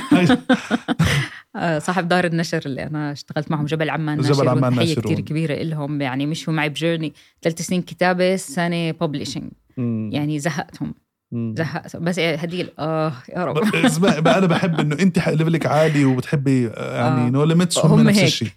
صاحب 1.78 2.08
دار 2.08 2.24
النشر 2.24 2.62
اللي 2.66 2.82
أنا 2.82 3.12
اشتغلت 3.12 3.50
معهم 3.50 3.66
جبل 3.66 3.90
عمان 3.90 4.16
ناشر 4.16 4.32
جبل 4.32 4.48
عمان 4.48 4.74
ناشر 4.74 5.00
كثير 5.00 5.20
كبيرة 5.20 5.54
لهم 5.54 6.00
يعني 6.00 6.26
مشوا 6.26 6.52
معي 6.52 6.68
ب 6.68 6.73
journey 6.73 7.12
ثلاث 7.42 7.62
سنين 7.62 7.82
كتابة 7.82 8.36
سنة 8.36 8.90
ب 8.90 8.96
publishing 8.96 9.52
يعني 10.12 10.38
زهقتهم. 10.38 10.94
زهق. 11.34 11.96
بس 11.96 12.18
هدي 12.18 12.66
آه 12.78 13.12
يا 13.28 13.44
رب. 13.44 13.54
بقى 14.24 14.38
أنا 14.38 14.46
بحب 14.46 14.80
إنه 14.80 14.96
أنت 15.00 15.28
level 15.28 15.60
ك 15.60 15.66
عالي 15.66 16.04
وبتحبي 16.04 16.68
آه، 16.68 16.96
يعني 17.00 17.26
آه. 17.26 17.30
no 17.30 17.44
limits 17.44 17.78
هم 17.78 18.00
نفس 18.00 18.22
الشيء. 18.22 18.48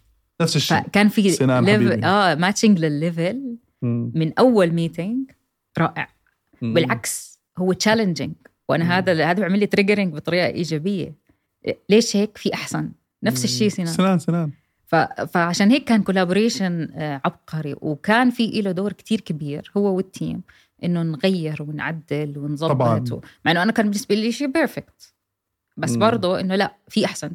نفس 0.42 0.56
الشيء. 0.56 0.80
كان 0.94 1.10
في 1.10 1.22
level 1.22 2.04
آه 2.04 2.36
matching 2.36 2.80
لل 2.80 3.01
level 3.01 3.56
من 3.82 4.34
أول 4.40 4.72
meeting 4.72 5.32
رائع. 5.78 6.10
مم. 6.62 6.74
بالعكس 6.74 7.40
هو 7.58 7.74
challenging 7.74 8.34
وأنا 8.70 8.84
مم. 8.84 8.92
هذا 8.92 9.26
هذا 9.26 9.40
بيعمل 9.40 9.60
لي 9.60 9.66
triggering 9.66 10.14
بطريقة 10.14 10.48
إيجابية. 10.48 11.14
ليش 11.90 12.16
هيك؟ 12.16 12.38
في 12.38 12.54
أحسن. 12.54 12.92
نفس 13.24 13.44
الشيء 13.44 13.70
سنان. 13.70 13.88
سنان 13.88 14.20
سنان. 14.20 14.52
فعشان 15.34 15.72
هيك 15.72 15.84
كان 15.84 16.04
collaboration 16.04 16.90
آه، 16.96 17.22
عبقري. 17.26 17.76
وكان 17.82 18.30
في 18.30 18.62
له 18.62 18.72
دور 18.72 18.94
كتير 18.94 19.22
كبير 19.22 19.72
هو 19.78 19.96
وال 19.96 20.11
team 20.11 20.42
إنه 20.84 21.04
نغير 21.04 21.64
ونعدل 21.64 22.34
ونظبط 22.38 22.72
طبعا. 22.72 23.06
و... 23.12 23.22
مع 23.46 23.52
إنه 23.52 23.64
أنا 23.64 23.72
كان 23.72 23.86
بالنسبة 23.86 24.16
لي 24.16 24.32
شيء 24.32 24.48
perfect 24.52 25.14
بس 25.78 25.96
برضه 25.96 26.40
إنه 26.40 26.56
لا 26.56 26.76
في 26.88 27.06
أحسن. 27.06 27.32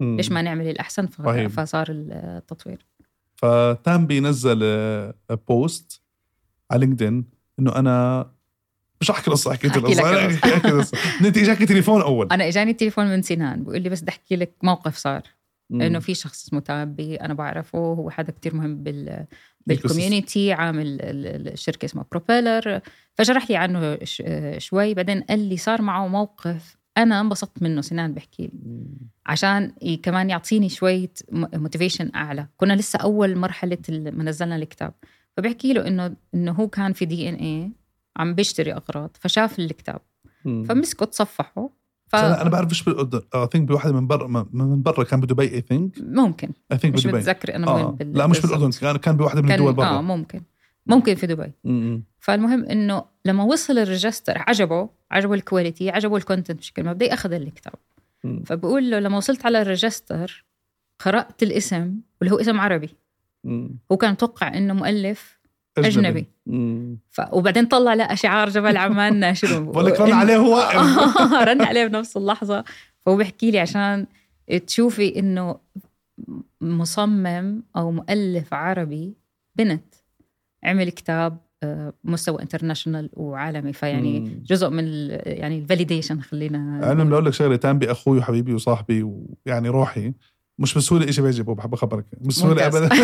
مم. 0.00 0.16
ليش 0.16 0.32
ما 0.32 0.42
نعمل 0.42 0.68
الأحسن؟ 0.68 1.06
ف... 1.06 1.22
فصار 1.60 1.86
التطوير. 1.90 2.86
فتامبي 3.36 4.06
نزل 4.06 4.58
post 5.48 6.02
على 6.70 6.86
LinkedIn 6.86 7.24
إنه 7.58 7.76
أنا 7.76 8.26
مش 9.00 9.10
احكي 9.10 9.28
القصة 9.28 9.52
حكيت 9.52 9.76
القصة. 9.76 10.26
احكي 10.26 11.26
انت 11.26 11.38
اجاك 11.38 11.58
تليفون 11.58 12.02
أول. 12.02 12.28
أنا 12.32 12.48
إجاني 12.48 12.70
التليفون 12.70 13.06
من 13.06 13.22
سنان 13.22 13.64
بيقول 13.64 13.82
لي 13.82 13.88
بس 13.88 14.02
بدي 14.02 14.10
أحكي 14.10 14.36
لك 14.36 14.52
موقف 14.62 14.96
صار. 14.96 15.22
إنه 15.72 15.98
في 15.98 16.14
شخص 16.14 16.46
اسمه 16.46 16.60
تامبي 16.60 17.16
أنا 17.16 17.34
بعرفه 17.34 17.78
هو 17.78 18.10
حدا 18.10 18.32
كتير 18.32 18.54
مهم 18.54 18.82
بال 18.82 19.26
بال 19.66 19.82
community 19.82 20.52
عامل 20.52 20.98
الشركة 21.00 21.86
اسمها 21.86 22.06
Propeller 22.10 22.80
فشرح 23.14 23.50
لي 23.50 23.56
عنه 23.56 23.98
شوي 24.58 24.94
بعدين 24.94 25.20
قال 25.20 25.38
لي 25.38 25.56
صار 25.56 25.82
معه 25.82 26.06
موقف 26.08 26.76
أنا 26.98 27.20
انبسطت 27.20 27.62
منه 27.62 27.80
سنان 27.80 28.14
بحكي 28.14 28.42
لي. 28.42 28.50
عشان 29.26 29.72
كمان 30.02 30.30
يعطيني 30.30 30.68
شوية 30.68 31.12
motivation 31.32 32.10
أعلى. 32.14 32.46
كنا 32.56 32.72
لسه 32.72 32.98
أول 32.98 33.36
مرحلة 33.36 33.78
ما 33.88 34.24
نزلنا 34.24 34.56
الكتاب. 34.56 34.94
فبحكي 35.36 35.72
له 35.72 35.86
إنه 35.86 36.16
إنه 36.34 36.52
هو 36.52 36.68
كان 36.68 36.92
في 36.92 37.04
DNA 37.04 37.72
عم 38.16 38.34
بيشتري 38.34 38.72
أغراض 38.72 39.16
فشاف 39.20 39.58
الكتاب. 39.58 40.00
فمسكه 40.44 41.06
تصفحه 41.06 41.70
ف... 42.14 42.40
أنا 42.40 42.50
بعرف 42.50 42.68
إيش 42.68 42.88
I 42.88 43.48
think 43.52 43.68
بواحده 43.68 43.92
من 43.92 44.06
برا 44.06 44.46
من 44.52 44.82
برا 44.82 45.04
كان 45.04 45.20
بدبي 45.20 45.42
I 45.42 45.60
think 45.60 45.92
ممكن. 46.00 46.50
I 46.72 46.78
think 46.78 46.94
مش 46.94 47.06
متذكر 47.06 47.54
أنا 47.54 47.66
آه. 47.68 47.96
لا 48.00 48.26
مش 48.26 48.40
بالاردن 48.40 48.70
كان 48.70 48.96
كان 48.96 49.16
بواحده 49.16 49.42
من 49.42 49.52
الدول 49.52 49.72
برا. 49.72 49.86
آه 49.86 50.02
ممكن. 50.02 50.42
ممكن 50.86 51.14
في 51.14 51.26
دبي. 51.26 51.52
فالمهم 52.18 52.64
إنه 52.64 53.04
لما 53.24 53.44
وصل 53.44 53.78
ال 53.78 53.84
register 53.84 54.34
عجبه 54.36 54.88
عجبه 55.10 55.34
ال 55.34 55.41
quality 55.41 55.90
عجبه 55.90 56.16
ال 56.16 56.21
content 56.21 56.58
بشكل 56.58 56.84
مبدئي 56.84 57.12
أخذ 57.12 57.32
الكتاب. 57.32 57.74
فبقول 58.46 58.90
له 58.90 58.98
لما 58.98 59.16
وصلت 59.16 59.46
على 59.46 59.62
ال 59.62 59.71
register 59.71 60.44
قرأت 61.04 61.42
الاسم 61.42 61.94
واللي 62.20 62.34
هو 62.34 62.40
اسم 62.40 62.60
عربي. 62.60 62.96
مم. 63.44 63.78
هو 63.92 63.96
كان 63.96 64.12
متوقع 64.12 64.56
إنه 64.56 64.74
مؤلف 64.74 65.33
أجنبي, 65.78 66.26
أجنبي. 66.46 66.98
ف... 67.10 67.20
وبعدين 67.32 67.66
طلع 67.66 67.94
لقى 67.94 68.16
شعار 68.16 68.48
جبل 68.48 68.76
عمان 68.76 69.16
ناشر 69.20 69.60
بقول 69.60 69.86
لك 69.86 70.00
رن 70.00 70.12
عليه 70.12 70.36
هو. 70.36 70.68
رن 71.48 71.62
عليه 71.62 71.86
بنفس 71.86 72.16
اللحظة. 72.16 72.64
فهو 73.00 73.16
بيحكي 73.16 73.50
لي 73.50 73.58
عشان 73.58 74.06
تشوفي 74.66 75.18
إنه 75.18 75.56
مصمم 76.60 77.62
أو 77.76 77.90
مؤلف 77.90 78.54
عربي 78.54 79.14
بنت 79.56 79.94
عمل 80.64 80.90
كتاب 80.90 81.38
آه، 81.62 81.92
مستوى 82.04 82.42
international 82.42 83.10
وعالمي. 83.12 83.72
فيعني 83.72 84.20
مم. 84.20 84.42
جزء 84.46 84.68
من 84.70 84.84
يعني 85.26 85.58
ال 85.58 85.64
validation 85.64 86.20
خلينا 86.20 86.92
أنا 86.92 87.04
بدي 87.04 87.14
أقول 87.14 87.26
لك 87.26 87.32
شغلة 87.32 87.56
تامبي 87.56 87.90
أخوي 87.90 88.18
وحبيبي 88.18 88.54
وصاحبي 88.54 89.02
ويعني 89.46 89.68
روحي. 89.68 90.12
مش 90.58 90.74
بسهوله 90.74 91.10
شيء 91.10 91.24
بيعجبه 91.24 91.54
بحب 91.54 91.74
أخبرك. 91.74 92.06
مش 92.20 92.26
بسهوله 92.26 92.66
ابدا. 92.66 92.88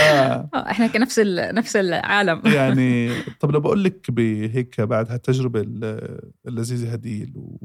آه. 0.00 0.48
إحنا 0.54 0.86
كنفس 0.86 1.18
نفس 1.28 1.76
العالم. 1.76 2.42
يعني 2.56 3.10
طب 3.40 3.50
لو 3.50 3.60
بقول 3.60 3.84
لك 3.84 4.10
بهيك 4.10 4.80
بعد 4.80 5.10
هالتجربة 5.10 5.60
اللذيذة 6.46 6.92
هدي 6.92 7.32
و... 7.36 7.56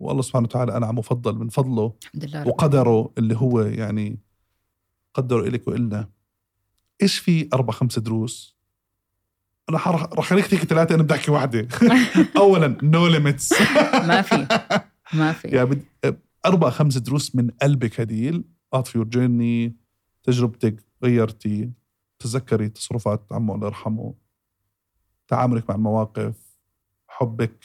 والله 0.00 0.22
سبحانه 0.22 0.44
وتعالى 0.44 0.76
انعم 0.76 0.98
وفضل 0.98 1.34
من 1.34 1.48
فضله 1.48 1.94
الحمد 2.02 2.24
لله 2.24 2.48
وقدره 2.48 3.12
اللي 3.18 3.36
هو 3.36 3.60
يعني 3.60 4.18
قدره 5.14 5.40
إلك 5.40 5.68
وإلنا. 5.68 6.08
إيش 7.02 7.18
في 7.18 7.48
أربع 7.54 7.72
خمس 7.72 7.98
دروس؟ 7.98 8.56
أنا 9.70 9.78
رح 9.78 10.20
خليك 10.20 10.46
تحكي 10.46 10.66
ثلاثة 10.66 10.94
أنا 10.94 11.02
بدي 11.02 11.14
أحكي 11.14 11.30
واحدة. 11.30 11.68
اولا 12.36 12.78
no 12.82 13.06
limits 13.06 13.52
ما 14.06 14.22
في. 14.22 14.46
ما 15.12 15.32
في. 15.32 15.48
يعني. 15.48 15.82
أربع 16.46 16.70
خمس 16.70 16.98
دروس 16.98 17.36
من 17.36 17.50
قلبك 17.50 18.00
هديل 18.00 18.44
اعطي 18.74 18.98
your 18.98 19.06
journey 19.06 19.76
تجربتك 20.22 20.84
غيرتي. 21.04 21.72
تذكري 22.18 22.68
تصرفات 22.68 23.32
عمو 23.32 23.54
الله 23.54 23.66
يرحمه. 23.66 24.14
تعاملك 25.28 25.70
مع 25.70 25.74
المواقف. 25.76 26.58
حبك 27.08 27.64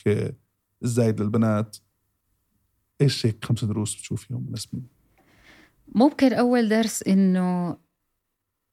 الزايد 0.84 1.22
للبنات. 1.22 1.78
إيش 3.02 3.26
هيك 3.26 3.46
خمس 3.46 3.64
دروس 3.64 3.96
بتشوفيهم 3.96 4.46
مناسبين. 4.48 4.88
ممكن 5.88 6.34
أول 6.34 6.70
درس 6.70 7.04
إنه 7.04 7.78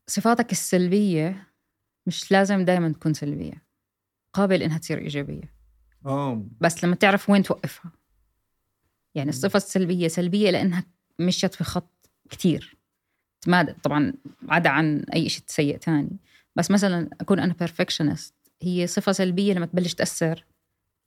صفاتك 0.06 0.52
السلبية 0.52 1.52
مش 2.06 2.32
لازم 2.32 2.64
دائما 2.64 2.92
تكون 2.92 3.14
سلبية. 3.14 3.64
قابل 4.32 4.62
إنها 4.62 4.78
تصير 4.78 4.98
إيجابية. 4.98 5.54
آه. 6.06 6.46
بس 6.60 6.84
لما 6.84 6.94
تعرف 6.94 7.30
وين 7.30 7.42
توقفها. 7.42 7.92
يعني 9.14 9.30
الصفة 9.30 9.56
السلبية 9.56 10.08
سلبية 10.08 10.50
لأنها 10.50 10.84
مشت 11.18 11.54
في 11.54 11.64
خط 11.64 12.10
كتير. 12.30 12.76
ما 13.46 13.74
طبعا 13.82 14.12
عدا 14.48 14.70
عن 14.70 15.04
أي 15.14 15.28
شيء 15.28 15.42
سيء 15.46 15.76
تاني. 15.76 16.16
بس 16.56 16.70
مثلا 16.70 17.08
أكون 17.20 17.38
أنا 17.38 17.54
perfectionist 17.58 18.34
هي 18.62 18.86
صفة 18.86 19.12
سلبية 19.12 19.52
لما 19.54 19.66
تبلش 19.66 19.94
تأثر 19.94 20.44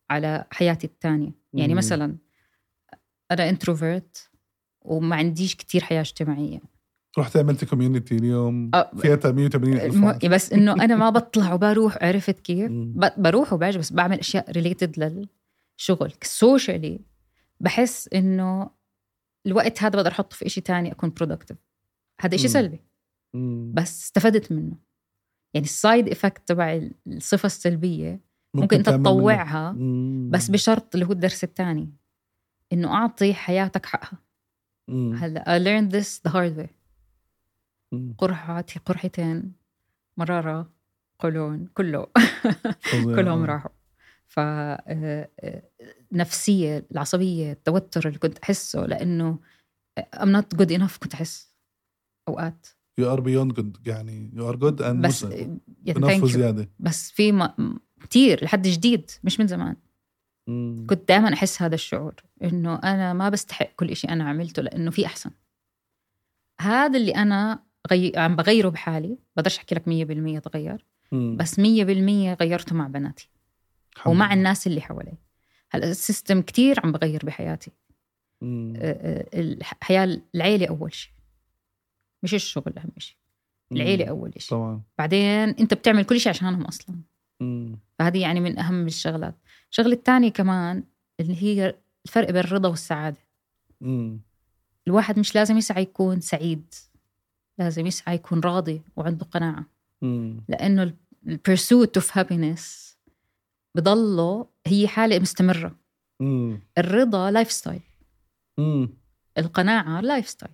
على 0.10 0.46
حياتي 0.52 0.88
الثانية 0.88 1.32
يعني 1.54 1.74
مم. 1.74 1.78
مثلا 1.78 2.16
أنا 3.32 3.50
introvert 3.50 4.30
وما 4.82 5.16
عنديش 5.16 5.56
كتير 5.56 5.84
حياة 5.84 6.02
اجتماعية. 6.02 6.60
رحت 7.18 7.38
عملت 7.38 7.66
community 7.66 8.16
اليوم. 8.16 8.72
فيها 8.98 9.32
180 9.32 9.78
ألف 9.78 10.26
بس 10.26 10.54
إنه 10.54 10.74
أنا 10.74 10.96
ما 10.96 11.10
بطلع 11.10 11.54
وبروح 11.54 11.98
عرفت 12.02 12.40
كيف؟ 12.40 12.72
بروح 13.18 13.54
وباجي 13.54 13.78
بس 13.78 13.94
بعمل 13.94 14.20
أشياء 14.20 14.52
related 14.52 15.00
للشغل. 15.80 16.14
socially 16.22 17.00
بحس 17.66 18.10
إنه 18.14 18.70
الوقت 19.46 19.84
هذا 19.84 19.96
بقدر 19.96 20.12
أحطه 20.12 20.36
في 20.36 20.50
شيء 20.50 20.64
تاني 20.64 20.92
أكون 20.92 21.10
productive 21.10 21.58
هذا 22.22 22.38
شيء 22.38 22.48
سلبي. 22.48 22.80
بس 23.74 24.04
استفدت 24.04 24.52
منه. 24.52 24.78
يعني 25.54 25.66
ال 25.66 25.75
side 25.75 26.10
effect 26.10 26.48
تبع 26.48 26.90
الصفة 27.08 27.46
السلبية 27.48 28.12
ممكن, 28.54 28.62
ممكن 28.62 28.78
أنت 28.78 28.90
تطوعها 28.90 29.76
بس 30.30 30.52
بشرط 30.52 30.96
اللي 30.96 31.06
هو 31.06 31.12
الدرس 31.12 31.44
الثاني 31.44 31.94
إنه 32.74 32.94
أعطي 32.94 33.34
حياتك 33.34 33.86
حقها. 33.86 34.18
هلا 34.90 35.44
I 35.44 35.62
learned 35.62 35.92
this 35.92 36.22
the 36.28 36.34
hard 36.34 36.58
way. 36.60 36.70
قرحتي 38.18 38.80
قرحتين 38.80 39.54
مرارة 40.18 40.72
قولون 41.20 41.68
كله. 41.74 42.08
كلهم 43.16 43.44
راحوا. 43.44 43.72
ف 44.28 44.40
نفسية 46.16 46.86
العصبية 46.92 47.52
التوتر 47.52 48.08
اللي 48.08 48.20
كنت 48.20 48.38
أحسه 48.38 48.86
لأنه 48.86 49.40
I'm 50.00 50.30
not 50.38 50.58
good 50.58 50.70
enough 50.70 51.00
كنت 51.00 51.14
أحس 51.14 51.56
أوقات. 52.28 52.68
You 53.02 53.04
are 53.04 53.22
beyond 53.22 53.54
good 53.60 53.88
يعني 53.88 54.32
you 54.36 54.54
are 54.54 54.56
good 54.56 54.80
and 54.80 55.06
بس 55.06 55.24
يعني 55.86 56.28
زيادة 56.28 56.70
بس 56.80 57.12
في 57.12 57.32
م... 57.32 57.50
كتير 58.02 58.44
لحد 58.44 58.68
جديد 58.68 59.12
مش 59.24 59.40
من 59.40 59.48
زمان. 59.48 59.76
مم. 60.48 60.86
كنت 60.90 61.08
دائما 61.08 61.34
أحس 61.34 61.62
هذا 61.62 61.76
الشعور 61.76 62.16
إنه 62.44 62.76
أنا 62.76 63.14
ما 63.14 63.30
بستحق 63.30 63.70
كل 63.76 63.96
شيء 63.96 64.12
أنا 64.12 64.30
عملته 64.30 64.62
لأنه 64.62 64.92
في 64.92 65.06
أحسن. 65.06 65.32
هذا 66.62 66.98
اللي 66.98 67.16
أنا 67.16 67.64
غي... 67.92 68.12
عم 68.16 68.36
بغيره 68.36 68.70
بحالي 68.70 69.18
بقدرش 69.36 69.58
أحكي 69.58 69.76
لك 69.76 69.84
100% 70.40 70.42
تغير. 70.42 70.86
مم. 71.12 71.38
بس 71.38 71.60
100% 71.60 71.64
غيرته 72.42 72.76
مع 72.76 72.88
بناتي. 72.88 73.30
ومع 74.06 74.34
الناس 74.34 74.68
اللي 74.68 74.82
حوالي. 74.82 75.14
هلا 75.76 75.92
السيستم 75.92 76.42
كتير 76.42 76.80
عم 76.84 76.92
بغير 76.92 77.26
بحياتي. 77.26 77.72
الحياة 78.44 80.22
العيلة 80.36 80.68
أول 80.68 80.94
شيء 80.94 81.12
مش 82.24 82.34
الشغل 82.34 82.74
أهم 82.78 82.92
شيء 82.98 83.18
العيلة 83.72 84.06
أول 84.06 84.34
شيء 84.38 84.58
طبعا. 84.58 84.82
بعدين 84.98 85.50
أنت 85.50 85.74
بتعمل 85.74 86.04
كل 86.04 86.20
شيء 86.20 86.30
عشانهم 86.30 86.66
أصلا. 86.66 86.96
مم. 87.42 87.80
فهذه 88.00 88.22
يعني 88.22 88.40
من 88.40 88.60
أهم 88.60 88.88
الشغلات. 88.88 89.36
الشغلة 89.72 89.94
الثانية 89.94 90.30
كمان 90.30 90.84
اللي 91.20 91.44
هي 91.44 91.76
الفرق 92.06 92.32
بين 92.32 92.44
الرضا 92.44 92.70
والسعادة. 92.70 93.18
مم. 93.82 94.20
الواحد 94.88 95.20
مش 95.20 95.36
لازم 95.36 95.58
يسعى 95.58 95.82
يكون 95.82 96.22
سعيد. 96.22 96.74
لازم 97.58 97.88
يسعى 97.88 98.16
يكون 98.16 98.40
راضي 98.40 98.82
وعنده 98.96 99.26
قناعة. 99.26 99.66
مم. 100.02 100.42
لأنه 100.50 100.94
ال 101.28 101.37
pursuit 101.37 101.98
of 101.98 102.18
happiness 102.18 102.95
بضله 103.76 104.48
هي 104.68 104.88
حالة 104.88 105.20
مستمرة. 105.20 105.76
مم. 106.20 106.60
الرضا 106.78 107.32
lifestyle 107.32 107.82
القناعة 109.38 110.02
lifestyle 110.02 110.52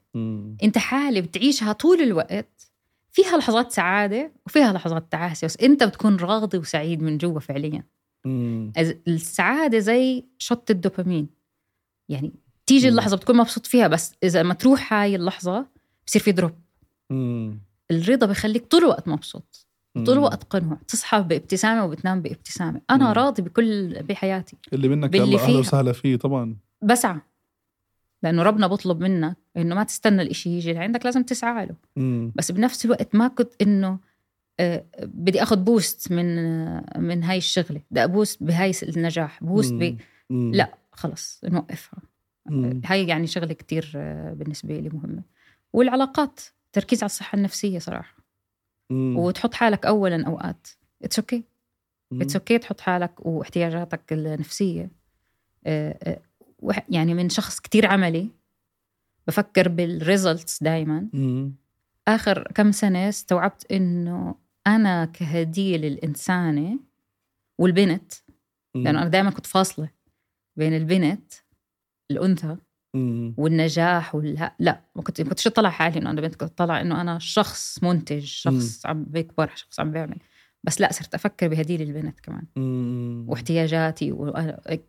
انت 0.63 0.77
حالة 0.77 1.21
بتعيشها 1.21 1.73
طول 1.73 2.01
الوقت 2.01 2.71
فيها 3.11 3.37
لحظات 3.37 3.71
سعادة 3.71 4.31
وفيها 4.45 4.73
لحظات 4.73 5.11
تعاسة 5.11 5.45
بس 5.45 5.57
انت 5.57 5.83
بتكون 5.83 6.15
راضي 6.15 6.57
وسعيد 6.57 7.01
من 7.01 7.17
جوا 7.17 7.39
فعليا. 7.39 7.83
مم. 8.25 8.73
السعادة 9.07 9.79
زي 9.79 10.25
شط 10.37 10.71
الدوبامين. 10.71 11.29
يعني 12.09 12.31
تيجي 12.65 12.85
مم. 12.87 12.91
اللحظة 12.91 13.17
بتكون 13.17 13.37
مبسوط 13.37 13.65
فيها 13.65 13.87
بس 13.87 14.13
إذا 14.23 14.43
ما 14.43 14.53
تروح 14.53 14.93
هاي 14.93 15.15
اللحظة 15.15 15.65
بصير 16.07 16.21
في 16.21 16.31
دروب 16.31 16.51
مم. 17.09 17.59
الرضا 17.91 18.25
بخليك 18.27 18.65
طول 18.65 18.81
الوقت 18.83 19.07
مبسوط. 19.07 19.67
طول 19.93 20.09
الوقت 20.17 20.43
قنوع 20.43 20.77
تصحى 20.87 21.21
بابتسامة 21.21 21.85
وبتنام 21.85 22.21
بابتسامة. 22.21 22.81
أنا 22.89 23.05
مم. 23.07 23.11
راضي 23.11 23.41
بكل 23.41 24.03
بحياتي. 24.03 24.57
اللي 24.73 24.87
منك 24.87 25.15
الله 25.15 25.43
أهلا 25.43 25.59
وسهلا 25.59 25.91
فيه 25.91 26.15
طبعا. 26.15 26.55
بسعى. 26.81 27.19
لأنه 28.23 28.43
ربنا 28.43 28.67
بطلب 28.67 29.01
منك 29.01 29.37
إنه 29.57 29.75
ما 29.75 29.83
تستنى 29.83 30.21
الإشي 30.21 30.49
يجي. 30.49 30.73
لعندك 30.73 31.05
لازم 31.05 31.23
تسعى 31.23 31.65
له. 31.65 31.75
مم. 31.95 32.31
بس 32.35 32.51
بنفس 32.51 32.85
الوقت 32.85 33.15
ما 33.15 33.27
كنت 33.27 33.53
إنه 33.61 33.99
آه، 34.59 34.85
بدي 35.03 35.43
أخذ 35.43 35.57
post 35.57 36.11
من 36.11 36.37
آه، 36.37 36.83
من 36.97 37.23
هاي 37.23 37.37
الشغلة. 37.37 37.81
بدي 37.91 38.03
أ 38.03 38.11
post 38.11 38.43
بهاي 38.43 38.71
النجاح. 38.83 39.43
post 39.43 39.73
ب 39.73 39.97
لا 40.29 40.73
خلص 40.91 41.41
نوقفها. 41.43 41.99
هاي 42.85 43.07
يعني 43.07 43.27
شغلة 43.27 43.53
كتير 43.53 43.91
آه، 43.95 44.33
بالنسبة 44.33 44.79
لي 44.79 44.89
مهمة. 44.89 45.23
والعلاقات 45.73 46.39
تركيز 46.73 47.03
على 47.03 47.09
الصحة 47.09 47.35
النفسية 47.35 47.79
صراحة. 47.79 48.20
مم. 48.91 49.17
وتحط 49.17 49.53
حالك 49.53 49.85
اولا 49.85 50.27
أوقات. 50.27 50.67
it's 51.03 51.19
okay 51.19 51.43
it's 52.13 52.35
okay 52.35 52.57
تحط 52.57 52.81
حالك 52.81 53.25
واحتياجاتك 53.25 54.13
النفسية. 54.13 54.89
يعني 56.89 57.13
من 57.13 57.29
شخص 57.29 57.59
كتير 57.59 57.85
عملي. 57.85 58.29
بفكر 59.27 59.67
بال 59.67 59.89
results 59.89 60.63
دايما. 60.63 61.07
آخر 62.07 62.51
كم 62.55 62.71
سنة 62.71 63.09
استوعبت 63.09 63.71
إنه 63.71 64.35
أنا 64.67 65.05
كهديه 65.05 65.77
للانسانه 65.77 66.79
والبنت 67.57 68.13
لأنه 68.75 69.01
أنا 69.01 69.09
دائما 69.09 69.29
كنت 69.29 69.45
فاصلة 69.45 69.89
بين 70.55 70.73
البنت 70.73 71.33
الأنثى 72.11 72.57
والنجاح 73.37 74.15
والها 74.15 74.55
لا 74.59 74.81
ما 74.95 75.01
كنت 75.01 75.21
ما 75.21 75.29
كنتش 75.29 75.47
اطلع 75.47 75.69
حالي 75.69 75.99
إنه 75.99 76.09
أنا 76.09 76.21
بنت 76.21 76.35
كنت 76.35 76.51
اطلع 76.51 76.81
إنه 76.81 77.01
أنا 77.01 77.19
شخص 77.19 77.83
منتج 77.83 78.23
شخص 78.23 78.85
عم 78.85 79.03
بيكبر 79.03 79.51
شخص 79.55 79.79
عم 79.79 79.91
بيعمل. 79.91 80.17
بس 80.63 80.81
لا 80.81 80.91
صرت 80.91 81.13
أفكر 81.13 81.47
بهدي 81.47 81.77
للبنت 81.77 82.19
كمان. 82.19 82.43
مم. 82.55 83.25
واحتياجاتي 83.27 84.15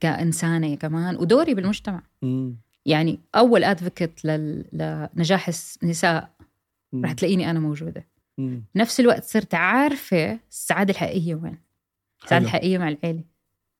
كإنسانة 0.00 0.74
كمان 0.74 1.16
ودوري 1.16 1.54
بالمجتمع. 1.54 2.02
مم. 2.22 2.56
يعني 2.86 3.20
أول 3.34 3.64
advocate 3.64 4.24
لنجاح 4.24 5.50
النساء 5.82 6.30
رح 6.94 7.12
تلاقيني 7.12 7.50
أنا 7.50 7.60
موجودة. 7.60 8.06
مم. 8.38 8.64
نفس 8.76 9.00
الوقت 9.00 9.24
صرت 9.24 9.54
عارفة 9.54 10.40
السعادة 10.50 10.90
الحقيقية 10.90 11.34
وين؟ 11.34 11.58
السعادة 12.24 12.44
الحقيقية 12.44 12.78
مع 12.78 12.88
العيلة. 12.88 13.24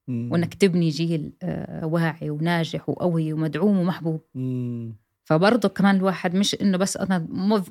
وإنك 0.08 0.54
تبني 0.54 0.88
جيل 0.88 1.32
آه، 1.42 1.86
واعي 1.86 2.30
وناجح 2.30 2.88
وقوي 2.88 3.32
ومدعوم 3.32 3.78
ومحبوب. 3.78 4.20
مم. 4.34 4.96
فبرضه 5.24 5.68
كمان 5.68 5.96
الواحد 5.96 6.34
مش 6.34 6.54
إنه 6.62 6.78
بس 6.78 6.96
أنا 6.96 7.26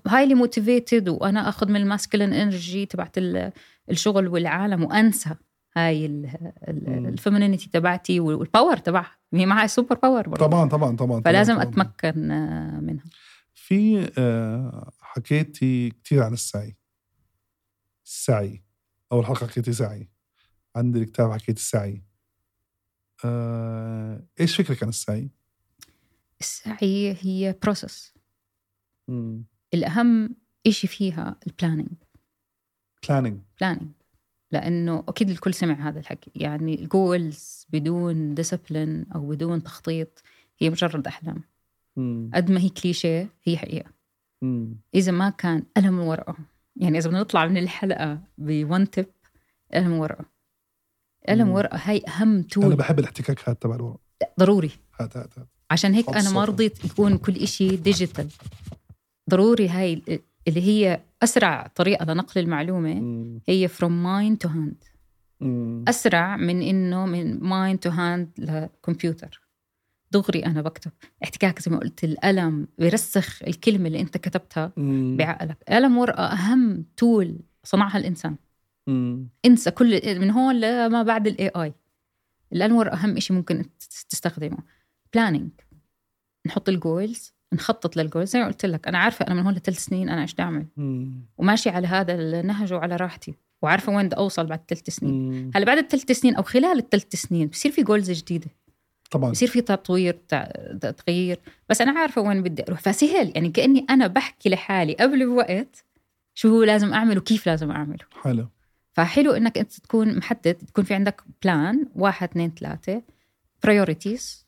highly 0.08 0.36
motivated 0.36 1.10
وأنا 1.10 1.50
آخذ 1.50 1.70
من 1.70 1.76
ال 1.76 1.82
masculine 1.82 2.34
energy 2.34 2.86
تبعت 2.86 3.16
الشغل 3.90 4.28
والعالم 4.28 4.84
وأنسى 4.84 5.36
هاي 5.78 6.06
ال 6.68 6.77
femininity 6.77 7.70
تبعتي 7.70 8.20
وال 8.20 8.36
power 8.36 8.78
تبعها. 8.78 9.12
هي 9.34 9.46
معها 9.46 9.68
super 9.68 9.96
power 9.96 10.30
برضه. 10.30 10.46
طبعا 10.46 10.70
طبعا 10.70 10.96
طبعا 10.96 11.22
فلازم 11.22 11.54
طبعاً. 11.54 11.64
أتمكن 11.64 12.32
آه، 12.32 12.80
منها. 12.80 13.04
في 13.54 14.12
آه، 14.18 14.92
حكيتي 15.00 15.90
كثير 16.04 16.24
عن 16.24 16.34
السعي. 16.34 16.76
السعي 18.06 18.64
اول 19.12 19.26
حلقه 19.26 19.48
حكيتي 19.48 19.74
سعي. 19.74 20.10
عندي 20.76 21.00
الكتاب 21.00 21.32
حكيتي 21.32 21.52
السعي. 21.62 22.04
آه، 23.26 24.24
إيش 24.40 24.56
فكرك 24.56 24.84
عن 24.84 24.90
السعي؟ 24.90 25.30
السعي 26.40 27.18
هي 27.22 27.56
process 27.64 28.14
الأهم 29.74 30.36
إشي 30.68 30.88
فيها 30.88 31.36
ال 31.48 31.52
planning 31.52 31.88
planning 33.10 33.40
planning 33.62 33.92
لأنه 34.52 35.04
أكيد 35.08 35.30
الكل 35.30 35.54
سمع 35.54 35.90
هذا 35.90 36.00
الحكي. 36.00 36.32
يعني 36.36 36.76
ال 36.76 36.91
goals 36.91 37.68
بدون 37.70 38.34
discipline 38.34 39.06
أو 39.16 39.28
بدون 39.28 39.64
تخطيط 39.64 40.24
هي 40.60 40.70
مجرد 40.70 41.08
أحلام. 41.08 41.44
قد 42.34 42.52
ما 42.52 42.60
هي 42.60 42.70
كليشيه 42.70 43.30
هي 43.44 43.58
حقيقة. 43.58 43.92
مم. 44.42 44.76
إذا 44.96 45.12
ما 45.12 45.30
كان 45.30 45.64
قلم 45.78 46.00
ورقة. 46.00 46.36
يعني 46.76 46.98
إذا 46.98 47.10
بدنا 47.10 47.22
نطلع 47.22 47.48
من 47.48 47.58
الحلقة 47.58 48.22
ب 48.38 48.51
one 48.51 48.90
tip 48.90 49.06
قلم 49.74 49.92
ورقة. 49.92 50.26
قلم 51.30 51.50
ورقة 51.50 51.80
هاي 51.84 52.02
أهم 52.08 52.42
tool 52.42 52.66
أنا 52.66 52.76
بحب 52.76 53.00
الاحتكاك 53.00 53.50
هذا 53.50 53.54
تبع 53.62 53.76
الورق. 53.76 54.00
ضروري. 54.40 54.72
هات 55.00 55.18
هات 55.18 55.40
هات 55.40 55.48
عشان 55.72 55.94
هيك 55.94 56.10
أنا 56.10 56.32
ما 56.32 56.46
رضيت 56.46 56.86
يكون 56.86 57.18
كل 57.18 57.36
إشي 57.36 57.76
digital 57.76 58.28
ضروري 59.30 59.70
هاي 59.70 60.02
اللي 60.48 60.62
هي 60.62 61.02
أسرع 61.24 61.68
طريقة 61.76 62.06
لنقل 62.06 62.42
المعلومة 62.42 62.94
مم. 62.94 63.42
هي 63.48 63.68
mind 63.68 64.48
to 64.48 64.50
hand. 64.50 64.88
مم. 65.42 65.86
أسرع 65.88 66.38
من 66.38 66.62
إنه 66.62 67.06
من 67.06 67.40
mind 67.40 67.78
to 67.88 67.92
hand 67.92 68.44
لكمبيوتر. 68.44 69.42
دغري 70.12 70.46
أنا 70.46 70.62
بكتب. 70.62 70.92
احتكاك 71.24 71.60
زي 71.60 71.72
ما 71.72 71.80
قلت 71.80 72.04
القلم 72.04 72.68
بيرسخ 72.78 73.44
الكلمة 73.44 73.88
اللي 73.88 74.02
أنت 74.02 74.18
كتبتها 74.18 74.72
مم. 74.78 75.18
بعقلك. 75.18 75.58
قلم 75.70 75.98
ورقة 75.98 76.24
أهم 76.24 76.86
tool 76.98 77.40
صنعها 77.64 77.98
الإنسان. 77.98 78.36
مم. 78.92 79.28
انسى 79.46 79.72
كل 79.72 80.20
من 80.20 80.32
هون 80.32 80.60
لما 80.60 81.04
بعد 81.04 81.28
ال 81.28 81.48
AI 81.48 81.74
القلم 82.54 82.76
ورقة 82.76 83.04
أهم 83.04 83.20
شيء 83.20 83.38
ممكن 83.38 83.66
تستخدمه. 84.10 84.58
planning 85.14 85.50
نحط 86.48 86.70
ال 86.70 86.81
goals 86.81 87.34
نخطط 87.54 87.98
للجول 87.98 88.28
زي 88.28 88.40
ما 88.40 88.46
قلت 88.46 88.66
لك 88.66 88.88
أنا 88.88 88.98
عارفة 88.98 89.28
أنا 89.28 89.36
من 89.36 89.44
هون 89.44 89.54
لثلاث 89.54 89.78
سنين 89.78 90.10
أنا 90.10 90.22
إيش 90.22 90.34
بدي 90.34 90.44
اعمل 90.44 90.66
وماشي 91.38 91.70
على 91.70 91.88
هذا 91.88 92.14
النهج 92.16 92.74
وعلى 92.74 92.96
راحتي. 92.96 93.34
وعارفة 93.62 93.96
وين 93.96 94.06
بدي 94.06 94.18
أوصل 94.18 94.46
بعد 94.46 94.62
ثلاث 94.68 94.90
سنين. 94.90 95.52
هلأ 95.56 95.66
بعد 95.66 95.78
الثلاث 95.78 96.12
سنين 96.12 96.36
أو 96.36 96.44
خلال 96.44 96.78
الثلاث 96.78 97.16
سنين 97.16 97.48
بصير 97.48 97.72
في 97.72 97.84
goals 97.84 98.12
جديدة. 98.12 98.48
طبعا. 99.12 99.32
بصير 99.32 99.48
في 99.48 99.62
تطوير 99.62 100.14
تغيير. 100.98 101.40
بس 101.70 101.82
أنا 101.82 102.00
عارفة 102.00 102.22
وين 102.22 102.44
بدي 102.44 102.64
أروح. 102.64 102.80
فسهل. 102.80 103.32
يعني 103.36 103.50
كأني 103.50 103.86
أنا 103.90 104.08
بحكي 104.08 104.50
لحالي 104.50 104.94
قبل 104.94 105.26
بوقت 105.26 105.86
شو 106.34 106.64
لازم 106.64 106.94
اعمل 106.94 107.18
وكيف 107.18 107.48
لازم 107.48 107.72
أعمله. 107.72 108.06
حلو. 108.22 108.48
فحلو 108.94 109.32
إنك 109.32 109.58
أنت 109.58 109.72
تكون 109.72 110.18
محدد 110.18 110.56
تكون 110.56 110.84
في 110.84 110.94
عندك 110.94 111.24
plan 111.44 111.88
واحد 111.96 112.30
اثنين 112.30 112.52
ثلاثة 112.60 113.02
برايورتيز 113.64 114.48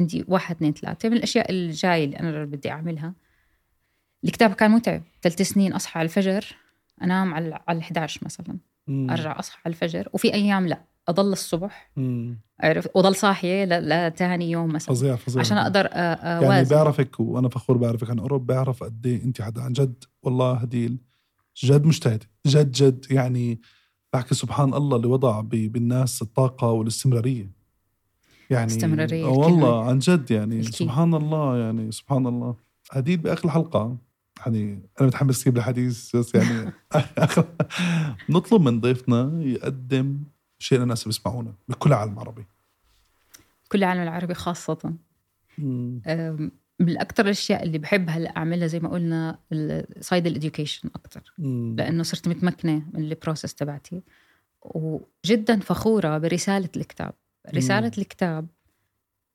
عندي 0.00 0.24
واحد 0.28 0.56
اثنين 0.56 0.72
ثلاثة. 0.72 1.08
من 1.08 1.16
الأشياء 1.16 1.50
الجاية 1.50 2.04
اللي 2.04 2.20
أنا 2.20 2.44
بدي 2.44 2.70
أعملها. 2.70 3.14
الكتاب 4.24 4.54
كان 4.54 4.70
متعب. 4.70 5.02
ثلاث 5.22 5.42
سنين 5.42 5.72
أصحى 5.72 5.98
على 5.98 6.06
الفجر 6.06 6.56
أنام 7.02 7.34
على 7.34 7.60
على 7.68 7.78
11 7.78 8.20
مثلا. 8.24 8.58
مم. 8.86 9.10
أرجع 9.10 9.38
أصحى 9.38 9.58
على 9.66 9.72
الفجر. 9.72 10.08
وفي 10.12 10.34
أيام 10.34 10.66
لا 10.66 10.84
أضل 11.08 11.32
الصبح. 11.32 11.90
عرف 12.60 12.88
وأضل 12.94 13.14
صاحية 13.14 13.64
لثاني 13.64 14.50
يوم 14.50 14.72
مثلا. 14.72 14.94
فظيع 14.94 15.16
فظيع. 15.16 15.40
عشان 15.40 15.58
أقدر 15.58 15.88
اوازن 15.92 16.52
يعني 16.52 16.68
بعرفك 16.68 17.20
وأنا 17.20 17.48
فخور 17.48 17.76
بعرفك 17.76 18.10
عن 18.10 18.18
أوروبا 18.18 18.54
بعرف 18.54 18.82
قد 18.84 19.06
إيه 19.06 19.24
أنت 19.24 19.42
حدا 19.42 19.62
عن 19.62 19.72
جد. 19.72 20.04
والله 20.22 20.52
هديل. 20.52 20.98
جد 21.64 21.84
مجتهد 21.86 22.24
جد 22.46 22.72
جد 22.72 23.06
يعني 23.10 23.60
بحكي 24.12 24.34
سبحان 24.34 24.74
الله 24.74 24.96
اللي 24.96 25.06
وضع 25.08 25.40
بالناس 25.40 26.22
الطاقة 26.22 26.70
والاستمرارية. 26.70 27.50
يعني 28.50 28.66
استمرارية 28.66 29.24
والله 29.24 29.84
عن 29.84 29.98
جد 29.98 30.30
يعني 30.30 30.60
الكي. 30.60 30.72
سبحان 30.72 31.14
الله 31.14 31.58
يعني 31.58 31.92
سبحان 31.92 32.26
الله. 32.26 32.54
هديل 32.90 33.16
بآخر 33.16 33.44
الحلقة 33.44 33.96
يعني 34.46 34.80
أنا 35.00 35.08
متحمس 35.08 35.40
كثير 35.40 35.52
بالحديث 35.52 36.16
بس 36.16 36.34
يعني 36.34 36.72
نطلب 38.30 38.62
من 38.62 38.80
ضيفنا 38.80 39.42
يقدم 39.42 40.18
شيء 40.58 40.78
للناس 40.78 41.02
اللي 41.02 41.12
بيسمعونا 41.12 41.52
بكل 41.68 41.90
العالم 41.90 42.12
العربي. 42.12 42.44
كل 43.72 43.78
العالم 43.78 44.02
العربي 44.02 44.34
خاصة. 44.34 44.94
من 46.80 47.00
أكثر 47.00 47.24
الأشياء 47.24 47.62
اللي 47.62 47.78
بحب 47.78 48.10
هلا 48.10 48.36
أعملها 48.36 48.66
زي 48.66 48.80
ما 48.80 48.88
قلنا 48.88 49.38
side 50.00 50.26
ال 50.26 50.32
education 50.32 50.90
أكثر 50.94 51.32
لأنه 51.76 52.02
صرت 52.02 52.28
متمكنة 52.28 52.82
من 52.92 53.04
ال 53.04 53.10
process 53.10 53.54
تبعتي. 53.54 54.02
وجدا 54.62 55.60
فخورة 55.60 56.18
برسالة 56.18 56.68
الكتاب. 56.76 57.14
رسالة 57.54 57.86
مم. 57.86 57.92
الكتاب 57.98 58.46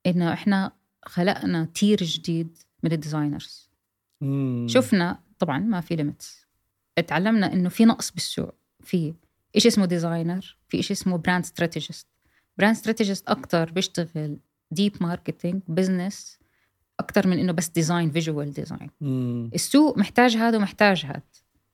إنه 0.06 0.34
إحنا 0.34 0.72
خلقنا 1.06 1.66
tier 1.66 1.98
جديد 2.04 2.58
من 2.84 2.92
ال 2.92 3.00
designers 3.00 3.70
شفنا 4.66 5.20
طبعا 5.40 5.60
ما 5.60 5.82
في 5.82 5.96
limits 5.96 6.48
اتعلمنا 6.98 7.54
إنه 7.54 7.70
في 7.70 7.86
نقص 7.86 8.12
بالسوق. 8.12 8.54
في 8.84 9.14
إيش 9.56 9.68
اسمه 9.68 9.86
designer 9.86 10.58
في 10.70 10.78
إيش 10.78 10.92
اسمه 10.92 11.18
brand 11.18 11.46
strategist 11.46 12.08
brand 12.58 12.76
strategist 12.76 13.30
أكتر 13.30 13.72
بيشتغل 13.72 14.38
deep 14.72 14.96
marketing 15.02 15.62
business 15.68 16.40
أكتر 17.02 17.28
من 17.28 17.40
إنه 17.40 17.52
بس 17.52 17.70
design 17.70 18.12
visual 18.12 18.54
design 18.54 18.90
السوق 19.56 19.98
محتاج 19.98 20.38
هذا 20.38 20.58
ومحتاج 20.58 21.06
هذا 21.06 21.22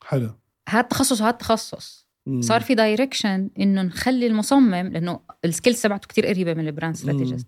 حلو. 0.04 0.30
هذا 0.70 0.82
تخصص 0.82 1.22
وهذا 1.22 1.38
تخصص. 1.38 2.08
صار 2.40 2.62
في 2.62 2.76
direction 2.76 3.50
إنه 3.60 3.82
نخلي 3.82 4.28
المصمم 4.28 4.76
لأنه 4.76 5.20
ال 5.46 5.51
skills 5.51 5.82
تبعته 5.82 6.08
كتير 6.08 6.26
قريبة 6.26 6.54
من 6.54 6.68
ال 6.68 6.73
brand 6.73 6.96
strategist 6.96 7.48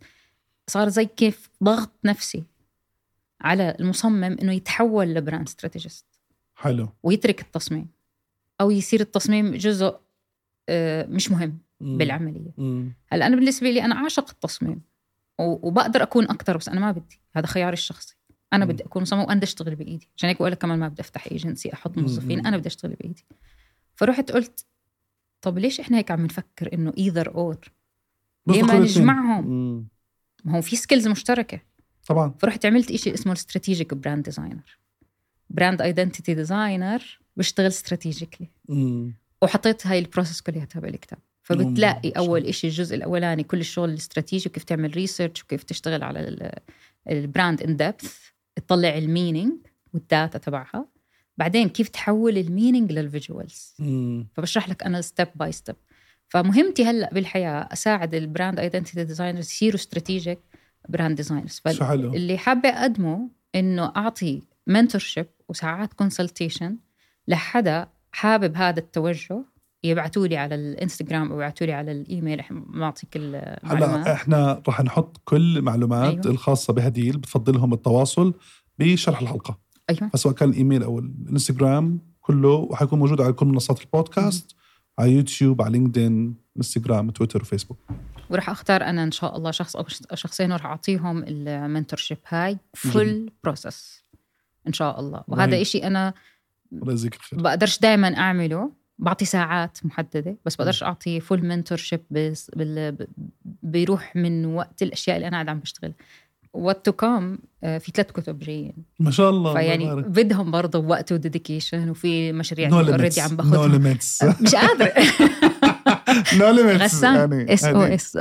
صار 0.68 0.90
زي 0.90 1.06
كيف 1.06 1.50
ضغط 1.64 1.92
نفسي 2.06 2.44
على 3.42 3.76
المصمم 3.80 4.24
إنه 4.24 4.54
يتحول 4.54 5.08
ل 5.08 5.15
brand 5.15 5.50
strategist 5.50 6.06
حلو. 6.56 6.90
ويترك 7.04 7.42
التصميم. 7.42 7.88
أو 8.62 8.72
يصير 8.72 9.00
التصميم 9.00 9.56
جزء 9.56 9.96
آه، 10.70 11.06
مش 11.06 11.32
مهم 11.32 11.58
بالعملية. 11.82 12.52
هلأ 13.08 13.28
أنا 13.28 13.36
بالنسبة 13.36 13.70
لي 13.70 13.86
أنا 13.86 13.96
أعشق 13.96 14.30
التصميم. 14.30 14.82
وبقدر 15.40 16.04
أكون 16.04 16.24
أكثر 16.24 16.58
بس 16.58 16.70
أنا 16.70 16.80
ما 16.80 16.92
بدي. 16.92 17.20
هذا 17.36 17.48
خياري 17.48 17.74
الشخصي. 17.74 18.16
أنا 18.54 18.66
بدي 18.66 18.84
أكون 18.84 19.02
مصمم 19.02 19.20
وأنا 19.20 19.36
بدي 19.36 19.44
أشتغل 19.44 19.76
بإيدي. 19.76 20.10
عشان 20.18 20.30
هيك 20.30 20.38
بقول 20.38 20.52
لك 20.52 20.58
كمان 20.58 20.80
ما 20.80 20.88
بدي 20.88 21.02
أفتح 21.02 21.28
ايجنسي 21.32 21.74
أحط 21.74 21.98
موظفين. 21.98 22.46
أنا 22.46 22.58
بدي 22.58 22.68
أشتغل 22.68 22.96
بإيدي. 22.96 23.26
فرحت 23.96 24.32
قلت 24.32 24.66
طب 25.42 25.58
ليش 25.58 25.80
إحنا 25.80 25.98
هيك 25.98 26.12
عم 26.12 26.26
نفكر 26.26 26.74
إنه 26.74 26.94
either 26.98 27.36
or 27.36 27.72
ليه 28.48 28.64
ما 28.64 28.80
نجمعهم؟ 28.80 29.88
ما 30.46 30.58
هو 30.58 30.62
في 30.62 30.76
skills 30.76 31.08
مشتركة. 31.08 31.60
طبعا. 32.08 32.34
فرحت 32.40 32.66
عملت 32.66 32.92
إشي 32.92 33.14
اسمه 33.14 33.34
ال 33.34 33.40
strategic 33.40 33.94
brand 33.94 34.24
designer 34.24 34.78
brand 35.50 35.82
identity 35.82 36.34
designer 36.34 37.20
بشتغل 37.38 37.68
strategically 37.68 38.48
وحطيت 39.42 39.88
هاي 39.88 40.00
ال 40.00 40.05
process 40.05 40.42
كلياتها 40.42 40.80
بالكتاب. 40.80 41.20
فبتلاقي 41.50 42.10
أول 42.10 42.46
إشي 42.46 42.68
الجزء 42.68 42.96
الأولاني 42.96 43.44
كل 43.44 43.60
الشغل 43.60 43.90
الاستراتيجي 43.90 44.50
وكيف 44.50 44.64
تعمل 44.64 44.96
research 44.96 45.44
وكيف 45.44 45.64
تشتغل 45.64 46.04
على 46.04 46.52
ال 47.10 47.19
brand 47.19 47.64
in 47.64 47.78
depth 47.78 48.18
تطلع 48.56 48.98
ال 48.98 49.05
meaning 49.05 49.54
وال 49.94 50.09
data 50.09 50.38
تبعها. 50.38 50.86
بعدين 51.38 51.70
كيف 51.70 51.90
تحول 51.90 52.38
ال 52.38 52.45
meaning 52.45 52.92
لل 52.92 53.11
visuals 53.11 53.76
فبشرح 54.34 54.70
لك 54.70 54.84
أنا 54.84 55.02
step 55.02 55.28
by 55.36 55.52
step 55.52 55.76
فمهمتي 56.28 56.86
هلأ 56.86 57.10
بالحياة 57.14 57.70
أساعد 57.74 58.16
ال 58.16 58.23
brand 58.23 58.60
identity 58.60 59.04
designers 59.04 59.46
يصيروا 59.46 59.76
strategic 59.76 60.40
brand 60.90 61.16
designers 61.16 61.62
فاللي 61.66 62.38
حابة 62.38 62.70
اقدمه 62.70 63.30
إنه 63.56 63.94
أعطي 63.98 64.42
mentorship 64.68 65.28
وساعات 65.50 65.94
consultation 65.94 66.78
لحدا 67.28 67.88
حابب 68.12 68.56
هذا 68.56 68.80
التوجه 68.80 69.44
يبعثوا 69.84 70.28
لي 70.28 70.38
على 70.38 70.56
الإنستغرام 70.56 71.32
أو 71.32 71.36
يبعثوا 71.36 71.68
لي 71.68 71.74
على 71.74 71.92
الإيميل 71.92 72.40
إحنا 72.40 72.60
بنعطيك 72.60 73.10
المعلومات 73.16 74.08
هلا 74.08 74.14
إحنا 74.14 74.62
راح 74.68 74.82
نحط 74.82 75.22
كل 75.26 75.58
المعلومات 75.58 76.14
أيوة. 76.14 76.26
الخاصة 76.26 76.74
بهديل 76.74 77.18
بتفضلهم 77.18 77.74
التواصل 77.74 78.34
بشرح 78.80 79.22
الحلقة. 79.22 79.60
أيوه. 79.90 80.10
فسواء 80.14 80.34
كان 80.34 80.50
الايميل 80.50 80.84
أو 80.84 81.00
الإنستغرام 81.00 82.00
كله 82.22 82.50
وحيكون 82.50 83.00
موجود 83.00 83.22
على 83.22 83.34
كل 83.34 83.46
منصات 83.46 83.82
البودكاست 83.82 84.56
على 85.00 85.12
يوتيوب 85.12 85.62
على 85.62 85.72
لينكدين 85.72 86.36
إنستغرام 86.58 87.10
تويتر 87.10 87.42
وفيسبوك 87.42 87.78
وراح 88.30 88.50
أختار 88.50 88.84
أنا 88.84 89.04
إن 89.04 89.12
شاء 89.12 89.38
الله 89.38 89.52
شخص 89.52 89.76
أو 89.76 89.86
شخصين 90.14 90.52
وراح 90.52 90.66
أعطيهم 90.66 91.24
ال 91.28 91.36
mentorship 91.36 92.18
هاي 92.28 92.58
full 92.74 93.32
process 93.44 94.04
إن 94.68 94.74
شاء 94.74 95.00
الله. 95.00 95.24
وهذا 95.28 95.62
إشي 95.62 95.88
أنا 95.88 96.14
الله 96.74 96.92
يجزيك 96.92 97.16
الخير. 97.16 97.42
بقدرش 97.42 97.80
دائما 97.80 98.18
أعمله. 98.18 98.79
بعطي 99.00 99.26
ساعات 99.26 99.78
محددة 99.84 100.38
بس 100.46 100.56
بقدرش 100.56 100.84
أعطي 100.84 101.20
full 101.20 101.46
mentorship 101.46 102.02
بيروح 103.64 104.16
من 104.16 104.46
وقت 104.46 104.82
الأشياء 104.82 105.16
اللي 105.16 105.28
أنا 105.28 105.36
قاعد 105.36 105.50
عم 105.50 105.60
بشتغل. 105.60 105.94
what 106.54 106.86
to 106.86 106.92
come 106.92 107.40
في 107.62 107.92
ثلاث 107.94 108.12
كتب 108.12 108.40
جايين. 108.40 108.74
ما 109.00 109.12
شاء 109.12 109.30
الله 109.30 109.54
فيعني 109.54 109.96
بدهم 109.96 110.52
برضه 110.52 110.80
وقت 110.80 111.12
و 111.12 111.19
dedication 111.19 111.90
وفي 111.90 112.32
مشاريع 112.32 112.70
already 112.70 113.22
عم 113.22 113.36
باخذها 113.36 113.68
no 113.68 113.74
limits 113.74 114.24
مش 114.24 114.56
قادرة. 114.56 114.94
no 116.40 116.52
limits 116.52 116.82
غسان 116.82 117.16
يعني 117.16 117.54
SOS 117.54 118.16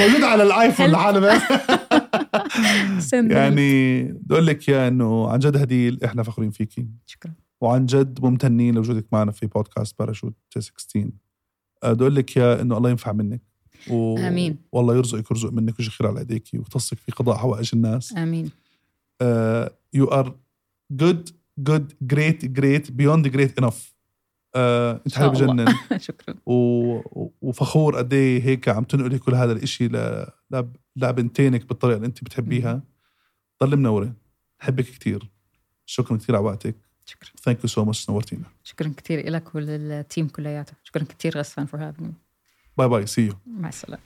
موجود 0.00 0.22
على 0.22 0.42
الآيفون 0.42 0.86
لحاله 0.86 1.42
يعني 3.12 4.02
بدي 4.02 4.34
أقول 4.34 4.46
لك 4.46 4.68
يا 4.68 4.88
إنه 4.88 5.30
عن 5.30 5.38
جد 5.38 5.56
هديل 5.56 6.04
إحنا 6.04 6.22
فخورين 6.22 6.50
فيكي. 6.50 6.86
شكرا. 7.06 7.32
وعن 7.66 7.86
جد 7.86 8.24
ممتنين 8.24 8.74
لوجودك 8.74 9.06
معنا 9.12 9.32
في 9.32 9.46
بودكاست 9.46 9.98
باراشوت 9.98 10.34
16 10.58 11.10
أه، 11.84 11.92
بدي 11.92 12.02
أقول 12.04 12.14
لك 12.14 12.36
يا 12.36 12.60
إنه 12.60 12.76
الله 12.76 12.90
ينفع 12.90 13.12
منك. 13.12 13.42
و... 13.90 14.18
آمين. 14.18 14.56
والله 14.72 14.96
يرزقك 14.96 15.30
ويرزق 15.30 15.52
منك 15.52 15.78
ويجي 15.78 15.90
خير 15.90 16.06
على 16.06 16.18
ايديك 16.18 16.48
ويختصك 16.54 16.98
في 16.98 17.12
قضاء 17.12 17.36
حوائج 17.36 17.70
الناس. 17.74 18.16
آمين. 18.16 18.50
you 19.94 20.04
are 20.06 20.36
good 20.90 21.28
good 21.58 21.92
great 22.02 22.44
great 22.44 22.90
beyond 22.90 23.28
great 23.28 23.58
enough 23.58 23.94
أنت 24.56 25.14
حدا 25.14 25.28
بجنن 25.28 25.74
شكرا. 25.96 26.34
و... 26.46 27.32
وفخور 27.40 27.96
قد 27.96 28.12
إيه 28.12 28.42
هيك 28.42 28.68
عم 28.68 28.84
تنقلي 28.84 29.18
كل 29.18 29.34
هذا 29.34 29.52
الإشي 29.52 29.88
ل... 29.88 30.26
لبنتينك 30.96 31.68
بالطريقة 31.68 31.96
اللي 31.96 32.06
أنت 32.06 32.24
بتحبيها. 32.24 32.82
ضل 33.64 33.76
منورة. 33.76 34.12
بحبك 34.60 34.84
كثير 34.84 35.30
شكرا 35.86 36.16
كثير 36.16 36.36
على 36.36 36.44
وقتك. 36.44 36.85
شكرا. 37.06 37.30
thank 37.42 37.58
you 37.64 37.68
so 37.68 37.84
much 37.84 38.10
نورتينا 38.10 38.44
شكرا 38.64 38.94
كثير 38.96 39.30
لك 39.30 39.54
ولل 39.54 39.86
team 39.86 40.28
كلياته 40.28 40.72
شكرا 40.84 41.04
كثير 41.04 41.38
غسان 41.38 41.66
for 41.66 41.80
having 41.88 42.12
bye 42.78 42.88
bye 42.88 43.06
see 43.06 43.26
you 43.26 43.34
مع 43.46 43.68
السلامة. 43.68 44.02